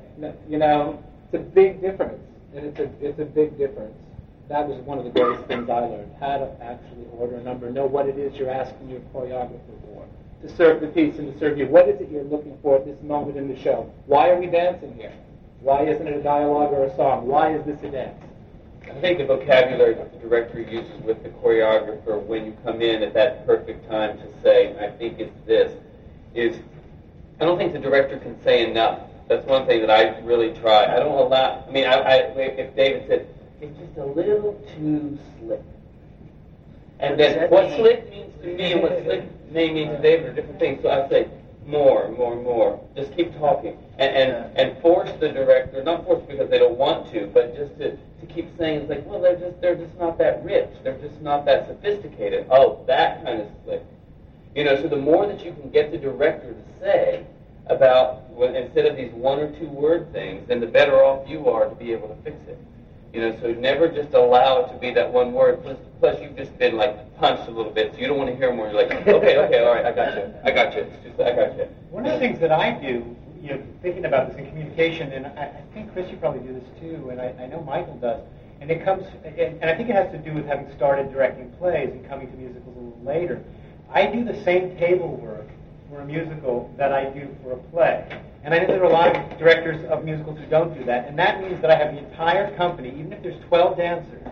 You 0.48 0.58
know, 0.58 1.02
it's 1.24 1.34
a 1.34 1.38
big 1.38 1.80
difference. 1.80 2.22
And 2.54 2.66
it's 2.66 2.78
a 2.78 2.90
it's 3.00 3.18
a 3.18 3.24
big 3.24 3.58
difference. 3.58 3.94
That 4.48 4.66
was 4.66 4.78
one 4.84 4.98
of 4.98 5.04
the 5.04 5.10
greatest 5.10 5.46
things 5.46 5.68
I 5.68 5.80
learned. 5.80 6.12
How 6.20 6.38
to 6.38 6.50
actually 6.62 7.06
order 7.12 7.36
a 7.36 7.42
number, 7.42 7.70
know 7.70 7.86
what 7.86 8.08
it 8.08 8.18
is 8.18 8.34
you're 8.36 8.50
asking 8.50 8.88
your 8.88 9.00
choreographer 9.12 9.60
for. 9.82 10.06
To 10.42 10.56
serve 10.56 10.80
the 10.80 10.86
piece 10.86 11.18
and 11.18 11.32
to 11.32 11.38
serve 11.38 11.58
you. 11.58 11.66
What 11.66 11.88
is 11.88 12.00
it 12.00 12.10
you're 12.10 12.22
looking 12.24 12.56
for 12.62 12.76
at 12.76 12.86
this 12.86 12.96
moment 13.02 13.36
in 13.36 13.48
the 13.48 13.60
show? 13.60 13.92
Why 14.06 14.30
are 14.30 14.38
we 14.38 14.46
dancing 14.46 14.94
here? 14.94 15.12
Why 15.60 15.84
isn't 15.84 16.06
it 16.06 16.16
a 16.16 16.22
dialogue 16.22 16.72
or 16.72 16.84
a 16.84 16.96
song? 16.96 17.26
Why 17.26 17.54
is 17.54 17.66
this 17.66 17.82
a 17.82 17.90
dance? 17.90 18.22
I 18.98 19.00
think 19.00 19.18
the 19.18 19.26
vocabulary 19.26 19.94
that 19.94 20.12
the 20.12 20.18
director 20.18 20.60
uses 20.60 21.00
with 21.02 21.22
the 21.22 21.28
choreographer 21.28 22.20
when 22.20 22.46
you 22.46 22.56
come 22.64 22.82
in 22.82 23.04
at 23.04 23.14
that 23.14 23.46
perfect 23.46 23.88
time 23.88 24.18
to 24.18 24.24
say, 24.42 24.76
I 24.76 24.90
think 24.90 25.20
it's 25.20 25.40
this, 25.46 25.72
is 26.34 26.58
I 27.40 27.44
don't 27.44 27.58
think 27.58 27.72
the 27.74 27.78
director 27.78 28.18
can 28.18 28.42
say 28.42 28.68
enough. 28.68 29.02
That's 29.28 29.46
one 29.46 29.68
thing 29.68 29.82
that 29.82 29.90
I 29.90 30.18
really 30.22 30.52
try. 30.52 30.86
I 30.86 30.98
don't 30.98 31.16
allow, 31.16 31.64
I 31.64 31.70
mean, 31.70 31.84
I, 31.84 31.94
I, 31.94 32.14
if 32.16 32.74
David 32.74 33.06
said, 33.06 33.28
it's 33.60 33.78
just 33.78 33.96
a 33.98 34.04
little 34.04 34.54
too 34.76 35.16
slick. 35.38 35.62
And 36.98 37.20
then 37.20 37.48
what 37.50 37.70
slick 37.76 38.10
means 38.10 38.34
to 38.42 38.52
me 38.52 38.72
and 38.72 38.82
what 38.82 39.00
slick 39.04 39.28
may 39.52 39.72
mean 39.72 39.90
to 39.90 40.02
David 40.02 40.26
are 40.30 40.32
different 40.32 40.58
things. 40.58 40.82
So 40.82 40.90
I 40.90 41.08
say, 41.08 41.28
more, 41.68 42.08
more, 42.08 42.34
more. 42.34 42.80
Just 42.96 43.14
keep 43.14 43.36
talking. 43.38 43.76
And, 43.98 44.16
and, 44.16 44.56
and 44.56 44.82
force 44.82 45.10
the 45.20 45.28
director, 45.28 45.82
not 45.84 46.04
force 46.04 46.24
because 46.26 46.48
they 46.48 46.58
don't 46.58 46.78
want 46.78 47.12
to, 47.12 47.26
but 47.26 47.54
just 47.54 47.76
to, 47.78 47.90
to 47.90 48.26
keep 48.26 48.48
saying, 48.56 48.80
it's 48.80 48.90
like, 48.90 49.06
well, 49.06 49.20
they're 49.20 49.38
just, 49.38 49.60
they're 49.60 49.76
just 49.76 49.96
not 49.98 50.16
that 50.18 50.42
rich. 50.42 50.70
They're 50.82 50.98
just 50.98 51.20
not 51.20 51.44
that 51.44 51.68
sophisticated. 51.68 52.46
Oh, 52.50 52.82
that 52.86 53.22
kind 53.22 53.42
of 53.42 53.48
slick. 53.64 53.82
You 54.54 54.64
know, 54.64 54.80
so 54.80 54.88
the 54.88 54.96
more 54.96 55.26
that 55.26 55.44
you 55.44 55.52
can 55.52 55.70
get 55.70 55.92
the 55.92 55.98
director 55.98 56.54
to 56.54 56.80
say 56.80 57.26
about, 57.66 58.22
instead 58.40 58.86
of 58.86 58.96
these 58.96 59.12
one 59.12 59.38
or 59.38 59.50
two 59.58 59.68
word 59.68 60.10
things, 60.12 60.48
then 60.48 60.60
the 60.60 60.66
better 60.66 61.04
off 61.04 61.28
you 61.28 61.48
are 61.48 61.68
to 61.68 61.74
be 61.74 61.92
able 61.92 62.08
to 62.08 62.16
fix 62.22 62.36
it. 62.48 62.58
You 63.12 63.20
know, 63.22 63.38
so 63.40 63.52
never 63.52 63.88
just 63.88 64.12
allow 64.12 64.60
it 64.60 64.72
to 64.72 64.78
be 64.78 64.92
that 64.92 65.10
one 65.10 65.32
word. 65.32 65.62
Plus, 65.62 65.78
plus 65.98 66.20
you've 66.20 66.36
just 66.36 66.56
been 66.58 66.76
like 66.76 67.16
punched 67.16 67.48
a 67.48 67.50
little 67.50 67.72
bit, 67.72 67.92
so 67.94 67.98
you 67.98 68.06
don't 68.06 68.18
want 68.18 68.30
to 68.30 68.36
hear 68.36 68.52
more. 68.52 68.66
You're 68.66 68.82
like, 68.82 68.92
okay, 68.92 69.38
okay, 69.38 69.64
all 69.64 69.74
right, 69.74 69.86
I 69.86 69.92
got 69.92 70.14
you, 70.14 70.34
I 70.44 70.50
got 70.50 70.74
you, 70.74 70.82
it's 70.82 71.04
just, 71.04 71.20
I 71.20 71.34
got 71.34 71.56
you. 71.56 71.64
One 71.90 72.06
of 72.06 72.12
the 72.12 72.18
things 72.18 72.38
that 72.40 72.52
I 72.52 72.72
do, 72.72 73.16
you 73.40 73.50
know, 73.50 73.62
thinking 73.82 74.04
about 74.04 74.28
this 74.28 74.38
in 74.38 74.46
communication, 74.48 75.12
and 75.12 75.26
I, 75.26 75.44
I 75.44 75.62
think 75.72 75.92
Chris, 75.92 76.10
you 76.10 76.18
probably 76.18 76.46
do 76.46 76.52
this 76.52 76.68
too, 76.80 77.08
and 77.10 77.20
I, 77.20 77.28
I 77.40 77.46
know 77.46 77.62
Michael 77.62 77.96
does, 77.96 78.20
and 78.60 78.70
it 78.70 78.84
comes, 78.84 79.06
and, 79.24 79.38
and 79.38 79.64
I 79.64 79.74
think 79.74 79.88
it 79.88 79.96
has 79.96 80.10
to 80.12 80.18
do 80.18 80.34
with 80.34 80.46
having 80.46 80.70
started 80.76 81.10
directing 81.10 81.50
plays 81.52 81.90
and 81.90 82.06
coming 82.08 82.30
to 82.30 82.36
musicals 82.36 82.76
a 82.76 82.80
little 82.80 83.00
later. 83.04 83.42
I 83.90 84.06
do 84.06 84.22
the 84.22 84.42
same 84.44 84.76
table 84.76 85.16
work 85.16 85.48
for 85.88 86.02
a 86.02 86.04
musical 86.04 86.72
that 86.76 86.92
I 86.92 87.06
do 87.06 87.34
for 87.42 87.52
a 87.52 87.56
play. 87.56 88.20
And 88.48 88.54
I 88.54 88.60
know 88.60 88.68
there 88.68 88.82
are 88.82 88.86
a 88.86 88.88
lot 88.88 89.14
of 89.14 89.38
directors 89.38 89.84
of 89.90 90.06
musicals 90.06 90.38
who 90.38 90.46
don't 90.46 90.72
do 90.72 90.82
that. 90.86 91.06
And 91.06 91.18
that 91.18 91.42
means 91.42 91.60
that 91.60 91.70
I 91.70 91.74
have 91.74 91.92
the 91.92 91.98
entire 91.98 92.56
company, 92.56 92.88
even 92.98 93.12
if 93.12 93.22
there's 93.22 93.38
12 93.44 93.76
dancers, 93.76 94.22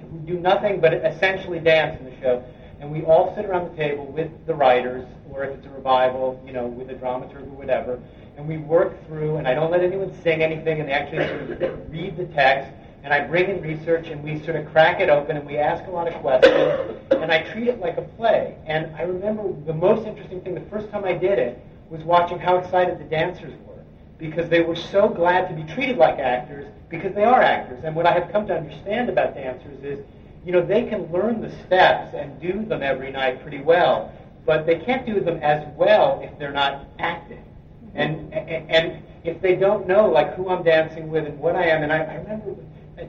who 0.00 0.18
do 0.20 0.40
nothing 0.40 0.80
but 0.80 0.94
essentially 0.94 1.58
dance 1.58 2.00
in 2.00 2.06
the 2.06 2.18
show. 2.22 2.42
And 2.80 2.90
we 2.90 3.02
all 3.02 3.36
sit 3.36 3.44
around 3.44 3.70
the 3.70 3.76
table 3.76 4.06
with 4.06 4.30
the 4.46 4.54
writers, 4.54 5.06
or 5.30 5.44
if 5.44 5.58
it's 5.58 5.66
a 5.66 5.68
revival, 5.68 6.42
you 6.46 6.54
know, 6.54 6.66
with 6.66 6.88
a 6.88 6.94
dramaturg 6.94 7.42
or 7.42 7.54
whatever. 7.54 8.00
And 8.38 8.48
we 8.48 8.56
work 8.56 9.06
through, 9.06 9.36
and 9.36 9.46
I 9.46 9.52
don't 9.52 9.70
let 9.70 9.82
anyone 9.82 10.10
sing 10.22 10.42
anything, 10.42 10.80
and 10.80 10.88
they 10.88 10.94
actually 10.94 11.26
sort 11.26 11.62
of 11.62 11.92
read 11.92 12.16
the 12.16 12.24
text. 12.32 12.72
And 13.04 13.12
I 13.12 13.26
bring 13.26 13.50
in 13.50 13.60
research, 13.60 14.08
and 14.08 14.24
we 14.24 14.42
sort 14.42 14.56
of 14.56 14.72
crack 14.72 15.02
it 15.02 15.10
open, 15.10 15.36
and 15.36 15.46
we 15.46 15.58
ask 15.58 15.86
a 15.86 15.90
lot 15.90 16.08
of 16.08 16.14
questions. 16.22 16.98
And 17.10 17.30
I 17.30 17.42
treat 17.52 17.68
it 17.68 17.78
like 17.78 17.98
a 17.98 18.02
play. 18.16 18.56
And 18.64 18.96
I 18.96 19.02
remember 19.02 19.52
the 19.66 19.74
most 19.74 20.06
interesting 20.06 20.40
thing, 20.40 20.54
the 20.54 20.70
first 20.70 20.90
time 20.90 21.04
I 21.04 21.12
did 21.12 21.38
it, 21.38 21.62
was 21.90 22.02
watching 22.02 22.38
how 22.38 22.56
excited 22.56 22.98
the 22.98 23.04
dancers 23.04 23.52
were 23.64 23.65
because 24.18 24.48
they 24.48 24.60
were 24.60 24.76
so 24.76 25.08
glad 25.08 25.48
to 25.48 25.54
be 25.54 25.62
treated 25.74 25.98
like 25.98 26.18
actors 26.18 26.66
because 26.88 27.14
they 27.14 27.24
are 27.24 27.42
actors. 27.42 27.82
And 27.84 27.94
what 27.94 28.06
I 28.06 28.12
have 28.12 28.30
come 28.32 28.46
to 28.46 28.56
understand 28.56 29.10
about 29.10 29.34
dancers 29.34 29.82
is, 29.82 30.04
you 30.44 30.52
know, 30.52 30.64
they 30.64 30.84
can 30.84 31.10
learn 31.12 31.40
the 31.40 31.50
steps 31.66 32.14
and 32.14 32.40
do 32.40 32.64
them 32.64 32.82
every 32.82 33.10
night 33.10 33.42
pretty 33.42 33.60
well, 33.60 34.12
but 34.44 34.64
they 34.64 34.78
can't 34.78 35.04
do 35.04 35.20
them 35.20 35.38
as 35.42 35.66
well 35.76 36.20
if 36.22 36.38
they're 36.38 36.52
not 36.52 36.86
acting. 36.98 37.42
And 37.94 38.32
and, 38.32 38.70
and 38.70 39.02
if 39.24 39.40
they 39.40 39.56
don't 39.56 39.88
know 39.88 40.08
like 40.08 40.34
who 40.34 40.48
I'm 40.50 40.62
dancing 40.62 41.08
with 41.08 41.26
and 41.26 41.38
what 41.38 41.56
I 41.56 41.66
am, 41.66 41.82
and 41.82 41.92
I, 41.92 41.98
I 41.98 42.14
remember 42.14 42.54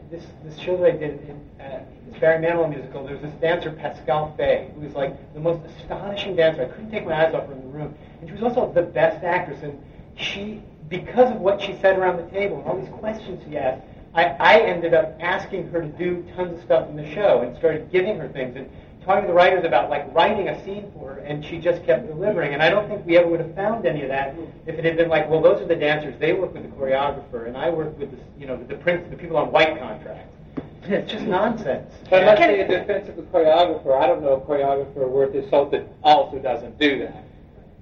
this 0.09 0.23
this 0.43 0.57
show 0.59 0.77
that 0.77 0.87
I 0.87 0.97
did 0.97 1.29
in 1.29 1.63
uh, 1.63 1.83
this 2.09 2.19
Barry 2.19 2.43
Manilow 2.43 2.69
musical. 2.69 3.05
There 3.05 3.17
was 3.17 3.21
this 3.21 3.39
dancer 3.41 3.71
Pascal 3.71 4.33
Fay 4.35 4.71
who 4.75 4.81
was 4.81 4.93
like 4.93 5.33
the 5.33 5.39
most 5.39 5.61
astonishing 5.65 6.35
dancer. 6.35 6.63
I 6.63 6.65
couldn't 6.65 6.91
take 6.91 7.05
my 7.05 7.25
eyes 7.25 7.33
off 7.33 7.47
her 7.47 7.53
in 7.53 7.61
the 7.61 7.67
room, 7.67 7.95
and 8.19 8.29
she 8.29 8.33
was 8.33 8.43
also 8.43 8.71
the 8.73 8.81
best 8.81 9.23
actress. 9.23 9.61
And 9.63 9.81
she, 10.15 10.61
because 10.89 11.31
of 11.31 11.41
what 11.41 11.61
she 11.61 11.77
said 11.81 11.97
around 11.97 12.17
the 12.17 12.29
table 12.31 12.59
and 12.59 12.67
all 12.67 12.79
these 12.79 12.93
questions 12.99 13.43
she 13.47 13.57
asked, 13.57 13.81
I, 14.13 14.25
I 14.39 14.59
ended 14.61 14.93
up 14.93 15.15
asking 15.19 15.67
her 15.69 15.81
to 15.81 15.87
do 15.87 16.25
tons 16.35 16.57
of 16.57 16.63
stuff 16.63 16.89
in 16.89 16.95
the 16.95 17.13
show 17.13 17.41
and 17.41 17.55
started 17.57 17.91
giving 17.91 18.17
her 18.17 18.27
things 18.29 18.55
and 18.55 18.69
talking 19.07 19.23
to 19.23 19.27
the 19.27 19.33
writers 19.33 19.63
about 19.63 19.89
like 19.89 20.13
writing 20.13 20.49
a 20.49 20.63
scene 20.65 20.91
for 20.93 21.13
her, 21.13 21.19
and 21.19 21.43
she 21.43 21.57
just 21.57 21.83
kept 21.85 22.07
delivering. 22.07 22.53
And 22.53 22.61
I 22.61 22.69
don't 22.69 22.87
think 22.89 23.05
we 23.05 23.17
ever 23.17 23.27
would 23.27 23.39
have 23.39 23.55
found 23.55 23.85
any 23.85 24.01
of 24.01 24.09
that 24.09 24.35
if 24.65 24.75
it 24.75 24.83
had 24.83 24.97
been 24.97 25.09
like, 25.09 25.29
well, 25.29 25.41
those 25.41 25.61
are 25.61 25.65
the 25.65 25.75
dancers. 25.75 26.15
They 26.19 26.33
work 26.33 26.53
with 26.53 26.63
the 26.63 26.69
choreographer, 26.69 27.47
and 27.47 27.55
I 27.55 27.69
work 27.69 27.97
with 27.97 28.11
the, 28.11 28.17
you 28.39 28.45
know, 28.45 28.57
the, 28.57 28.65
the 28.65 28.75
prince, 28.75 29.09
the 29.09 29.15
people 29.15 29.37
on 29.37 29.51
white 29.51 29.79
contracts. 29.79 30.33
It's 30.89 31.11
just 31.11 31.25
nonsense. 31.25 31.91
But 32.09 32.23
let's 32.23 32.39
say 32.39 32.61
in 32.61 32.69
defense 32.69 33.09
of 33.09 33.17
the 33.17 33.23
choreographer, 33.23 34.01
I 34.01 34.07
don't 34.07 34.21
know 34.21 34.35
a 34.35 34.39
choreographer 34.39 35.09
worth 35.09 35.33
his 35.33 35.49
salt 35.49 35.71
that 35.71 35.85
also 36.01 36.39
doesn't 36.39 36.79
do 36.79 36.99
that. 36.99 37.26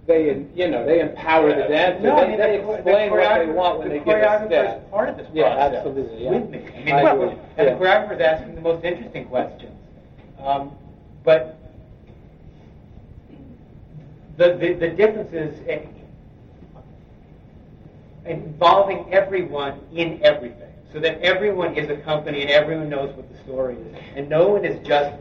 They, 0.08 0.46
you 0.54 0.68
know, 0.68 0.86
they 0.86 1.00
empower 1.02 1.50
the 1.50 1.64
dancer. 1.68 2.04
No, 2.04 2.16
they, 2.18 2.22
I 2.22 2.28
mean, 2.28 2.38
they 2.38 2.58
the, 2.58 2.72
explain 2.74 3.10
the 3.10 3.16
what 3.16 3.40
they 3.40 3.48
want 3.48 3.80
when 3.80 3.90
the 3.90 3.94
they 3.96 4.00
give 4.06 4.08
a 4.08 4.22
choreographer 4.22 4.46
step. 4.48 4.84
is 4.84 4.90
part 4.92 5.10
of 5.10 5.18
this 5.18 5.28
Yeah, 5.34 5.56
process 5.56 5.76
absolutely, 5.78 6.24
yeah. 6.24 6.30
with 6.32 6.50
me. 6.52 6.60
I 6.76 6.84
mean, 6.84 6.94
I 6.96 7.04
well, 7.04 7.30
and 7.30 7.40
Yeah. 7.58 7.64
the 7.66 7.72
choreographer 7.72 8.16
is 8.16 8.22
asking 8.22 8.56
the 8.56 8.62
most 8.62 8.86
interesting 8.86 9.26
questions. 9.26 9.72
Um, 10.40 10.72
but 11.24 11.58
the, 14.38 14.54
the, 14.58 14.74
the 14.74 14.90
difference 14.90 15.34
is 15.34 15.60
involving 18.26 19.12
everyone 19.12 19.80
in 19.94 20.20
everything, 20.24 20.72
so 20.94 21.00
that 21.00 21.20
everyone 21.22 21.76
is 21.76 21.90
a 21.90 21.98
company 22.04 22.42
and 22.42 22.52
everyone 22.52 22.90
knows 22.90 23.16
what 23.16 23.32
the 23.32 23.38
story 23.44 23.76
is, 23.76 23.96
and 24.16 24.30
no 24.30 24.50
one 24.50 24.66
is 24.66 24.86
just 24.86 25.16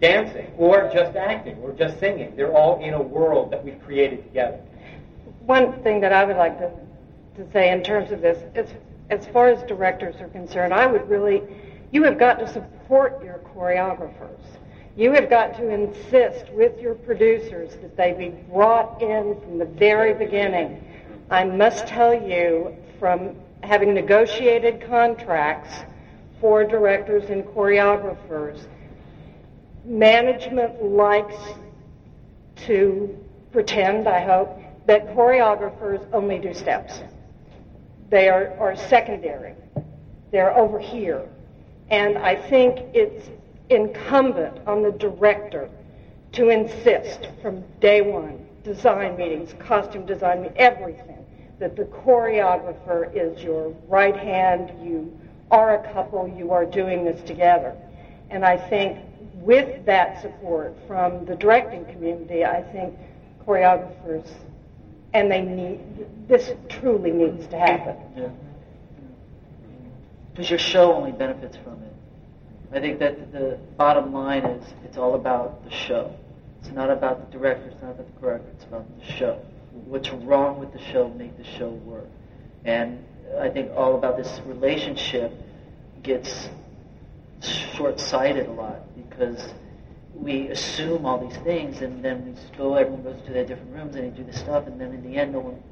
dancing 0.00 0.50
or 0.56 0.90
just 0.92 1.16
acting 1.16 1.56
or 1.58 1.72
just 1.72 1.98
singing. 2.00 2.34
They're 2.36 2.56
all 2.56 2.82
in 2.82 2.94
a 2.94 3.02
world 3.02 3.50
that 3.52 3.64
we've 3.64 3.80
created 3.84 4.24
together. 4.24 4.60
One 5.46 5.82
thing 5.82 6.00
that 6.00 6.12
I 6.12 6.24
would 6.24 6.36
like 6.36 6.58
to, 6.58 6.70
to 7.36 7.52
say 7.52 7.70
in 7.70 7.82
terms 7.82 8.10
of 8.10 8.20
this, 8.20 8.38
as, 8.54 8.68
as 9.10 9.26
far 9.28 9.48
as 9.48 9.62
directors 9.68 10.16
are 10.20 10.28
concerned, 10.28 10.72
I 10.72 10.86
would 10.86 11.08
really, 11.08 11.42
you 11.92 12.02
have 12.04 12.18
got 12.18 12.38
to 12.38 12.52
support 12.52 13.22
your 13.22 13.40
choreographers. 13.54 14.40
You 14.96 15.12
have 15.12 15.30
got 15.30 15.56
to 15.56 15.68
insist 15.68 16.50
with 16.52 16.78
your 16.80 16.94
producers 16.94 17.76
that 17.80 17.96
they 17.96 18.12
be 18.12 18.30
brought 18.52 19.00
in 19.00 19.40
from 19.40 19.58
the 19.58 19.64
very 19.64 20.14
beginning. 20.14 20.84
I 21.30 21.44
must 21.44 21.86
tell 21.86 22.12
you 22.12 22.76
from 22.98 23.36
having 23.62 23.94
negotiated 23.94 24.82
contracts 24.82 25.84
for 26.40 26.64
directors 26.64 27.30
and 27.30 27.44
choreographers, 27.44 28.66
management 29.84 30.82
likes 30.82 31.36
to 32.66 33.16
pretend, 33.52 34.08
I 34.08 34.20
hope, 34.20 34.60
that 34.86 35.08
choreographers 35.14 36.06
only 36.12 36.38
do 36.38 36.54
steps. 36.54 37.00
they 38.10 38.28
are, 38.28 38.56
are 38.58 38.76
secondary. 38.76 39.54
They're 40.32 40.56
over 40.56 40.78
here. 40.78 41.28
And 41.90 42.18
I 42.18 42.34
think 42.34 42.78
it's 42.94 43.28
incumbent 43.68 44.66
on 44.66 44.82
the 44.82 44.90
director 44.92 45.68
to 46.32 46.48
insist 46.50 47.28
from 47.42 47.64
day 47.80 48.00
one, 48.00 48.46
design 48.62 49.16
meetings, 49.16 49.54
costume 49.58 50.06
design, 50.06 50.52
everything, 50.56 51.24
that 51.58 51.76
the 51.76 51.84
choreographer 51.84 53.10
is 53.14 53.42
your 53.42 53.70
right 53.88 54.16
hand, 54.16 54.72
you 54.82 55.16
are 55.50 55.74
a 55.74 55.92
couple, 55.92 56.28
you 56.36 56.52
are 56.52 56.64
doing 56.64 57.04
this 57.04 57.20
together. 57.22 57.76
And 58.30 58.44
I 58.44 58.56
think 58.56 58.98
with 59.40 59.84
that 59.86 60.20
support 60.20 60.76
from 60.86 61.24
the 61.24 61.34
directing 61.34 61.84
community, 61.86 62.44
I 62.44 62.62
think 62.62 62.94
choreographers, 63.46 64.28
and 65.12 65.30
they 65.30 65.42
need, 65.42 65.80
this 66.28 66.52
truly 66.68 67.10
needs 67.10 67.46
to 67.48 67.58
happen. 67.58 67.96
Yeah. 68.16 68.28
Because 70.30 70.50
your 70.50 70.58
show 70.58 70.94
only 70.94 71.12
benefits 71.12 71.56
from 71.56 71.82
it. 71.82 71.92
I 72.72 72.80
think 72.80 73.00
that 73.00 73.32
the 73.32 73.58
bottom 73.76 74.12
line 74.12 74.44
is 74.44 74.64
it's 74.84 74.96
all 74.96 75.14
about 75.14 75.64
the 75.64 75.70
show. 75.70 76.14
It's 76.60 76.70
not 76.70 76.90
about 76.90 77.30
the 77.30 77.38
director, 77.38 77.68
it's 77.68 77.82
not 77.82 77.92
about 77.92 78.06
the 78.14 78.20
choreographer, 78.20 78.52
it's 78.54 78.64
about 78.64 78.86
the 78.98 79.12
show. 79.12 79.40
What's 79.86 80.10
wrong 80.10 80.60
with 80.60 80.72
the 80.72 80.80
show, 80.92 81.08
make 81.08 81.36
the 81.36 81.44
show 81.44 81.70
work. 81.70 82.08
And 82.64 83.04
I 83.38 83.48
think 83.48 83.70
all 83.74 83.96
about 83.96 84.16
this 84.16 84.40
relationship 84.44 85.32
gets 86.02 86.50
short-sighted 87.40 88.46
a 88.46 88.52
lot 88.52 88.82
because 88.96 89.52
we 90.14 90.48
assume 90.48 91.06
all 91.06 91.18
these 91.26 91.38
things 91.38 91.80
and 91.80 92.04
then 92.04 92.24
we 92.26 92.56
go, 92.56 92.74
everyone 92.74 93.02
goes 93.02 93.20
to 93.26 93.32
their 93.32 93.44
different 93.44 93.72
rooms 93.72 93.96
and 93.96 94.04
they 94.04 94.16
do 94.16 94.24
this 94.24 94.38
stuff 94.38 94.66
and 94.66 94.80
then 94.80 94.92
in 94.92 95.02
the 95.02 95.16
end 95.18 95.32
no 95.32 95.40
one 95.40 95.62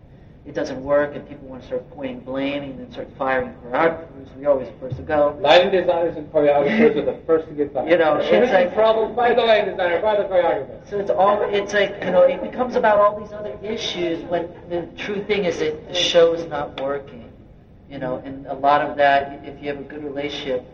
it 0.48 0.54
doesn't 0.54 0.82
work 0.82 1.14
and 1.14 1.28
people 1.28 1.46
want 1.46 1.60
to 1.60 1.66
start 1.66 1.90
pointing 1.90 2.20
blame 2.20 2.62
and 2.62 2.78
then 2.78 2.90
start 2.90 3.08
firing 3.18 3.52
choreographers. 3.62 4.34
We 4.38 4.46
always 4.46 4.68
first 4.80 4.96
to 4.96 5.02
go. 5.02 5.36
Lighting 5.42 5.70
designers 5.70 6.16
and 6.16 6.32
choreographers 6.32 6.96
are 6.96 7.04
the 7.04 7.20
first 7.26 7.48
to 7.48 7.54
get 7.54 7.74
fired. 7.74 7.90
You 7.90 7.98
know, 7.98 8.16
it's 8.16 8.52
like 8.52 8.72
problem. 8.72 9.14
Fire 9.14 9.34
the 9.34 9.42
lighting 9.42 9.72
designer. 9.72 10.00
Fire 10.00 10.22
the 10.22 10.28
choreographer. 10.28 10.88
So 10.88 10.98
it's 10.98 11.10
all. 11.10 11.42
It's 11.50 11.74
like 11.74 12.02
you 12.02 12.10
know, 12.12 12.22
it 12.22 12.42
becomes 12.42 12.76
about 12.76 12.98
all 12.98 13.20
these 13.20 13.32
other 13.32 13.58
issues 13.62 14.24
when 14.24 14.48
the 14.70 14.88
true 14.96 15.22
thing 15.24 15.44
is 15.44 15.58
that 15.58 15.86
the 15.86 15.94
show 15.94 16.32
is 16.32 16.46
not 16.46 16.80
working. 16.80 17.30
You 17.90 17.98
know, 17.98 18.16
and 18.24 18.46
a 18.46 18.54
lot 18.54 18.80
of 18.80 18.96
that, 18.96 19.44
if 19.44 19.62
you 19.62 19.68
have 19.68 19.78
a 19.78 19.84
good 19.84 20.02
relationship, 20.02 20.64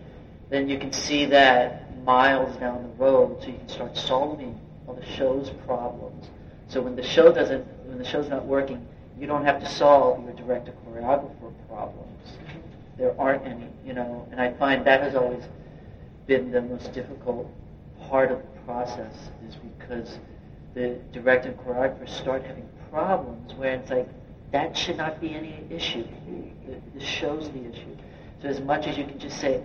then 0.50 0.68
you 0.68 0.78
can 0.78 0.92
see 0.92 1.24
that 1.26 2.02
miles 2.04 2.56
down 2.56 2.82
the 2.82 3.04
road, 3.04 3.40
so 3.40 3.48
you 3.48 3.58
can 3.58 3.68
start 3.68 3.96
solving 3.96 4.60
all 4.86 4.94
the 4.94 5.06
show's 5.16 5.50
problems. 5.66 6.26
So 6.68 6.80
when 6.82 6.96
the 6.96 7.02
show 7.02 7.32
doesn't, 7.32 7.64
when 7.86 7.98
the 7.98 8.04
show's 8.04 8.28
not 8.28 8.44
working 8.44 8.86
you 9.18 9.26
don't 9.26 9.44
have 9.44 9.60
to 9.60 9.68
solve 9.68 10.24
your 10.24 10.32
director 10.34 10.72
choreographer 10.86 11.52
problems. 11.68 12.32
There 12.98 13.18
aren't 13.20 13.46
any, 13.46 13.68
you 13.84 13.92
know, 13.92 14.26
and 14.30 14.40
I 14.40 14.52
find 14.54 14.84
that 14.86 15.02
has 15.02 15.14
always 15.14 15.44
been 16.26 16.50
the 16.50 16.62
most 16.62 16.92
difficult 16.92 17.48
part 18.08 18.30
of 18.30 18.38
the 18.38 18.60
process 18.64 19.14
is 19.48 19.56
because 19.56 20.18
the 20.74 20.98
director 21.12 21.50
and 21.50 21.58
choreographer 21.58 22.08
start 22.08 22.44
having 22.44 22.68
problems 22.90 23.54
where 23.54 23.74
it's 23.74 23.90
like 23.90 24.08
that 24.52 24.76
should 24.76 24.96
not 24.96 25.20
be 25.20 25.34
any 25.34 25.64
issue. 25.70 26.06
The, 26.66 26.98
the 26.98 27.04
show's 27.04 27.50
the 27.50 27.68
issue. 27.68 27.96
So 28.42 28.48
as 28.48 28.60
much 28.60 28.86
as 28.86 28.96
you 28.96 29.04
can 29.04 29.18
just 29.18 29.40
say, 29.40 29.62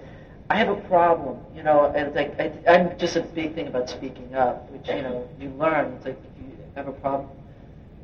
I 0.50 0.56
have 0.56 0.70
a 0.70 0.82
problem, 0.88 1.38
you 1.56 1.62
know, 1.62 1.86
and 1.86 2.08
it's 2.08 2.16
like 2.16 2.40
I, 2.40 2.52
I'm 2.68 2.98
just 2.98 3.16
a 3.16 3.22
big 3.22 3.54
thing 3.54 3.68
about 3.68 3.90
speaking 3.90 4.34
up, 4.34 4.70
which 4.72 4.88
you 4.88 5.04
know 5.04 5.30
you 5.40 5.50
learn. 5.52 5.94
It's 5.94 6.06
like 6.06 6.20
if 6.20 6.44
you 6.44 6.58
have 6.76 6.88
a 6.88 6.92
problem, 6.92 7.30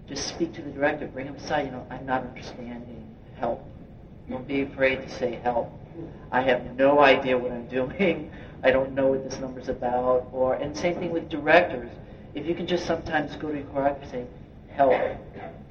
just 0.07 0.27
speak 0.27 0.53
to 0.53 0.61
the 0.61 0.69
director, 0.69 1.07
bring 1.07 1.25
him 1.25 1.35
aside. 1.35 1.65
You 1.65 1.71
know, 1.71 1.87
I'm 1.89 2.05
not 2.05 2.23
understanding. 2.23 3.03
Help. 3.37 3.63
Don't 4.29 4.47
be 4.47 4.61
afraid 4.61 5.01
to 5.01 5.09
say 5.09 5.39
help. 5.43 5.71
I 6.31 6.41
have 6.41 6.75
no 6.77 6.99
idea 6.99 7.37
what 7.37 7.51
I'm 7.51 7.67
doing. 7.79 8.31
I 8.63 8.71
don't 8.71 8.93
know 8.93 9.07
what 9.07 9.27
this 9.27 9.39
number's 9.39 9.69
about. 9.69 10.27
Or 10.31 10.53
and 10.53 10.77
same 10.77 10.95
thing 10.95 11.11
with 11.11 11.29
directors. 11.29 11.89
If 12.35 12.45
you 12.45 12.53
can 12.53 12.67
just 12.67 12.85
sometimes 12.85 13.35
go 13.37 13.49
to 13.49 13.57
your 13.57 13.67
choreographer 13.67 14.01
and 14.03 14.11
say, 14.11 14.25
help. 14.69 14.93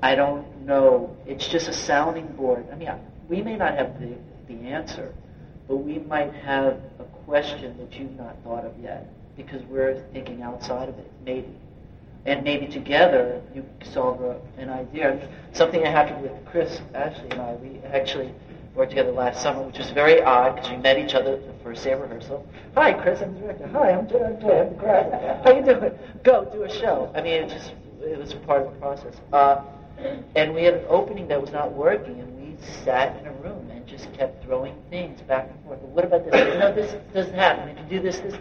I 0.03 0.15
don't 0.15 0.67
know. 0.67 1.17
It's 1.27 1.47
just 1.47 1.69
a 1.69 1.73
sounding 1.73 2.27
board. 2.29 2.67
I 2.73 2.75
mean, 2.75 2.91
we 3.29 3.43
may 3.43 3.57
not 3.57 3.77
have 3.77 4.01
the, 4.01 4.15
the 4.49 4.55
answer, 4.69 5.15
but 5.69 5.77
we 5.77 5.99
might 5.99 6.33
have 6.35 6.79
a 6.99 7.05
question 7.25 7.77
that 7.79 7.99
you've 7.99 8.17
not 8.17 8.37
thought 8.45 8.65
of 8.65 8.73
yet 8.83 9.09
because 9.37 9.63
we're 9.65 10.05
thinking 10.13 10.43
outside 10.43 10.89
of 10.89 10.99
it, 10.99 11.11
maybe 11.25 11.49
and 12.27 12.43
maybe 12.43 12.67
together 12.67 13.43
you 13.55 13.65
solve 13.93 14.21
an 14.57 14.71
idea. 14.71 15.29
Something 15.53 15.83
that 15.83 15.91
happened 15.91 16.23
with 16.23 16.33
Chris, 16.47 16.81
Ashley, 16.95 17.29
and 17.31 17.41
I, 17.41 17.55
we 17.55 17.81
actually 17.93 18.33
worked 18.75 18.91
together 18.91 19.13
last 19.13 19.43
summer, 19.43 19.63
which 19.63 19.79
was 19.79 19.91
very 19.91 20.23
odd 20.23 20.57
because 20.57 20.71
we 20.71 20.79
met 20.79 20.99
each 20.99 21.15
other 21.15 21.37
the 21.37 21.53
first 21.63 21.85
day 21.85 21.93
of 21.93 22.01
rehearsal. 22.01 22.47
Hi, 22.75 22.93
Chris, 22.93 23.21
I'm 23.21 23.35
the 23.35 23.41
director. 23.41 23.67
Hi, 23.69 23.93
I'm 23.93 24.09
Joy. 24.09 24.25
I'm 24.25 24.41
Joy. 24.41 24.61
I'm 24.61 24.75
choreographer. 24.75 25.45
How 25.45 25.53
you 25.53 25.65
doing? 25.65 25.93
Go 26.23 26.45
do 26.47 26.63
a 26.63 26.71
show. 26.71 27.13
I 27.15 27.21
mean, 27.21 27.45
it 27.45 27.49
just 27.51 27.75
it 28.01 28.19
was 28.19 28.35
part 28.47 28.67
of 28.67 28.73
the 28.73 28.81
process. 28.81 29.15
Uh, 29.33 29.63
and 30.35 30.55
we 30.55 30.65
had 30.65 30.75
an 30.75 30.85
opening 30.89 31.29
that 31.29 31.41
was 31.41 31.53
not 31.53 31.73
working, 31.73 32.21
and 32.21 32.41
we 32.41 32.57
sat 32.85 33.19
in 33.21 33.27
a 33.27 33.33
room 33.35 33.69
and 33.85 33.99
just 33.99 34.13
kept 34.15 34.45
throwing 34.45 34.75
things 34.91 35.21
back 35.23 35.49
and 35.51 35.65
forth. 35.65 35.81
But 35.81 35.91
what 35.91 36.05
about 36.05 36.31
this? 36.31 36.59
No, 36.59 36.73
this 36.73 36.95
doesn't 37.13 37.35
happen. 37.35 37.69
If 37.69 37.79
you 37.79 37.99
do 37.99 38.03
this, 38.03 38.19
this, 38.21 38.35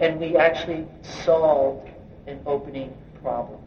and 0.00 0.18
we 0.18 0.36
actually 0.36 0.86
solved 1.02 1.90
an 2.26 2.40
opening 2.46 2.94
problem 3.22 3.60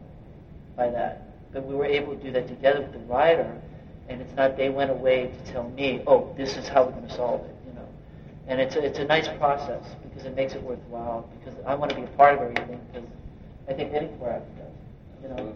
by 0.76 0.90
that. 0.90 1.52
But 1.52 1.64
we 1.64 1.74
were 1.74 1.86
able 1.86 2.16
to 2.16 2.22
do 2.22 2.30
that 2.32 2.48
together 2.48 2.80
with 2.80 2.92
the 2.92 2.98
writer, 3.00 3.60
and 4.08 4.20
it's 4.20 4.34
not 4.34 4.56
they 4.56 4.68
went 4.68 4.90
away 4.90 5.28
to 5.28 5.52
tell 5.52 5.68
me, 5.70 6.02
oh, 6.06 6.34
this 6.36 6.56
is 6.56 6.68
how 6.68 6.84
we're 6.84 6.92
going 6.92 7.08
to 7.08 7.14
solve 7.14 7.44
it, 7.44 7.54
you 7.66 7.74
know. 7.74 7.88
And 8.48 8.60
it's 8.60 8.76
a, 8.76 8.84
it's 8.84 8.98
a 8.98 9.04
nice 9.04 9.28
process 9.38 9.84
because 10.02 10.26
it 10.26 10.34
makes 10.34 10.54
it 10.54 10.62
worthwhile. 10.62 11.28
Because 11.38 11.58
I 11.66 11.74
want 11.74 11.90
to 11.90 11.96
be 11.96 12.02
a 12.02 12.06
part 12.08 12.34
of 12.34 12.40
everything 12.40 12.80
because 12.92 13.08
I 13.68 13.72
think 13.72 13.94
any 13.94 14.08
choreographer 14.08 14.56
does, 14.58 15.22
you 15.22 15.28
know. 15.28 15.54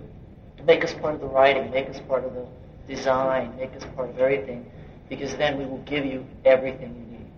Make 0.64 0.84
us 0.84 0.92
part 0.94 1.14
of 1.14 1.20
the 1.20 1.26
writing, 1.26 1.70
make 1.70 1.88
us 1.88 2.00
part 2.08 2.24
of 2.24 2.34
the 2.34 2.46
design, 2.86 3.54
make 3.56 3.74
us 3.74 3.84
part 3.94 4.10
of 4.10 4.18
everything, 4.18 4.66
because 5.08 5.36
then 5.36 5.58
we 5.58 5.64
will 5.64 5.82
give 5.82 6.04
you 6.04 6.26
everything 6.44 6.94
you 6.94 7.18
need. 7.18 7.30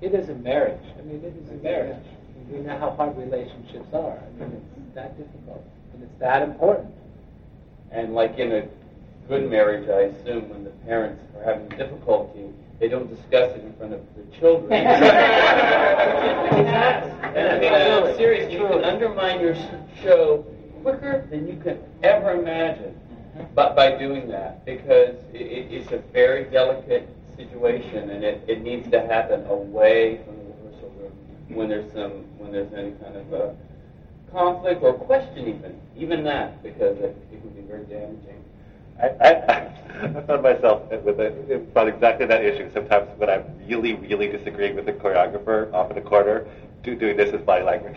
It 0.00 0.14
is 0.18 0.28
a 0.28 0.34
marriage. 0.34 0.82
I 0.98 1.02
mean, 1.02 1.22
it 1.24 1.34
is 1.36 1.50
a 1.50 1.62
marriage. 1.62 2.04
We 2.50 2.58
know 2.58 2.78
how 2.78 2.90
hard 2.90 3.16
relationships 3.16 3.86
are. 3.94 4.18
I 4.18 4.44
mean, 4.44 4.60
it's 4.76 4.94
that 4.94 5.16
difficult. 5.16 5.64
And 5.94 6.02
it's 6.02 6.18
that 6.18 6.42
important. 6.42 6.92
And 7.90 8.14
like 8.14 8.38
in 8.38 8.52
a 8.52 8.68
good 9.28 9.48
marriage, 9.48 9.88
I 9.88 10.14
assume 10.14 10.48
when 10.50 10.64
the 10.64 10.70
parents 10.84 11.22
are 11.36 11.44
having 11.44 11.68
difficulty, 11.70 12.50
they 12.80 12.88
don't 12.88 13.08
discuss 13.08 13.56
it 13.56 13.64
in 13.64 13.72
front 13.74 13.92
of 13.94 14.00
the 14.16 14.24
children. 14.38 14.72
and 14.72 14.88
I 17.38 17.58
mean, 17.60 17.72
I'm 17.72 18.16
serious. 18.16 18.52
You 18.52 18.58
can 18.58 18.84
undermine 18.84 19.40
your 19.40 19.54
show 20.02 20.44
quicker 20.82 21.26
than 21.30 21.46
you 21.46 21.60
can 21.62 21.78
ever 22.02 22.32
imagine, 22.32 22.98
but 23.54 23.76
by 23.76 23.96
doing 23.96 24.28
that, 24.28 24.64
because 24.64 25.16
it, 25.32 25.70
it's 25.70 25.92
a 25.92 25.98
very 26.12 26.44
delicate 26.44 27.08
situation, 27.36 28.10
and 28.10 28.24
it, 28.24 28.42
it 28.46 28.62
needs 28.62 28.90
to 28.90 29.00
happen 29.00 29.44
away 29.46 30.20
from 30.24 30.36
the 30.36 30.44
rehearsal 30.44 30.92
room 30.98 31.12
when 31.48 31.68
there's 31.68 31.92
some 31.92 32.12
when 32.38 32.52
there's 32.52 32.72
any 32.72 32.92
kind 32.92 33.16
of 33.16 33.32
a 33.32 33.56
conflict 34.32 34.82
or 34.82 34.94
question 34.94 35.48
even, 35.48 35.80
even 35.96 36.24
that, 36.24 36.62
because 36.62 36.96
it, 36.98 37.16
it 37.32 37.40
can 37.40 37.50
be 37.50 37.60
very 37.62 37.84
damaging. 37.84 38.42
I, 39.00 39.08
I, 39.20 40.18
I 40.18 40.22
found 40.26 40.42
myself 40.42 40.90
with 40.90 41.20
a, 41.20 41.54
about 41.54 41.88
exactly 41.88 42.26
that 42.26 42.44
issue. 42.44 42.70
Sometimes 42.72 43.08
when 43.18 43.30
I'm 43.30 43.44
really, 43.66 43.94
really 43.94 44.28
disagreeing 44.28 44.76
with 44.76 44.86
the 44.86 44.92
choreographer 44.92 45.72
off 45.72 45.90
in 45.90 45.98
a 45.98 46.02
corner, 46.02 46.46
do, 46.82 46.94
doing 46.94 47.16
this 47.16 47.32
is 47.34 47.40
body 47.42 47.64
language. 47.64 47.96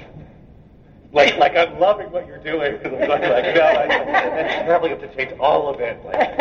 Like, 1.11 1.37
like 1.37 1.55
I'm 1.55 1.79
loving 1.79 2.11
what 2.11 2.27
you're 2.27 2.39
doing. 2.39 2.77
I'm 2.83 2.91
like, 3.09 3.21
like, 3.21 3.55
no, 3.55 3.61
I, 3.61 3.85
and 3.85 4.67
probably 4.67 4.89
have 4.89 4.99
to 5.01 5.15
change 5.15 5.33
all 5.39 5.69
of 5.73 5.79
it. 5.79 6.03
Like, 6.05 6.37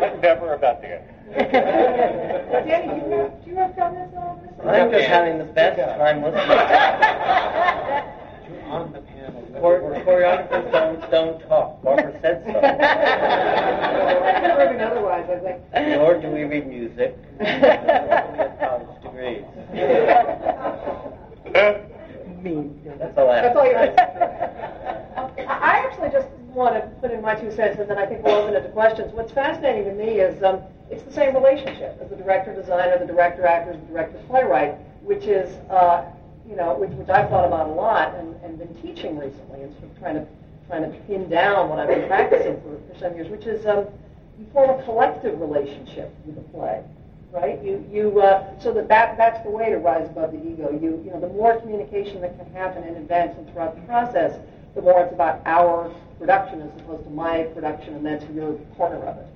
but 0.00 0.20
never 0.22 0.54
about 0.54 0.80
the 0.80 0.94
end. 0.94 1.04
Danny, 1.36 2.86
you 2.86 3.10
have, 3.10 3.44
do 3.44 3.50
you 3.50 3.56
have 3.56 3.76
comments 3.76 4.16
on 4.16 4.40
this? 4.42 4.52
I'm 4.66 4.90
just 4.90 5.06
having 5.06 5.38
the 5.38 5.44
best 5.44 5.78
time 5.78 6.22
listening. 6.22 6.48
You're 8.48 8.62
on 8.72 8.92
the 8.92 9.00
panel. 9.00 9.15
Chore- 9.58 9.80
choreographers 10.04 10.72
don't, 10.72 11.10
don't 11.10 11.40
talk. 11.48 11.82
Barbara 11.82 12.12
said 12.20 12.42
so. 12.44 12.52
Proving 14.56 14.80
otherwise, 14.80 15.26
I 15.30 15.38
think. 15.38 15.62
Nor 15.96 16.20
do 16.20 16.28
we 16.30 16.44
read 16.44 16.66
music. 16.66 17.16
We 17.38 17.46
have 17.46 18.58
college 18.60 19.02
degrees. 19.02 19.44
Me. 22.42 22.70
That's 22.98 23.16
all 23.18 23.30
I 23.30 23.36
have. 23.36 23.44
That's 23.44 23.56
all 23.56 23.66
you 23.66 23.74
have. 23.74 23.94
I 25.38 25.42
I 25.46 25.78
actually 25.86 26.10
just 26.10 26.28
want 26.52 26.74
to 26.74 26.80
put 27.00 27.10
in 27.10 27.20
my 27.22 27.34
two 27.34 27.50
cents, 27.50 27.78
and 27.80 27.88
then 27.88 27.98
I 27.98 28.06
think 28.06 28.22
we'll 28.24 28.34
open 28.36 28.54
it 28.54 28.62
to 28.62 28.68
questions. 28.70 29.12
What's 29.12 29.32
fascinating 29.32 29.84
to 29.84 29.92
me 29.92 30.20
is 30.20 30.42
um, 30.42 30.60
it's 30.90 31.02
the 31.02 31.12
same 31.12 31.34
relationship 31.34 31.98
as 32.02 32.08
the 32.10 32.16
director 32.16 32.54
designer, 32.54 32.98
the 32.98 33.06
director 33.06 33.46
actor, 33.46 33.72
the 33.72 33.86
director 33.92 34.18
playwright, 34.28 34.74
which 35.02 35.24
is 35.24 35.54
uh, 35.70 36.04
you 36.48 36.56
know 36.56 36.74
which, 36.74 36.90
which 36.90 37.08
I've 37.08 37.28
thought 37.28 37.44
about 37.44 37.68
a 37.68 37.72
lot 37.72 38.14
and, 38.14 38.34
and 38.42 38.58
been 38.58 38.74
teaching 38.82 39.18
recently 39.18 39.62
and 39.62 39.72
sort 39.74 39.90
of 39.90 39.98
trying 39.98 40.14
to 40.14 40.26
trying 40.68 40.82
to 40.82 40.98
pin 41.06 41.28
down 41.28 41.68
what 41.68 41.78
I've 41.78 41.88
been 41.88 42.08
practicing 42.08 42.60
for, 42.62 42.80
for 42.92 42.98
some 42.98 43.14
years, 43.14 43.28
which 43.28 43.46
is 43.46 43.64
um, 43.66 43.86
you 44.38 44.46
form 44.52 44.78
a 44.78 44.82
collective 44.84 45.40
relationship 45.40 46.12
with 46.24 46.34
the 46.34 46.42
play, 46.50 46.82
right? 47.32 47.62
You, 47.62 47.84
you, 47.90 48.20
uh, 48.20 48.58
so 48.60 48.72
that, 48.74 48.88
that 48.88 49.16
that's 49.16 49.42
the 49.44 49.50
way 49.50 49.70
to 49.70 49.78
rise 49.78 50.08
above 50.08 50.32
the 50.32 50.38
ego. 50.38 50.70
You, 50.70 51.02
you 51.04 51.10
know, 51.10 51.20
the 51.20 51.28
more 51.28 51.60
communication 51.60 52.20
that 52.22 52.36
can 52.36 52.52
happen 52.52 52.84
in 52.84 52.96
advance 52.96 53.36
and 53.38 53.50
throughout 53.52 53.76
the 53.76 53.82
process, 53.82 54.38
the 54.74 54.82
more 54.82 55.02
it's 55.02 55.12
about 55.12 55.40
our 55.46 55.94
production 56.18 56.62
as 56.62 56.70
opposed 56.80 57.04
to 57.04 57.10
my 57.10 57.44
production 57.54 57.94
and 57.94 58.04
then 58.04 58.20
to 58.26 58.32
your 58.32 58.54
corner 58.76 59.02
of 59.04 59.16
it. 59.18 59.26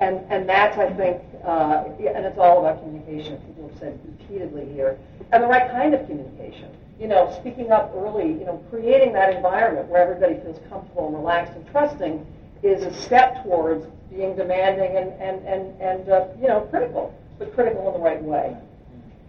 And, 0.00 0.20
and 0.30 0.48
that's, 0.48 0.78
I 0.78 0.90
think, 0.94 1.20
uh, 1.44 1.84
and 1.98 2.24
it's 2.24 2.38
all 2.38 2.60
about 2.60 2.82
communication, 2.82 3.36
people 3.46 3.68
have 3.68 3.78
said 3.78 4.00
repeatedly 4.04 4.66
here, 4.72 4.98
and 5.32 5.42
the 5.42 5.46
right 5.46 5.70
kind 5.70 5.94
of 5.94 6.06
communication. 6.06 6.70
You 6.98 7.08
know, 7.08 7.34
speaking 7.40 7.70
up 7.70 7.92
early, 7.94 8.28
you 8.28 8.46
know, 8.46 8.64
creating 8.70 9.12
that 9.12 9.34
environment 9.34 9.88
where 9.88 10.02
everybody 10.02 10.34
feels 10.42 10.58
comfortable 10.68 11.08
and 11.08 11.16
relaxed 11.16 11.52
and 11.54 11.66
trusting 11.70 12.26
is 12.62 12.84
a 12.84 12.92
step 12.92 13.42
towards 13.44 13.86
being 14.10 14.36
demanding 14.36 14.96
and, 14.96 15.12
and, 15.20 15.46
and, 15.46 15.80
and 15.80 16.08
uh, 16.08 16.28
you 16.40 16.48
know, 16.48 16.62
critical, 16.70 17.14
but 17.38 17.54
critical 17.54 17.86
in 17.88 17.94
the 17.94 18.00
right 18.00 18.22
way. 18.22 18.56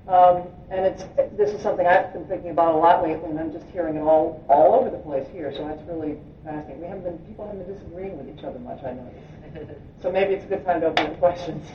Um, 0.07 0.43
and 0.71 0.85
it's 0.85 1.03
this 1.37 1.51
is 1.51 1.61
something 1.61 1.85
I've 1.85 2.11
been 2.11 2.25
thinking 2.25 2.49
about 2.49 2.73
a 2.73 2.77
lot 2.77 3.03
lately, 3.03 3.29
and 3.29 3.39
I'm 3.39 3.51
just 3.53 3.65
hearing 3.67 3.95
it 3.95 4.01
all 4.01 4.43
all 4.49 4.73
over 4.73 4.89
the 4.89 4.97
place 4.97 5.27
here. 5.31 5.53
So 5.55 5.67
that's 5.67 5.81
really 5.87 6.17
fascinating. 6.43 6.81
We 6.81 6.87
haven't 6.87 7.03
been 7.03 7.17
people 7.19 7.45
haven't 7.45 7.65
been 7.65 7.75
disagreeing 7.75 8.17
with 8.17 8.27
each 8.35 8.43
other 8.43 8.57
much. 8.59 8.79
I 8.83 8.93
notice. 8.93 9.13
So 10.01 10.11
maybe 10.11 10.33
it's 10.33 10.45
a 10.45 10.47
good 10.47 10.65
time 10.65 10.81
to 10.81 10.87
open 10.87 11.11
the 11.11 11.17
questions. 11.17 11.65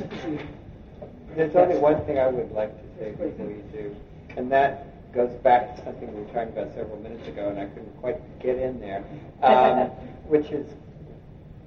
There's 1.34 1.54
only 1.54 1.76
one 1.78 2.04
thing 2.06 2.18
I 2.18 2.28
would 2.28 2.50
like 2.52 2.74
to 2.76 2.98
say 2.98 3.10
before 3.10 3.46
you 3.46 3.62
do, 3.72 3.94
and 4.36 4.50
that 4.52 5.12
goes 5.12 5.32
back 5.42 5.76
to 5.76 5.84
something 5.84 6.14
we 6.14 6.22
were 6.22 6.32
talking 6.32 6.52
about 6.52 6.74
several 6.74 6.98
minutes 7.00 7.26
ago, 7.28 7.48
and 7.48 7.58
I 7.58 7.66
couldn't 7.66 7.96
quite 8.00 8.40
get 8.40 8.58
in 8.58 8.80
there, 8.80 9.04
um, 9.42 9.88
which 10.28 10.50
is 10.50 10.66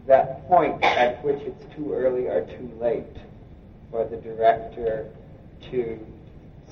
that 0.08 0.48
point 0.48 0.84
at 0.84 1.24
which 1.24 1.42
it's 1.42 1.76
too 1.76 1.94
early 1.94 2.28
or 2.28 2.46
too 2.46 2.72
late 2.80 3.06
for 3.92 4.06
the 4.06 4.18
director 4.18 5.08
to 5.72 6.00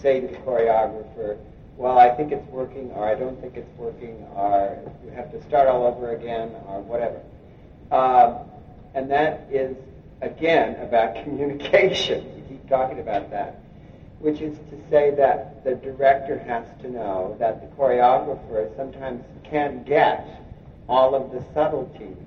say 0.02 0.22
to 0.22 0.28
the 0.28 0.38
choreographer, 0.38 1.38
well, 1.78 2.00
I 2.00 2.10
think 2.16 2.32
it's 2.32 2.48
working, 2.50 2.92
or 2.92 3.08
I 3.08 3.14
don't 3.14 3.40
think 3.40 3.56
it's 3.56 3.78
working, 3.78 4.26
or 4.36 4.80
you 5.06 5.12
have 5.12 5.32
to 5.32 5.44
start 5.44 5.68
all 5.68 5.86
over 5.86 6.16
again, 6.16 6.50
or 6.68 6.82
whatever. 6.82 7.22
Um, 7.92 8.40
and 8.98 9.12
that 9.12 9.48
is, 9.52 9.78
again, 10.24 10.76
about 10.82 11.14
communication. 11.24 12.26
You 12.36 12.44
keep 12.50 12.68
talking 12.68 13.00
about 13.00 13.30
that. 13.30 13.60
Which 14.20 14.42
is 14.42 14.58
to 14.58 14.90
say 14.90 15.12
that 15.12 15.64
the 15.64 15.76
director 15.76 16.40
has 16.40 16.66
to 16.82 16.90
know 16.90 17.36
that 17.40 17.62
the 17.62 17.68
choreographer 17.76 18.76
sometimes 18.76 19.24
can 19.44 19.84
get 19.84 20.42
all 20.90 21.14
of 21.14 21.32
the 21.32 21.44
subtleties 21.54 22.18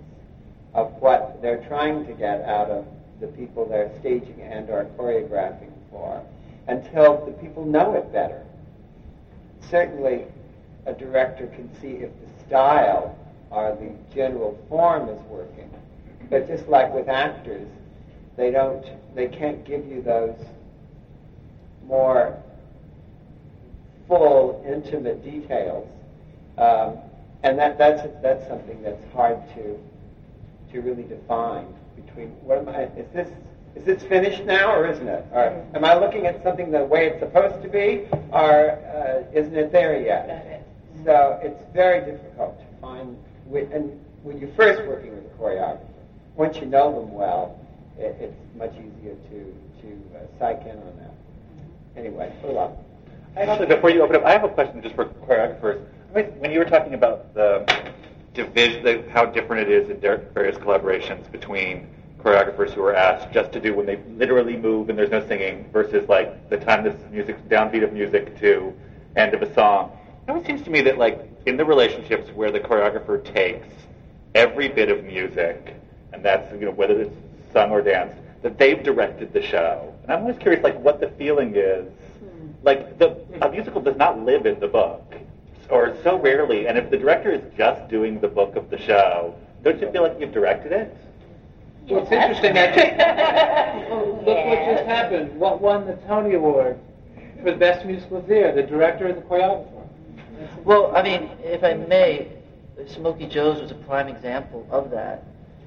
of 0.72 0.92
what 1.00 1.42
they're 1.42 1.66
trying 1.66 2.06
to 2.06 2.12
get 2.12 2.42
out 2.42 2.70
of 2.70 2.86
the 3.18 3.26
people 3.26 3.66
they're 3.68 3.90
staging 3.98 4.40
and 4.40 4.70
are 4.70 4.84
choreographing 4.96 5.72
for 5.90 6.22
until 6.68 7.26
the 7.26 7.32
people 7.32 7.64
know 7.64 7.94
it 7.94 8.12
better. 8.12 8.46
Certainly, 9.68 10.26
a 10.86 10.92
director 10.92 11.48
can 11.48 11.68
see 11.80 12.04
if 12.04 12.10
the 12.20 12.44
style 12.46 13.18
or 13.50 13.76
the 13.80 14.14
general 14.14 14.56
form 14.68 15.08
is 15.08 15.20
working. 15.22 15.68
But 16.30 16.46
just 16.46 16.68
like 16.68 16.92
with 16.94 17.08
actors, 17.08 17.68
they 18.36 18.50
don't, 18.50 18.86
they 19.14 19.26
can't 19.26 19.64
give 19.64 19.86
you 19.86 20.00
those 20.00 20.36
more 21.86 22.40
full, 24.06 24.64
intimate 24.66 25.24
details. 25.24 25.88
Um, 26.56 26.98
and 27.42 27.58
that, 27.58 27.78
that's, 27.78 28.02
that's 28.22 28.46
something 28.48 28.82
that's 28.82 29.12
hard 29.12 29.38
to, 29.54 29.78
to 30.72 30.80
really 30.80 31.02
define 31.02 31.66
between 31.96 32.28
what 32.42 32.58
am 32.58 32.68
I, 32.68 32.84
is 32.84 33.06
this 33.12 33.28
is 33.76 33.84
this 33.84 34.02
finished 34.02 34.44
now 34.44 34.74
or 34.74 34.86
isn't 34.86 35.06
it? 35.06 35.24
Or 35.32 35.64
am 35.74 35.84
I 35.84 35.96
looking 35.96 36.26
at 36.26 36.42
something 36.42 36.72
the 36.72 36.84
way 36.84 37.06
it's 37.06 37.20
supposed 37.20 37.62
to 37.62 37.68
be 37.68 38.08
or 38.32 38.70
uh, 38.72 39.22
isn't 39.32 39.54
it 39.54 39.70
there 39.70 40.00
yet? 40.00 40.66
So 41.04 41.38
it's 41.42 41.62
very 41.72 42.00
difficult 42.04 42.58
to 42.58 42.80
find, 42.80 43.16
and 43.72 43.98
when 44.22 44.38
you're 44.38 44.52
first 44.54 44.86
working 44.88 45.14
with 45.14 45.24
a 45.24 45.36
choreographer, 45.38 45.89
once 46.36 46.56
you 46.56 46.66
know 46.66 47.00
them 47.00 47.12
well, 47.12 47.58
it, 47.98 48.16
it's 48.20 48.56
much 48.56 48.72
easier 48.72 49.14
to, 49.14 49.54
to 49.82 50.16
uh, 50.16 50.38
psych 50.38 50.62
in 50.62 50.78
on 50.78 50.96
them. 50.96 51.10
Anyway, 51.96 52.32
hold 52.40 52.56
on. 52.56 52.76
Actually, 53.36 53.66
before 53.66 53.90
you 53.90 54.02
open 54.02 54.16
up, 54.16 54.24
I 54.24 54.32
have 54.32 54.44
a 54.44 54.48
question 54.48 54.82
just 54.82 54.94
for 54.94 55.06
choreographers. 55.06 55.84
When 56.12 56.50
you 56.50 56.58
were 56.58 56.64
talking 56.64 56.94
about 56.94 57.32
the 57.34 57.92
division, 58.34 58.82
the, 58.82 59.04
how 59.10 59.26
different 59.26 59.68
it 59.68 59.82
is 59.82 59.90
in 59.90 60.00
various 60.00 60.56
collaborations 60.56 61.30
between 61.30 61.88
choreographers 62.22 62.70
who 62.70 62.82
are 62.82 62.94
asked 62.94 63.32
just 63.32 63.52
to 63.52 63.60
do 63.60 63.74
when 63.74 63.86
they 63.86 63.98
literally 64.08 64.56
move 64.56 64.90
and 64.90 64.98
there's 64.98 65.10
no 65.10 65.26
singing 65.26 65.68
versus 65.72 66.08
like 66.08 66.50
the 66.50 66.56
time 66.56 66.84
this 66.84 66.96
music 67.10 67.36
downbeat 67.48 67.82
of 67.82 67.92
music 67.92 68.38
to 68.40 68.72
end 69.16 69.34
of 69.34 69.42
a 69.42 69.54
song. 69.54 69.96
It 70.26 70.30
always 70.30 70.46
seems 70.46 70.62
to 70.62 70.70
me 70.70 70.80
that 70.82 70.98
like 70.98 71.28
in 71.46 71.56
the 71.56 71.64
relationships 71.64 72.30
where 72.34 72.50
the 72.50 72.60
choreographer 72.60 73.24
takes 73.32 73.68
every 74.34 74.68
bit 74.68 74.90
of 74.90 75.04
music 75.04 75.79
and 76.12 76.24
that's 76.24 76.52
you 76.52 76.66
know 76.66 76.72
whether 76.72 77.00
it's 77.00 77.14
sung 77.52 77.70
or 77.70 77.82
danced 77.82 78.16
that 78.42 78.58
they've 78.58 78.82
directed 78.82 79.32
the 79.32 79.42
show. 79.42 79.94
And 80.02 80.12
I'm 80.12 80.20
always 80.20 80.38
curious 80.38 80.62
like 80.62 80.78
what 80.80 81.00
the 81.00 81.08
feeling 81.18 81.54
is. 81.54 81.86
Hmm. 82.20 82.48
Like 82.62 82.98
the 82.98 83.16
a 83.42 83.50
musical 83.50 83.80
does 83.80 83.96
not 83.96 84.20
live 84.20 84.46
in 84.46 84.58
the 84.60 84.68
book 84.68 85.14
or 85.68 85.96
so 86.02 86.18
rarely 86.18 86.66
and 86.66 86.76
if 86.76 86.90
the 86.90 86.96
director 86.96 87.30
is 87.30 87.42
just 87.56 87.88
doing 87.88 88.20
the 88.20 88.28
book 88.28 88.56
of 88.56 88.70
the 88.70 88.78
show, 88.78 89.34
don't 89.62 89.80
you 89.80 89.90
feel 89.90 90.02
like 90.02 90.18
you've 90.18 90.32
directed 90.32 90.72
it? 90.72 90.96
Well, 91.88 92.02
it's 92.02 92.12
interesting. 92.12 92.54
That, 92.54 93.90
look 93.90 94.26
what 94.26 94.76
just 94.76 94.86
happened. 94.86 95.38
What 95.38 95.60
won 95.60 95.86
the 95.86 95.94
Tony 96.06 96.34
Award 96.34 96.78
for 97.42 97.50
the 97.50 97.56
best 97.56 97.84
musical 97.84 98.22
theater? 98.22 98.54
The 98.54 98.62
director 98.62 99.06
and 99.06 99.18
the 99.18 99.22
choreographer. 99.22 99.80
Well, 100.64 100.94
I 100.94 101.02
mean, 101.02 101.30
if 101.42 101.64
I 101.64 101.74
may, 101.74 102.32
Smokey 102.86 103.26
Joe's 103.26 103.60
was 103.60 103.70
a 103.70 103.74
prime 103.74 104.08
example 104.08 104.66
of 104.70 104.90
that. 104.90 105.24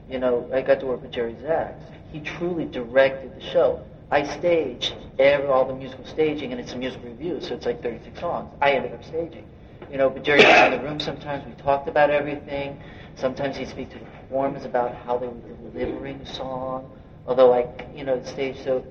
You 0.10 0.20
know, 0.20 0.49
I 0.54 0.62
got 0.62 0.80
to 0.82 0.86
work 0.86 1.01
with 1.01 1.12
Jerry 1.12 1.36
Zaks. 1.41 1.84
He 2.12 2.20
truly 2.20 2.66
directed 2.66 3.36
the 3.36 3.41
show. 3.41 3.84
I 4.12 4.24
staged 4.24 4.93
every, 5.18 5.47
all 5.47 5.66
the 5.66 5.74
musical 5.74 6.06
staging, 6.06 6.51
and 6.51 6.62
it's 6.62 6.74
a 6.74 6.78
musical 6.78 7.10
review, 7.10 7.39
so 7.41 7.56
it's 7.56 7.66
like 7.66 7.82
36 7.82 8.20
songs. 8.20 8.51
I 8.62 8.74
ended 8.74 8.93
up 8.93 9.04
staging. 9.04 9.45
You 9.91 9.97
know, 9.97 10.10
but 10.10 10.24
Jerry 10.24 10.43
was 10.43 10.74
in 10.74 10.80
the 10.80 10.88
room 10.88 10.99
sometimes. 10.99 11.45
We 11.45 11.54
talked 11.64 11.88
about 11.88 12.10
everything. 12.10 12.80
Sometimes 13.16 13.58
he'd 13.58 13.70
speak 13.70 13.89
to 13.91 13.99
the 13.99 14.06
performers 14.06 14.66
about 14.66 14.93
how 14.95 15.18
they 15.18 15.28
were 15.28 15.70
delivering 15.72 16.20
the 16.20 16.26
song. 16.26 16.91
Although 17.28 17.54
I, 17.54 17.68
you 17.95 18.04
know, 18.04 18.20
the 18.20 18.28
stage, 18.28 18.58
so 18.64 18.86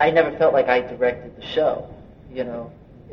I 0.00 0.10
never 0.10 0.36
felt 0.36 0.52
like 0.52 0.68
I 0.68 0.80
directed 0.80 1.36
the 1.36 1.46
show, 1.46 1.88
you 2.32 2.44
know. 2.44 2.72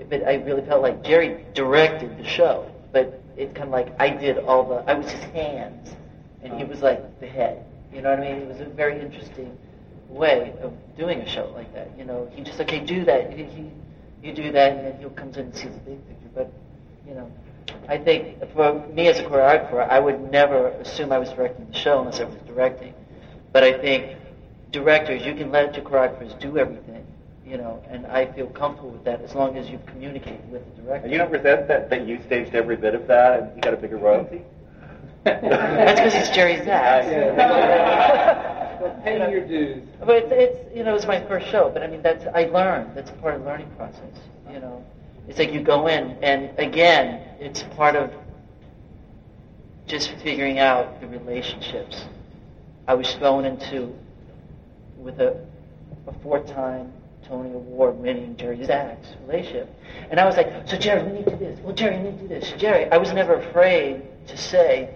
But 0.09 0.27
I 0.27 0.35
really 0.35 0.65
felt 0.65 0.81
like 0.81 1.03
Jerry 1.03 1.45
directed 1.53 2.17
the 2.17 2.25
show. 2.25 2.69
But 2.91 3.21
it's 3.37 3.53
kind 3.53 3.67
of 3.67 3.71
like 3.71 3.89
I 3.99 4.09
did 4.09 4.39
all 4.39 4.63
the, 4.67 4.75
I 4.89 4.93
was 4.93 5.09
his 5.09 5.23
hands, 5.31 5.95
and 6.43 6.53
he 6.57 6.63
was 6.63 6.81
like 6.81 7.19
the 7.19 7.27
head. 7.27 7.65
You 7.93 8.01
know 8.01 8.09
what 8.09 8.19
I 8.19 8.21
mean? 8.21 8.41
It 8.41 8.47
was 8.47 8.61
a 8.61 8.65
very 8.65 8.99
interesting 8.99 9.57
way 10.09 10.53
of 10.61 10.73
doing 10.97 11.21
a 11.21 11.29
show 11.29 11.51
like 11.55 11.73
that. 11.73 11.89
You 11.97 12.05
know, 12.05 12.29
he 12.33 12.43
just 12.43 12.59
okay, 12.61 12.79
do 12.79 13.05
that. 13.05 13.33
He, 13.33 13.43
he, 13.43 13.71
you 14.23 14.33
do 14.33 14.51
that, 14.51 14.71
and 14.73 14.85
then 14.85 14.97
he 14.99 15.15
comes 15.15 15.37
in 15.37 15.45
and 15.45 15.55
sees 15.55 15.73
the 15.73 15.79
big 15.79 16.07
picture. 16.07 16.29
But 16.33 16.51
you 17.07 17.15
know, 17.15 17.31
I 17.87 17.97
think 17.97 18.39
for 18.53 18.85
me 18.93 19.07
as 19.07 19.19
a 19.19 19.23
choreographer, 19.23 19.87
I 19.87 19.99
would 19.99 20.31
never 20.31 20.67
assume 20.67 21.11
I 21.11 21.17
was 21.17 21.29
directing 21.29 21.69
the 21.69 21.77
show 21.77 21.99
unless 21.99 22.19
I 22.19 22.25
was 22.25 22.35
directing. 22.47 22.93
But 23.51 23.63
I 23.63 23.77
think 23.79 24.17
directors, 24.71 25.25
you 25.25 25.35
can 25.35 25.51
let 25.51 25.75
your 25.75 25.85
choreographers 25.85 26.37
do 26.39 26.57
everything, 26.57 27.05
you 27.45 27.57
know, 27.57 27.83
and 27.89 28.05
I 28.07 28.25
feel 28.33 28.47
comfortable 28.47 28.89
with 28.89 29.03
that 29.05 29.21
as 29.21 29.35
long 29.35 29.57
as 29.57 29.69
you 29.69 29.79
communicate 29.85 30.41
with 30.45 30.63
the 30.75 30.81
director. 30.81 31.03
And 31.05 31.11
you 31.11 31.19
don't 31.19 31.31
resent 31.31 31.67
that, 31.67 31.89
that 31.89 32.07
you 32.07 32.19
staged 32.25 32.55
every 32.55 32.75
bit 32.75 32.95
of 32.95 33.07
that 33.07 33.39
and 33.39 33.55
you 33.55 33.61
got 33.61 33.73
a 33.73 33.77
bigger 33.77 33.97
royalty? 33.97 34.41
That's 35.23 35.99
because 35.99 36.13
it's 36.15 36.29
Jerry 36.35 36.57
Zaks. 36.57 37.07
paying 39.03 39.31
your 39.31 39.45
dues. 39.45 39.83
But 39.99 40.23
it's, 40.23 40.31
it's, 40.31 40.75
you 40.75 40.83
know, 40.83 40.91
it 40.91 40.95
was 40.95 41.05
my 41.05 41.25
first 41.27 41.47
show, 41.47 41.69
but 41.69 41.83
I 41.83 41.87
mean, 41.87 42.01
that's, 42.01 42.25
I 42.33 42.45
learned. 42.45 42.95
That's 42.95 43.11
part 43.21 43.35
of 43.35 43.41
the 43.41 43.47
learning 43.47 43.69
process, 43.77 44.17
you 44.51 44.59
know. 44.59 44.85
It's 45.27 45.39
like 45.39 45.53
you 45.53 45.61
go 45.61 45.87
in, 45.87 46.17
and 46.21 46.57
again, 46.59 47.21
it's 47.39 47.63
part 47.75 47.95
of 47.95 48.11
just 49.87 50.11
figuring 50.23 50.59
out 50.59 50.99
the 50.99 51.07
relationships. 51.07 52.05
I 52.87 52.93
was 52.95 53.13
thrown 53.15 53.45
into 53.45 53.93
with 54.97 55.19
a, 55.19 55.45
a 56.07 56.13
four-time 56.21 56.91
Tony 57.27 57.53
Award-winning 57.53 58.35
Jerry 58.35 58.65
Zaks 58.65 59.07
relationship, 59.25 59.73
and 60.11 60.19
I 60.19 60.25
was 60.25 60.35
like, 60.35 60.67
"So 60.67 60.77
Jerry, 60.77 61.03
we 61.03 61.19
need 61.19 61.25
to 61.25 61.31
do 61.31 61.37
this. 61.37 61.59
Well, 61.61 61.73
Jerry, 61.73 61.97
we 61.97 62.03
need 62.11 62.17
to 62.17 62.21
do 62.23 62.27
this. 62.27 62.53
Jerry." 62.57 62.91
I 62.91 62.97
was 62.97 63.13
never 63.13 63.35
afraid 63.35 64.01
to 64.27 64.37
say, 64.37 64.93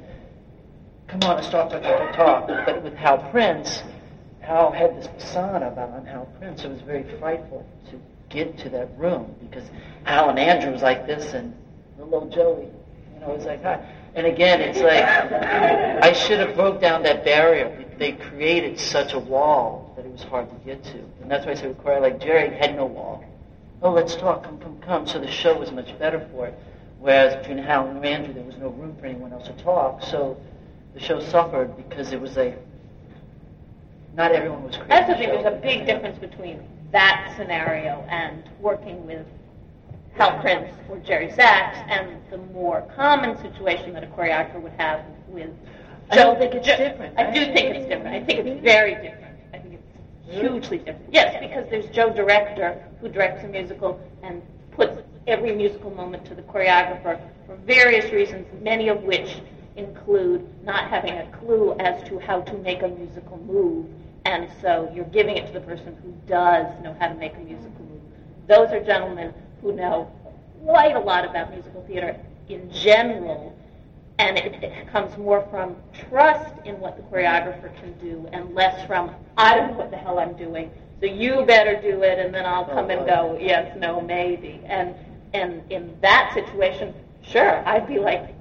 "Come 1.07 1.21
on, 1.23 1.35
let's 1.37 1.49
talk, 1.49 1.69
talk, 1.69 1.83
talk, 1.83 2.15
talk." 2.15 2.47
But 2.65 2.83
with 2.83 2.95
Hal 2.95 3.17
Prince, 3.31 3.83
Hal 4.41 4.71
had 4.71 4.97
this 4.97 5.07
persona 5.07 5.67
about 5.67 6.05
Hal 6.05 6.27
Prince. 6.39 6.63
It 6.63 6.69
was 6.71 6.81
very 6.81 7.03
frightful 7.19 7.65
to 7.89 7.99
get 8.29 8.57
to 8.59 8.69
that 8.69 8.89
room 8.97 9.35
because 9.39 9.63
Alan 10.05 10.37
Andrew 10.37 10.71
was 10.71 10.81
like 10.81 11.07
this 11.07 11.33
and 11.33 11.53
little 11.97 12.29
Joey, 12.29 12.67
you 13.13 13.19
know, 13.19 13.29
was 13.29 13.45
like 13.45 13.63
hi. 13.63 13.79
And 14.15 14.25
again, 14.25 14.61
it's 14.61 14.79
like 14.79 15.03
I 16.03 16.13
should 16.13 16.39
have 16.39 16.55
broke 16.55 16.81
down 16.81 17.03
that 17.03 17.23
barrier. 17.23 17.85
They 17.97 18.13
created 18.13 18.79
such 18.79 19.13
a 19.13 19.19
wall 19.19 19.93
that 19.95 20.05
it 20.05 20.11
was 20.11 20.23
hard 20.23 20.49
to 20.49 20.55
get 20.65 20.83
to, 20.85 20.99
and 21.21 21.29
that's 21.29 21.45
why 21.45 21.51
I 21.51 21.55
say 21.55 21.67
with 21.67 21.77
choir 21.79 21.99
like 21.99 22.19
Jerry 22.19 22.55
had 22.55 22.75
no 22.75 22.85
wall. 22.85 23.23
Oh, 23.81 23.91
let's 23.91 24.15
talk, 24.15 24.43
come, 24.43 24.57
come, 24.59 24.79
come. 24.79 25.07
So 25.07 25.19
the 25.19 25.29
show 25.29 25.57
was 25.57 25.71
much 25.71 25.97
better 25.99 26.27
for 26.31 26.47
it. 26.47 26.57
Whereas 26.99 27.35
between 27.35 27.59
Hal 27.59 27.87
and 27.87 28.03
Andrew, 28.03 28.33
there 28.33 28.43
was 28.43 28.57
no 28.57 28.69
room 28.69 28.95
for 28.99 29.05
anyone 29.05 29.31
else 29.33 29.47
to 29.47 29.53
talk. 29.53 30.01
So 30.01 30.37
the 30.97 31.03
show 31.03 31.19
suffered 31.19 31.75
because 31.77 32.11
it 32.11 32.19
was 32.19 32.37
a 32.37 32.55
not 34.15 34.31
everyone 34.31 34.63
was 34.63 34.75
creating. 34.75 34.89
That's 34.89 35.07
the 35.07 35.15
thing. 35.15 35.29
There's 35.29 35.45
a 35.45 35.59
big 35.61 35.85
difference 35.85 36.17
between 36.17 36.63
that 36.91 37.35
scenario 37.37 38.03
and 38.09 38.43
working 38.59 39.05
with 39.05 39.25
Hal 40.15 40.39
Prince 40.41 40.71
or 40.89 40.97
Jerry 40.97 41.31
Zaks, 41.31 41.77
and 41.87 42.17
the 42.31 42.37
more 42.51 42.81
common 42.95 43.37
situation 43.37 43.93
that 43.93 44.03
a 44.03 44.07
choreographer 44.07 44.59
would 44.59 44.71
have 44.73 45.01
with 45.27 45.51
I 46.09 46.15
Joe. 46.15 46.23
don't 46.23 46.39
think 46.39 46.55
it's 46.55 46.65
Joe- 46.67 46.77
different. 46.77 47.19
I 47.19 47.29
do 47.31 47.45
think 47.53 47.75
it's 47.75 47.87
different. 47.87 48.15
I 48.15 48.23
think 48.25 48.39
it's 48.47 48.63
very 48.63 48.95
different. 48.95 49.35
I 49.53 49.59
think 49.59 49.73
it's 49.75 50.35
hugely 50.35 50.79
different. 50.79 51.13
Yes, 51.13 51.37
because 51.39 51.69
there's 51.69 51.85
Joe 51.87 52.11
director 52.11 52.83
who 53.01 53.09
directs 53.09 53.43
a 53.43 53.47
musical 53.47 53.99
and 54.23 54.41
puts 54.71 54.99
every 55.27 55.55
musical 55.55 55.91
moment 55.91 56.25
to 56.25 56.33
the 56.33 56.41
choreographer 56.41 57.19
for 57.45 57.55
various 57.67 58.11
reasons, 58.11 58.47
many 58.63 58.87
of 58.87 59.03
which 59.03 59.37
include 59.77 60.47
not 60.63 60.89
having 60.89 61.13
a 61.13 61.27
clue 61.37 61.75
as 61.79 62.03
to 62.09 62.19
how 62.19 62.41
to 62.41 62.57
make 62.57 62.81
a 62.81 62.87
musical 62.87 63.37
move, 63.37 63.85
and 64.25 64.49
so 64.61 64.91
you're 64.93 65.05
giving 65.05 65.37
it 65.37 65.47
to 65.47 65.53
the 65.53 65.61
person 65.61 65.95
who 66.03 66.13
does 66.27 66.65
know 66.83 66.95
how 66.99 67.07
to 67.07 67.15
make 67.15 67.35
a 67.35 67.39
musical 67.39 67.85
move. 67.85 68.01
Those 68.47 68.69
are 68.71 68.83
gentlemen 68.83 69.33
who 69.61 69.73
know 69.73 70.11
quite 70.63 70.95
a 70.95 70.99
lot 70.99 71.23
about 71.23 71.51
musical 71.51 71.83
theater 71.87 72.19
in 72.49 72.69
general, 72.71 73.55
and 74.19 74.37
it, 74.37 74.63
it 74.63 74.87
comes 74.89 75.15
more 75.17 75.47
from 75.51 75.75
trust 76.09 76.53
in 76.65 76.79
what 76.79 76.97
the 76.97 77.03
choreographer 77.03 77.73
can 77.79 77.97
do 77.99 78.27
and 78.33 78.53
less 78.55 78.85
from 78.87 79.13
I 79.37 79.55
don't 79.55 79.71
know 79.71 79.77
what 79.77 79.91
the 79.91 79.97
hell 79.97 80.19
I'm 80.19 80.35
doing, 80.35 80.71
so 80.99 81.05
you 81.05 81.43
better 81.45 81.79
do 81.79 82.01
it, 82.01 82.17
and 82.17 82.33
then 82.33 82.45
I'll 82.45 82.67
oh, 82.69 82.73
come 82.73 82.89
and 82.89 83.05
go 83.05 83.37
yes, 83.39 83.77
no, 83.77 84.01
maybe. 84.01 84.61
And 84.65 84.95
and 85.33 85.61
in 85.71 85.95
that 86.01 86.31
situation, 86.33 86.93
sure, 87.21 87.63
I'd 87.67 87.87
be 87.87 87.99
like, 87.99 88.33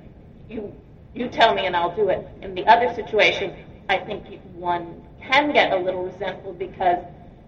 you 0.48 0.72
you 1.16 1.28
tell 1.28 1.54
me 1.54 1.66
and 1.66 1.74
I'll 1.74 1.94
do 1.94 2.08
it. 2.10 2.26
In 2.42 2.54
the 2.54 2.66
other 2.66 2.94
situation, 2.94 3.54
I 3.88 3.98
think 3.98 4.24
one 4.54 5.02
can 5.22 5.52
get 5.52 5.72
a 5.72 5.76
little 5.76 6.04
resentful 6.04 6.52
because, 6.52 6.98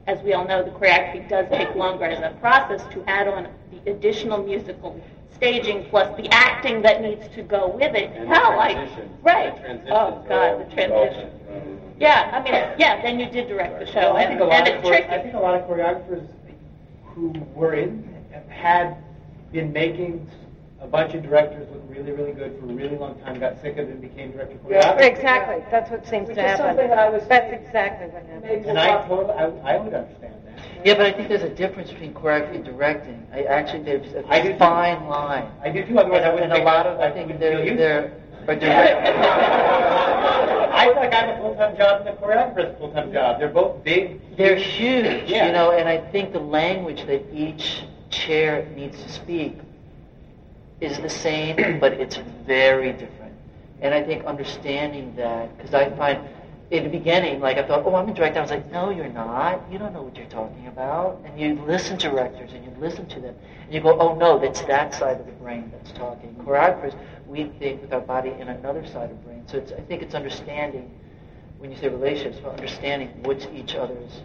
as 0.06 0.20
we 0.22 0.32
all 0.32 0.46
know, 0.46 0.62
the 0.62 0.70
choreography 0.70 1.28
does 1.28 1.46
take 1.50 1.74
longer 1.74 2.04
as 2.04 2.18
a 2.20 2.34
process 2.38 2.82
to 2.94 3.04
add 3.08 3.28
on 3.28 3.48
the 3.70 3.90
additional 3.90 4.42
musical 4.42 5.00
staging 5.34 5.84
plus 5.90 6.16
the 6.16 6.28
acting 6.32 6.82
that 6.82 7.00
needs 7.02 7.28
to 7.34 7.42
go 7.42 7.68
with 7.68 7.94
it. 7.94 8.10
And 8.16 8.28
How 8.28 8.56
like 8.56 8.76
right? 9.22 9.54
Oh 9.90 10.24
God, 10.28 10.60
the 10.68 10.74
transition. 10.74 11.30
Yeah, 12.00 12.30
I 12.32 12.42
mean, 12.42 12.54
yeah. 12.78 13.00
Then 13.02 13.20
you 13.20 13.26
did 13.26 13.48
direct 13.48 13.78
the 13.80 13.86
show, 13.86 14.00
Well, 14.00 14.16
I 14.16 14.22
and, 14.22 14.30
think 14.30 14.40
a 14.40 14.44
lot 14.44 14.52
and 14.60 14.68
of 14.68 14.74
it's 14.74 14.82
chore- 14.82 14.92
tricky. 14.96 15.08
I 15.12 15.22
think 15.22 15.34
a 15.34 15.38
lot 15.38 15.54
of 15.60 15.68
choreographers 15.68 16.26
who 17.14 17.30
were 17.54 17.74
in 17.74 18.08
had 18.48 18.96
been 19.52 19.72
making 19.72 20.28
a 20.80 20.86
bunch 20.86 21.14
of 21.14 21.22
directors 21.22 21.68
looked 21.70 21.90
really, 21.90 22.12
really 22.12 22.32
good 22.32 22.56
for 22.58 22.66
a 22.66 22.74
really 22.74 22.96
long 22.96 23.18
time, 23.20 23.38
got 23.40 23.60
sick 23.60 23.72
of 23.78 23.88
it, 23.88 23.92
and 23.92 24.00
became 24.00 24.30
director 24.32 24.56
Yeah, 24.68 24.94
choreographers. 24.96 25.00
exactly. 25.16 25.64
That's 25.70 25.90
what 25.90 26.06
seems 26.06 26.28
Which 26.28 26.36
to 26.36 26.44
is 26.44 26.50
happen. 26.50 26.66
something 26.66 26.88
that 26.88 26.98
I 26.98 27.08
was 27.08 27.22
That's 27.28 27.50
saying- 27.50 27.64
exactly 27.64 28.06
what 28.08 28.22
happened. 28.24 28.42
Maybe 28.42 28.68
And 28.68 28.78
I 28.78 29.06
totally, 29.08 29.32
I, 29.32 29.44
I 29.74 29.76
would 29.78 29.92
understand 29.94 30.34
that. 30.46 30.58
Yeah, 30.84 30.94
but 30.94 31.06
I 31.06 31.12
think 31.12 31.28
there's 31.28 31.42
a 31.42 31.48
difference 31.48 31.90
between 31.90 32.14
choreography 32.14 32.54
and 32.56 32.64
directing. 32.64 33.26
I 33.32 33.42
actually 33.44 33.82
there's 33.82 34.12
a 34.14 34.24
I 34.28 34.40
do 34.40 34.52
too. 34.52 34.58
fine 34.58 35.06
line. 35.08 35.50
I 35.64 35.70
do 35.70 35.84
too, 35.84 35.98
otherwise 35.98 36.22
I 36.22 36.32
wouldn't 36.32 36.52
and 36.52 36.62
a 36.62 36.64
lot 36.64 36.86
of 36.86 37.00
I 37.00 37.06
I 37.06 37.10
think 37.10 37.26
wouldn't 37.26 37.40
there 37.40 37.56
feel 37.58 37.66
used. 37.66 37.78
there 37.80 38.12
are 38.46 38.54
direct, 38.56 39.18
I 39.18 40.84
feel 40.86 40.94
like 40.96 41.12
I 41.12 41.16
have 41.26 41.38
a 41.38 41.42
full-time 41.42 41.76
job 41.76 42.06
and 42.06 42.16
the 42.16 42.20
choreographer 42.20 42.64
has 42.64 42.74
a 42.74 42.78
full-time 42.78 43.12
job. 43.12 43.38
They're 43.40 43.48
both 43.48 43.82
big. 43.84 44.20
they're 44.36 44.56
huge, 44.56 45.28
Yeah. 45.28 45.46
you 45.46 45.52
know, 45.52 45.72
and 45.72 45.88
I 45.88 45.98
think 45.98 46.32
the 46.32 46.38
language 46.40 47.04
that 47.06 47.22
each 47.32 47.84
chair 48.10 48.66
needs 48.76 49.02
to 49.02 49.08
speak 49.08 49.58
is 50.80 50.98
the 50.98 51.08
same, 51.08 51.78
but 51.80 51.92
it's 51.94 52.18
very 52.46 52.92
different. 52.92 53.34
And 53.80 53.94
I 53.94 54.02
think 54.02 54.24
understanding 54.24 55.14
that, 55.16 55.56
because 55.56 55.74
I 55.74 55.90
find 55.96 56.20
in 56.70 56.84
the 56.84 56.90
beginning, 56.90 57.40
like 57.40 57.56
I 57.56 57.66
thought, 57.66 57.84
oh, 57.86 57.94
I'm 57.94 58.08
a 58.08 58.14
director. 58.14 58.40
I 58.40 58.42
was 58.42 58.50
like, 58.50 58.70
no, 58.70 58.90
you're 58.90 59.08
not. 59.08 59.62
You 59.72 59.78
don't 59.78 59.94
know 59.94 60.02
what 60.02 60.16
you're 60.16 60.26
talking 60.26 60.66
about. 60.66 61.22
And 61.24 61.40
you 61.40 61.54
listen 61.66 61.96
to 61.98 62.10
directors 62.10 62.52
and 62.52 62.64
you 62.64 62.70
listen 62.78 63.06
to 63.08 63.20
them, 63.20 63.34
and 63.64 63.72
you 63.72 63.80
go, 63.80 63.98
oh 63.98 64.14
no, 64.14 64.38
that's 64.38 64.60
that 64.62 64.94
side 64.94 65.18
of 65.18 65.26
the 65.26 65.32
brain 65.32 65.72
that's 65.72 65.92
talking. 65.92 66.34
Choreographers, 66.44 66.94
we 67.26 67.44
think 67.58 67.80
with 67.80 67.92
our 67.92 68.00
body 68.00 68.30
in 68.30 68.48
another 68.48 68.86
side 68.86 69.10
of 69.10 69.18
the 69.18 69.26
brain. 69.26 69.44
So 69.46 69.58
it's, 69.58 69.72
I 69.72 69.80
think 69.80 70.02
it's 70.02 70.14
understanding 70.14 70.90
when 71.58 71.70
you 71.70 71.76
say 71.76 71.88
relationships, 71.88 72.38
but 72.42 72.52
understanding 72.52 73.08
what 73.22 73.48
each 73.54 73.74
other's 73.74 74.22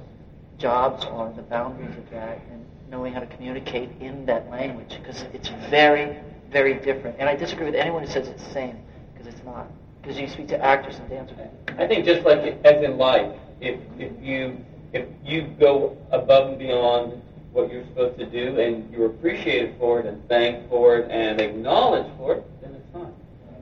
jobs 0.57 1.05
are, 1.05 1.31
the 1.33 1.41
boundaries 1.43 1.95
of 1.97 2.09
that, 2.11 2.39
and 2.51 2.63
knowing 2.89 3.13
how 3.13 3.19
to 3.19 3.25
communicate 3.25 3.89
in 3.99 4.25
that 4.25 4.49
language, 4.49 4.97
because 5.01 5.23
it's 5.33 5.49
very, 5.69 6.17
very 6.53 6.75
different. 6.75 7.17
And 7.19 7.27
I 7.27 7.35
disagree 7.35 7.65
with 7.65 7.75
anyone 7.75 8.03
who 8.03 8.09
says 8.09 8.27
it's 8.27 8.43
the 8.43 8.53
same, 8.53 8.77
because 9.13 9.27
it's 9.27 9.43
not. 9.43 9.67
Because 10.01 10.19
you 10.19 10.27
speak 10.27 10.47
to 10.49 10.63
actors 10.63 10.97
and 10.99 11.09
dancers. 11.09 11.37
I 11.77 11.87
think 11.87 12.05
just 12.05 12.23
like 12.23 12.39
as 12.63 12.83
in 12.83 12.97
life, 12.97 13.35
if 13.59 13.79
if 13.97 14.11
you 14.21 14.63
if 14.93 15.07
you 15.25 15.41
go 15.59 15.97
above 16.11 16.49
and 16.49 16.59
beyond 16.59 17.21
what 17.51 17.71
you're 17.71 17.83
supposed 17.85 18.17
to 18.19 18.25
do 18.25 18.59
and 18.59 18.91
you're 18.91 19.07
appreciated 19.07 19.75
for 19.79 19.99
it 19.99 20.05
and 20.05 20.27
thanked 20.27 20.69
for 20.69 20.97
it 20.97 21.09
and 21.09 21.39
acknowledged 21.39 22.09
for 22.17 22.35
it, 22.35 22.61
then 22.61 22.75
it's 22.75 22.93
fine. 22.93 23.13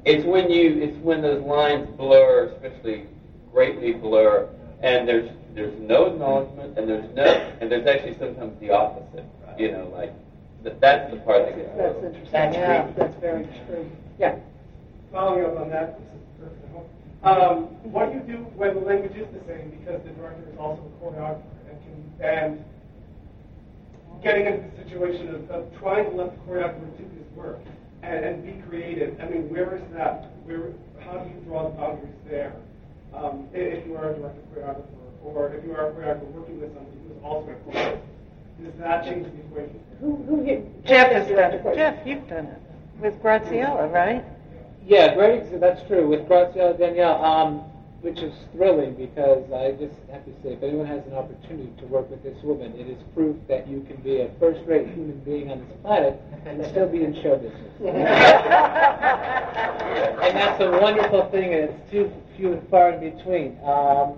It's 0.04 0.26
when 0.26 0.50
you 0.50 0.82
it's 0.82 0.98
when 0.98 1.22
those 1.22 1.44
lines 1.44 1.88
blur, 1.96 2.46
especially 2.56 3.06
greatly 3.54 3.94
blur, 3.94 4.50
and 4.82 5.08
there's 5.08 5.30
there's 5.54 5.78
no 5.80 6.08
acknowledgement 6.08 6.78
and 6.78 6.90
there's 6.90 7.16
no 7.16 7.26
and 7.62 7.72
there's 7.72 7.88
actually 7.88 8.18
sometimes 8.18 8.60
the 8.60 8.72
opposite. 8.72 9.26
You 9.58 9.72
know, 9.74 9.94
like 9.96 10.14
th- 10.64 10.76
that's 10.80 11.12
the 11.12 11.18
part 11.18 11.46
that 11.46 11.56
gets 11.56 11.70
That's 11.78 11.94
blurred. 11.94 12.06
interesting. 12.06 12.32
That's 12.32 12.56
yeah, 12.56 12.84
true. 12.84 12.94
that's 12.98 13.16
very 13.22 13.44
true. 13.68 13.92
Yeah. 14.20 14.36
Following 15.12 15.46
up 15.46 15.60
on 15.60 15.70
that, 15.72 16.00
this 16.00 16.08
is 16.16 16.28
perfect. 16.40 16.62
Um, 17.24 17.64
what 17.92 18.12
do 18.12 18.18
you 18.18 18.24
do 18.24 18.44
when 18.56 18.74
the 18.76 18.82
language 18.82 19.14
is 19.16 19.28
the 19.34 19.46
same 19.46 19.70
because 19.70 20.02
the 20.04 20.10
director 20.12 20.44
is 20.52 20.58
also 20.58 20.82
a 20.82 21.04
choreographer 21.04 21.42
and 21.70 21.78
can 22.20 22.26
and 22.26 22.66
getting 24.24 24.46
into 24.46 24.76
the 24.76 24.84
situation 24.84 25.30
of, 25.30 25.50
of 25.52 25.80
trying 25.80 26.10
to 26.10 26.16
let 26.16 26.32
the 26.34 26.52
choreographer 26.52 26.98
do 26.98 27.04
his 27.04 27.28
work 27.36 27.60
and, 28.04 28.26
and 28.26 28.46
be 28.46 28.62
creative? 28.68 29.20
I 29.22 29.26
mean, 29.26 29.50
where 29.50 29.76
is 29.76 29.84
that? 29.94 30.32
Where? 30.46 30.74
How 31.06 31.18
do 31.18 31.30
you 31.30 31.42
draw 31.46 31.70
the 31.70 31.76
boundaries 31.76 32.14
there? 32.30 32.56
Um, 33.14 33.48
if 33.54 33.86
you 33.86 33.98
are 33.98 34.12
a 34.12 34.16
director 34.16 34.42
choreographer, 34.56 34.86
or 35.24 35.54
if 35.54 35.64
you 35.66 35.74
are 35.74 35.90
a 35.90 35.92
choreographer 35.92 36.32
working 36.32 36.62
with 36.62 36.74
somebody 36.74 36.98
who 37.06 37.14
is 37.14 37.24
also 37.24 37.52
a 37.52 37.56
choreographer, 37.56 38.00
does 38.64 38.74
that 38.80 39.04
change 39.06 39.26
the 39.26 39.40
equation? 39.40 39.80
Who, 40.00 40.16
who 40.24 40.44
here? 40.44 40.64
Jeff 40.86 41.12
has 41.12 41.28
has 41.28 41.36
done 41.38 41.54
it. 41.54 41.76
Jeff, 41.76 42.08
you've 42.08 42.28
done 42.28 42.46
it 42.46 42.62
with 43.00 43.22
Graciela, 43.22 43.92
right? 43.92 44.24
Yeah, 44.86 45.14
great. 45.16 45.42
ex- 45.44 45.50
That's 45.60 45.84
true. 45.88 46.08
With 46.08 46.22
Graciela 46.28 46.78
Daniele, 46.78 47.24
um, 47.24 47.60
which 48.02 48.20
is 48.20 48.34
thrilling 48.54 48.96
because 48.96 49.44
I 49.52 49.72
just 49.74 49.94
have 50.12 50.26
to 50.26 50.32
say, 50.42 50.54
if 50.54 50.64
anyone 50.64 50.88
has 50.88 51.06
an 51.06 51.14
opportunity 51.14 51.72
to 51.80 51.86
work 51.86 52.10
with 52.10 52.24
this 52.24 52.42
woman, 52.44 52.74
it 52.76 52.88
is 52.88 52.98
proof 53.14 53.36
that 53.48 53.68
you 53.68 53.82
can 53.82 53.98
be 53.98 54.22
a 54.22 54.30
first-rate 54.40 54.88
human 54.88 55.20
being 55.20 55.52
on 55.52 55.60
this 55.60 55.78
planet 55.84 56.20
and 56.46 56.66
still 56.66 56.88
be 56.90 57.04
in 57.04 57.14
show 57.22 57.38
business. 57.38 57.72
and 57.80 57.96
that's 60.36 60.62
a 60.62 60.72
wonderful 60.82 61.30
thing, 61.30 61.54
and 61.54 61.70
it's 61.70 61.92
too 61.92 62.12
few 62.36 62.54
and 62.54 62.70
far 62.70 62.92
in 62.94 63.00
between. 63.16 63.60
Um, 63.64 64.18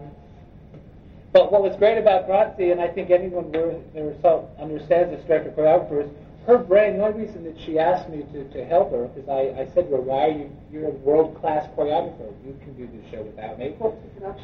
but 1.33 1.51
what 1.51 1.63
was 1.63 1.75
great 1.77 1.97
about 1.97 2.27
Grazia, 2.27 2.71
and 2.71 2.79
I 2.79 2.87
think 2.87 3.09
anyone 3.09 3.51
who 3.51 3.81
herself 3.99 4.45
understands 4.59 5.11
this 5.11 5.25
director 5.25 5.51
choreographer, 5.51 6.05
is 6.05 6.11
her 6.45 6.57
brain. 6.57 6.97
The 6.97 7.05
only 7.05 7.25
reason 7.25 7.43
that 7.45 7.59
she 7.59 7.79
asked 7.79 8.09
me 8.09 8.23
to, 8.33 8.43
to 8.53 8.65
help 8.65 8.91
her, 8.91 9.07
because 9.07 9.27
I, 9.27 9.61
I 9.61 9.65
said 9.73 9.89
to 9.89 9.95
her, 9.95 10.01
"Why 10.01 10.27
are 10.27 10.31
you? 10.31 10.55
You're 10.71 10.87
a 10.87 10.91
world 10.91 11.39
class 11.41 11.67
choreographer. 11.75 12.31
You 12.45 12.57
can 12.61 12.73
do 12.75 12.87
this 12.87 13.11
show 13.11 13.23
without 13.23 13.57
me." 13.57 13.75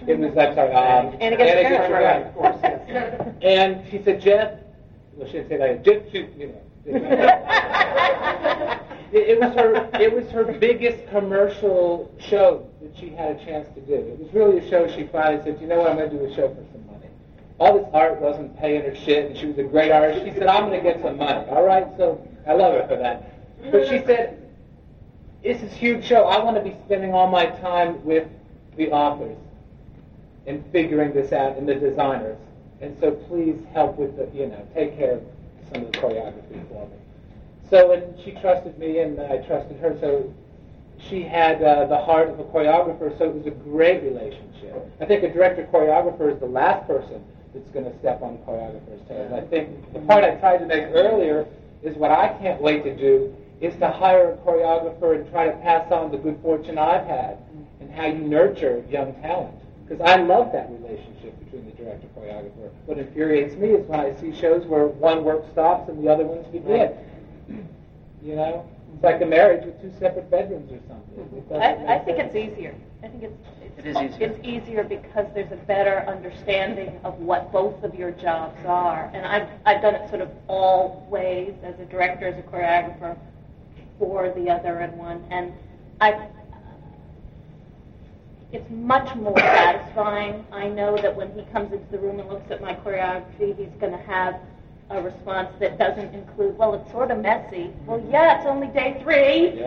It 0.07 0.17
was 0.17 0.37
I'm 0.37 0.55
sorry, 0.55 0.73
um, 0.73 1.15
Anna 1.21 1.37
gets 1.37 1.51
Anna 1.51 1.63
the 1.63 1.69
gets 1.69 1.87
camera, 1.87 1.87
the 1.87 2.05
right, 2.05 2.25
of 2.25 2.33
course, 2.33 2.57
yes. 2.63 3.35
And 3.43 3.91
she 3.91 4.01
said, 4.03 4.21
Jeff, 4.21 4.59
well, 5.15 5.27
she 5.27 5.33
didn't 5.33 5.49
say 5.49 5.57
that, 5.57 5.83
Jeff, 5.85 6.13
you 6.13 6.47
know. 6.47 6.61
it, 9.11 9.29
it 9.29 9.39
was 9.39 9.53
her, 9.55 9.89
it 10.01 10.13
was 10.13 10.29
her 10.31 10.43
biggest 10.43 11.07
commercial 11.09 12.13
show 12.19 12.67
that 12.81 12.97
she 12.97 13.09
had 13.09 13.35
a 13.35 13.45
chance 13.45 13.67
to 13.75 13.81
do. 13.81 13.93
It 13.93 14.19
was 14.19 14.33
really 14.33 14.59
a 14.59 14.69
show 14.69 14.87
she 14.87 15.07
finally 15.07 15.43
said, 15.43 15.59
you 15.61 15.67
know 15.67 15.79
what, 15.79 15.91
I'm 15.91 15.97
going 15.97 16.09
to 16.09 16.17
do 16.17 16.25
a 16.25 16.35
show 16.35 16.47
for 16.49 16.55
some 16.55 16.71
money. 16.73 16.78
All 17.59 17.77
this 17.77 17.87
art 17.93 18.21
wasn't 18.21 18.57
paying 18.57 18.83
her 18.83 18.95
shit, 18.95 19.25
and 19.25 19.37
she 19.37 19.45
was 19.45 19.57
a 19.57 19.63
great 19.63 19.91
artist. 19.91 20.25
She 20.25 20.31
said, 20.31 20.47
I'm 20.47 20.69
going 20.69 20.81
to 20.81 20.91
get 20.91 21.01
some 21.01 21.17
money. 21.17 21.45
All 21.49 21.63
right, 21.63 21.87
so 21.97 22.25
I 22.47 22.53
love 22.53 22.73
her 22.73 22.87
for 22.87 22.95
that. 22.95 23.71
But 23.71 23.87
she 23.87 23.99
said, 24.05 24.39
this 25.43 25.73
huge 25.73 26.05
show. 26.05 26.23
I 26.23 26.43
want 26.43 26.57
to 26.57 26.63
be 26.63 26.75
spending 26.85 27.13
all 27.13 27.27
my 27.27 27.45
time 27.45 28.03
with 28.03 28.27
the 28.77 28.91
authors 28.91 29.37
and 30.47 30.63
figuring 30.71 31.13
this 31.13 31.31
out 31.31 31.57
and 31.57 31.67
the 31.67 31.75
designers. 31.75 32.37
And 32.81 32.97
so 32.99 33.11
please 33.11 33.61
help 33.73 33.97
with 33.97 34.15
the, 34.15 34.29
you 34.37 34.47
know, 34.47 34.67
take 34.73 34.97
care 34.97 35.15
of 35.15 35.23
some 35.71 35.83
of 35.83 35.91
the 35.91 35.97
choreography 35.97 36.67
for 36.69 36.87
me. 36.87 36.95
So, 37.69 37.91
and 37.91 38.19
she 38.23 38.31
trusted 38.31 38.77
me 38.79 38.99
and 38.99 39.19
I 39.19 39.37
trusted 39.39 39.77
her. 39.79 39.97
So 39.99 40.33
she 40.97 41.23
had 41.23 41.61
uh, 41.61 41.85
the 41.85 41.97
heart 41.97 42.29
of 42.29 42.39
a 42.39 42.43
choreographer, 42.45 43.17
so 43.17 43.25
it 43.25 43.35
was 43.35 43.45
a 43.45 43.51
great 43.51 44.01
relationship. 44.03 44.91
I 44.99 45.05
think 45.05 45.23
a 45.23 45.31
director 45.31 45.67
choreographer 45.71 46.33
is 46.33 46.39
the 46.39 46.47
last 46.47 46.87
person 46.87 47.23
that's 47.59 47.71
going 47.71 47.85
to 47.85 47.99
step 47.99 48.21
on 48.21 48.37
choreographer's 48.39 49.07
toes. 49.07 49.31
I 49.33 49.41
think 49.41 49.93
the 49.93 49.99
point 49.99 50.23
I 50.23 50.35
tried 50.35 50.59
to 50.59 50.65
make 50.65 50.85
earlier 50.93 51.45
is 51.83 51.95
what 51.95 52.11
I 52.11 52.29
can't 52.39 52.61
wait 52.61 52.83
to 52.83 52.95
do 52.95 53.35
is 53.61 53.75
to 53.77 53.89
hire 53.89 54.31
a 54.31 54.37
choreographer 54.37 55.15
and 55.15 55.29
try 55.31 55.47
to 55.47 55.57
pass 55.57 55.91
on 55.91 56.11
the 56.11 56.17
good 56.17 56.39
fortune 56.41 56.77
I've 56.77 57.05
had 57.05 57.37
and 57.81 57.91
how 57.91 58.05
you 58.05 58.19
nurture 58.19 58.83
young 58.89 59.13
talent. 59.21 59.55
Because 59.85 60.01
I 60.07 60.17
love 60.21 60.51
that 60.53 60.69
relationship 60.69 61.37
between 61.43 61.65
the 61.65 61.71
director 61.71 62.07
and 62.07 62.15
choreographer. 62.15 62.71
What 62.85 62.99
infuriates 62.99 63.55
me 63.55 63.69
is 63.69 63.87
when 63.87 63.99
I 63.99 64.15
see 64.19 64.33
shows 64.39 64.65
where 64.65 64.87
one 64.87 65.23
work 65.23 65.49
stops 65.51 65.89
and 65.89 66.03
the 66.03 66.09
other 66.09 66.25
ones 66.25 66.45
begin. 66.47 66.93
You 68.23 68.35
know, 68.35 68.69
it's 68.93 69.03
like 69.03 69.21
a 69.21 69.25
marriage 69.25 69.65
with 69.65 69.81
two 69.81 69.91
separate 69.99 70.29
bedrooms 70.29 70.71
or 70.71 70.79
something. 70.87 71.61
I, 71.61 71.95
I 71.95 71.99
think 71.99 72.19
it's 72.19 72.35
easier. 72.35 72.75
I 73.01 73.07
think 73.07 73.23
it's 73.23 73.33
It 73.77 73.85
is 73.85 73.95
easier. 73.95 74.27
it's 74.27 74.45
easier 74.47 74.83
because 74.83 75.25
there's 75.33 75.51
a 75.51 75.55
better 75.65 76.03
understanding 76.07 76.99
of 77.03 77.17
what 77.19 77.51
both 77.51 77.81
of 77.83 77.95
your 77.95 78.11
jobs 78.11 78.57
are. 78.65 79.09
And 79.13 79.25
I've 79.25 79.47
I've 79.65 79.81
done 79.81 79.95
it 79.95 80.09
sort 80.09 80.21
of 80.21 80.29
all 80.47 81.07
ways 81.09 81.53
as 81.63 81.79
a 81.79 81.85
director, 81.85 82.27
as 82.27 82.37
a 82.37 82.41
choreographer, 82.41 83.17
for 83.97 84.29
the 84.31 84.49
other 84.49 84.79
and 84.79 84.97
one. 84.97 85.23
And 85.29 85.53
I 86.01 86.27
it's 88.51 88.69
much 88.69 89.15
more 89.15 89.37
satisfying. 89.37 90.43
I 90.51 90.67
know 90.67 90.97
that 90.97 91.15
when 91.15 91.31
he 91.33 91.43
comes 91.53 91.71
into 91.71 91.85
the 91.91 91.99
room 91.99 92.19
and 92.19 92.27
looks 92.29 92.49
at 92.51 92.61
my 92.61 92.73
choreography, 92.73 93.55
he's 93.57 93.69
going 93.79 93.91
to 93.91 94.03
have 94.05 94.39
a 94.89 94.99
response 95.01 95.49
that 95.59 95.77
doesn't 95.77 96.15
include, 96.15 96.57
well, 96.57 96.73
it's 96.73 96.89
sort 96.91 97.11
of 97.11 97.19
messy. 97.19 97.69
Well, 97.85 98.03
yeah, 98.09 98.39
it's 98.39 98.47
only 98.47 98.67
day 98.67 98.99
three. 99.03 99.61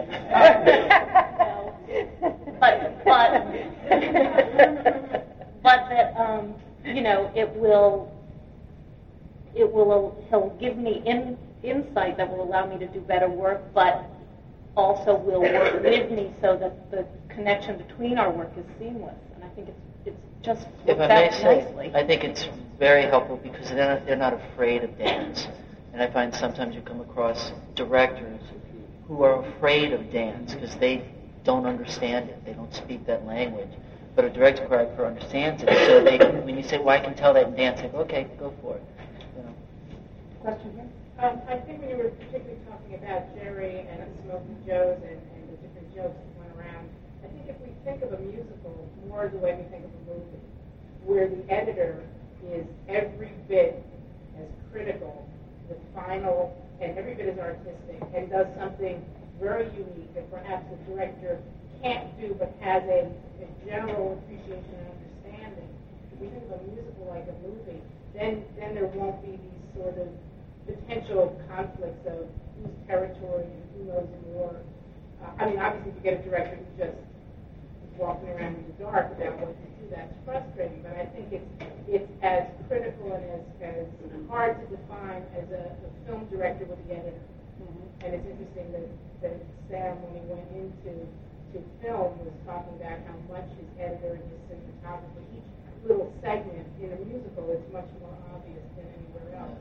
but 2.62 3.04
but 3.04 3.32
but 5.64 5.88
that 5.90 6.14
um, 6.16 6.54
you 6.84 7.02
know 7.02 7.30
it 7.34 7.50
will 7.56 8.08
it 9.54 9.70
will 9.70 10.24
he'll 10.30 10.56
give 10.60 10.76
me 10.76 11.02
in, 11.04 11.36
insight 11.64 12.16
that 12.16 12.30
will 12.30 12.44
allow 12.44 12.64
me 12.66 12.78
to 12.78 12.86
do 12.86 13.00
better 13.00 13.28
work, 13.28 13.60
but 13.74 14.04
also 14.76 15.16
will 15.16 15.42
work 15.42 15.82
with 15.82 16.10
me 16.12 16.32
so 16.40 16.56
that 16.56 16.90
the 16.92 17.04
connection 17.28 17.76
between 17.76 18.16
our 18.16 18.30
work 18.30 18.50
is 18.56 18.64
seamless. 18.78 19.18
And 19.34 19.44
I 19.44 19.48
think 19.48 19.68
it's 19.68 19.80
it's 20.06 20.46
just 20.46 20.66
If 20.86 20.98
worked 20.98 21.10
I 21.12 21.26
may 21.26 21.30
say, 21.32 21.64
nicely. 21.64 21.92
I 21.94 22.06
think 22.06 22.22
it's 22.22 22.48
very 22.78 23.02
helpful 23.02 23.38
because 23.42 23.70
they're 23.70 23.96
not, 23.96 24.06
they're 24.06 24.16
not 24.16 24.34
afraid 24.34 24.84
of 24.84 24.96
dance. 24.98 25.48
And 25.92 26.00
I 26.00 26.10
find 26.10 26.32
sometimes 26.32 26.76
you 26.76 26.80
come 26.80 27.00
across 27.00 27.52
directors 27.74 28.40
who 29.08 29.22
are 29.24 29.44
afraid 29.44 29.92
of 29.92 30.10
dance 30.10 30.54
because 30.54 30.74
they 30.76 31.04
don't 31.44 31.66
understand 31.66 32.28
it. 32.28 32.44
They 32.44 32.52
don't 32.52 32.72
speak 32.74 33.06
that 33.06 33.26
language. 33.26 33.70
But 34.14 34.26
a 34.26 34.30
director 34.30 34.66
choreographer 34.66 35.06
understands 35.06 35.62
it. 35.62 35.68
So 35.86 36.04
they, 36.04 36.18
when 36.18 36.56
you 36.56 36.62
say, 36.62 36.78
well, 36.78 36.90
I 36.90 37.00
can 37.00 37.14
tell 37.14 37.32
that 37.34 37.48
in 37.48 37.56
dance, 37.56 37.80
they 37.80 37.88
go, 37.88 37.98
okay, 37.98 38.28
go 38.38 38.52
for 38.60 38.76
it. 38.76 38.82
You 39.36 39.44
know. 39.44 39.54
Question 40.40 40.72
here? 40.74 40.88
Um, 41.18 41.40
I 41.48 41.56
think 41.56 41.80
when 41.80 41.90
you 41.90 41.96
were 41.96 42.10
particularly 42.10 42.58
talking 42.68 42.94
about 42.96 43.34
Jerry 43.36 43.86
and 43.88 44.10
Smokey 44.24 44.56
Joe's 44.66 45.00
and, 45.06 45.16
and 45.16 45.42
the 45.48 45.56
different 45.64 45.94
jokes 45.94 46.18
that 46.18 46.32
went 46.36 46.52
around, 46.58 46.88
I 47.24 47.28
think 47.28 47.48
if 47.48 47.56
we 47.62 47.72
think 47.84 48.02
of 48.02 48.12
a 48.12 48.18
musical 48.18 48.88
more 49.08 49.28
the 49.28 49.38
way 49.38 49.54
we 49.54 49.64
think 49.70 49.84
of 49.84 49.90
a 49.92 50.18
movie, 50.18 50.42
where 51.04 51.28
the 51.28 51.44
editor 51.52 52.02
is 52.50 52.66
every 52.88 53.32
bit 53.48 53.84
as 54.38 54.48
critical, 54.72 55.28
the 55.68 55.76
final, 55.94 56.56
and 56.80 56.96
every 56.98 57.14
bit 57.14 57.28
as 57.28 57.38
artistic, 57.38 58.00
and 58.14 58.30
does 58.30 58.46
something 58.58 59.04
very 59.42 59.66
unique 59.74 60.14
that 60.14 60.30
perhaps 60.30 60.64
the 60.70 60.78
director 60.86 61.42
can't 61.82 62.06
do 62.20 62.34
but 62.38 62.54
has 62.60 62.82
a, 62.86 63.10
a 63.42 63.46
general 63.66 64.14
appreciation 64.22 64.70
and 64.78 64.94
understanding. 64.94 65.70
If 66.14 66.20
we 66.22 66.26
think 66.30 66.46
of 66.46 66.62
a 66.62 66.64
musical 66.70 67.10
like 67.10 67.26
a 67.26 67.34
movie, 67.42 67.82
then 68.14 68.44
then 68.56 68.74
there 68.78 68.86
won't 68.94 69.18
be 69.26 69.34
these 69.34 69.66
sort 69.74 69.98
of 69.98 70.06
potential 70.64 71.34
conflicts 71.50 72.06
of 72.06 72.30
whose 72.54 72.70
territory 72.86 73.42
and 73.50 73.62
who 73.74 73.80
knows 73.90 74.08
more. 74.30 74.54
Uh, 75.18 75.42
I 75.42 75.50
mean, 75.50 75.58
obviously, 75.58 75.90
if 75.90 75.96
you 75.98 76.02
get 76.06 76.20
a 76.20 76.22
director 76.22 76.54
who 76.56 76.66
just 76.78 76.94
is 76.94 77.92
walking 77.98 78.30
around 78.30 78.54
in 78.62 78.64
the 78.70 78.76
dark 78.78 79.10
about 79.10 79.42
what 79.42 79.50
to 79.58 79.66
do, 79.82 79.90
that's 79.90 80.14
frustrating. 80.24 80.86
But 80.86 80.94
I 81.02 81.06
think 81.10 81.34
it's 81.34 81.50
it's 81.90 82.10
as 82.22 82.46
critical 82.70 83.10
and 83.10 83.26
as, 83.26 83.42
as 83.58 83.86
hard 84.30 84.54
to 84.62 84.64
define 84.70 85.26
as 85.34 85.50
a, 85.50 85.74
a 85.74 85.88
film 86.06 86.30
director 86.30 86.64
with 86.64 86.78
the 86.86 86.94
editor. 86.94 87.26
And 88.04 88.14
it's 88.14 88.26
interesting 88.26 88.72
that, 88.72 88.88
that 89.22 89.36
Sam, 89.70 89.96
when 90.02 90.12
he 90.18 90.22
went 90.26 90.48
into 90.54 91.06
to 91.54 91.58
film, 91.82 92.18
was 92.24 92.34
talking 92.46 92.74
about 92.80 92.98
how 93.06 93.16
much 93.30 93.46
his 93.60 93.68
editor 93.78 94.18
and 94.18 94.24
his 94.26 94.40
cinematographer, 94.50 95.22
each 95.36 95.48
little 95.86 96.12
segment 96.22 96.66
in 96.80 96.92
a 96.92 96.98
musical 97.06 97.50
is 97.50 97.62
much 97.72 97.86
more 98.00 98.16
obvious 98.34 98.64
than 98.76 98.86
anywhere 98.90 99.40
else. 99.40 99.60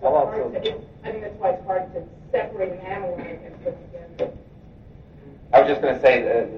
So 0.00 0.06
I'll 0.06 0.14
also- 0.14 0.50
to, 0.50 0.62
it, 0.62 0.80
I 1.04 1.10
think 1.10 1.22
that's 1.24 1.36
why 1.36 1.50
it's 1.50 1.66
hard 1.66 1.92
to 1.94 2.02
separate 2.30 2.72
and 2.72 2.80
analyze 2.82 3.38
and 3.44 3.64
put 3.64 3.74
together. 3.92 4.32
I 5.52 5.60
was 5.60 5.68
just 5.68 5.82
going 5.82 5.94
to 5.94 6.00
say 6.00 6.22
that, 6.22 6.48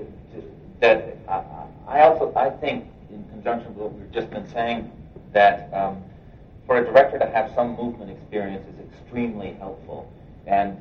that 0.80 1.16
I, 1.28 1.66
I 1.86 2.00
also 2.02 2.32
I 2.36 2.50
think 2.50 2.86
in 3.10 3.24
conjunction 3.30 3.74
with 3.74 3.78
what 3.84 3.92
we've 3.94 4.12
just 4.12 4.30
been 4.30 4.48
saying 4.50 4.90
that 5.32 5.72
um, 5.72 6.02
for 6.66 6.78
a 6.78 6.84
director 6.84 7.18
to 7.18 7.26
have 7.26 7.52
some 7.54 7.76
movement 7.76 8.10
experience 8.10 8.64
is 8.68 8.92
extremely 8.92 9.54
helpful. 9.58 10.10
And 10.50 10.80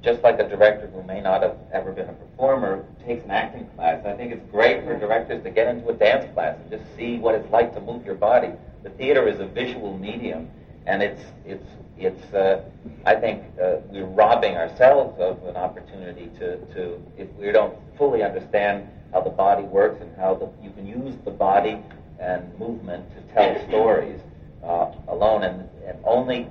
just 0.00 0.22
like 0.22 0.38
a 0.38 0.48
director 0.48 0.86
who 0.86 1.02
may 1.02 1.20
not 1.20 1.42
have 1.42 1.56
ever 1.72 1.90
been 1.90 2.08
a 2.08 2.12
performer 2.12 2.84
takes 3.04 3.24
an 3.24 3.32
acting 3.32 3.68
class, 3.74 4.04
I 4.06 4.12
think 4.12 4.32
it's 4.32 4.48
great 4.50 4.84
for 4.84 4.96
directors 4.96 5.42
to 5.42 5.50
get 5.50 5.66
into 5.66 5.88
a 5.88 5.92
dance 5.92 6.32
class 6.34 6.56
and 6.60 6.70
just 6.70 6.84
see 6.96 7.18
what 7.18 7.34
it's 7.34 7.50
like 7.50 7.74
to 7.74 7.80
move 7.80 8.06
your 8.06 8.14
body. 8.14 8.52
The 8.84 8.90
theater 8.90 9.26
is 9.26 9.40
a 9.40 9.46
visual 9.46 9.98
medium, 9.98 10.48
and 10.86 11.02
it's 11.02 11.20
it's 11.44 11.66
it's. 11.98 12.32
Uh, 12.32 12.62
I 13.04 13.16
think 13.16 13.42
uh, 13.60 13.78
we're 13.90 14.06
robbing 14.06 14.56
ourselves 14.56 15.18
of 15.20 15.42
an 15.44 15.56
opportunity 15.56 16.30
to 16.38 16.58
to 16.74 17.02
if 17.16 17.28
we 17.34 17.50
don't 17.50 17.74
fully 17.98 18.22
understand 18.22 18.88
how 19.12 19.20
the 19.22 19.30
body 19.30 19.64
works 19.64 20.00
and 20.00 20.16
how 20.16 20.34
the, 20.36 20.48
you 20.62 20.70
can 20.70 20.86
use 20.86 21.16
the 21.24 21.32
body 21.32 21.82
and 22.20 22.56
movement 22.56 23.04
to 23.16 23.34
tell 23.34 23.68
stories 23.68 24.20
uh, 24.62 24.92
alone, 25.08 25.42
and, 25.42 25.68
and 25.84 25.98
only 26.04 26.46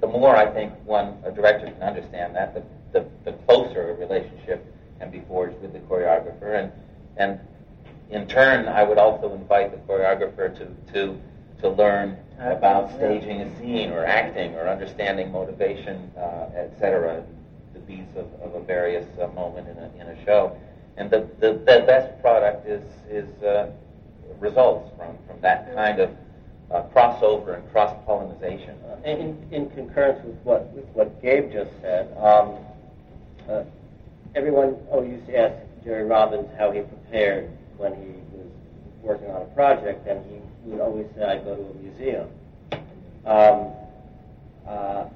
the 0.00 0.06
more 0.06 0.36
I 0.36 0.46
think 0.46 0.72
one 0.84 1.18
a 1.24 1.30
director 1.30 1.66
can 1.66 1.82
understand 1.82 2.34
that, 2.36 2.54
the, 2.54 2.62
the, 2.92 3.06
the 3.24 3.32
closer 3.44 3.90
a 3.90 3.94
relationship 3.94 4.64
can 4.98 5.10
be 5.10 5.20
forged 5.28 5.60
with 5.60 5.72
the 5.72 5.80
choreographer, 5.80 6.58
and 6.58 6.72
and 7.16 7.40
in 8.10 8.26
turn, 8.28 8.68
I 8.68 8.82
would 8.82 8.98
also 8.98 9.32
invite 9.34 9.72
the 9.72 9.92
choreographer 9.92 10.56
to 10.58 10.92
to 10.92 11.20
to 11.60 11.68
learn 11.70 12.16
about 12.38 12.92
staging 12.94 13.40
a 13.40 13.58
scene 13.58 13.90
or 13.90 14.04
acting 14.04 14.54
or 14.54 14.68
understanding 14.68 15.32
motivation, 15.32 16.10
uh, 16.16 16.50
etc. 16.54 17.24
The 17.72 17.80
beats 17.80 18.16
of, 18.16 18.26
of 18.42 18.54
a 18.54 18.60
various 18.64 19.06
uh, 19.20 19.28
moment 19.28 19.68
in 19.68 19.78
a 19.78 19.90
in 20.00 20.16
a 20.16 20.24
show, 20.24 20.56
and 20.96 21.10
the, 21.10 21.28
the, 21.40 21.54
the 21.54 21.84
best 21.86 22.20
product 22.20 22.66
is 22.68 22.82
is 23.08 23.42
uh, 23.42 23.70
results 24.38 24.90
from 24.96 25.16
from 25.26 25.40
that 25.40 25.74
kind 25.74 26.00
of 26.00 26.10
uh, 26.70 26.82
crossover 26.94 27.54
and 27.56 27.72
cross 27.72 27.94
pollination. 28.06 28.76
In, 29.04 29.36
in 29.50 29.68
concurrence 29.70 30.24
with 30.24 30.36
what 30.44 30.72
with 30.72 30.86
what 30.94 31.20
Gabe 31.20 31.52
just 31.52 31.70
said, 31.80 32.16
um, 32.16 32.56
uh, 33.48 33.64
everyone 34.34 34.76
always 34.90 35.12
used 35.12 35.26
to 35.26 35.38
ask 35.38 35.54
Jerry 35.84 36.04
Robbins 36.04 36.48
how 36.58 36.70
he 36.70 36.80
prepared 36.80 37.50
when 37.76 37.94
he 37.94 38.08
was 38.36 38.50
working 39.02 39.30
on 39.30 39.42
a 39.42 39.46
project, 39.46 40.06
and 40.06 40.24
he 40.30 40.70
would 40.70 40.80
always 40.80 41.06
say, 41.14 41.22
"I 41.22 41.36
go 41.38 41.54
to 41.54 41.62
a 41.62 41.74
museum." 41.74 42.28
Um, 43.26 43.72
uh, 44.66 45.06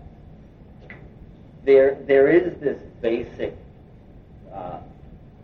there, 1.65 1.99
there 2.07 2.29
is 2.29 2.59
this 2.61 2.79
basic 3.03 3.55
uh, 4.53 4.81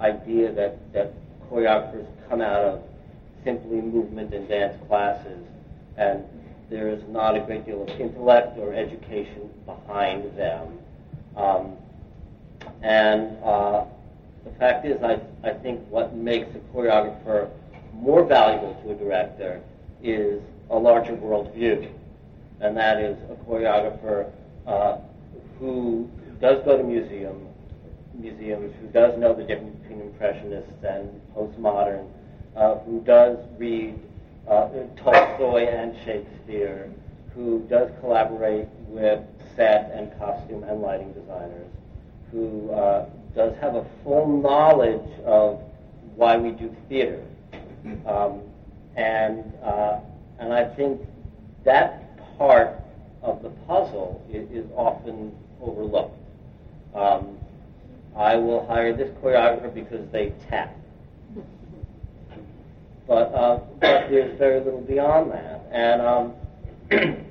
idea 0.01 0.53
that, 0.53 0.93
that 0.93 1.13
choreographers 1.51 2.07
come 2.29 2.41
out 2.41 2.63
of 2.63 2.83
simply 3.45 3.83
movement 3.83 4.33
and 4.33 4.49
dance 4.49 4.75
classes, 4.89 5.39
and 5.97 6.25
there 6.71 6.89
is 6.89 7.03
not 7.09 7.37
a 7.37 7.41
great 7.41 7.65
deal 7.67 7.83
of 7.83 7.89
intellect 8.01 8.59
or 8.59 8.75
education 8.75 9.51
behind 9.67 10.37
them. 10.37 10.79
Um, 11.37 11.77
and 12.83 13.37
uh, 13.43 13.85
the 14.45 14.51
fact 14.59 14.87
is, 14.87 15.03
I, 15.03 15.21
I 15.43 15.53
think 15.53 15.81
what 15.89 16.15
makes 16.15 16.49
a 16.55 16.59
choreographer 16.75 17.51
more 17.93 18.25
valuable 18.25 18.75
to 18.83 18.93
a 18.93 18.95
director 18.95 19.61
is 20.03 20.41
a 20.71 20.79
larger 20.79 21.13
worldview. 21.13 21.91
And 22.61 22.77
that 22.77 23.01
is 23.01 23.17
a 23.31 23.35
choreographer 23.45 24.31
uh, 24.67 24.99
who 25.59 26.11
does 26.41 26.65
go 26.65 26.77
to 26.77 26.83
museum, 26.83 27.47
museums, 28.15 28.75
who 28.81 28.89
does 28.89 29.19
know 29.19 29.35
the 29.35 29.45
difference 29.45 29.77
between 29.83 30.01
Impressionists 30.01 30.85
and 30.87 31.09
postmodern, 31.35 32.09
uh, 32.57 32.77
who 32.81 33.01
does 33.01 33.39
read 33.59 33.99
uh, 34.49 34.69
Tolstoy 34.97 35.67
and 35.67 35.95
Shakespeare, 36.05 36.91
who 37.35 37.67
does 37.69 37.91
collaborate 38.01 38.69
with 38.89 39.21
set 39.57 39.91
and 39.95 40.17
costume 40.19 40.65
and 40.65 40.81
lighting 40.81 41.13
designers, 41.13 41.71
who 42.31 42.71
uh, 42.71 43.07
does 43.35 43.55
have 43.61 43.75
a 43.75 43.87
full 44.03 44.41
knowledge 44.41 45.09
of 45.25 45.61
why 46.17 46.37
we 46.37 46.51
do 46.51 46.75
theater. 46.89 47.23
Um, 48.07 48.41
and, 48.97 49.53
uh, 49.63 50.01
and 50.39 50.53
I 50.53 50.65
think 50.75 51.01
that 51.65 52.37
part 52.39 52.81
of 53.23 53.43
the 53.43 53.51
puzzle 53.67 54.25
is, 54.33 54.49
is 54.51 54.71
often 54.77 55.35
overlooked. 55.61 56.17
Um, 56.95 57.39
I 58.17 58.37
will 58.37 58.67
hire 58.67 58.97
this 58.97 59.11
choreographer 59.23 59.73
because 59.75 60.09
they 60.13 60.33
tap. 60.49 60.75
But, 63.07 63.35
uh, 63.35 63.61
but 63.81 64.09
there's 64.11 64.39
very 64.39 64.61
little 64.61 64.81
beyond 64.81 65.33
that. 65.33 65.63
And 65.71 66.01
um, 66.01 66.33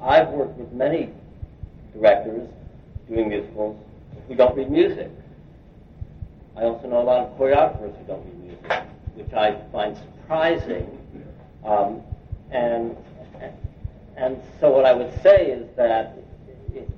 I've 0.00 0.28
worked 0.28 0.58
with 0.58 0.72
many 0.72 1.10
directors 1.92 2.48
doing 3.08 3.28
musicals 3.28 3.76
who 4.28 4.34
don't 4.34 4.56
read 4.56 4.70
music. 4.70 5.10
I 6.56 6.62
also 6.62 6.88
know 6.88 7.02
a 7.02 7.04
lot 7.04 7.18
of 7.26 7.38
choreographers 7.38 7.96
who 7.98 8.04
don't 8.06 8.24
read 8.24 8.40
music, 8.42 8.82
which 9.14 9.32
I 9.32 9.60
find 9.72 9.96
surprising. 9.96 10.98
Um, 11.64 12.02
and 12.50 12.96
and 14.16 14.40
so 14.60 14.70
what 14.70 14.86
I 14.86 14.94
would 14.94 15.12
say 15.22 15.50
is 15.50 15.68
that 15.76 16.16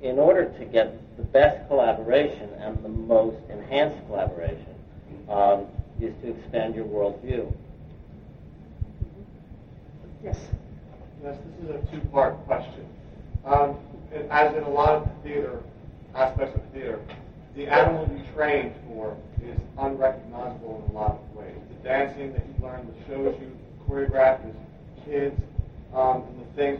in 0.01 0.19
order 0.19 0.45
to 0.57 0.65
get 0.65 0.95
the 1.17 1.23
best 1.23 1.67
collaboration 1.67 2.49
and 2.59 2.81
the 2.83 2.89
most 2.89 3.37
enhanced 3.49 4.05
collaboration 4.07 4.73
um, 5.27 5.65
is 5.99 6.13
to 6.21 6.29
expand 6.29 6.75
your 6.75 6.85
worldview. 6.85 7.53
Yes. 10.23 10.37
Yes, 11.23 11.37
this 11.59 11.69
is 11.69 11.75
a 11.75 11.91
two-part 11.91 12.35
question. 12.45 12.85
Um, 13.45 13.77
as 14.29 14.53
in 14.55 14.63
a 14.63 14.69
lot 14.69 14.89
of 14.89 15.09
theater 15.23 15.61
aspects 16.13 16.55
of 16.55 16.61
theater, 16.73 16.99
the 17.55 17.67
animal 17.67 18.09
you 18.13 18.23
trained 18.35 18.73
for 18.87 19.15
is 19.41 19.57
unrecognizable 19.77 20.83
in 20.85 20.95
a 20.95 20.99
lot 20.99 21.11
of 21.11 21.35
ways. 21.35 21.55
The 21.69 21.83
dancing 21.87 22.33
that 22.33 22.45
you 22.45 22.65
learn, 22.65 22.87
the 22.87 23.05
shows 23.07 23.39
you 23.39 23.57
choreographed 23.87 24.45
as 24.49 24.55
kids, 25.05 25.41
um, 25.93 26.23
and 26.23 26.41
the 26.41 26.53
things, 26.55 26.79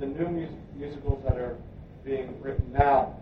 the 0.00 0.06
new 0.06 0.28
mus- 0.28 0.50
musicals 0.74 1.22
that 1.24 1.36
are 1.36 1.56
being 2.04 2.40
written 2.42 2.72
now 2.72 3.14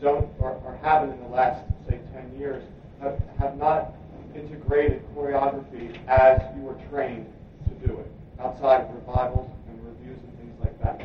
don't 0.00 0.28
or, 0.38 0.52
or 0.64 0.78
haven't 0.82 1.10
in 1.10 1.20
the 1.22 1.28
last 1.28 1.64
say 1.88 1.98
10 2.12 2.38
years 2.38 2.62
have, 3.00 3.20
have 3.38 3.56
not 3.56 3.94
integrated 4.34 5.02
choreography 5.14 5.96
as 6.08 6.40
you 6.56 6.62
were 6.62 6.76
trained 6.90 7.26
to 7.68 7.86
do 7.86 7.98
it 7.98 8.06
outside 8.42 8.82
of 8.82 8.94
revivals 8.94 9.50
and 9.68 9.86
reviews 9.86 10.18
and 10.18 10.38
things 10.38 10.60
like 10.60 10.82
that. 10.82 11.00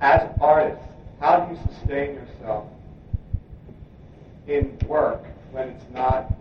As 0.00 0.28
artists, 0.40 0.84
how 1.20 1.40
do 1.40 1.54
you 1.54 1.60
sustain 1.72 2.14
yourself 2.14 2.66
in 4.46 4.78
work 4.86 5.24
when 5.50 5.68
it's 5.68 5.84
not 5.92 6.32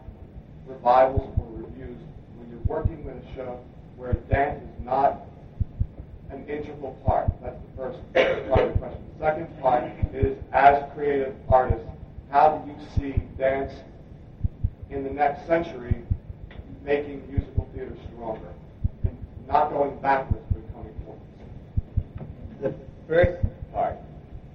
revivals 0.68 1.34
or 1.40 1.64
reviews, 1.64 1.98
when 2.38 2.50
you're 2.50 2.60
working 2.66 3.04
with 3.04 3.16
a 3.16 3.36
show 3.36 3.60
where 3.98 4.14
dance 4.30 4.62
is 4.62 4.86
not 4.86 5.22
an 6.30 6.46
integral 6.48 6.94
part? 7.06 7.32
That's 7.42 7.56
the 7.56 7.82
first 7.82 8.14
part 8.14 8.62
of 8.62 8.74
the 8.74 8.80
question. 8.80 9.04
The 9.18 9.26
second 9.26 9.62
part 9.62 9.84
is, 10.14 10.38
as 10.54 10.84
creative 10.94 11.34
artists, 11.50 11.88
how 12.30 12.58
do 12.58 12.72
you 12.72 12.78
see 12.96 13.22
dance 13.38 13.72
in 14.90 15.04
the 15.04 15.10
next 15.10 15.48
century 15.48 15.96
making 16.84 17.24
musical 17.32 17.68
theater 17.74 17.96
stronger? 18.14 18.50
Not 19.48 19.70
going 19.70 20.00
backwards, 20.00 20.44
but 20.52 20.74
coming 20.74 20.94
forwards. 21.06 21.22
The 22.62 22.74
first 23.08 23.46
part 23.72 23.98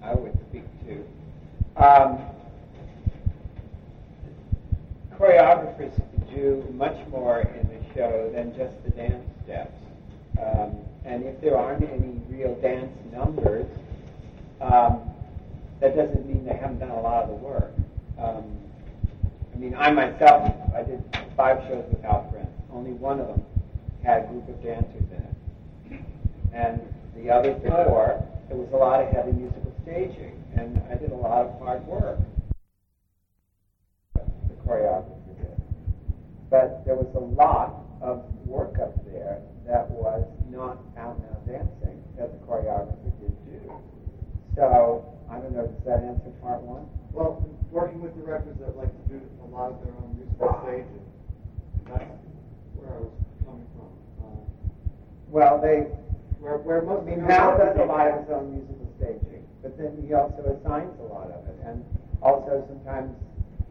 I 0.03 0.15
would 0.15 0.37
speak 0.49 0.65
to. 0.87 1.83
Um, 1.83 2.19
choreographers 5.17 5.93
do 6.35 6.65
much 6.73 6.97
more 7.09 7.41
in 7.41 7.69
the 7.69 7.95
show 7.95 8.31
than 8.35 8.57
just 8.57 8.83
the 8.85 8.91
dance 8.91 9.29
steps. 9.45 9.75
Um, 10.41 10.79
and 11.05 11.25
if 11.25 11.41
there 11.41 11.57
aren't 11.57 11.89
any 11.89 12.21
real 12.29 12.55
dance 12.61 12.93
numbers, 13.13 13.67
um, 14.61 15.01
that 15.81 15.97
doesn't 15.97 16.27
mean 16.27 16.45
they 16.45 16.57
haven't 16.57 16.81
done 16.81 16.91
a 16.91 17.01
lot 17.01 17.25
of 17.25 17.31
the 17.31 17.37
work. 17.37 17.73
Um, 18.19 18.59
I 19.55 19.59
mean, 19.59 19.75
I 19.75 19.91
myself, 19.93 20.53
I 20.75 20.83
did 20.83 21.03
five 21.37 21.63
shows 21.69 21.85
with 21.91 22.03
Hal 22.03 22.29
Prince. 22.33 22.49
Only 22.73 22.93
one 22.93 23.21
of 23.21 23.29
them 23.29 23.45
had 24.05 24.25
a 24.25 24.27
group 24.29 24.49
of 24.49 24.63
dancers 24.63 25.05
in 25.11 25.23
it. 25.23 26.01
And 26.53 26.81
the 27.15 27.31
others 27.31 27.61
before, 27.63 28.27
there 28.49 28.57
was 28.57 28.69
a 28.73 28.77
lot 28.77 29.03
of 29.03 29.13
heavy 29.13 29.33
musical 29.33 29.73
staging. 29.83 30.43
And 30.57 30.83
I 30.91 30.95
did 30.97 31.13
a 31.13 31.15
lot 31.15 31.47
of 31.47 31.59
hard 31.59 31.87
work. 31.87 32.19
The 34.15 34.55
choreographer 34.67 35.39
did. 35.39 35.63
But 36.51 36.85
there 36.85 36.97
was 36.97 37.07
a 37.15 37.21
lot 37.21 37.87
of 38.01 38.25
work 38.47 38.79
up 38.81 38.95
there 39.05 39.43
that 39.67 39.91
was 39.91 40.27
not 40.49 40.79
out 40.99 41.17
and 41.17 41.25
out 41.31 41.47
dancing 41.47 42.03
that 42.19 42.33
the 42.33 42.47
choreographer 42.47 43.13
did 43.21 43.37
do. 43.47 43.73
So, 44.57 45.07
I 45.31 45.39
don't 45.39 45.55
know, 45.55 45.67
does 45.67 45.85
that 45.87 46.03
answer 46.03 46.31
part 46.43 46.61
one? 46.63 46.89
Well, 47.13 47.47
working 47.71 48.01
with 48.03 48.17
directors 48.19 48.57
that 48.59 48.77
like 48.77 48.91
to 48.91 49.15
do 49.15 49.21
a 49.45 49.47
lot 49.47 49.71
of 49.71 49.85
their 49.85 49.95
own 49.95 50.17
musical 50.19 50.59
staging, 50.67 51.07
that's 51.87 52.11
where 52.75 52.91
I 52.91 52.99
was 52.99 53.15
Well, 55.31 55.61
they, 55.63 55.87
where, 56.43 56.59
where 56.59 56.83
most 56.83 57.07
of 57.07 57.29
does 57.29 57.79
a 57.79 57.85
lot 57.87 58.11
of 58.11 58.27
his 58.27 58.31
own 58.35 58.51
musical 58.51 58.91
staging, 58.99 59.47
but 59.63 59.79
then 59.79 59.95
he 60.03 60.13
also 60.13 60.43
assigns 60.59 60.99
a 60.99 61.07
lot 61.07 61.31
of 61.31 61.47
it. 61.47 61.55
And 61.65 61.85
also 62.21 62.67
sometimes 62.67 63.15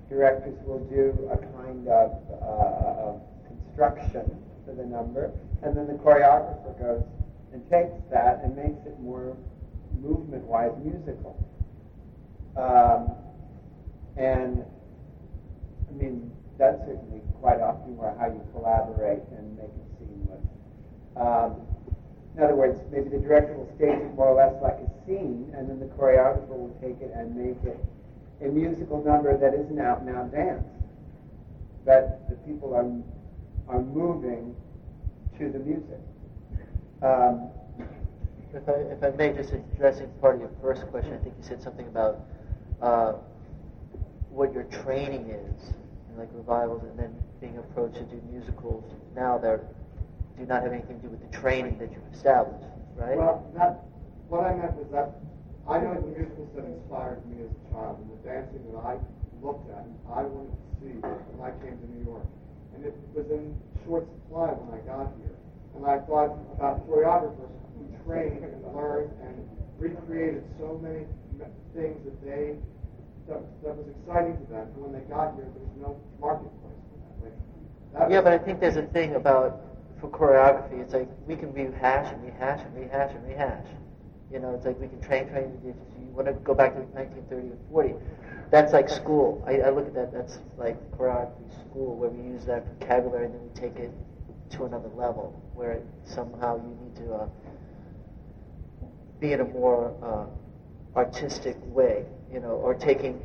directors 0.08 0.56
will 0.66 0.80
do 0.88 1.28
a 1.28 1.38
kind 1.60 1.86
of, 1.90 2.16
uh, 2.32 3.12
of 3.12 3.22
construction 3.46 4.24
for 4.66 4.74
the 4.74 4.86
number, 4.86 5.32
and 5.62 5.76
then 5.76 5.88
the 5.88 6.00
choreographer 6.00 6.80
goes 6.80 7.04
and 7.52 7.62
takes 7.70 7.92
that 8.10 8.40
and 8.44 8.56
makes 8.56 8.80
it 8.88 8.98
more 9.02 9.36
movement-wise 10.00 10.72
musical. 10.82 11.36
Um, 12.56 13.12
and 14.16 14.64
I 15.90 15.92
mean, 15.92 16.32
that's 16.58 16.80
certainly 16.86 17.22
quite 17.42 17.60
often 17.60 17.98
where 17.98 18.16
how 18.18 18.28
you 18.28 18.42
collaborate 18.54 19.24
and 19.36 19.58
make 19.58 19.68
seamless. 19.68 19.89
Um, 21.16 21.62
in 22.36 22.44
other 22.44 22.56
words, 22.56 22.80
maybe 22.92 23.10
the 23.10 23.18
director 23.20 23.54
will 23.54 23.72
stage 23.76 24.00
it 24.00 24.14
more 24.16 24.28
or 24.28 24.36
less 24.36 24.54
like 24.62 24.78
a 24.80 25.06
scene, 25.06 25.52
and 25.56 25.70
then 25.70 25.80
the 25.80 25.88
choreographer 25.88 26.48
will 26.48 26.76
take 26.82 27.02
it 27.02 27.12
and 27.16 27.36
make 27.36 27.62
it 27.64 27.80
a 28.42 28.48
musical 28.48 29.04
number 29.04 29.38
that 29.38 29.54
isn't 29.54 29.80
out 29.80 30.02
and 30.02 30.10
out 30.10 30.32
dance, 30.32 30.66
but 31.86 32.22
the 32.30 32.36
people 32.48 32.74
are 32.74 32.88
are 33.74 33.82
moving 33.82 34.56
to 35.38 35.50
the 35.52 35.60
music. 35.60 36.00
Um, 37.02 37.50
If 38.52 38.68
I, 38.68 38.72
if 38.90 39.04
I 39.04 39.10
may, 39.16 39.32
just 39.34 39.54
addressing 39.54 40.10
part 40.22 40.36
of 40.36 40.42
your 40.42 40.52
first 40.60 40.82
question, 40.88 41.14
I 41.14 41.18
think 41.18 41.36
you 41.38 41.44
said 41.44 41.62
something 41.62 41.86
about 41.86 42.22
uh, 42.82 43.14
what 44.32 44.54
your 44.54 44.64
training 44.64 45.30
is, 45.30 45.74
like 46.18 46.30
revivals, 46.34 46.82
and 46.84 46.98
then 46.98 47.16
being 47.40 47.58
approached 47.60 47.98
to 47.98 48.04
do 48.06 48.20
musicals 48.32 48.84
now 49.16 49.38
that 49.38 49.62
do 50.40 50.46
not 50.46 50.64
have 50.64 50.72
anything 50.72 51.04
to 51.04 51.04
do 51.04 51.12
with 51.12 51.20
the 51.20 51.38
training 51.38 51.78
that 51.80 51.92
you've 51.92 52.08
established, 52.16 52.64
right? 52.96 53.18
Well, 53.18 53.44
that, 53.60 53.84
what 54.32 54.48
I 54.48 54.56
meant 54.56 54.74
was 54.80 54.88
that 54.96 55.20
I 55.68 55.84
know 55.84 55.94
the 56.00 56.16
musicals 56.16 56.48
that 56.56 56.64
inspired 56.64 57.20
me 57.28 57.44
as 57.44 57.52
a 57.52 57.62
child 57.76 58.00
and 58.00 58.08
the 58.08 58.20
dancing 58.24 58.64
that 58.72 58.80
I 58.80 58.96
looked 59.44 59.68
at 59.76 59.84
and 59.84 59.94
I 60.08 60.24
wanted 60.24 60.56
to 60.56 60.68
see 60.80 60.96
when 61.04 61.44
I 61.44 61.52
came 61.60 61.76
to 61.76 61.88
New 61.92 62.08
York. 62.08 62.26
And 62.74 62.88
it 62.88 62.96
was 63.12 63.28
in 63.28 63.52
short 63.84 64.08
supply 64.08 64.56
when 64.56 64.72
I 64.72 64.82
got 64.88 65.12
here. 65.20 65.36
And 65.76 65.84
I 65.84 66.00
thought 66.08 66.40
about 66.56 66.88
choreographers 66.88 67.52
who 67.76 67.84
trained 68.08 68.48
and 68.48 68.64
learned 68.72 69.12
and 69.28 69.36
recreated 69.76 70.48
so 70.58 70.80
many 70.80 71.04
things 71.76 72.00
that 72.08 72.18
they 72.24 72.56
that, 73.28 73.44
that 73.62 73.76
was 73.76 73.86
exciting 73.92 74.40
to 74.40 74.46
them. 74.50 74.72
And 74.74 74.82
when 74.82 74.92
they 74.96 75.06
got 75.06 75.36
here, 75.36 75.46
there 75.52 75.68
was 75.68 75.78
no 75.78 75.92
marketplace 76.18 76.82
for 76.90 76.98
that. 76.98 77.30
Like, 77.30 77.38
that 77.94 78.12
Yeah, 78.12 78.22
but 78.22 78.34
I 78.34 78.40
think 78.40 78.60
there's 78.60 78.80
a 78.80 78.90
thing 78.90 79.14
about 79.14 79.69
for 80.00 80.10
choreography. 80.10 80.82
It's 80.82 80.94
like 80.94 81.10
we 81.28 81.36
can 81.36 81.54
rehash 81.54 82.12
and 82.12 82.24
rehash 82.24 82.62
and 82.62 82.76
rehash 82.76 83.12
and 83.12 83.28
rehash. 83.28 83.66
You 84.32 84.40
know, 84.40 84.54
it's 84.54 84.66
like 84.66 84.80
we 84.80 84.88
can 84.88 85.02
train, 85.02 85.28
train. 85.30 85.60
You 85.64 85.76
want 86.14 86.28
to 86.28 86.34
go 86.34 86.54
back 86.54 86.74
to 86.74 86.82
1930 86.82 87.50
or 87.50 87.58
40, 87.72 87.96
that's 88.52 88.74
like 88.74 88.90
school. 88.90 89.44
I, 89.46 89.60
I 89.62 89.70
look 89.70 89.88
at 89.88 89.94
that. 89.96 90.14
That's 90.14 90.40
like 90.58 90.78
choreography 90.92 91.50
school, 91.70 91.96
where 91.96 92.10
we 92.10 92.32
use 92.32 92.46
that 92.46 92.66
vocabulary 92.80 93.26
and 93.26 93.34
then 93.34 93.42
we 93.42 93.60
take 93.60 93.78
it 93.78 93.92
to 94.52 94.66
another 94.66 94.90
level, 94.90 95.40
where 95.54 95.82
somehow 96.04 96.58
you 96.58 96.78
need 96.84 96.96
to 97.06 97.14
uh, 97.14 97.28
be 99.20 99.34
in 99.34 99.42
a 99.42 99.46
more 99.46 99.94
uh, 100.02 100.98
artistic 100.98 101.58
way. 101.62 102.06
You 102.32 102.40
know, 102.40 102.52
or 102.52 102.74
taking. 102.74 103.22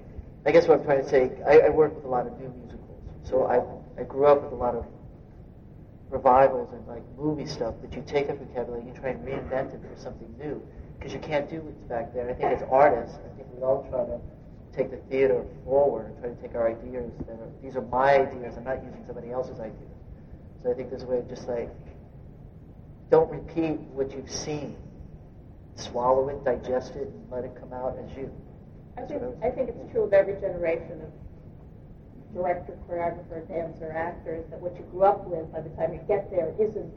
I 0.46 0.50
guess 0.50 0.68
what 0.68 0.78
I'm 0.78 0.84
trying 0.84 1.02
to 1.02 1.08
say. 1.08 1.30
I, 1.46 1.60
I 1.60 1.68
work 1.70 1.94
with 1.94 2.04
a 2.04 2.08
lot 2.08 2.26
of 2.26 2.38
new 2.38 2.52
musicals, 2.60 3.02
so 3.22 3.44
I 3.44 4.00
I 4.00 4.04
grew 4.04 4.26
up 4.26 4.42
with 4.42 4.52
a 4.52 4.56
lot 4.56 4.74
of 4.74 4.84
revivals 6.14 6.72
and 6.72 6.86
like 6.86 7.02
movie 7.18 7.44
stuff 7.46 7.74
that 7.82 7.92
you 7.92 8.02
take 8.06 8.28
a 8.28 8.34
vocabulary 8.34 8.80
and 8.80 8.88
you 8.88 8.94
try 8.94 9.10
and 9.10 9.26
reinvent 9.26 9.74
it 9.74 9.80
for 9.82 10.00
something 10.00 10.32
new 10.38 10.62
because 10.96 11.12
you 11.12 11.18
can't 11.18 11.50
do 11.50 11.60
what's 11.60 11.82
back 11.90 12.14
there. 12.14 12.30
I 12.30 12.34
think 12.34 12.52
as 12.54 12.62
artists, 12.70 13.18
I 13.18 13.36
think 13.36 13.48
we 13.52 13.62
all 13.62 13.86
try 13.90 14.06
to 14.06 14.20
take 14.74 14.90
the 14.90 14.96
theater 15.10 15.44
forward 15.64 16.06
and 16.06 16.18
try 16.20 16.28
to 16.30 16.36
take 16.40 16.54
our 16.54 16.70
ideas. 16.70 17.10
That 17.26 17.34
are, 17.34 17.50
these 17.62 17.76
are 17.76 17.82
my 17.82 18.14
ideas. 18.14 18.54
I'm 18.56 18.64
not 18.64 18.82
using 18.82 19.02
somebody 19.06 19.30
else's 19.32 19.58
ideas. 19.58 19.90
So 20.62 20.70
I 20.70 20.74
think 20.74 20.90
there's 20.90 21.02
a 21.02 21.06
way 21.06 21.18
of 21.18 21.28
just 21.28 21.48
like, 21.48 21.68
don't 23.10 23.30
repeat 23.30 23.78
what 23.92 24.12
you've 24.12 24.30
seen. 24.30 24.76
Swallow 25.76 26.28
it, 26.28 26.44
digest 26.44 26.94
it, 26.94 27.08
and 27.08 27.30
let 27.30 27.44
it 27.44 27.52
come 27.58 27.72
out 27.72 27.98
as 27.98 28.16
you. 28.16 28.30
I 28.96 29.02
think, 29.02 29.22
I 29.42 29.50
think 29.50 29.68
it's 29.70 29.92
true 29.92 30.04
of 30.04 30.12
every 30.12 30.34
generation 30.34 31.02
of 31.02 31.10
director, 32.34 32.76
choreographer, 32.90 33.46
dancer, 33.48 33.92
actors, 33.94 34.44
that 34.50 34.60
what 34.60 34.74
you 34.76 34.82
grew 34.90 35.06
up 35.06 35.24
with 35.26 35.46
by 35.54 35.62
the 35.62 35.70
time 35.78 35.94
you 35.94 36.02
get 36.10 36.30
there 36.30 36.50
isn't 36.58 36.92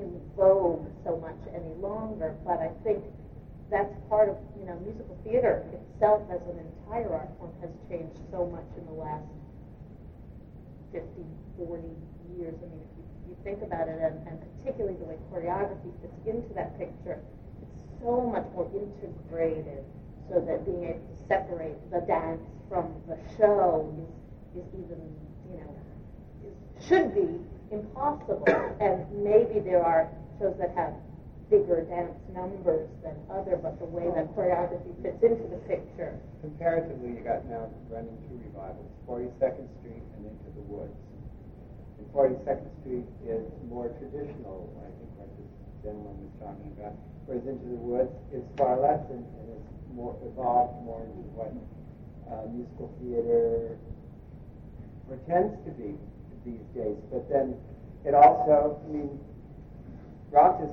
in 0.00 0.08
vogue 0.36 0.88
so 1.04 1.20
much 1.20 1.36
any 1.52 1.74
longer. 1.78 2.34
But 2.44 2.58
I 2.58 2.72
think 2.82 3.04
that's 3.70 3.92
part 4.08 4.32
of, 4.32 4.36
you 4.56 4.64
know, 4.64 4.80
musical 4.80 5.16
theater 5.22 5.68
itself 5.76 6.24
as 6.32 6.40
an 6.48 6.56
entire 6.56 7.12
art 7.12 7.28
form 7.36 7.52
has 7.60 7.70
changed 7.88 8.16
so 8.32 8.48
much 8.48 8.66
in 8.80 8.84
the 8.88 8.96
last 8.96 9.28
50, 10.92 11.04
40 11.60 11.84
years. 12.32 12.56
I 12.56 12.66
mean, 12.72 12.80
if 12.80 12.92
you, 12.96 13.04
you 13.28 13.36
think 13.44 13.60
about 13.60 13.92
it, 13.92 14.00
and, 14.00 14.16
and 14.24 14.40
particularly 14.40 14.96
the 14.96 15.04
way 15.04 15.20
choreography 15.28 15.92
fits 16.00 16.16
into 16.24 16.48
that 16.56 16.78
picture, 16.80 17.20
it's 17.60 17.80
so 18.00 18.24
much 18.24 18.48
more 18.56 18.70
integrated 18.72 19.84
so 20.28 20.40
that 20.40 20.64
being 20.64 20.84
able 20.84 21.00
to 21.00 21.16
separate 21.26 21.78
the 21.90 22.00
dance 22.06 22.42
from 22.68 22.92
the 23.08 23.16
show 23.36 23.88
is, 24.54 24.62
is 24.62 24.68
even, 24.76 25.00
you 25.50 25.58
know, 25.60 25.72
is, 26.44 26.86
should 26.86 27.14
be 27.14 27.40
impossible. 27.72 28.44
And 28.80 29.04
maybe 29.24 29.60
there 29.60 29.84
are 29.84 30.08
shows 30.38 30.54
that 30.60 30.72
have 30.76 30.94
bigger 31.50 31.80
dance 31.88 32.12
numbers 32.36 32.88
than 33.02 33.16
other, 33.32 33.56
but 33.56 33.78
the 33.80 33.88
way 33.88 34.04
that 34.12 34.28
choreography 34.36 34.92
fits 35.00 35.16
into 35.24 35.48
the 35.48 35.60
picture. 35.64 36.12
Comparatively, 36.44 37.16
you 37.16 37.24
got 37.24 37.44
now 37.48 37.72
running 37.88 38.16
two 38.28 38.36
revivals, 38.44 38.92
42nd 39.08 39.64
Street 39.80 40.04
and 40.16 40.28
Into 40.28 40.48
the 40.52 40.64
Woods. 40.68 40.92
And 41.96 42.06
42nd 42.12 42.68
Street 42.84 43.08
is 43.24 43.48
more 43.68 43.88
traditional, 43.96 44.68
I 44.84 44.92
think 45.00 45.10
what 45.16 45.30
this 45.40 45.50
gentleman 45.82 46.20
was 46.20 46.34
talking 46.36 46.68
about, 46.76 46.92
whereas 47.24 47.48
Into 47.48 47.64
the 47.64 47.80
Woods 47.80 48.12
is 48.28 48.44
far 48.60 48.76
less 48.76 49.00
and, 49.08 49.24
and 49.24 49.48
is 49.56 49.64
more 49.98 50.14
evolved 50.22 50.78
more 50.86 51.02
into 51.02 51.26
what 51.34 51.50
uh, 52.30 52.46
musical 52.54 52.86
theater 53.02 53.74
pretends 55.10 55.58
to 55.66 55.74
be 55.74 55.98
these 56.46 56.62
days. 56.70 56.94
But 57.10 57.26
then 57.26 57.58
it 58.06 58.14
also, 58.14 58.78
I 58.78 58.92
mean, 58.94 59.18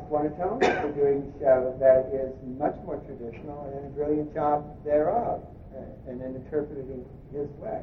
won 0.10 0.28
a 0.28 0.36
for 0.82 0.92
doing 0.94 1.26
a 1.26 1.40
show 1.40 1.74
that 1.82 2.14
is 2.14 2.30
much 2.60 2.76
more 2.86 3.02
traditional 3.10 3.66
and 3.74 3.88
a 3.88 3.90
brilliant 3.98 4.34
job 4.34 4.62
thereof, 4.86 5.42
uh, 5.74 6.10
and 6.12 6.22
then 6.22 6.36
interpreted 6.36 6.86
in 6.86 7.02
his 7.34 7.50
way. 7.58 7.82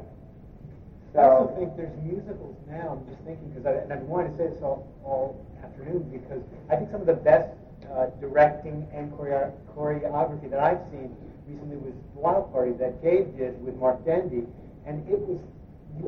So, 1.13 1.21
I 1.21 1.29
also 1.29 1.55
think 1.57 1.77
there's 1.77 1.93
musicals 2.01 2.57
now. 2.71 2.97
I'm 2.97 3.05
just 3.11 3.21
thinking 3.27 3.51
because 3.51 3.67
I, 3.67 3.83
and 3.83 3.93
I've 3.93 4.07
wanted 4.07 4.33
to 4.33 4.39
say 4.39 4.49
this 4.55 4.63
all, 4.63 4.87
all 5.05 5.45
afternoon 5.63 6.09
because 6.09 6.41
I 6.71 6.77
think 6.77 6.91
some 6.91 7.01
of 7.03 7.07
the 7.07 7.21
best 7.21 7.53
uh, 7.93 8.07
directing 8.21 8.87
and 8.95 9.13
choreo- 9.13 9.53
choreography 9.77 10.49
that 10.49 10.61
I've 10.61 10.81
seen 10.91 11.13
recently 11.53 11.77
was 11.77 11.95
Wild 12.15 12.53
Party 12.53 12.73
that 12.73 13.03
Gabe 13.03 13.37
did 13.37 13.63
with 13.65 13.77
Mark 13.77 14.05
Dendy, 14.05 14.45
and 14.87 15.07
it 15.09 15.19
was 15.21 15.41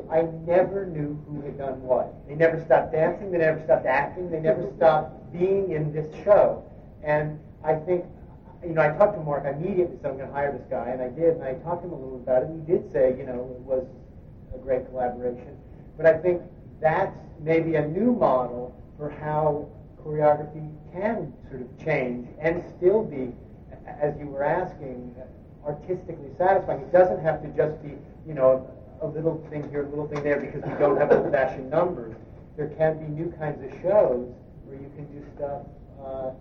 I 0.09 0.23
never 0.47 0.85
knew 0.87 1.17
who 1.27 1.41
had 1.41 1.59
done 1.59 1.81
what. 1.83 2.27
They 2.27 2.35
never 2.35 2.59
stopped 2.65 2.91
dancing. 2.91 3.31
They 3.31 3.37
never 3.37 3.63
stopped 3.63 3.85
acting. 3.85 4.31
They 4.31 4.39
never 4.39 4.67
stopped 4.75 5.31
being 5.31 5.71
in 5.71 5.93
this 5.93 6.07
show. 6.23 6.63
And 7.03 7.39
I 7.63 7.75
think, 7.75 8.03
you 8.63 8.73
know, 8.73 8.81
I 8.81 8.89
talked 8.97 9.15
to 9.15 9.21
Mark 9.21 9.45
immediately, 9.45 9.97
said 10.01 10.09
I'm 10.09 10.17
going 10.17 10.29
to 10.29 10.33
hire 10.33 10.51
this 10.51 10.65
guy, 10.71 10.89
and 10.89 11.01
I 11.01 11.09
did. 11.09 11.35
And 11.35 11.43
I 11.43 11.53
talked 11.63 11.83
to 11.83 11.87
him 11.87 11.93
a 11.93 12.01
little 12.01 12.17
about 12.17 12.43
it. 12.43 12.49
And 12.49 12.67
he 12.67 12.73
did 12.73 12.91
say, 12.91 13.15
you 13.15 13.25
know, 13.25 13.55
it 13.55 13.61
was 13.61 13.85
a 14.55 14.57
great 14.57 14.87
collaboration. 14.89 15.55
But 15.97 16.07
I 16.07 16.17
think 16.17 16.41
that's 16.81 17.15
maybe 17.39 17.75
a 17.75 17.87
new 17.87 18.11
model 18.11 18.75
for 18.97 19.11
how 19.11 19.69
choreography 20.03 20.71
can 20.91 21.31
sort 21.49 21.61
of 21.61 21.85
change 21.85 22.27
and 22.39 22.63
still 22.75 23.03
be, 23.03 23.33
as 24.01 24.17
you 24.19 24.27
were 24.27 24.43
asking, 24.43 25.13
artistically 25.65 26.29
satisfying. 26.37 26.81
It 26.81 26.91
doesn't 26.91 27.21
have 27.21 27.41
to 27.41 27.49
just 27.49 27.81
be, 27.83 27.93
you 28.27 28.33
know, 28.33 28.69
a 29.01 29.07
little 29.07 29.45
thing 29.49 29.69
here, 29.69 29.83
a 29.85 29.89
little 29.89 30.07
thing 30.07 30.23
there, 30.23 30.39
because 30.39 30.63
we 30.63 30.77
don't 30.79 30.97
have 30.97 31.11
old-fashioned 31.11 31.69
numbers. 31.69 32.15
There 32.55 32.69
can 32.77 32.97
be 32.99 33.05
new 33.05 33.31
kinds 33.37 33.61
of 33.63 33.71
shows 33.81 34.31
where 34.65 34.77
you 34.77 34.89
can 34.95 35.05
do 35.11 35.25
stuff 35.35 35.61
uh, 35.99 36.31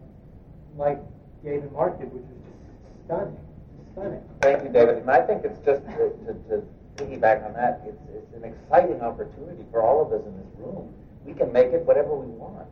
like 0.76 0.98
David 1.42 1.72
Mark 1.72 1.98
did, 1.98 2.12
which 2.12 2.22
was 2.22 2.40
just 2.46 3.04
stunning, 3.06 3.36
just 3.76 3.92
stunning. 3.92 4.22
Thank 4.40 4.62
you, 4.62 4.70
David. 4.70 4.98
And 4.98 5.10
I 5.10 5.20
think 5.26 5.44
it's 5.44 5.58
just 5.64 5.82
to, 5.86 6.14
to, 6.24 6.32
to 6.48 6.62
piggyback 6.96 7.44
on 7.44 7.52
that. 7.54 7.82
It's, 7.84 8.00
it's 8.14 8.32
an 8.36 8.44
exciting 8.44 9.00
opportunity 9.02 9.64
for 9.70 9.82
all 9.82 10.00
of 10.06 10.12
us 10.12 10.24
in 10.24 10.36
this 10.38 10.52
room. 10.58 10.94
We 11.24 11.32
can 11.34 11.52
make 11.52 11.72
it 11.72 11.82
whatever 11.84 12.14
we 12.14 12.26
want. 12.26 12.68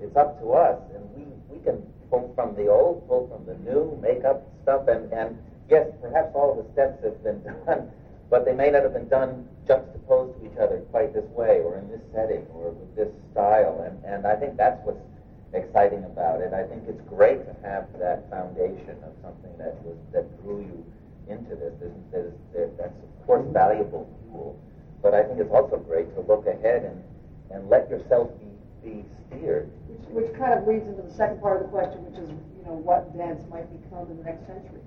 It's 0.00 0.16
up 0.16 0.40
to 0.40 0.52
us, 0.52 0.80
and 0.94 1.04
we, 1.14 1.22
we 1.48 1.62
can 1.62 1.80
pull 2.10 2.32
from 2.34 2.56
the 2.56 2.66
old, 2.66 3.06
pull 3.06 3.28
from 3.30 3.46
the 3.46 3.54
new, 3.62 3.96
make 4.02 4.24
up 4.24 4.42
stuff, 4.62 4.88
and, 4.88 5.12
and 5.12 5.38
yes, 5.72 5.88
perhaps 6.04 6.36
all 6.36 6.52
the 6.52 6.68
steps 6.76 7.02
have 7.02 7.16
been 7.24 7.40
done 7.66 7.90
but 8.32 8.46
they 8.46 8.56
may 8.56 8.70
not 8.70 8.82
have 8.82 8.94
been 8.94 9.12
done 9.12 9.46
juxtaposed 9.68 10.32
to 10.40 10.48
each 10.48 10.56
other 10.56 10.80
quite 10.88 11.12
this 11.12 11.28
way 11.36 11.60
or 11.60 11.76
in 11.76 11.84
this 11.92 12.00
setting 12.16 12.40
or 12.56 12.72
with 12.72 12.88
this 12.96 13.12
style. 13.30 13.84
And, 13.84 14.00
and 14.08 14.26
I 14.26 14.40
think 14.40 14.56
that's 14.56 14.80
what's 14.88 15.04
exciting 15.52 16.02
about 16.08 16.40
it. 16.40 16.56
I 16.56 16.64
think 16.64 16.88
it's 16.88 17.04
great 17.12 17.44
to 17.44 17.52
have 17.60 17.92
that 18.00 18.24
foundation 18.32 18.96
of 19.04 19.12
something 19.20 19.52
that 19.60 19.76
was 19.84 20.00
that 20.16 20.24
drew 20.40 20.64
you 20.64 20.80
into 21.28 21.52
this. 21.60 21.76
There's, 21.76 21.92
there's, 22.08 22.32
there, 22.56 22.70
that's 22.80 22.96
of 22.96 23.26
course 23.28 23.44
valuable 23.52 24.08
fuel, 24.24 24.56
but 25.04 25.12
I 25.12 25.28
think 25.28 25.36
it's 25.36 25.52
also 25.52 25.76
great 25.76 26.08
to 26.16 26.24
look 26.24 26.48
ahead 26.48 26.88
and, 26.88 27.04
and 27.52 27.68
let 27.68 27.92
yourself 27.92 28.32
be, 28.40 28.48
be 28.80 29.04
steered. 29.28 29.68
Which, 29.92 30.24
which 30.24 30.32
kind 30.40 30.56
of 30.56 30.64
leads 30.64 30.88
into 30.88 31.04
the 31.04 31.12
second 31.12 31.44
part 31.44 31.60
of 31.60 31.68
the 31.68 31.72
question, 31.76 32.00
which 32.08 32.16
is 32.16 32.32
you 32.32 32.64
know 32.64 32.80
what 32.80 33.12
dance 33.12 33.44
might 33.52 33.68
become 33.68 34.08
in 34.08 34.16
the 34.16 34.24
next 34.24 34.48
century, 34.48 34.80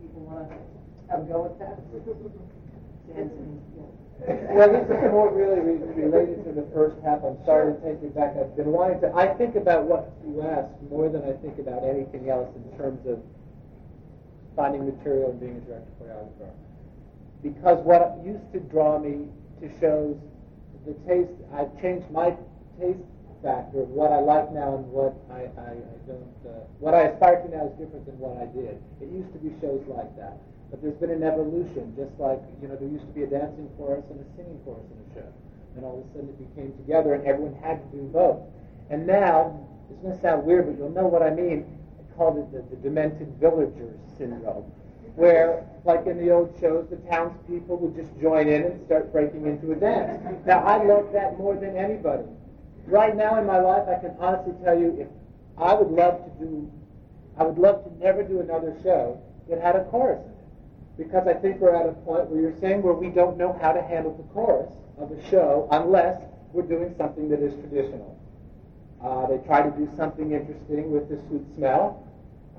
people 0.00 0.22
want 0.22 0.48
to 0.50 0.56
have 1.10 1.20
a 1.20 1.24
go 1.24 1.46
at 1.46 1.58
that? 1.58 1.78
Well, 4.50 4.72
this 4.72 4.84
is 4.84 5.12
more 5.12 5.32
really 5.32 5.60
re- 5.60 6.02
related 6.04 6.44
to 6.44 6.52
the 6.52 6.66
first 6.74 6.96
half. 7.04 7.22
I'm 7.22 7.38
sorry 7.44 7.74
to 7.74 7.80
take 7.80 8.02
you 8.02 8.10
back. 8.10 8.34
I've 8.36 8.56
been 8.56 8.72
wanting 8.72 9.00
to. 9.02 9.14
I 9.14 9.28
think 9.34 9.54
about 9.54 9.84
what 9.84 10.12
you 10.26 10.42
asked 10.42 10.74
more 10.90 11.08
than 11.08 11.22
I 11.22 11.32
think 11.38 11.58
about 11.58 11.84
anything 11.84 12.28
else 12.28 12.50
in 12.56 12.76
terms 12.76 13.06
of 13.06 13.22
finding 14.56 14.84
material 14.86 15.30
and 15.30 15.40
being 15.40 15.56
a 15.56 15.60
director 15.60 15.92
choreographer. 16.02 16.50
Because 17.42 17.78
what 17.84 18.18
used 18.24 18.52
to 18.52 18.60
draw 18.60 18.98
me 18.98 19.28
to 19.60 19.70
shows, 19.78 20.16
the 20.84 20.94
taste. 21.06 21.32
I've 21.54 21.80
changed 21.80 22.10
my 22.10 22.36
taste 22.80 22.98
factor 23.42 23.82
of 23.82 23.90
what 23.90 24.12
I 24.12 24.20
like 24.20 24.50
now 24.52 24.76
and 24.76 24.86
what 24.90 25.14
I, 25.30 25.50
I, 25.58 25.78
I 25.78 25.96
don't. 26.06 26.34
Uh, 26.44 26.64
what 26.78 26.94
I 26.94 27.10
aspire 27.12 27.42
to 27.42 27.48
now 27.50 27.70
is 27.70 27.74
different 27.78 28.06
than 28.06 28.18
what 28.18 28.38
I 28.38 28.46
did. 28.50 28.78
It 29.00 29.08
used 29.10 29.32
to 29.34 29.40
be 29.42 29.54
shows 29.60 29.82
like 29.86 30.10
that. 30.16 30.38
But 30.70 30.82
there's 30.82 30.96
been 31.00 31.10
an 31.10 31.22
evolution, 31.22 31.96
just 31.96 32.12
like, 32.20 32.40
you 32.60 32.68
know, 32.68 32.76
there 32.76 32.88
used 32.88 33.06
to 33.08 33.14
be 33.16 33.24
a 33.24 33.30
dancing 33.30 33.68
chorus 33.80 34.04
and 34.10 34.20
a 34.20 34.26
singing 34.36 34.60
chorus 34.64 34.84
in 34.92 34.98
a 35.00 35.08
show. 35.16 35.28
And 35.76 35.84
all 35.84 36.04
of 36.04 36.04
a 36.04 36.08
sudden 36.12 36.28
it 36.28 36.38
became 36.54 36.76
together 36.76 37.14
and 37.14 37.24
everyone 37.24 37.56
had 37.62 37.80
to 37.80 37.88
do 37.96 38.04
both. 38.12 38.44
And 38.90 39.06
now, 39.06 39.56
it's 39.90 40.00
going 40.02 40.14
to 40.14 40.20
sound 40.20 40.44
weird, 40.44 40.66
but 40.66 40.76
you'll 40.76 40.92
know 40.92 41.06
what 41.06 41.22
I 41.22 41.30
mean. 41.30 41.64
I 41.96 42.16
called 42.16 42.36
it 42.36 42.52
the, 42.52 42.60
the 42.74 42.82
demented 42.82 43.32
villagers 43.40 43.96
syndrome, 44.18 44.68
where, 45.16 45.64
like 45.84 46.06
in 46.06 46.18
the 46.18 46.30
old 46.30 46.52
shows, 46.60 46.86
the 46.90 46.96
townspeople 47.08 47.76
would 47.78 47.96
just 47.96 48.12
join 48.20 48.48
in 48.48 48.64
and 48.64 48.84
start 48.84 49.12
breaking 49.12 49.46
into 49.46 49.72
a 49.72 49.76
dance. 49.76 50.20
Now, 50.44 50.60
I 50.60 50.84
love 50.84 51.12
that 51.12 51.38
more 51.38 51.56
than 51.56 51.76
anybody. 51.76 52.28
Right 52.88 53.14
now 53.14 53.38
in 53.38 53.46
my 53.46 53.60
life, 53.60 53.86
I 53.86 54.00
can 54.00 54.16
honestly 54.18 54.54
tell 54.64 54.78
you, 54.78 54.96
if 54.98 55.08
I 55.58 55.74
would 55.74 55.90
love 55.90 56.24
to 56.24 56.30
do, 56.44 56.72
I 57.36 57.44
would 57.44 57.58
love 57.58 57.84
to 57.84 57.92
never 58.02 58.22
do 58.22 58.40
another 58.40 58.74
show 58.82 59.20
that 59.50 59.60
had 59.60 59.76
a 59.76 59.84
chorus 59.84 60.24
in 60.24 60.32
it 60.32 60.38
because 60.96 61.28
I 61.28 61.34
think 61.34 61.60
we're 61.60 61.76
at 61.76 61.86
a 61.86 61.92
point 61.92 62.30
where 62.30 62.40
you're 62.40 62.58
saying 62.60 62.82
where 62.82 62.94
we 62.94 63.10
don't 63.10 63.36
know 63.36 63.58
how 63.60 63.72
to 63.72 63.82
handle 63.82 64.16
the 64.16 64.22
chorus 64.32 64.72
of 64.96 65.12
a 65.12 65.30
show 65.30 65.68
unless 65.70 66.22
we're 66.54 66.62
doing 66.62 66.94
something 66.96 67.28
that 67.28 67.40
is 67.40 67.52
traditional. 67.60 68.18
Uh, 69.04 69.26
they 69.26 69.36
try 69.46 69.60
to 69.60 69.70
do 69.76 69.86
something 69.94 70.32
interesting 70.32 70.90
with 70.90 71.10
the 71.10 71.20
sweet 71.28 71.44
smell, 71.56 72.08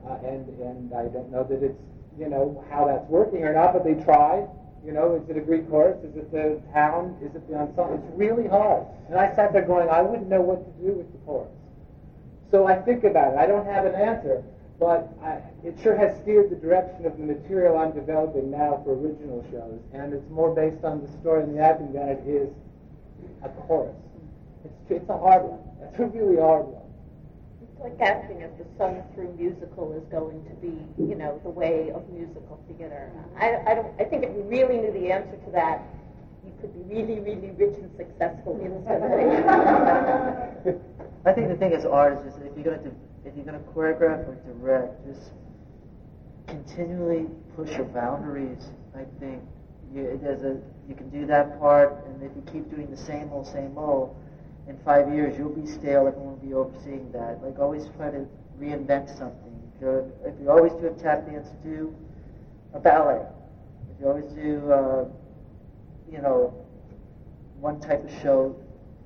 uh, 0.07 0.19
and 0.23 0.47
and 0.61 0.93
I 0.93 1.07
don't 1.07 1.31
know 1.31 1.43
that 1.43 1.63
it's 1.63 1.81
you 2.19 2.29
know 2.29 2.63
how 2.69 2.85
that's 2.85 3.09
working 3.09 3.43
or 3.43 3.53
not, 3.53 3.73
but 3.73 3.83
they 3.83 3.95
try. 3.95 4.45
You 4.85 4.93
know, 4.93 5.15
is 5.15 5.29
it 5.29 5.37
a 5.37 5.41
Greek 5.41 5.69
chorus? 5.69 5.97
Is 6.03 6.15
it 6.15 6.31
the 6.31 6.61
town? 6.73 7.17
Is 7.21 7.35
it 7.35 7.47
the 7.49 7.55
ensemble? 7.55 8.01
It's 8.03 8.17
really 8.17 8.47
hard. 8.47 8.87
And 9.09 9.19
I 9.19 9.35
sat 9.35 9.51
there 9.51 9.65
going, 9.65 9.89
I 9.89 10.01
wouldn't 10.01 10.29
know 10.29 10.41
what 10.41 10.63
to 10.63 10.71
do 10.85 10.93
with 10.93 11.11
the 11.11 11.17
chorus. 11.19 11.51
So 12.51 12.65
I 12.65 12.75
think 12.75 13.03
about 13.03 13.33
it. 13.33 13.37
I 13.37 13.45
don't 13.45 13.65
have 13.65 13.85
an 13.85 13.93
answer, 13.95 14.43
but 14.79 15.09
I, 15.21 15.41
it 15.63 15.77
sure 15.83 15.95
has 15.95 16.19
steered 16.21 16.49
the 16.49 16.55
direction 16.55 17.05
of 17.05 17.17
the 17.17 17.23
material 17.23 17.77
I'm 17.77 17.91
developing 17.91 18.49
now 18.49 18.81
for 18.83 18.93
original 18.93 19.45
shows, 19.51 19.79
and 19.93 20.13
it's 20.13 20.29
more 20.31 20.55
based 20.55 20.83
on 20.83 21.01
the 21.01 21.11
story 21.19 21.43
and 21.43 21.55
the 21.55 21.61
acting 21.61 21.93
than 21.93 22.09
it 22.09 22.23
is 22.25 22.49
a 23.43 23.49
chorus. 23.67 23.95
It's, 24.63 24.73
it's 25.01 25.09
a 25.09 25.17
hard 25.17 25.43
one. 25.43 25.59
It's 25.83 25.99
a 25.99 26.05
really 26.07 26.41
hard 26.41 26.65
one. 26.65 26.78
Like 27.81 28.01
asking 28.01 28.41
if 28.41 28.51
the 28.57 28.65
Sung 28.77 29.01
Through 29.15 29.35
musical 29.37 29.93
is 29.93 30.03
going 30.11 30.43
to 30.43 30.53
be, 30.55 30.83
you 31.01 31.15
know, 31.15 31.39
the 31.43 31.49
way 31.49 31.91
of 31.95 32.07
musical 32.09 32.61
theater. 32.67 33.09
I, 33.37 33.55
I 33.65 33.75
don't. 33.75 33.93
I 34.01 34.03
think 34.03 34.23
if 34.23 34.35
you 34.35 34.43
really 34.43 34.77
knew 34.77 34.91
the 34.91 35.11
answer 35.11 35.37
to 35.45 35.51
that, 35.51 35.81
you 36.45 36.51
could 36.59 36.73
be 36.73 36.93
really, 36.93 37.19
really 37.21 37.51
rich 37.51 37.77
and 37.79 37.89
successful 37.95 38.59
instantly. 38.61 39.31
I 41.25 41.31
think 41.31 41.47
the 41.47 41.55
thing 41.55 41.71
is 41.71 41.85
art 41.85 42.19
is 42.27 42.35
if 42.37 42.55
you're 42.55 42.75
gonna 42.75 42.91
if 43.23 43.35
you're 43.35 43.45
gonna 43.45 43.59
choreograph 43.59 44.27
or 44.27 44.35
direct, 44.45 45.05
just 45.07 45.31
continually 46.47 47.27
push 47.55 47.71
your 47.71 47.85
boundaries. 47.85 48.71
I 48.95 49.05
think 49.19 49.41
you, 49.93 50.19
there's 50.21 50.43
a 50.43 50.59
you 50.87 50.95
can 50.95 51.09
do 51.09 51.25
that 51.27 51.59
part, 51.59 52.05
and 52.07 52.23
if 52.23 52.31
you 52.35 52.43
keep 52.51 52.69
doing 52.69 52.89
the 52.89 52.97
same 52.97 53.29
old, 53.31 53.47
same 53.47 53.77
old, 53.77 54.15
in 54.69 54.77
five 54.85 55.11
years 55.13 55.37
you'll 55.37 55.49
be 55.49 55.65
stale. 55.67 56.07
Everyone 56.07 56.39
will 56.39 56.47
be 56.47 56.53
overseeing 56.53 57.11
that. 57.11 57.43
Like 57.43 57.59
always 57.59 57.89
try 57.97 58.11
to 58.11 58.25
reinvent 58.61 59.09
something. 59.17 59.49
If, 59.75 59.81
you're, 59.81 60.05
if 60.23 60.39
you 60.39 60.49
always 60.51 60.73
do 60.73 60.87
a 60.87 60.91
tap 60.91 61.25
dance, 61.25 61.47
do 61.63 61.95
a 62.73 62.79
ballet. 62.79 63.25
If 63.91 63.99
you 63.99 64.07
always 64.07 64.31
do, 64.31 64.71
uh, 64.71 65.05
you 66.11 66.21
know, 66.21 66.53
one 67.59 67.79
type 67.81 68.03
of 68.03 68.11
show, 68.21 68.55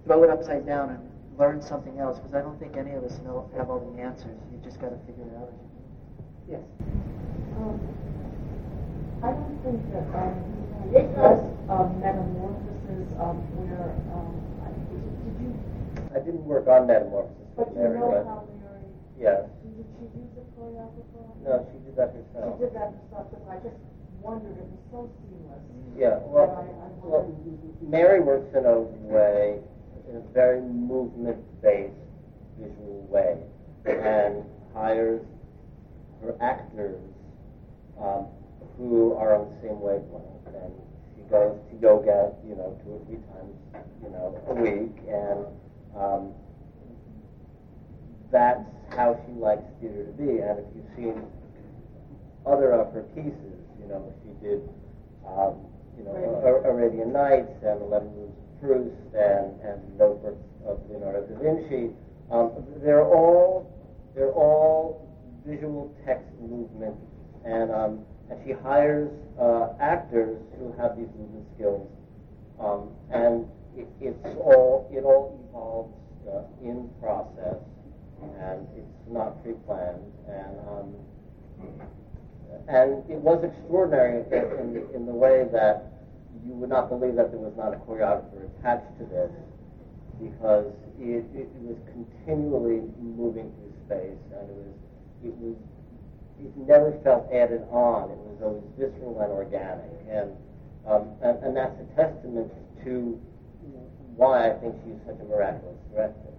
throw 0.05 0.23
it 0.23 0.29
upside 0.29 0.65
down 0.65 0.89
and 0.89 0.99
learn 1.39 1.61
something 1.61 1.99
else. 1.99 2.19
Because 2.19 2.35
I 2.35 2.41
don't 2.41 2.59
think 2.59 2.75
any 2.75 2.91
of 2.91 3.03
us 3.03 3.17
know 3.23 3.49
have 3.57 3.69
all 3.69 3.79
the 3.79 4.01
answers. 4.01 4.37
You 4.51 4.59
just 4.63 4.81
got 4.81 4.89
to 4.89 4.97
figure 5.05 5.23
it 5.23 5.37
out. 5.37 5.53
Yes. 6.49 6.61
Um, 7.57 7.79
I 9.23 9.31
don't 9.31 9.59
think 9.63 9.79
that 9.93 10.03
um, 10.19 10.43
it 10.91 11.07
was 11.15 11.39
um, 11.69 11.99
metamorphosis 12.01 13.07
um, 13.15 13.39
where 13.55 13.95
um, 14.11 14.35
I, 14.59 14.69
did 14.91 15.39
you? 15.39 15.55
I 16.11 16.12
didn't 16.25 16.45
work 16.45 16.67
on 16.67 16.87
metamorphosis. 16.87 17.37
But 17.55 17.69
you 17.69 17.75
Mary, 17.81 17.99
know 17.99 18.23
how 18.25 18.47
Mary? 18.59 18.85
Yes. 19.19 19.45
Did 19.63 19.85
she 19.99 20.05
use 20.17 20.33
a 20.39 20.43
choreographer? 20.57 21.23
No, 21.45 21.67
she 21.71 21.77
did 21.85 21.95
that 21.97 22.11
herself. 22.15 22.57
She 22.57 22.65
did 22.65 22.73
that 22.75 22.89
herself. 22.97 23.29
Because 23.29 23.47
I 23.49 23.55
just 23.61 23.79
wondered 24.21 24.57
it 24.57 24.65
was 24.65 24.83
so 24.91 25.09
seamless. 25.21 25.61
Yeah, 25.97 26.17
well, 26.25 26.49
I, 26.57 26.63
I 26.63 26.89
well. 27.05 27.29
Mary 27.81 28.19
works 28.21 28.49
in 28.55 28.65
a 28.65 28.79
way, 28.79 29.59
in 30.09 30.15
a 30.15 30.21
very 30.33 30.61
movement-based 30.61 31.93
visual 32.57 33.05
way, 33.09 33.37
and 33.85 34.43
hires 34.73 35.21
her 36.21 36.35
actors 36.41 36.99
um, 37.99 38.25
who 38.77 39.13
are 39.13 39.35
on 39.35 39.49
the 39.49 39.67
same 39.67 39.79
wavelength. 39.79 40.23
And 40.47 40.73
she 41.15 41.21
goes 41.29 41.59
to 41.69 41.77
yoga, 41.81 42.33
you 42.47 42.55
know, 42.55 42.75
two 42.83 42.91
or 42.93 43.05
three 43.05 43.19
times, 43.35 43.85
you 44.01 44.09
know, 44.09 44.39
a 44.47 44.53
week, 44.53 44.95
and 45.07 45.45
um, 45.97 46.33
that's 48.31 48.65
how 48.95 49.19
she 49.25 49.33
likes 49.39 49.63
theater 49.79 50.05
to 50.05 50.11
be. 50.13 50.39
And 50.41 50.59
if 50.59 50.65
you've 50.75 50.95
seen 50.95 51.23
other 52.45 52.71
of 52.73 52.93
her 52.93 53.03
pieces, 53.15 53.57
you 53.79 53.87
know, 53.87 54.13
she 54.23 54.33
did, 54.45 54.61
um, 55.27 55.55
you 55.97 56.03
know, 56.03 56.15
A- 56.15 56.69
Arabian 56.69 57.13
Nights 57.13 57.51
and 57.63 57.81
Eleven 57.81 58.09
Rooms 58.15 58.35
of 58.37 58.61
Proust 58.61 59.15
and, 59.15 59.61
and 59.61 59.97
Notebooks 59.97 60.43
of 60.65 60.79
Leonardo 60.89 61.25
da 61.27 61.39
Vinci. 61.39 61.93
Um, 62.31 62.51
they're 62.83 63.05
all 63.05 63.69
they're 64.15 64.31
all 64.33 65.09
visual 65.45 65.93
text 66.05 66.25
movement, 66.41 66.95
and 67.45 67.71
um, 67.71 68.05
and 68.29 68.39
she 68.45 68.53
hires 68.53 69.11
uh, 69.39 69.73
actors 69.79 70.37
who 70.57 70.73
have 70.79 70.97
these 70.97 71.09
movement 71.17 71.45
skills, 71.55 71.87
um, 72.59 72.89
and 73.11 73.45
it, 73.77 73.87
it's 74.01 74.25
all 74.37 74.89
it 74.91 75.03
all 75.03 75.39
evolves 75.49 75.93
uh, 76.29 76.43
in 76.61 76.89
process, 77.01 77.57
and 78.39 78.67
it's 78.77 78.97
not 79.09 79.41
pre-planned, 79.43 80.13
and 80.27 80.55
um, 80.69 80.89
and 82.67 83.03
it 83.09 83.19
was 83.19 83.43
extraordinary 83.43 84.23
in, 84.31 84.77
in, 84.93 85.05
the, 85.05 85.11
way 85.11 85.43
that 85.51 85.91
you 86.45 86.53
would 86.53 86.69
not 86.69 86.87
believe 86.87 87.15
that 87.15 87.31
there 87.31 87.39
was 87.39 87.53
not 87.57 87.73
a 87.73 87.77
choreographer 87.83 88.47
attached 88.59 88.87
to 88.99 89.05
this, 89.05 89.31
because 90.21 90.71
it, 90.99 91.25
it, 91.33 91.49
it 91.49 91.63
was 91.65 91.77
continually 91.91 92.87
moving 93.01 93.51
through 93.57 93.73
space, 93.85 94.21
and 94.37 94.45
it 94.47 94.55
was 94.55 94.75
it 95.25 95.35
was 95.35 95.57
it 96.39 96.55
never 96.57 96.95
felt 97.03 97.27
added 97.33 97.63
on. 97.71 98.11
It 98.11 98.21
was 98.21 98.39
always 98.43 98.63
visceral 98.77 99.19
and 99.19 99.31
organic, 99.31 99.91
and 100.07 100.31
um, 100.87 101.09
and, 101.23 101.43
and 101.43 101.57
that's 101.57 101.75
a 101.79 101.87
testament 101.95 102.51
to 102.83 103.19
why 104.15 104.49
I 104.49 104.53
think 104.59 104.75
she's 104.85 104.99
such 105.05 105.19
a 105.19 105.25
miraculous 105.25 105.77
director. 105.93 106.33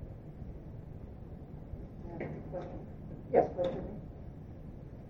Yes, 3.32 3.46
question. 3.56 3.82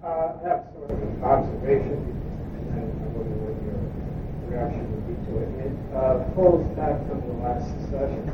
Uh, 0.03 0.33
I 0.41 0.49
have 0.49 0.65
sort 0.73 0.91
of 0.91 0.97
an 1.03 1.23
observation, 1.25 2.01
and 2.01 2.65
then 2.73 2.89
I 2.89 3.07
wonder 3.13 3.37
what 3.45 3.57
your 3.65 3.81
reaction 4.49 4.85
would 4.89 5.05
be 5.09 5.17
to 5.29 5.33
it. 5.45 5.51
It 5.69 5.77
uh, 5.93 6.25
follows 6.33 6.65
back 6.77 6.97
from 7.09 7.21
the 7.25 7.37
last 7.45 7.69
session 7.93 8.25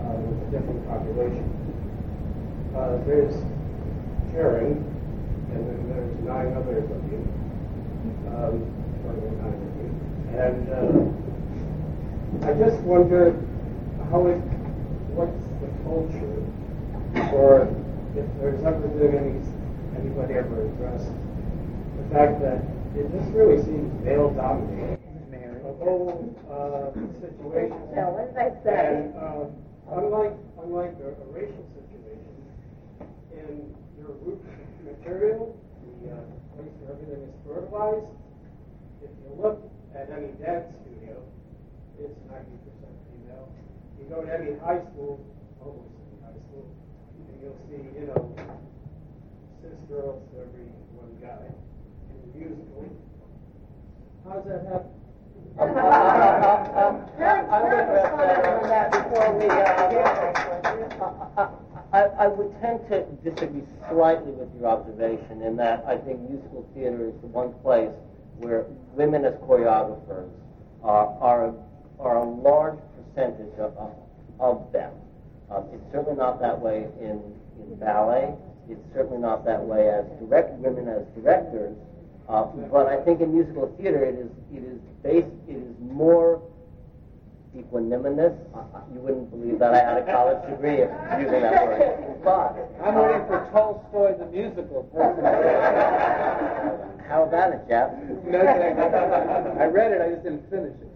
uh, 0.00 0.16
with 0.24 0.40
a 0.44 0.48
different 0.52 0.80
population. 0.88 1.44
Uh, 2.72 2.96
there's 3.04 3.36
Karen, 4.32 4.80
and 5.52 5.60
then 5.68 5.80
there's 5.92 6.16
nine 6.24 6.52
others 6.56 6.84
of 6.88 7.00
you, 7.12 7.20
um, 8.32 8.56
nine 9.04 9.56
of 9.56 9.72
you, 9.80 9.88
and 10.32 10.64
uh, 10.72 11.33
I 12.42 12.52
just 12.54 12.80
wonder 12.82 13.32
how 14.10 14.26
it, 14.26 14.40
what's 15.14 15.44
the 15.62 15.70
culture, 15.86 16.40
or 17.32 17.70
if 18.18 18.26
there's 18.40 18.62
ever 18.64 18.88
been 18.98 19.14
any 19.14 19.38
anybody 19.96 20.34
ever 20.34 20.66
addressed 20.66 21.12
the 21.96 22.04
fact 22.12 22.40
that 22.42 22.60
it 22.98 23.06
just 23.10 23.30
really 23.32 23.62
seems 23.62 23.88
male 24.04 24.30
dominated. 24.34 24.98
The 25.30 25.72
whole 25.80 26.36
uh, 26.46 26.92
situation. 27.20 27.80
Now, 27.94 28.12
what 28.12 28.28
did 28.28 28.38
I 28.38 28.50
say? 28.62 28.76
And 28.76 29.16
uh, 29.16 29.48
unlike 29.96 30.36
unlike 30.62 30.94
a, 31.00 31.16
a 31.16 31.26
racial 31.32 31.64
situation, 31.72 32.34
in 33.32 33.74
your 33.98 34.12
root 34.22 34.40
material, 34.84 35.56
the 36.04 36.12
uh, 36.12 36.20
place 36.54 36.70
where 36.82 36.92
everything 36.92 37.24
is 37.24 37.34
fertilized, 37.42 38.06
if 39.02 39.10
you 39.24 39.32
look 39.40 39.58
at 39.96 40.12
any 40.12 40.30
studio, 40.36 40.83
it's 42.00 42.18
90% 42.30 42.40
female. 43.10 43.46
You 43.98 44.04
go 44.08 44.16
to 44.22 44.28
any 44.32 44.50
high 44.58 44.80
school, 44.92 45.12
almost 45.60 45.90
any 46.10 46.18
high 46.24 46.38
school, 46.48 46.64
and 47.28 47.36
you'll 47.42 47.58
see, 47.68 47.80
you 47.98 48.04
know, 48.06 48.20
six 49.62 49.74
girls 49.88 50.18
to 50.32 50.36
every 50.42 50.66
one 50.98 51.12
guy 51.20 51.46
in 52.10 52.16
the 52.20 52.28
musical. 52.38 52.82
How 54.24 54.34
does 54.40 54.46
that 54.48 54.62
happen? 54.66 54.90
Karen, 55.56 55.74
Karen 57.16 57.46
was 57.88 58.02
commenting 58.10 58.50
on 58.50 58.62
that 58.68 58.90
before 58.90 59.30
we, 59.38 59.46
uh, 59.46 61.48
I, 61.92 62.00
I 62.18 62.26
would 62.26 62.52
tend 62.60 62.80
to 62.90 63.04
disagree 63.22 63.62
slightly 63.88 64.32
with 64.32 64.48
your 64.58 64.66
observation 64.68 65.42
in 65.42 65.54
that 65.56 65.84
I 65.86 65.96
think 65.96 66.18
musical 66.28 66.66
theater 66.74 67.06
is 67.06 67.14
the 67.20 67.28
one 67.28 67.52
place 67.62 67.92
where 68.38 68.64
women 68.94 69.24
as 69.24 69.34
choreographers 69.34 70.28
are, 70.82 71.06
are, 71.20 71.44
a, 71.46 71.54
are 72.04 72.18
a 72.18 72.24
large 72.24 72.78
percentage 72.96 73.52
of, 73.58 73.76
of, 73.76 73.92
of 74.38 74.72
them. 74.72 74.92
Um, 75.50 75.64
it's 75.72 75.82
certainly 75.92 76.16
not 76.16 76.40
that 76.40 76.58
way 76.58 76.86
in, 77.00 77.20
in 77.58 77.76
ballet. 77.80 78.34
It's 78.68 78.80
certainly 78.94 79.18
not 79.18 79.44
that 79.44 79.62
way 79.62 79.88
as 79.88 80.04
direct 80.20 80.52
women 80.58 80.88
as 80.88 81.02
directors. 81.14 81.76
Uh, 82.28 82.44
but 82.70 82.86
I 82.86 83.02
think 83.04 83.20
in 83.20 83.34
musical 83.34 83.74
theater, 83.76 84.04
it 84.04 84.14
is 84.14 84.30
it 84.52 84.64
is 84.64 84.78
based 85.02 85.28
it 85.46 85.56
is 85.56 85.74
more 85.80 86.40
equanimous. 87.54 88.34
Uh, 88.54 88.58
uh, 88.58 88.80
you 88.92 89.00
wouldn't 89.00 89.30
believe 89.30 89.58
that 89.58 89.74
I 89.74 89.78
had 89.78 89.98
a 89.98 90.04
college 90.10 90.40
degree 90.48 90.80
if 90.80 90.90
using 91.20 91.42
that 91.42 91.66
word. 91.66 92.24
But 92.24 92.56
I'm 92.82 92.94
waiting 92.94 93.26
for 93.26 93.46
Tolstoy 93.52 94.16
the 94.18 94.24
musical. 94.32 94.88
How 97.06 97.24
about 97.24 97.52
it, 97.52 97.60
Jeff? 97.68 97.92
No, 98.24 98.38
I 98.40 99.66
read 99.66 99.92
it, 99.92 100.00
I 100.00 100.08
just 100.08 100.22
didn't 100.24 100.48
finish 100.48 100.72
it. 100.72 100.88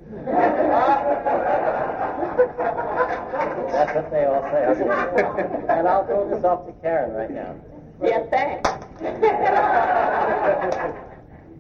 That's 3.69 3.95
what 3.95 4.11
they 4.11 4.25
all 4.25 4.43
say. 4.51 4.65
and 5.69 5.89
I'll 5.89 6.07
throw 6.07 6.29
this 6.29 6.45
off 6.45 6.67
to 6.67 6.73
Karen 6.81 7.13
right 7.13 7.31
now. 7.31 7.55
Yes, 8.03 8.27
thanks. 8.31 8.69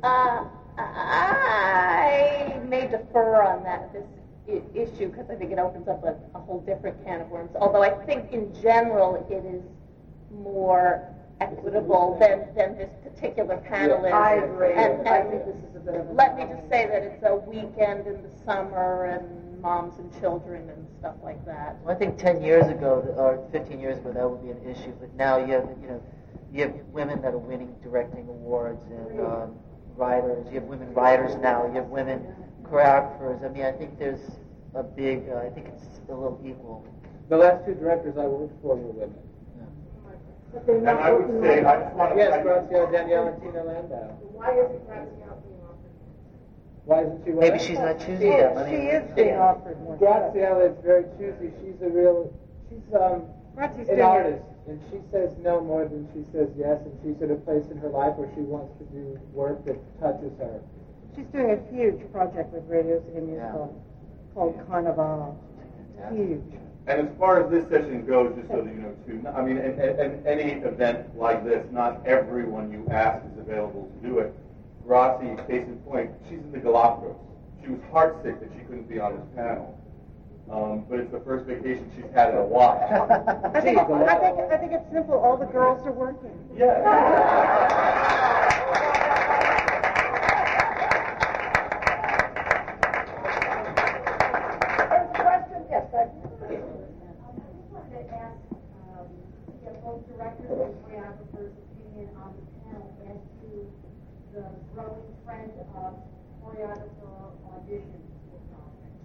uh, 0.02 0.44
I 0.78 2.60
may 2.68 2.86
defer 2.88 3.42
on 3.42 3.64
that 3.64 3.92
this 3.92 4.04
issue 4.74 5.08
because 5.10 5.28
I 5.30 5.34
think 5.34 5.52
it 5.52 5.58
opens 5.58 5.88
up 5.88 6.02
a, 6.04 6.16
a 6.34 6.40
whole 6.40 6.60
different 6.60 7.04
can 7.04 7.20
of 7.20 7.28
worms. 7.28 7.50
Although 7.60 7.82
I 7.82 7.90
think 8.06 8.32
in 8.32 8.54
general 8.62 9.26
it 9.28 9.44
is 9.44 9.62
more 10.30 11.06
equitable 11.40 12.16
than, 12.18 12.46
than 12.54 12.76
this 12.78 12.90
particular 13.18 13.56
panel 13.58 14.04
is. 14.04 14.12
I 14.12 14.34
agree. 14.34 14.72
And, 14.72 15.08
I 15.08 15.22
think 15.22 15.44
this 15.44 15.56
is 15.56 15.76
a 15.76 15.80
bit 15.80 15.94
of 15.94 16.08
a. 16.08 16.12
let 16.12 16.36
me 16.36 16.44
just 16.44 16.68
say 16.68 16.86
that 16.86 17.02
it's 17.02 17.24
a 17.26 17.34
weekend 17.34 18.06
in 18.06 18.22
the 18.22 18.30
summer 18.44 19.04
and 19.06 19.48
and 19.58 19.62
moms 19.62 19.98
and 19.98 20.20
children 20.20 20.68
and 20.70 20.86
stuff 21.00 21.16
like 21.22 21.44
that. 21.44 21.76
Well, 21.82 21.94
I 21.94 21.98
think 21.98 22.18
10 22.18 22.42
years 22.42 22.66
ago, 22.68 23.14
or 23.16 23.48
15 23.52 23.80
years 23.80 23.98
ago, 23.98 24.12
that 24.12 24.28
would 24.28 24.42
be 24.42 24.50
an 24.50 24.62
issue. 24.64 24.92
But 25.00 25.14
now 25.14 25.38
you 25.38 25.52
have, 25.52 25.68
you 25.82 25.88
know, 25.88 26.02
you 26.52 26.62
have 26.62 26.74
women 26.92 27.20
that 27.22 27.34
are 27.34 27.38
winning 27.38 27.74
directing 27.82 28.28
awards 28.28 28.80
and 28.90 29.20
um, 29.20 29.54
writers. 29.96 30.46
You 30.48 30.60
have 30.60 30.64
women 30.64 30.94
writers 30.94 31.36
now. 31.42 31.66
You 31.66 31.74
have 31.74 31.86
women 31.86 32.24
choreographers. 32.62 33.44
I 33.44 33.48
mean, 33.48 33.64
I 33.64 33.72
think 33.72 33.98
there's 33.98 34.20
a 34.74 34.82
big. 34.82 35.28
Uh, 35.28 35.38
I 35.38 35.50
think 35.50 35.66
it's 35.66 36.00
a 36.08 36.14
little 36.14 36.40
equal. 36.44 36.86
The 37.28 37.36
last 37.36 37.66
two 37.66 37.74
directors 37.74 38.16
I 38.16 38.26
worked 38.26 38.62
for 38.62 38.76
were 38.76 38.92
women. 38.92 39.18
And 40.66 40.88
I 40.88 41.12
would 41.12 41.42
say, 41.42 41.64
I 41.64 41.80
just 41.80 41.94
want 41.94 42.12
to. 42.12 42.16
Yes, 42.18 42.44
Graciela 42.44 42.92
Daniele 42.92 43.26
and 43.28 43.42
Tina 43.42 43.62
Landau. 43.64 44.08
Why 44.32 44.50
isn't 44.58 44.86
Grazia 44.86 45.30
being 45.44 45.62
offered? 45.68 45.94
Why 46.84 47.02
isn't 47.02 47.24
she? 47.24 47.30
Maybe 47.32 47.58
she's 47.58 47.78
not 47.78 47.98
choosing 48.00 48.30
that 48.30 48.54
money. 48.54 48.70
She 48.70 48.82
is 48.90 49.04
being 49.14 49.36
offered 49.36 49.80
more. 49.82 49.96
Graciela 49.96 50.70
is 50.70 50.76
very 50.84 51.04
choosy. 51.18 51.52
She's 51.62 51.80
a 51.82 51.90
real. 51.90 52.32
She's 52.68 52.84
um 52.94 53.22
Grazia's 53.54 53.88
an 53.88 53.96
doing 53.96 54.06
artist, 54.06 54.44
and 54.68 54.80
she 54.90 54.98
says 55.10 55.30
no 55.42 55.60
more 55.60 55.84
than 55.84 56.08
she 56.14 56.24
says 56.32 56.48
yes, 56.56 56.78
and 56.84 56.94
she's 57.02 57.20
at 57.22 57.30
a 57.30 57.38
place 57.42 57.64
in 57.70 57.78
her 57.78 57.88
life 57.88 58.14
where 58.16 58.30
she 58.34 58.42
wants 58.42 58.72
to 58.78 58.84
do 58.94 59.18
work 59.32 59.64
that 59.66 59.78
touches 60.00 60.32
her. 60.38 60.60
She's 61.16 61.26
doing 61.32 61.50
a 61.50 61.60
huge 61.74 61.98
project 62.12 62.52
with 62.52 62.62
Radio 62.68 63.02
City 63.06 63.20
Musical 63.26 63.74
called 64.34 64.54
Carnival. 64.68 65.34
Huge. 66.12 66.40
And 66.88 67.06
as 67.06 67.18
far 67.18 67.44
as 67.44 67.50
this 67.50 67.68
session 67.68 68.06
goes, 68.06 68.34
just 68.34 68.48
so 68.48 68.62
that 68.62 68.72
you 68.72 68.80
know 68.80 68.96
too, 69.06 69.22
I 69.28 69.42
mean, 69.42 69.58
and, 69.58 70.26
any 70.26 70.52
event 70.64 71.14
like 71.18 71.44
this, 71.44 71.62
not 71.70 72.00
everyone 72.06 72.72
you 72.72 72.86
ask 72.90 73.22
is 73.26 73.38
available 73.38 73.92
to 73.92 74.08
do 74.08 74.18
it. 74.20 74.34
Gracie, 74.86 75.36
case 75.46 75.66
in 75.68 75.76
point, 75.84 76.10
she's 76.24 76.38
in 76.38 76.50
the 76.50 76.58
Galapagos. 76.58 77.14
She 77.62 77.68
was 77.72 77.80
heartsick 77.92 78.40
that 78.40 78.48
she 78.56 78.64
couldn't 78.64 78.88
be 78.88 78.98
on 78.98 79.16
this 79.16 79.26
panel. 79.36 79.78
Um, 80.50 80.86
but 80.88 81.00
it's 81.00 81.12
the 81.12 81.20
first 81.20 81.44
vacation 81.44 81.92
she's 81.94 82.10
had 82.14 82.30
in 82.30 82.36
a 82.38 82.42
while. 82.42 82.80
I 83.54 83.60
think, 83.60 83.76
I 83.76 83.84
think, 83.84 84.38
I 84.50 84.56
think 84.56 84.72
it's 84.72 84.90
simple. 84.90 85.18
All 85.18 85.36
the 85.36 85.44
girls 85.44 85.86
are 85.86 85.92
working. 85.92 86.32
There's 86.56 86.72
a 95.04 95.20
question, 95.20 95.66
yes, 95.68 95.84
Becky. 95.92 96.28
Both 99.88 100.06
directors 100.16 100.50
and 100.50 100.74
choreographers' 100.84 101.52
opinion 101.72 102.08
on 102.16 102.34
the 102.36 102.44
panel 102.68 102.92
as 103.08 103.20
to 103.40 103.48
the 104.34 104.44
growing 104.74 105.08
trend 105.24 105.52
of 105.74 105.94
choreographer 106.44 107.32
auditions 107.48 108.06
for 108.28 108.38
projects. 108.52 109.00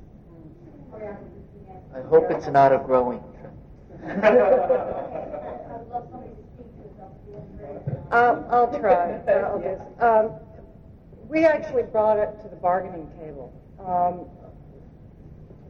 Choreographers 0.92 1.46
being 1.54 1.68
asked 1.72 1.96
I 1.96 2.02
hope 2.08 2.30
it's 2.32 2.48
not 2.48 2.74
a 2.74 2.80
growing 2.80 3.24
trend. 3.40 3.58
I'd 4.24 4.36
love 5.90 6.08
somebody 6.12 6.34
to 6.34 6.44
speak 6.54 6.70
to 6.76 6.84
it. 6.84 8.14
Um, 8.14 8.46
I'll 8.50 8.80
try. 8.80 9.22
I'll 9.28 9.60
just, 9.60 10.02
um, 10.02 10.32
we 11.30 11.46
actually 11.46 11.84
brought 11.84 12.20
it 12.20 12.30
to 12.44 12.50
the 12.50 12.58
bargaining 12.58 13.10
table. 13.20 13.54
Um, 13.80 14.28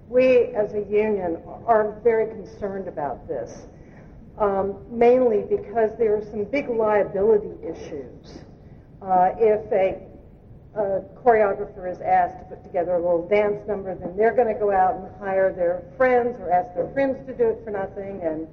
we, 0.09 0.53
as 0.55 0.73
a 0.73 0.81
union, 0.89 1.37
are 1.65 1.99
very 2.03 2.27
concerned 2.27 2.87
about 2.87 3.27
this, 3.27 3.67
um, 4.37 4.77
mainly 4.89 5.43
because 5.49 5.91
there 5.97 6.17
are 6.17 6.25
some 6.31 6.43
big 6.45 6.69
liability 6.69 7.51
issues. 7.63 8.43
Uh, 9.01 9.31
if 9.37 9.71
a, 9.71 10.01
a 10.79 11.01
choreographer 11.23 11.91
is 11.91 12.01
asked 12.01 12.37
to 12.39 12.55
put 12.55 12.63
together 12.63 12.93
a 12.93 12.97
little 12.97 13.27
dance 13.27 13.67
number, 13.67 13.95
then 13.95 14.15
they're 14.15 14.35
going 14.35 14.47
to 14.47 14.59
go 14.59 14.71
out 14.71 14.95
and 14.95 15.07
hire 15.19 15.53
their 15.53 15.83
friends 15.97 16.39
or 16.39 16.51
ask 16.51 16.73
their 16.75 16.91
friends 16.93 17.25
to 17.27 17.33
do 17.33 17.49
it 17.49 17.61
for 17.63 17.71
nothing, 17.71 18.21
and 18.23 18.47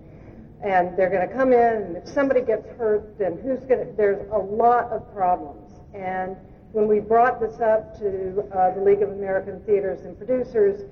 and 0.62 0.94
they're 0.94 1.08
going 1.08 1.26
to 1.26 1.34
come 1.34 1.54
in, 1.54 1.82
and 1.82 1.96
if 1.96 2.06
somebody 2.06 2.42
gets 2.42 2.66
hurt, 2.76 3.18
then 3.18 3.38
who's 3.42 3.60
going 3.60 3.80
to? 3.86 3.92
There's 3.96 4.28
a 4.30 4.38
lot 4.38 4.84
of 4.92 5.10
problems, 5.14 5.72
and 5.94 6.36
when 6.72 6.86
we 6.86 7.00
brought 7.00 7.40
this 7.40 7.60
up 7.60 7.98
to 7.98 8.44
uh, 8.54 8.74
the 8.74 8.82
League 8.82 9.02
of 9.02 9.10
American 9.10 9.60
Theaters 9.60 10.04
and 10.04 10.16
Producers, 10.16 10.82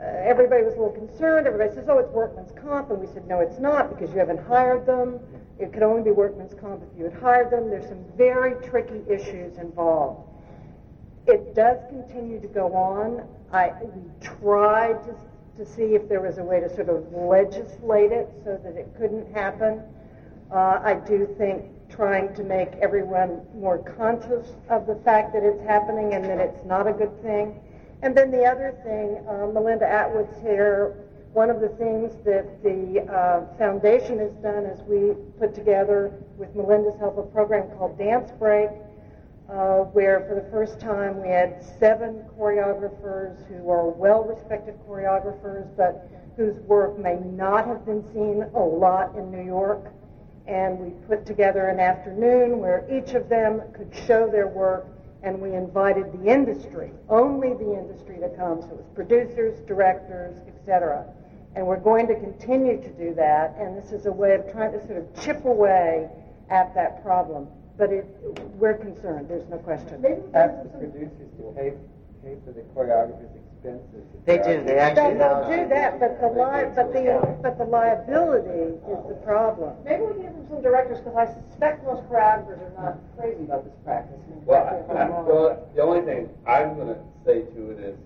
uh, 0.00 0.04
everybody 0.04 0.62
was 0.62 0.74
a 0.74 0.78
little 0.78 0.92
concerned. 0.92 1.46
Everybody 1.46 1.74
says, 1.74 1.88
"Oh, 1.88 1.98
it's 1.98 2.10
workman's 2.10 2.52
comp," 2.52 2.90
and 2.90 3.00
we 3.00 3.06
said, 3.06 3.26
"No, 3.28 3.40
it's 3.40 3.58
not, 3.58 3.88
because 3.88 4.12
you 4.12 4.18
haven't 4.18 4.44
hired 4.46 4.86
them. 4.86 5.20
It 5.58 5.72
could 5.72 5.82
only 5.82 6.02
be 6.02 6.10
workman's 6.10 6.54
comp 6.54 6.82
if 6.82 6.98
you 6.98 7.04
had 7.04 7.14
hired 7.14 7.50
them. 7.50 7.70
There's 7.70 7.88
some 7.88 8.04
very 8.16 8.54
tricky 8.66 9.02
issues 9.08 9.56
involved." 9.58 10.28
It 11.26 11.54
does 11.54 11.78
continue 11.88 12.40
to 12.40 12.48
go 12.48 12.74
on. 12.74 13.26
I 13.52 13.72
we 13.82 14.02
tried 14.20 15.02
to 15.04 15.14
to 15.56 15.64
see 15.64 15.94
if 15.94 16.08
there 16.08 16.20
was 16.20 16.38
a 16.38 16.42
way 16.42 16.60
to 16.60 16.74
sort 16.74 16.88
of 16.88 17.12
legislate 17.12 18.10
it 18.10 18.28
so 18.44 18.58
that 18.64 18.76
it 18.76 18.92
couldn't 18.98 19.32
happen. 19.32 19.82
Uh, 20.50 20.80
I 20.82 20.94
do 20.94 21.32
think 21.38 21.64
trying 21.88 22.34
to 22.34 22.42
make 22.42 22.72
everyone 22.80 23.40
more 23.54 23.78
conscious 23.78 24.48
of 24.68 24.86
the 24.86 24.96
fact 24.96 25.32
that 25.32 25.44
it's 25.44 25.62
happening 25.62 26.14
and 26.14 26.24
that 26.24 26.38
it's 26.38 26.64
not 26.64 26.88
a 26.88 26.92
good 26.92 27.22
thing. 27.22 27.60
And 28.04 28.14
then 28.14 28.30
the 28.30 28.44
other 28.44 28.76
thing, 28.84 29.26
uh, 29.26 29.46
Melinda 29.46 29.88
Atwood's 29.88 30.36
here. 30.42 30.94
One 31.32 31.48
of 31.48 31.62
the 31.62 31.70
things 31.70 32.12
that 32.26 32.62
the 32.62 33.00
uh, 33.10 33.56
foundation 33.56 34.18
has 34.18 34.32
done 34.42 34.66
is 34.66 34.78
we 34.82 35.14
put 35.38 35.54
together, 35.54 36.12
with 36.36 36.54
Melinda's 36.54 36.98
help, 37.00 37.16
a 37.16 37.22
program 37.22 37.66
called 37.78 37.96
Dance 37.96 38.30
Break, 38.38 38.68
uh, 39.48 39.84
where 39.96 40.20
for 40.28 40.34
the 40.34 40.46
first 40.50 40.78
time 40.78 41.22
we 41.22 41.28
had 41.28 41.64
seven 41.80 42.26
choreographers 42.38 43.38
who 43.48 43.70
are 43.70 43.88
well-respected 43.88 44.74
choreographers, 44.86 45.66
but 45.74 46.06
whose 46.36 46.56
work 46.66 46.98
may 46.98 47.16
not 47.16 47.66
have 47.66 47.86
been 47.86 48.04
seen 48.12 48.44
a 48.54 48.60
lot 48.60 49.16
in 49.16 49.30
New 49.30 49.46
York. 49.46 49.90
And 50.46 50.78
we 50.78 50.90
put 51.08 51.24
together 51.24 51.68
an 51.68 51.80
afternoon 51.80 52.58
where 52.58 52.84
each 52.92 53.14
of 53.14 53.30
them 53.30 53.62
could 53.72 53.90
show 54.06 54.28
their 54.30 54.46
work, 54.48 54.86
and 55.24 55.40
we 55.40 55.54
invited 55.54 56.12
the 56.12 56.30
industry, 56.30 56.90
only 57.08 57.54
the 57.54 57.72
industry 57.72 58.18
to 58.20 58.28
come. 58.36 58.60
So 58.60 58.68
it 58.68 58.76
was 58.76 58.86
producers, 58.94 59.58
directors, 59.66 60.36
etc. 60.46 61.06
And 61.56 61.66
we're 61.66 61.80
going 61.80 62.06
to 62.08 62.14
continue 62.14 62.80
to 62.82 62.90
do 62.90 63.14
that, 63.14 63.56
and 63.58 63.76
this 63.76 63.90
is 63.90 64.06
a 64.06 64.12
way 64.12 64.34
of 64.34 64.50
trying 64.52 64.72
to 64.72 64.86
sort 64.86 64.98
of 64.98 65.24
chip 65.24 65.44
away 65.46 66.10
at 66.50 66.74
that 66.74 67.02
problem. 67.02 67.48
But 67.78 67.90
it, 67.90 68.06
we're 68.58 68.76
concerned, 68.76 69.28
there's 69.28 69.48
no 69.48 69.58
question. 69.58 70.04
Ask 70.34 70.62
the 70.62 70.68
producers 70.78 71.30
pay, 71.56 71.72
pay 72.22 72.36
for 72.44 72.52
the 72.52 72.60
choreographer's 72.74 73.43
expenses. 73.64 74.04
They 74.26 74.38
do. 74.38 74.64
They 74.64 74.78
actually 74.78 75.18
They'll 75.18 75.48
do 75.48 75.68
that, 75.68 76.00
but 76.00 76.20
the 76.20 76.28
li- 76.28 76.72
but 76.74 76.92
the 76.92 77.38
but 77.42 77.58
the 77.58 77.64
liability 77.64 78.48
is 78.48 79.08
the 79.08 79.18
problem. 79.24 79.76
Maybe 79.84 80.02
we 80.02 80.12
can 80.14 80.22
hear 80.22 80.30
from 80.32 80.48
some 80.48 80.62
directors, 80.62 80.98
because 81.00 81.16
I 81.16 81.26
suspect 81.48 81.84
most 81.84 82.02
choreographers 82.08 82.60
are 82.60 82.82
not 82.82 82.98
crazy 83.18 83.44
about 83.44 83.64
this 83.64 83.74
practice. 83.84 84.18
Well, 84.44 84.64
I, 84.64 84.92
I, 84.92 85.08
well, 85.08 85.68
the 85.74 85.82
only 85.82 86.02
thing 86.02 86.28
I'm 86.46 86.74
going 86.76 86.88
to 86.88 87.00
say 87.24 87.42
to 87.42 87.70
it 87.70 87.78
is, 87.80 87.98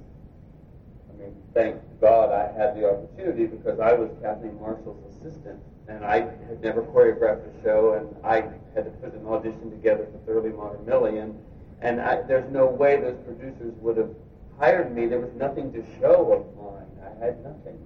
I 1.10 1.22
mean, 1.22 1.34
thank 1.54 1.76
God 2.00 2.30
I 2.32 2.50
had 2.58 2.76
the 2.76 2.90
opportunity 2.90 3.46
because 3.46 3.78
I 3.80 3.92
was 3.92 4.10
Kathleen 4.22 4.58
Marshall's 4.60 5.02
assistant, 5.16 5.60
and 5.88 6.04
I 6.04 6.20
had 6.20 6.62
never 6.62 6.82
choreographed 6.82 7.46
a 7.46 7.62
show, 7.62 7.94
and 7.94 8.14
I 8.24 8.42
had 8.74 8.84
to 8.84 8.90
put 9.02 9.14
an 9.14 9.26
audition 9.26 9.70
together 9.70 10.06
for 10.12 10.18
Thoroughly 10.26 10.50
Modern 10.50 10.84
Millie, 10.86 11.18
and, 11.18 11.34
and 11.80 12.00
I, 12.00 12.22
there's 12.22 12.50
no 12.52 12.66
way 12.66 13.00
those 13.00 13.18
producers 13.24 13.72
would 13.80 13.96
have 13.96 14.10
hired 14.58 14.94
me. 14.94 15.06
There 15.06 15.20
was 15.20 15.32
nothing 15.34 15.72
to 15.72 15.84
show 16.00 16.32
of 16.32 16.56
mine. 16.56 16.86
I 17.20 17.24
had 17.24 17.44
nothing, 17.44 17.78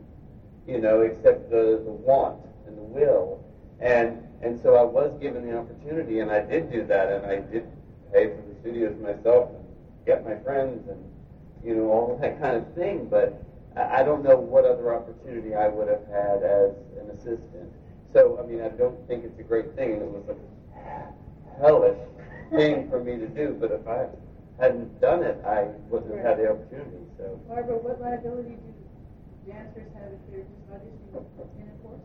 you 0.66 0.80
know, 0.80 1.02
except 1.02 1.50
the, 1.50 1.82
the 1.84 1.90
want 1.90 2.40
and 2.66 2.76
the 2.76 2.82
will. 2.82 3.44
And 3.80 4.26
and 4.42 4.60
so 4.60 4.74
I 4.74 4.82
was 4.82 5.16
given 5.20 5.48
the 5.48 5.56
opportunity, 5.56 6.18
and 6.18 6.30
I 6.30 6.40
did 6.40 6.70
do 6.72 6.84
that, 6.86 7.12
and 7.12 7.26
I 7.26 7.36
did 7.36 7.64
pay 8.12 8.28
for 8.28 8.42
the 8.42 8.60
studios 8.60 8.96
myself, 9.00 9.50
and 9.50 9.64
get 10.04 10.24
my 10.24 10.36
friends, 10.42 10.88
and 10.88 10.98
you 11.64 11.76
know 11.76 11.90
all 11.90 12.18
that 12.20 12.40
kind 12.40 12.56
of 12.56 12.74
thing. 12.74 13.08
But 13.08 13.42
I 13.76 14.02
don't 14.02 14.24
know 14.24 14.36
what 14.36 14.64
other 14.64 14.94
opportunity 14.94 15.54
I 15.54 15.68
would 15.68 15.88
have 15.88 16.06
had 16.08 16.42
as 16.42 16.72
an 17.00 17.10
assistant. 17.10 17.72
So 18.12 18.38
I 18.42 18.46
mean, 18.46 18.60
I 18.62 18.68
don't 18.68 19.06
think 19.08 19.24
it's 19.24 19.38
a 19.38 19.44
great 19.44 19.74
thing. 19.74 19.92
It 19.92 20.02
was 20.02 20.24
a 20.28 21.60
hellish 21.60 21.98
thing 22.50 22.90
for 22.90 23.02
me 23.02 23.16
to 23.16 23.28
do, 23.28 23.56
but 23.58 23.70
if 23.70 23.86
I 23.86 24.06
hadn't 24.60 25.00
done 25.00 25.22
it, 25.22 25.38
I 25.46 25.68
wouldn't 25.90 26.14
have 26.14 26.24
had 26.24 26.38
the 26.38 26.50
opportunity. 26.50 27.02
So. 27.18 27.40
Barbara, 27.48 27.76
what 27.78 28.00
liability 28.00 28.56
do 28.56 28.70
dancers 29.50 29.88
have 29.98 30.12
if 30.12 30.20
they're 30.30 30.46
just 30.46 30.66
auditioning 30.70 31.58
in 31.58 31.68
a 31.68 31.76
course? 31.82 32.00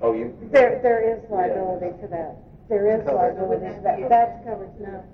Oh, 0.00 0.12
you. 0.14 0.32
There 0.50 0.80
there 0.82 1.00
is 1.04 1.20
liability 1.30 1.92
to 2.00 2.08
that. 2.08 2.36
There 2.68 2.88
is 2.88 3.04
liability 3.06 3.66
to 3.76 3.80
that. 3.84 4.08
That's 4.08 4.44
covered. 4.46 4.72
No, 4.80 5.04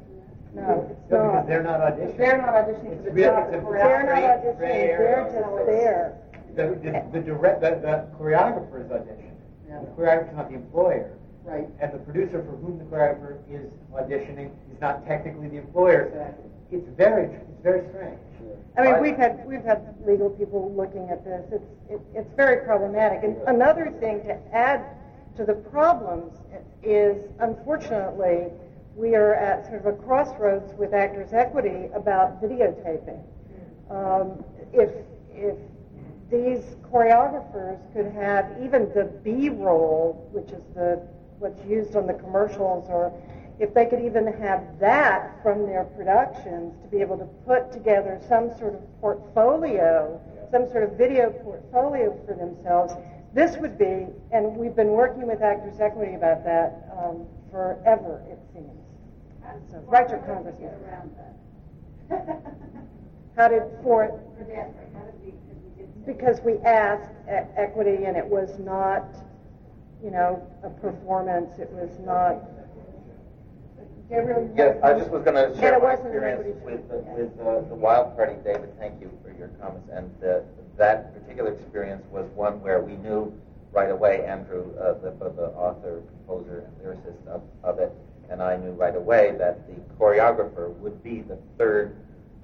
no, 0.55 0.87
it's 0.91 1.11
No, 1.11 1.19
because 1.19 1.35
not. 1.35 1.47
they're 1.49 1.63
not 1.63 1.81
auditioning. 1.81 2.17
They're 2.17 2.39
not 2.39 2.55
auditioning 2.55 2.97
for 2.99 3.03
the 3.03 3.11
real- 3.11 3.31
job. 3.35 3.49
it's 3.53 3.67
a- 3.67 3.73
They're 3.73 4.03
not 4.05 4.07
Gray- 4.07 4.23
auditioning. 4.23 4.59
gray 4.59 4.83
area. 4.91 4.99
They're 4.99 5.43
just 5.43 5.67
there. 5.67 6.19
The, 6.55 6.65
the, 6.81 6.91
the 7.13 7.21
direct, 7.27 7.61
the, 7.61 7.71
the 7.83 8.07
choreographer 8.17 8.81
is 8.85 8.91
auditioning. 8.91 9.35
The 9.69 9.91
choreographer 9.99 10.31
is 10.31 10.37
not 10.37 10.49
the 10.49 10.55
employer. 10.57 11.19
Right. 11.45 11.69
And 11.81 11.93
the 11.93 11.99
producer 11.99 12.43
for 12.43 12.57
whom 12.57 12.79
the 12.79 12.85
choreographer 12.85 13.39
is 13.51 13.71
auditioning 13.93 14.51
is 14.73 14.81
not 14.81 15.05
technically 15.07 15.49
the 15.49 15.59
employer. 15.59 16.35
It's 16.71 16.89
very, 16.97 17.27
it's 17.27 17.63
very 17.63 17.89
strange. 17.91 18.19
I 18.79 18.83
mean, 18.83 19.01
we've 19.01 19.17
had 19.17 19.47
we've 19.47 19.65
had 19.65 19.95
legal 20.07 20.29
people 20.31 20.73
looking 20.77 21.09
at 21.09 21.25
this. 21.25 21.45
It's 21.51 21.65
it, 21.89 22.01
it's 22.15 22.33
very 22.35 22.65
problematic. 22.65 23.25
And 23.25 23.37
another 23.47 23.91
thing 24.01 24.21
to 24.25 24.37
add 24.55 24.85
to 25.37 25.45
the 25.45 25.55
problems 25.55 26.35
is, 26.83 27.23
unfortunately, 27.41 28.49
we 28.95 29.15
are 29.15 29.35
at 29.35 29.67
sort 29.67 29.81
of 29.81 29.87
a 29.87 29.93
crossroads 29.93 30.75
with 30.75 30.93
Actors 30.93 31.33
Equity 31.33 31.89
about 31.95 32.43
videotaping. 32.43 33.23
Um, 33.91 34.45
if 34.73 34.91
if 35.35 35.57
these 36.31 36.77
choreographers 36.91 37.81
could 37.93 38.13
have 38.13 38.51
even 38.63 38.91
the 38.95 39.05
B-roll, 39.23 40.29
which 40.33 40.51
is 40.51 40.63
the 40.75 41.01
what's 41.39 41.65
used 41.65 41.97
on 41.97 42.07
the 42.07 42.15
commercials, 42.15 42.89
or 42.89 43.13
if 43.59 43.73
they 43.73 43.87
could 43.87 44.01
even 44.01 44.27
have 44.27 44.79
that 44.79 45.43
from 45.43 45.67
their 45.67 45.85
productions 45.85 46.75
to 46.83 46.89
be 46.89 47.01
able 47.01 47.17
to 47.19 47.25
put 47.47 47.73
together 47.73 48.21
some 48.29 48.51
sort 48.59 48.75
of 48.75 49.01
portfolio, 49.01 50.21
some 50.51 50.69
sort 50.69 50.85
of 50.85 50.93
video 50.99 51.31
portfolio 51.31 52.19
for 52.27 52.35
themselves, 52.35 52.93
this 53.33 53.57
would 53.57 53.79
be, 53.79 54.07
and 54.33 54.57
we've 54.57 54.77
been 54.77 54.91
working 54.91 55.27
with 55.27 55.43
Actors 55.43 55.81
Equity 55.81 56.15
about 56.15 56.45
that 56.45 56.89
um, 56.99 57.27
forever, 57.51 58.23
it 58.31 58.39
seems. 58.53 58.71
So, 59.71 59.79
write 59.87 60.11
your 60.11 60.19
congressman. 60.21 60.71
How 63.37 63.49
did 63.49 63.63
for 63.83 64.21
because 66.07 66.41
we 66.41 66.59
asked 66.59 67.11
equity 67.29 68.05
and 68.05 68.17
it 68.17 68.25
was 68.25 68.59
not, 68.61 69.05
you 70.03 70.11
know, 70.11 70.41
a 70.63 70.71
performance. 70.71 71.59
It 71.59 71.69
was 71.73 71.91
not. 72.05 72.37
Yes, 74.09 74.79
I 74.85 74.93
just 74.93 75.11
was 75.11 75.25
going 75.25 75.35
to 75.35 75.59
share 75.59 75.81
my 75.81 75.95
experience 75.95 76.61
with 76.65 76.81
uh, 76.93 76.99
with 77.19 77.33
uh, 77.41 77.69
the 77.69 77.75
Wild 77.75 78.15
Party, 78.15 78.37
David. 78.45 78.71
Thank 78.79 79.01
you 79.01 79.11
for 79.23 79.37
your 79.37 79.49
comments. 79.61 79.89
And 79.93 80.11
uh, 80.23 80.41
that 80.77 81.13
particular 81.13 81.53
experience 81.53 82.05
was 82.13 82.29
one 82.37 82.61
where 82.61 82.81
we 82.81 82.97
knew 82.97 83.33
right 83.73 83.91
away, 83.91 84.25
Andrew, 84.25 84.73
uh, 84.79 84.95
the, 84.95 85.11
the 85.11 85.49
author, 85.59 86.03
composer, 86.09 86.67
and 86.67 86.87
lyricist 86.87 87.27
of, 87.27 87.43
of 87.65 87.81
it, 87.81 87.93
and 88.31 88.41
I 88.41 88.57
knew 88.57 88.71
right 88.71 88.95
away 88.95 89.35
that 89.39 89.67
the 89.67 89.75
choreographer 89.99 90.73
would 90.77 91.03
be 91.03 91.23
the 91.23 91.39
third 91.59 91.97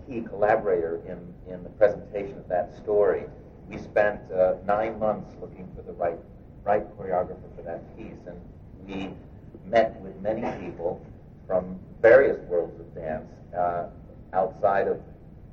key 0.06 0.22
collaborator 0.22 1.00
in, 1.06 1.32
in 1.52 1.62
the 1.62 1.70
presentation 1.70 2.38
of 2.38 2.48
that 2.48 2.76
story. 2.76 3.24
We 3.68 3.78
spent 3.78 4.20
uh, 4.32 4.54
nine 4.66 4.98
months 4.98 5.30
looking 5.40 5.68
for 5.76 5.82
the 5.82 5.92
right, 5.92 6.18
right 6.64 6.84
choreographer 6.98 7.54
for 7.56 7.62
that 7.62 7.96
piece, 7.96 8.18
and 8.26 8.40
we 8.84 9.14
met 9.70 9.98
with 10.00 10.20
many 10.20 10.42
people 10.66 11.00
from 11.52 11.78
various 12.00 12.40
worlds 12.48 12.80
of 12.80 12.94
dance 12.94 13.28
uh, 13.54 13.84
outside 14.32 14.88
of 14.88 14.96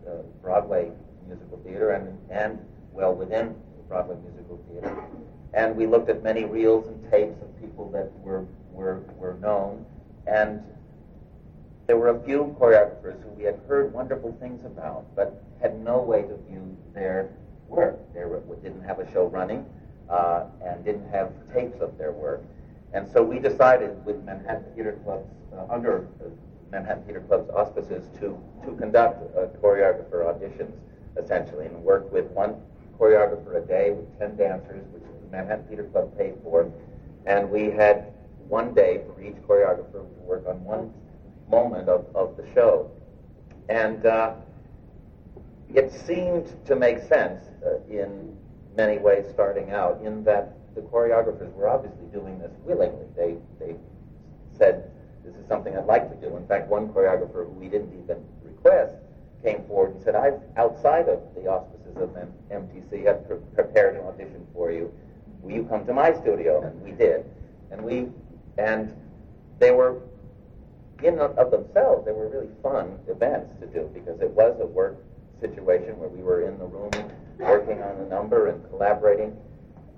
uh, 0.08 0.12
Broadway 0.42 0.92
musical 1.28 1.58
theater 1.58 1.92
and, 1.92 2.18
and 2.32 2.58
well 2.94 3.14
within 3.14 3.54
Broadway 3.90 4.16
musical 4.24 4.64
theater. 4.72 5.04
And 5.54 5.76
we 5.76 5.88
looked 5.88 6.10
at 6.10 6.24
many 6.24 6.46
reels 6.46 6.88
and 6.88 7.12
tapes 7.12 7.42
of 7.42 7.60
people 7.60 7.92
that 7.92 8.18
were, 8.20 8.46
were, 8.72 9.02
were 9.18 9.34
known 9.42 9.86
and 10.26 10.64
there 11.86 11.98
were 11.98 12.10
a 12.10 12.24
few 12.24 12.56
choreographers 12.58 13.22
who 13.22 13.30
we 13.32 13.44
had 13.44 13.60
heard 13.68 13.92
wonderful 13.92 14.38
things 14.40 14.64
about, 14.64 15.04
but 15.18 15.44
had 15.62 15.84
no 15.84 16.00
way 16.00 16.22
to 16.22 16.38
view 16.50 16.78
their 16.94 17.30
work. 17.68 17.98
They 18.14 18.22
didn't 18.64 18.84
have 18.84 19.00
a 19.00 19.12
show 19.12 19.26
running 19.26 19.66
uh, 20.10 20.46
and 20.64 20.86
didn't 20.86 21.10
have 21.10 21.34
tapes 21.54 21.82
of 21.82 21.98
their 21.98 22.14
work. 22.14 22.42
And 22.94 23.08
so 23.12 23.22
we 23.22 23.40
decided 23.40 24.04
with 24.06 24.24
Manhattan 24.24 24.66
Theater 24.76 25.00
Club's, 25.04 25.30
uh, 25.54 25.72
under 25.72 26.08
uh, 26.22 26.30
Manhattan 26.72 27.04
Theater 27.04 27.22
Club's 27.22 27.50
auspices, 27.52 28.08
to, 28.20 28.40
to 28.66 28.76
conduct 28.78 29.36
choreographer 29.62 30.26
auditions, 30.26 30.74
essentially, 31.18 31.66
and 31.66 31.84
work 31.84 32.12
with 32.12 32.26
one 32.32 32.56
choreographer 33.00 33.64
a 33.64 33.68
day 33.68 33.92
with 33.92 34.20
10 34.20 34.36
dancers, 34.38 34.84
which 34.92 35.04
the 35.04 35.32
Manhattan 35.32 35.66
Theater 35.68 35.84
Club 35.86 36.18
paid 36.18 36.34
for. 36.44 36.72
And 37.26 37.50
we 37.50 37.70
had 37.70 38.14
one 38.48 38.74
day 38.74 39.02
for 39.06 39.22
each 39.22 39.36
choreographer 39.48 39.92
to 39.92 40.22
work 40.24 40.46
on 40.48 40.64
one 40.64 40.94
moment 41.50 41.90
of, 41.90 42.06
of 42.16 42.36
the 42.38 42.46
show. 42.54 42.92
And 43.70 44.06
uh, 44.06 44.34
it 45.74 45.92
seemed 45.92 46.54
to 46.66 46.76
make 46.76 47.00
sense 47.04 47.42
uh, 47.66 47.80
in 47.88 48.36
many 48.76 48.98
ways 48.98 49.26
starting 49.32 49.72
out, 49.72 50.02
in 50.04 50.24
that 50.24 50.58
the 50.76 50.82
choreographers 50.82 51.54
were 51.54 51.68
obviously 51.70 52.06
doing 52.14 52.40
this 52.40 52.52
willingly. 52.64 53.06
They, 53.16 53.38
they 53.60 53.76
said, 54.58 54.92
This 55.24 55.36
is 55.36 55.48
something 55.48 55.76
I'd 55.78 55.86
like 55.86 56.10
to 56.10 56.28
do. 56.28 56.36
In 56.38 56.48
fact, 56.48 56.68
one 56.68 56.90
choreographer 56.90 57.46
who 57.46 57.54
we 57.60 57.68
didn't 57.68 57.94
even 58.04 58.24
request 58.44 58.96
came 59.44 59.64
forward 59.68 59.96
and 59.96 60.04
said, 60.04 60.16
I've, 60.16 60.40
outside 60.58 61.08
of 61.08 61.22
the 61.36 61.48
auspices 61.48 61.96
of 61.98 62.16
M- 62.18 62.34
MTC, 62.52 63.06
have 63.06 63.26
pre- 63.28 63.38
prepared 63.56 63.96
an 63.96 64.02
audition 64.02 64.46
for 64.54 64.72
you. 64.72 64.92
Will 65.42 65.52
you 65.52 65.64
come 65.64 65.86
to 65.86 65.94
my 65.94 66.14
studio? 66.14 66.62
And 66.64 66.82
we 66.82 66.92
did. 66.92 67.24
And 67.72 67.82
we 67.84 68.08
and 68.58 68.94
they 69.60 69.72
were, 69.72 70.02
in 71.04 71.20
of 71.20 71.52
themselves, 71.52 72.06
they 72.06 72.12
were 72.12 72.28
really 72.28 72.50
fun 72.62 73.00
events 73.08 73.54
to 73.62 73.68
do 73.68 73.90
because 73.94 74.20
it 74.22 74.30
was 74.32 74.60
a 74.60 74.66
work 74.66 74.98
situation 75.40 75.98
where 75.98 76.10
we 76.10 76.22
were 76.22 76.48
in 76.48 76.60
the 76.60 76.66
room 76.66 76.92
working 77.40 77.82
on 77.82 77.96
a 78.02 78.06
number 78.10 78.48
and 78.48 78.70
collaborating. 78.70 79.36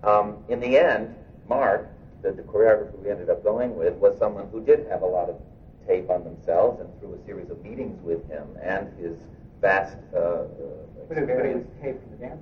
Um, 0.04 0.38
in 0.50 0.60
the 0.60 0.78
end, 0.78 1.16
Mark, 1.48 1.90
the, 2.22 2.32
the 2.32 2.42
choreographer 2.44 2.98
we 3.00 3.10
ended 3.10 3.30
up 3.30 3.44
going 3.44 3.76
with, 3.76 3.94
was 3.96 4.18
someone 4.18 4.48
who 4.52 4.64
did 4.64 4.88
have 4.88 5.02
a 5.02 5.06
lot 5.06 5.30
of 5.30 5.40
tape 5.88 6.10
on 6.10 6.24
themselves, 6.24 6.80
and 6.80 6.90
through 7.00 7.20
a 7.22 7.26
series 7.26 7.50
of 7.50 7.62
meetings 7.64 8.02
with 8.04 8.28
him 8.30 8.48
and 8.62 8.88
his 9.00 9.18
vast 9.60 9.98
uh, 10.16 10.44
experience. 11.10 11.68
tape 11.82 12.00
from 12.02 12.12
the 12.12 12.18
dance 12.18 12.42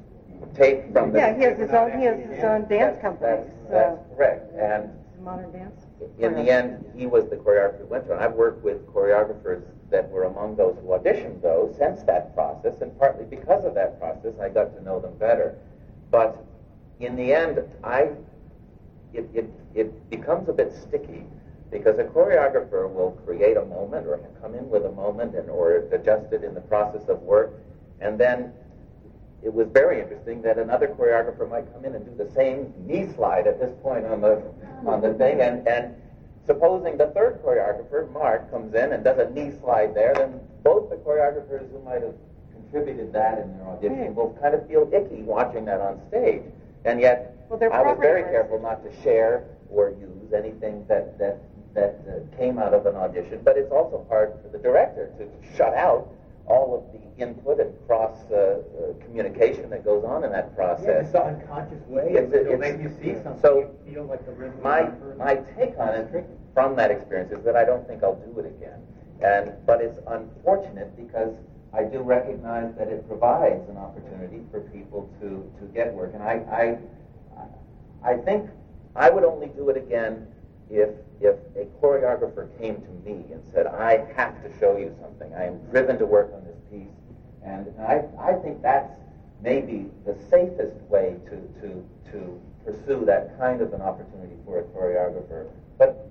Tape 0.56 0.94
from 0.94 1.12
the 1.12 1.20
yeah, 1.20 1.36
he 1.36 1.44
has 1.44 1.58
his 1.58 1.72
own 1.72 2.00
he 2.00 2.06
has 2.06 2.18
his 2.30 2.44
own 2.44 2.68
dance 2.70 3.00
company. 3.02 3.28
That's, 3.28 3.54
that's 3.70 4.00
correct, 4.16 4.54
and 4.56 4.90
modern 5.22 5.52
dance 5.52 5.86
in 6.20 6.34
the 6.34 6.50
end, 6.50 6.86
he 6.96 7.06
was 7.06 7.30
the 7.30 7.36
choreographer 7.36 7.80
who 7.80 7.86
went 7.86 8.06
through. 8.06 8.16
And 8.16 8.24
I've 8.24 8.34
worked 8.34 8.64
with 8.64 8.86
choreographers 8.88 9.64
that 9.90 10.10
were 10.10 10.24
among 10.24 10.56
those 10.56 10.78
who 10.82 10.88
auditioned, 10.90 11.42
though, 11.42 11.74
since 11.78 12.04
that 12.04 12.34
process, 12.36 12.82
and 12.82 12.98
partly 13.00 13.26
because 13.26 13.66
of 13.66 13.74
that 13.76 14.00
process, 14.00 14.34
I 14.40 14.50
got 14.50 14.76
to 14.76 14.84
know 14.84 15.00
them 15.00 15.18
better. 15.18 15.58
But 16.12 16.46
in 17.00 17.16
the 17.16 17.34
end, 17.34 17.60
I 17.84 18.12
it, 19.14 19.28
it, 19.34 19.50
it 19.74 20.10
becomes 20.10 20.50
a 20.50 20.54
bit 20.54 20.74
sticky 20.74 21.24
because 21.72 21.98
a 22.00 22.04
choreographer 22.04 22.92
will 22.92 23.12
create 23.26 23.58
a 23.58 23.66
moment 23.66 24.06
or 24.06 24.20
come 24.42 24.56
in 24.56 24.70
with 24.70 24.86
a 24.86 24.92
moment 24.92 25.36
and 25.36 25.50
or 25.50 25.78
adjust 25.92 26.32
it 26.34 26.44
in 26.44 26.54
the 26.54 26.62
process 26.62 27.08
of 27.10 27.22
work, 27.22 27.54
and 28.02 28.20
then 28.20 28.52
it 29.44 29.54
was 29.54 29.68
very 29.70 30.02
interesting 30.02 30.42
that 30.42 30.58
another 30.58 30.88
choreographer 30.88 31.50
might 31.50 31.72
come 31.74 31.86
in 31.86 31.96
and 31.96 32.06
do 32.06 32.24
the 32.24 32.30
same 32.34 32.74
knee 32.86 33.08
slide 33.16 33.48
at 33.48 33.60
this 33.60 33.74
point 33.82 34.06
on 34.06 34.22
the 34.22 34.42
on 34.86 35.02
the 35.02 35.14
thing, 35.14 35.42
and 35.42 35.68
and 35.68 35.96
supposing 36.46 36.98
the 36.98 37.08
third 37.08 37.42
choreographer, 37.44 38.12
Mark, 38.12 38.50
comes 38.52 38.74
in 38.74 38.92
and 38.94 39.04
does 39.04 39.20
a 39.20 39.30
knee 39.30 39.52
slide 39.62 39.94
there, 39.94 40.14
then 40.16 40.40
both 40.64 40.90
the 40.90 40.96
choreographers 40.98 41.72
who 41.72 41.80
might 41.84 42.02
have 42.02 42.16
contributed 42.52 43.14
that 43.14 43.38
in 43.38 43.58
their 43.58 43.68
audition 43.68 44.16
will 44.16 44.36
kind 44.42 44.56
of 44.56 44.68
feel 44.68 44.90
icky 44.92 45.22
watching 45.22 45.66
that 45.66 45.80
on 45.80 46.02
stage, 46.10 46.42
and 46.86 47.00
yet 47.00 47.36
well, 47.50 47.60
I 47.74 47.82
was 47.82 47.98
very 48.00 48.24
careful 48.24 48.60
not 48.60 48.84
to 48.84 49.02
share 49.02 49.46
or 49.70 49.92
use 49.92 50.34
anything 50.34 50.86
that 50.88 51.18
that 51.18 51.40
that 51.74 52.00
uh, 52.08 52.38
came 52.38 52.58
out 52.58 52.74
of 52.74 52.86
an 52.86 52.96
audition, 52.96 53.42
but 53.44 53.58
it's 53.58 53.72
also 53.72 54.06
hard 54.10 54.34
for 54.42 54.50
the 54.50 54.58
director 54.58 55.12
to 55.18 55.56
shut 55.56 55.74
out 55.76 56.10
all 56.48 56.76
of 56.76 56.92
the 56.92 57.24
input 57.24 57.60
and 57.60 57.72
cross 57.86 58.18
uh, 58.32 58.36
uh, 58.36 59.06
communication 59.06 59.70
that 59.70 59.86
goes 59.86 60.04
on 60.04 60.24
in 60.24 60.32
that 60.32 60.56
process. 60.56 60.86
Yeah, 60.88 61.06
it's 61.06 61.14
an 61.14 61.42
unconscious 61.42 61.82
way. 61.88 62.14
It's, 62.14 62.34
it'll 62.34 62.58
make 62.58 62.82
you 62.82 62.90
see 63.02 63.14
something. 63.22 63.40
So 63.42 63.70
you 63.86 63.94
feel 63.94 64.06
like 64.06 64.26
the 64.26 64.32
rhythm. 64.32 64.62
my 64.64 64.90
my 65.18 65.36
take 65.58 65.78
on 65.78 65.90
it 65.90 66.26
from 66.54 66.76
that 66.76 66.92
experience 66.92 67.32
is 67.32 67.44
that 67.46 67.56
I 67.56 67.66
don't 67.66 67.88
think 67.88 68.04
I'll 68.04 68.16
do 68.16 68.40
it 68.40 68.46
again. 68.48 68.82
And 69.22 69.54
but 69.66 69.82
it's 69.82 70.00
unfortunate 70.08 70.96
because 70.98 71.36
I 71.74 71.84
do 71.84 72.00
recognize 72.00 72.74
that 72.78 72.88
it 72.88 73.08
provides 73.08 73.70
an 73.70 73.78
opportunity 73.78 74.42
for 74.52 74.62
people 74.62 75.10
to 75.22 75.52
to 75.60 75.66
get 75.74 75.94
work. 75.94 76.14
And 76.14 76.24
I 76.24 76.78
I 78.04 78.12
I 78.12 78.18
think 78.18 78.50
I 78.96 79.10
would 79.10 79.24
only 79.24 79.48
do 79.48 79.70
it 79.70 79.78
again 79.78 80.28
if 80.70 80.90
if 81.22 81.36
a 81.56 81.66
choreographer 81.82 82.48
came 82.60 82.76
to 82.76 82.90
me 83.06 83.26
and 83.32 83.44
said, 83.52 83.68
I 83.68 84.06
have 84.16 84.42
to 84.44 84.60
show 84.60 84.78
you 84.78 84.96
something. 85.02 85.34
I 85.34 85.46
am 85.46 85.60
driven 85.70 85.98
to 86.00 86.06
work 86.06 86.32
on 86.34 86.46
this 86.46 86.58
piece. 86.72 86.96
And 87.44 87.68
I, 87.82 88.04
I 88.20 88.34
think 88.34 88.62
that's 88.62 88.94
maybe 89.42 89.90
the 90.06 90.16
safest 90.30 90.80
way 90.90 91.18
to, 91.26 91.62
to, 91.62 91.86
to 92.12 92.42
pursue 92.66 93.06
that 93.06 93.38
kind 93.38 93.62
of 93.62 93.74
an 93.74 93.82
opportunity 93.82 94.36
for 94.46 94.60
a 94.60 94.64
choreographer. 94.64 95.50
But 95.78 96.10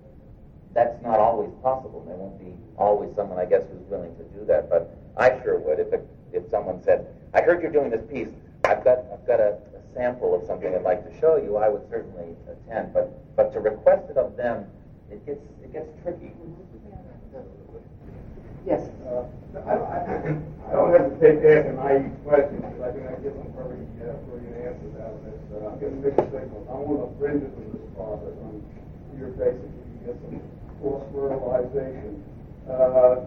that's 0.74 1.02
not 1.02 1.18
always 1.18 1.50
possible. 1.62 2.04
There 2.06 2.16
won't 2.16 2.38
be 2.38 2.54
always 2.76 3.14
someone, 3.16 3.38
I 3.38 3.44
guess, 3.44 3.62
who's 3.70 3.86
willing 3.88 4.14
to 4.16 4.24
do 4.36 4.44
that. 4.46 4.70
But 4.70 4.96
I 5.16 5.40
sure 5.42 5.58
would 5.58 5.80
if, 5.80 5.92
it, 5.92 6.06
if 6.32 6.48
someone 6.50 6.82
said, 6.82 7.06
I 7.34 7.42
heard 7.42 7.62
you're 7.62 7.72
doing 7.72 7.90
this 7.90 8.04
piece. 8.10 8.28
I've 8.64 8.84
got, 8.84 8.98
I've 9.12 9.26
got 9.26 9.40
a, 9.40 9.58
a 9.74 9.94
sample 9.94 10.34
of 10.34 10.46
something 10.46 10.74
I'd 10.74 10.82
like 10.82 11.08
to 11.08 11.20
show 11.20 11.36
you. 11.36 11.56
I 11.56 11.68
would 11.68 11.88
certainly 11.88 12.36
attend. 12.46 12.92
But, 12.92 13.36
but 13.36 13.52
to 13.52 13.60
request 13.60 14.10
it 14.10 14.16
of 14.16 14.36
them, 14.36 14.66
it 15.10 15.24
gets, 15.24 15.40
it 15.62 15.72
gets 15.72 15.88
tricky. 16.02 16.32
Yes. 18.66 18.90
Uh, 19.08 19.24
I, 19.64 19.72
I, 19.72 19.98
I 20.68 20.72
don't 20.76 20.92
hesitate 20.92 21.40
to 21.40 21.48
ask 21.48 21.68
a 21.68 21.72
naive 21.72 22.12
question 22.28 22.60
because 22.60 22.82
I 22.84 22.92
think 22.92 23.08
I 23.08 23.16
get 23.24 23.32
some 23.32 23.48
pretty 23.56 23.88
uh, 24.04 24.12
brilliant 24.28 24.56
answers 24.60 24.94
out 25.00 25.16
of 25.16 25.24
this. 25.24 25.40
Uh, 25.48 25.64
I'm 25.64 25.80
getting 25.80 26.04
mixed 26.04 26.28
signals. 26.28 26.68
I'm 26.68 26.84
on 26.84 27.00
the 27.00 27.10
fringes 27.16 27.48
of 27.48 27.64
this 27.72 27.88
process. 27.96 28.36
I'm 28.44 28.60
here 29.16 29.32
basically 29.32 29.72
to 29.72 29.98
get 30.04 30.16
some 30.20 30.36
cross 30.80 31.02
fertilization. 31.12 32.24
Uh, 32.68 33.26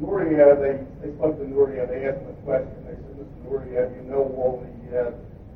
Nureyev, 0.00 0.58
they, 0.58 0.74
they 1.04 1.14
spoke 1.16 1.38
to 1.38 1.44
Nureyev, 1.44 1.88
they 1.88 2.06
asked 2.08 2.20
him 2.20 2.30
a 2.30 2.38
question. 2.42 2.74
They 2.84 2.96
said, 2.96 3.14
Mr. 3.22 3.36
Nureyev, 3.46 3.88
you 3.96 4.02
know 4.10 4.22
all 4.36 4.64
the 4.64 4.98
uh, 4.98 5.12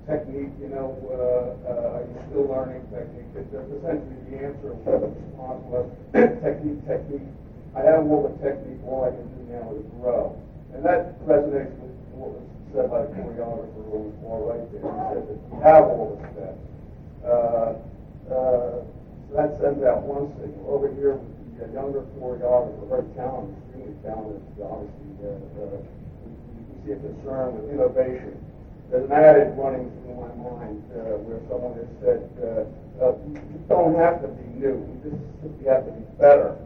technique, 0.06 0.54
you 0.60 0.68
know, 0.70 0.94
uh, 1.10 1.66
uh, 1.66 1.96
are 1.98 2.04
you 2.06 2.18
still 2.30 2.46
learning 2.46 2.86
technique? 2.94 3.26
It's 3.34 3.50
essentially 3.50 4.22
the 4.30 4.36
answer, 4.46 4.70
the 4.86 5.10
response 5.10 5.62
was 5.66 5.86
technique, 6.14 6.80
technique. 6.86 7.28
I 7.74 7.80
have 7.82 8.06
all 8.06 8.30
the 8.30 8.34
technique, 8.38 8.80
all 8.86 9.04
I 9.04 9.10
can 9.10 9.26
do 9.34 9.42
now 9.50 9.66
is 9.74 9.84
grow. 9.98 10.38
And 10.72 10.84
that 10.84 11.18
resonates 11.26 11.74
with 11.82 11.92
what 12.14 12.38
was 12.38 12.46
said 12.72 12.86
by 12.88 13.02
the 13.02 13.12
choreographer 13.18 13.82
on 13.90 14.00
the 14.06 14.16
far 14.22 14.38
right 14.46 14.64
there. 14.70 14.86
He 14.86 15.02
said 15.10 15.24
that 15.26 15.38
you 15.42 15.56
have 15.60 15.84
all 15.90 16.14
the 16.14 16.24
steps. 16.32 16.62
Uh, 17.26 17.74
uh, 18.30 18.95
that 19.36 19.84
out 19.84 20.02
one 20.02 20.32
signal. 20.40 20.64
Over 20.66 20.88
here 20.96 21.20
the 21.60 21.72
younger 21.72 22.04
choreographer, 22.16 22.88
very 22.88 23.08
talented, 23.16 23.56
extremely 23.68 23.96
talented, 24.04 24.42
obviously, 24.60 25.12
uh, 25.24 25.36
uh, 25.60 25.80
we 26.56 26.84
see 26.84 26.92
a 26.92 26.96
concern 26.96 27.56
with 27.56 27.72
innovation 27.72 28.36
there's 28.90 29.04
an 29.06 29.12
adage 29.12 29.56
running 29.58 29.90
through 30.02 30.14
my 30.14 30.30
mind 30.38 30.78
uh, 30.94 31.18
where 31.26 31.42
someone 31.50 31.74
has 31.74 31.90
said, 31.98 32.22
uh, 32.38 33.02
uh, 33.02 33.18
you 33.26 33.58
don't 33.68 33.98
have 33.98 34.22
to 34.22 34.28
be 34.28 34.46
new, 34.62 34.78
you 34.78 35.10
just 35.10 35.18
simply 35.42 35.66
have 35.66 35.84
to 35.86 35.92
be 35.92 36.06
better. 36.22 36.56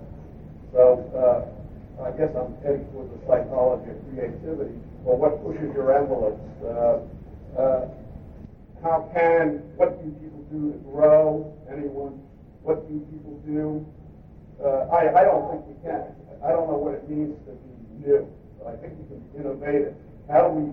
So 0.72 1.00
uh, 1.16 2.04
I 2.04 2.10
guess 2.12 2.28
I'm 2.36 2.52
heading 2.60 2.84
towards 2.92 3.08
the 3.16 3.20
psychology 3.24 3.90
of 3.90 3.98
creativity. 4.12 4.76
Well, 5.00 5.16
what 5.16 5.40
pushes 5.40 5.72
your 5.72 5.96
envelopes? 5.96 6.44
Uh, 6.60 7.00
uh, 7.56 7.88
how 8.84 9.08
can, 9.16 9.64
what 9.80 9.96
do 10.04 10.10
people 10.20 10.44
do 10.52 10.72
to 10.72 10.78
grow? 10.92 11.56
Anyone? 11.72 12.20
What 12.62 12.88
do 12.88 13.00
people 13.10 13.40
do? 13.46 13.86
Uh, 14.62 14.92
I, 14.92 15.20
I 15.20 15.24
don't 15.24 15.50
think 15.50 15.66
we 15.66 15.76
can. 15.82 16.12
I 16.44 16.52
don't 16.52 16.68
know 16.68 16.76
what 16.76 16.94
it 16.94 17.08
means 17.08 17.36
to 17.48 17.52
be 17.56 18.06
new, 18.06 18.28
but 18.58 18.72
I 18.72 18.76
think 18.76 18.96
we 19.00 19.04
can 19.08 19.20
be 19.32 19.38
innovative. 19.40 19.94
How 20.28 20.48
do 20.48 20.60
we 20.60 20.66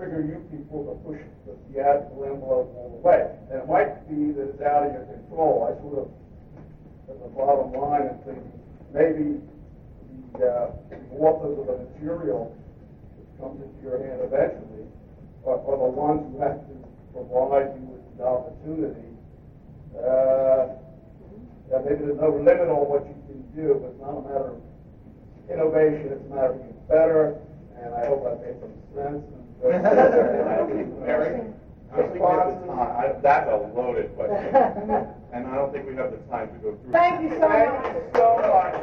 trigger 0.00 0.24
you 0.24 0.40
people 0.48 0.88
to 0.88 0.94
push 1.04 1.20
the 1.44 1.52
theatrical 1.68 2.24
envelope 2.24 2.72
all 2.72 2.88
the 2.96 3.02
way. 3.04 3.20
And 3.52 3.60
it 3.60 3.68
might 3.68 4.08
be 4.08 4.32
that 4.32 4.56
it's 4.56 4.62
out 4.62 4.86
of 4.86 4.96
your 4.96 5.04
control. 5.12 5.68
I 5.68 5.76
sort 5.84 5.98
of, 6.00 6.08
at 7.10 7.20
the 7.20 7.28
bottom 7.36 7.76
line, 7.76 8.08
am 8.08 8.18
thinking 8.24 8.56
maybe 8.96 9.44
the, 10.38 10.48
uh, 10.48 10.72
the 10.88 10.96
authors 11.20 11.52
of 11.58 11.66
the 11.68 11.76
material 11.84 12.56
that 12.56 13.28
comes 13.42 13.60
into 13.60 13.78
your 13.82 13.98
hand 14.00 14.24
eventually 14.24 14.88
are, 15.44 15.58
are 15.58 15.78
the 15.84 15.92
ones 15.92 16.24
who 16.32 16.40
have 16.40 16.64
to 16.64 16.74
provide 17.12 17.76
you 17.76 17.84
with 17.92 18.04
the 18.16 18.24
opportunity. 18.24 19.09
Uh, 19.96 20.68
yeah, 21.70 21.78
maybe 21.84 22.04
there's 22.04 22.20
no 22.20 22.30
limit 22.30 22.68
on 22.68 22.88
what 22.88 23.06
you 23.06 23.14
can 23.26 23.42
do, 23.54 23.78
but 23.78 23.90
it's 23.90 24.00
not 24.00 24.18
a 24.18 24.22
matter 24.22 24.50
of 24.54 24.62
innovation, 25.50 26.12
it's 26.12 26.26
a 26.26 26.34
matter 26.34 26.52
of 26.52 26.62
being 26.62 26.74
better, 26.88 27.38
and 27.78 27.94
I 27.94 28.06
hope 28.06 28.26
I've 28.26 28.40
made 28.42 28.58
some 28.58 28.74
sense. 28.94 29.22
I 29.66 30.56
don't 30.56 30.70
think 30.72 30.98
Mary, 30.98 31.42
I 31.92 31.96
don't 31.96 32.12
think 32.12 32.22
we 32.22 32.26
time. 32.26 33.20
That's 33.22 33.50
a 33.50 33.56
loaded 33.74 34.14
question, 34.16 34.54
and 35.32 35.46
I 35.46 35.54
don't 35.54 35.72
think 35.72 35.86
we 35.86 35.94
have 35.96 36.10
the 36.10 36.18
time 36.30 36.48
to 36.48 36.58
go 36.58 36.76
through. 36.76 36.92
Thank 36.92 37.22
you 37.22 37.30
so 37.38 37.48
Thank 37.48 37.94
you 37.94 38.02
so 38.14 38.36
much. 38.40 38.74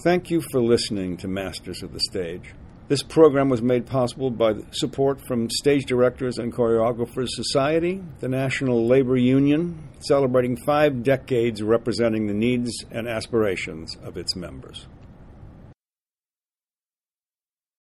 Thank 0.00 0.30
you 0.30 0.40
for 0.52 0.60
listening 0.60 1.16
to 1.18 1.28
Masters 1.28 1.82
of 1.82 1.92
the 1.92 2.00
Stage. 2.00 2.54
This 2.88 3.02
program 3.02 3.50
was 3.50 3.60
made 3.60 3.84
possible 3.84 4.30
by 4.30 4.54
support 4.70 5.20
from 5.20 5.50
Stage 5.50 5.84
Directors 5.84 6.38
and 6.38 6.50
Choreographers 6.50 7.28
Society, 7.28 8.02
the 8.20 8.30
National 8.30 8.86
Labor 8.86 9.18
Union, 9.18 9.90
celebrating 10.00 10.56
five 10.64 11.02
decades 11.02 11.62
representing 11.62 12.28
the 12.28 12.32
needs 12.32 12.86
and 12.90 13.06
aspirations 13.06 13.94
of 14.02 14.16
its 14.16 14.34
members. 14.34 14.86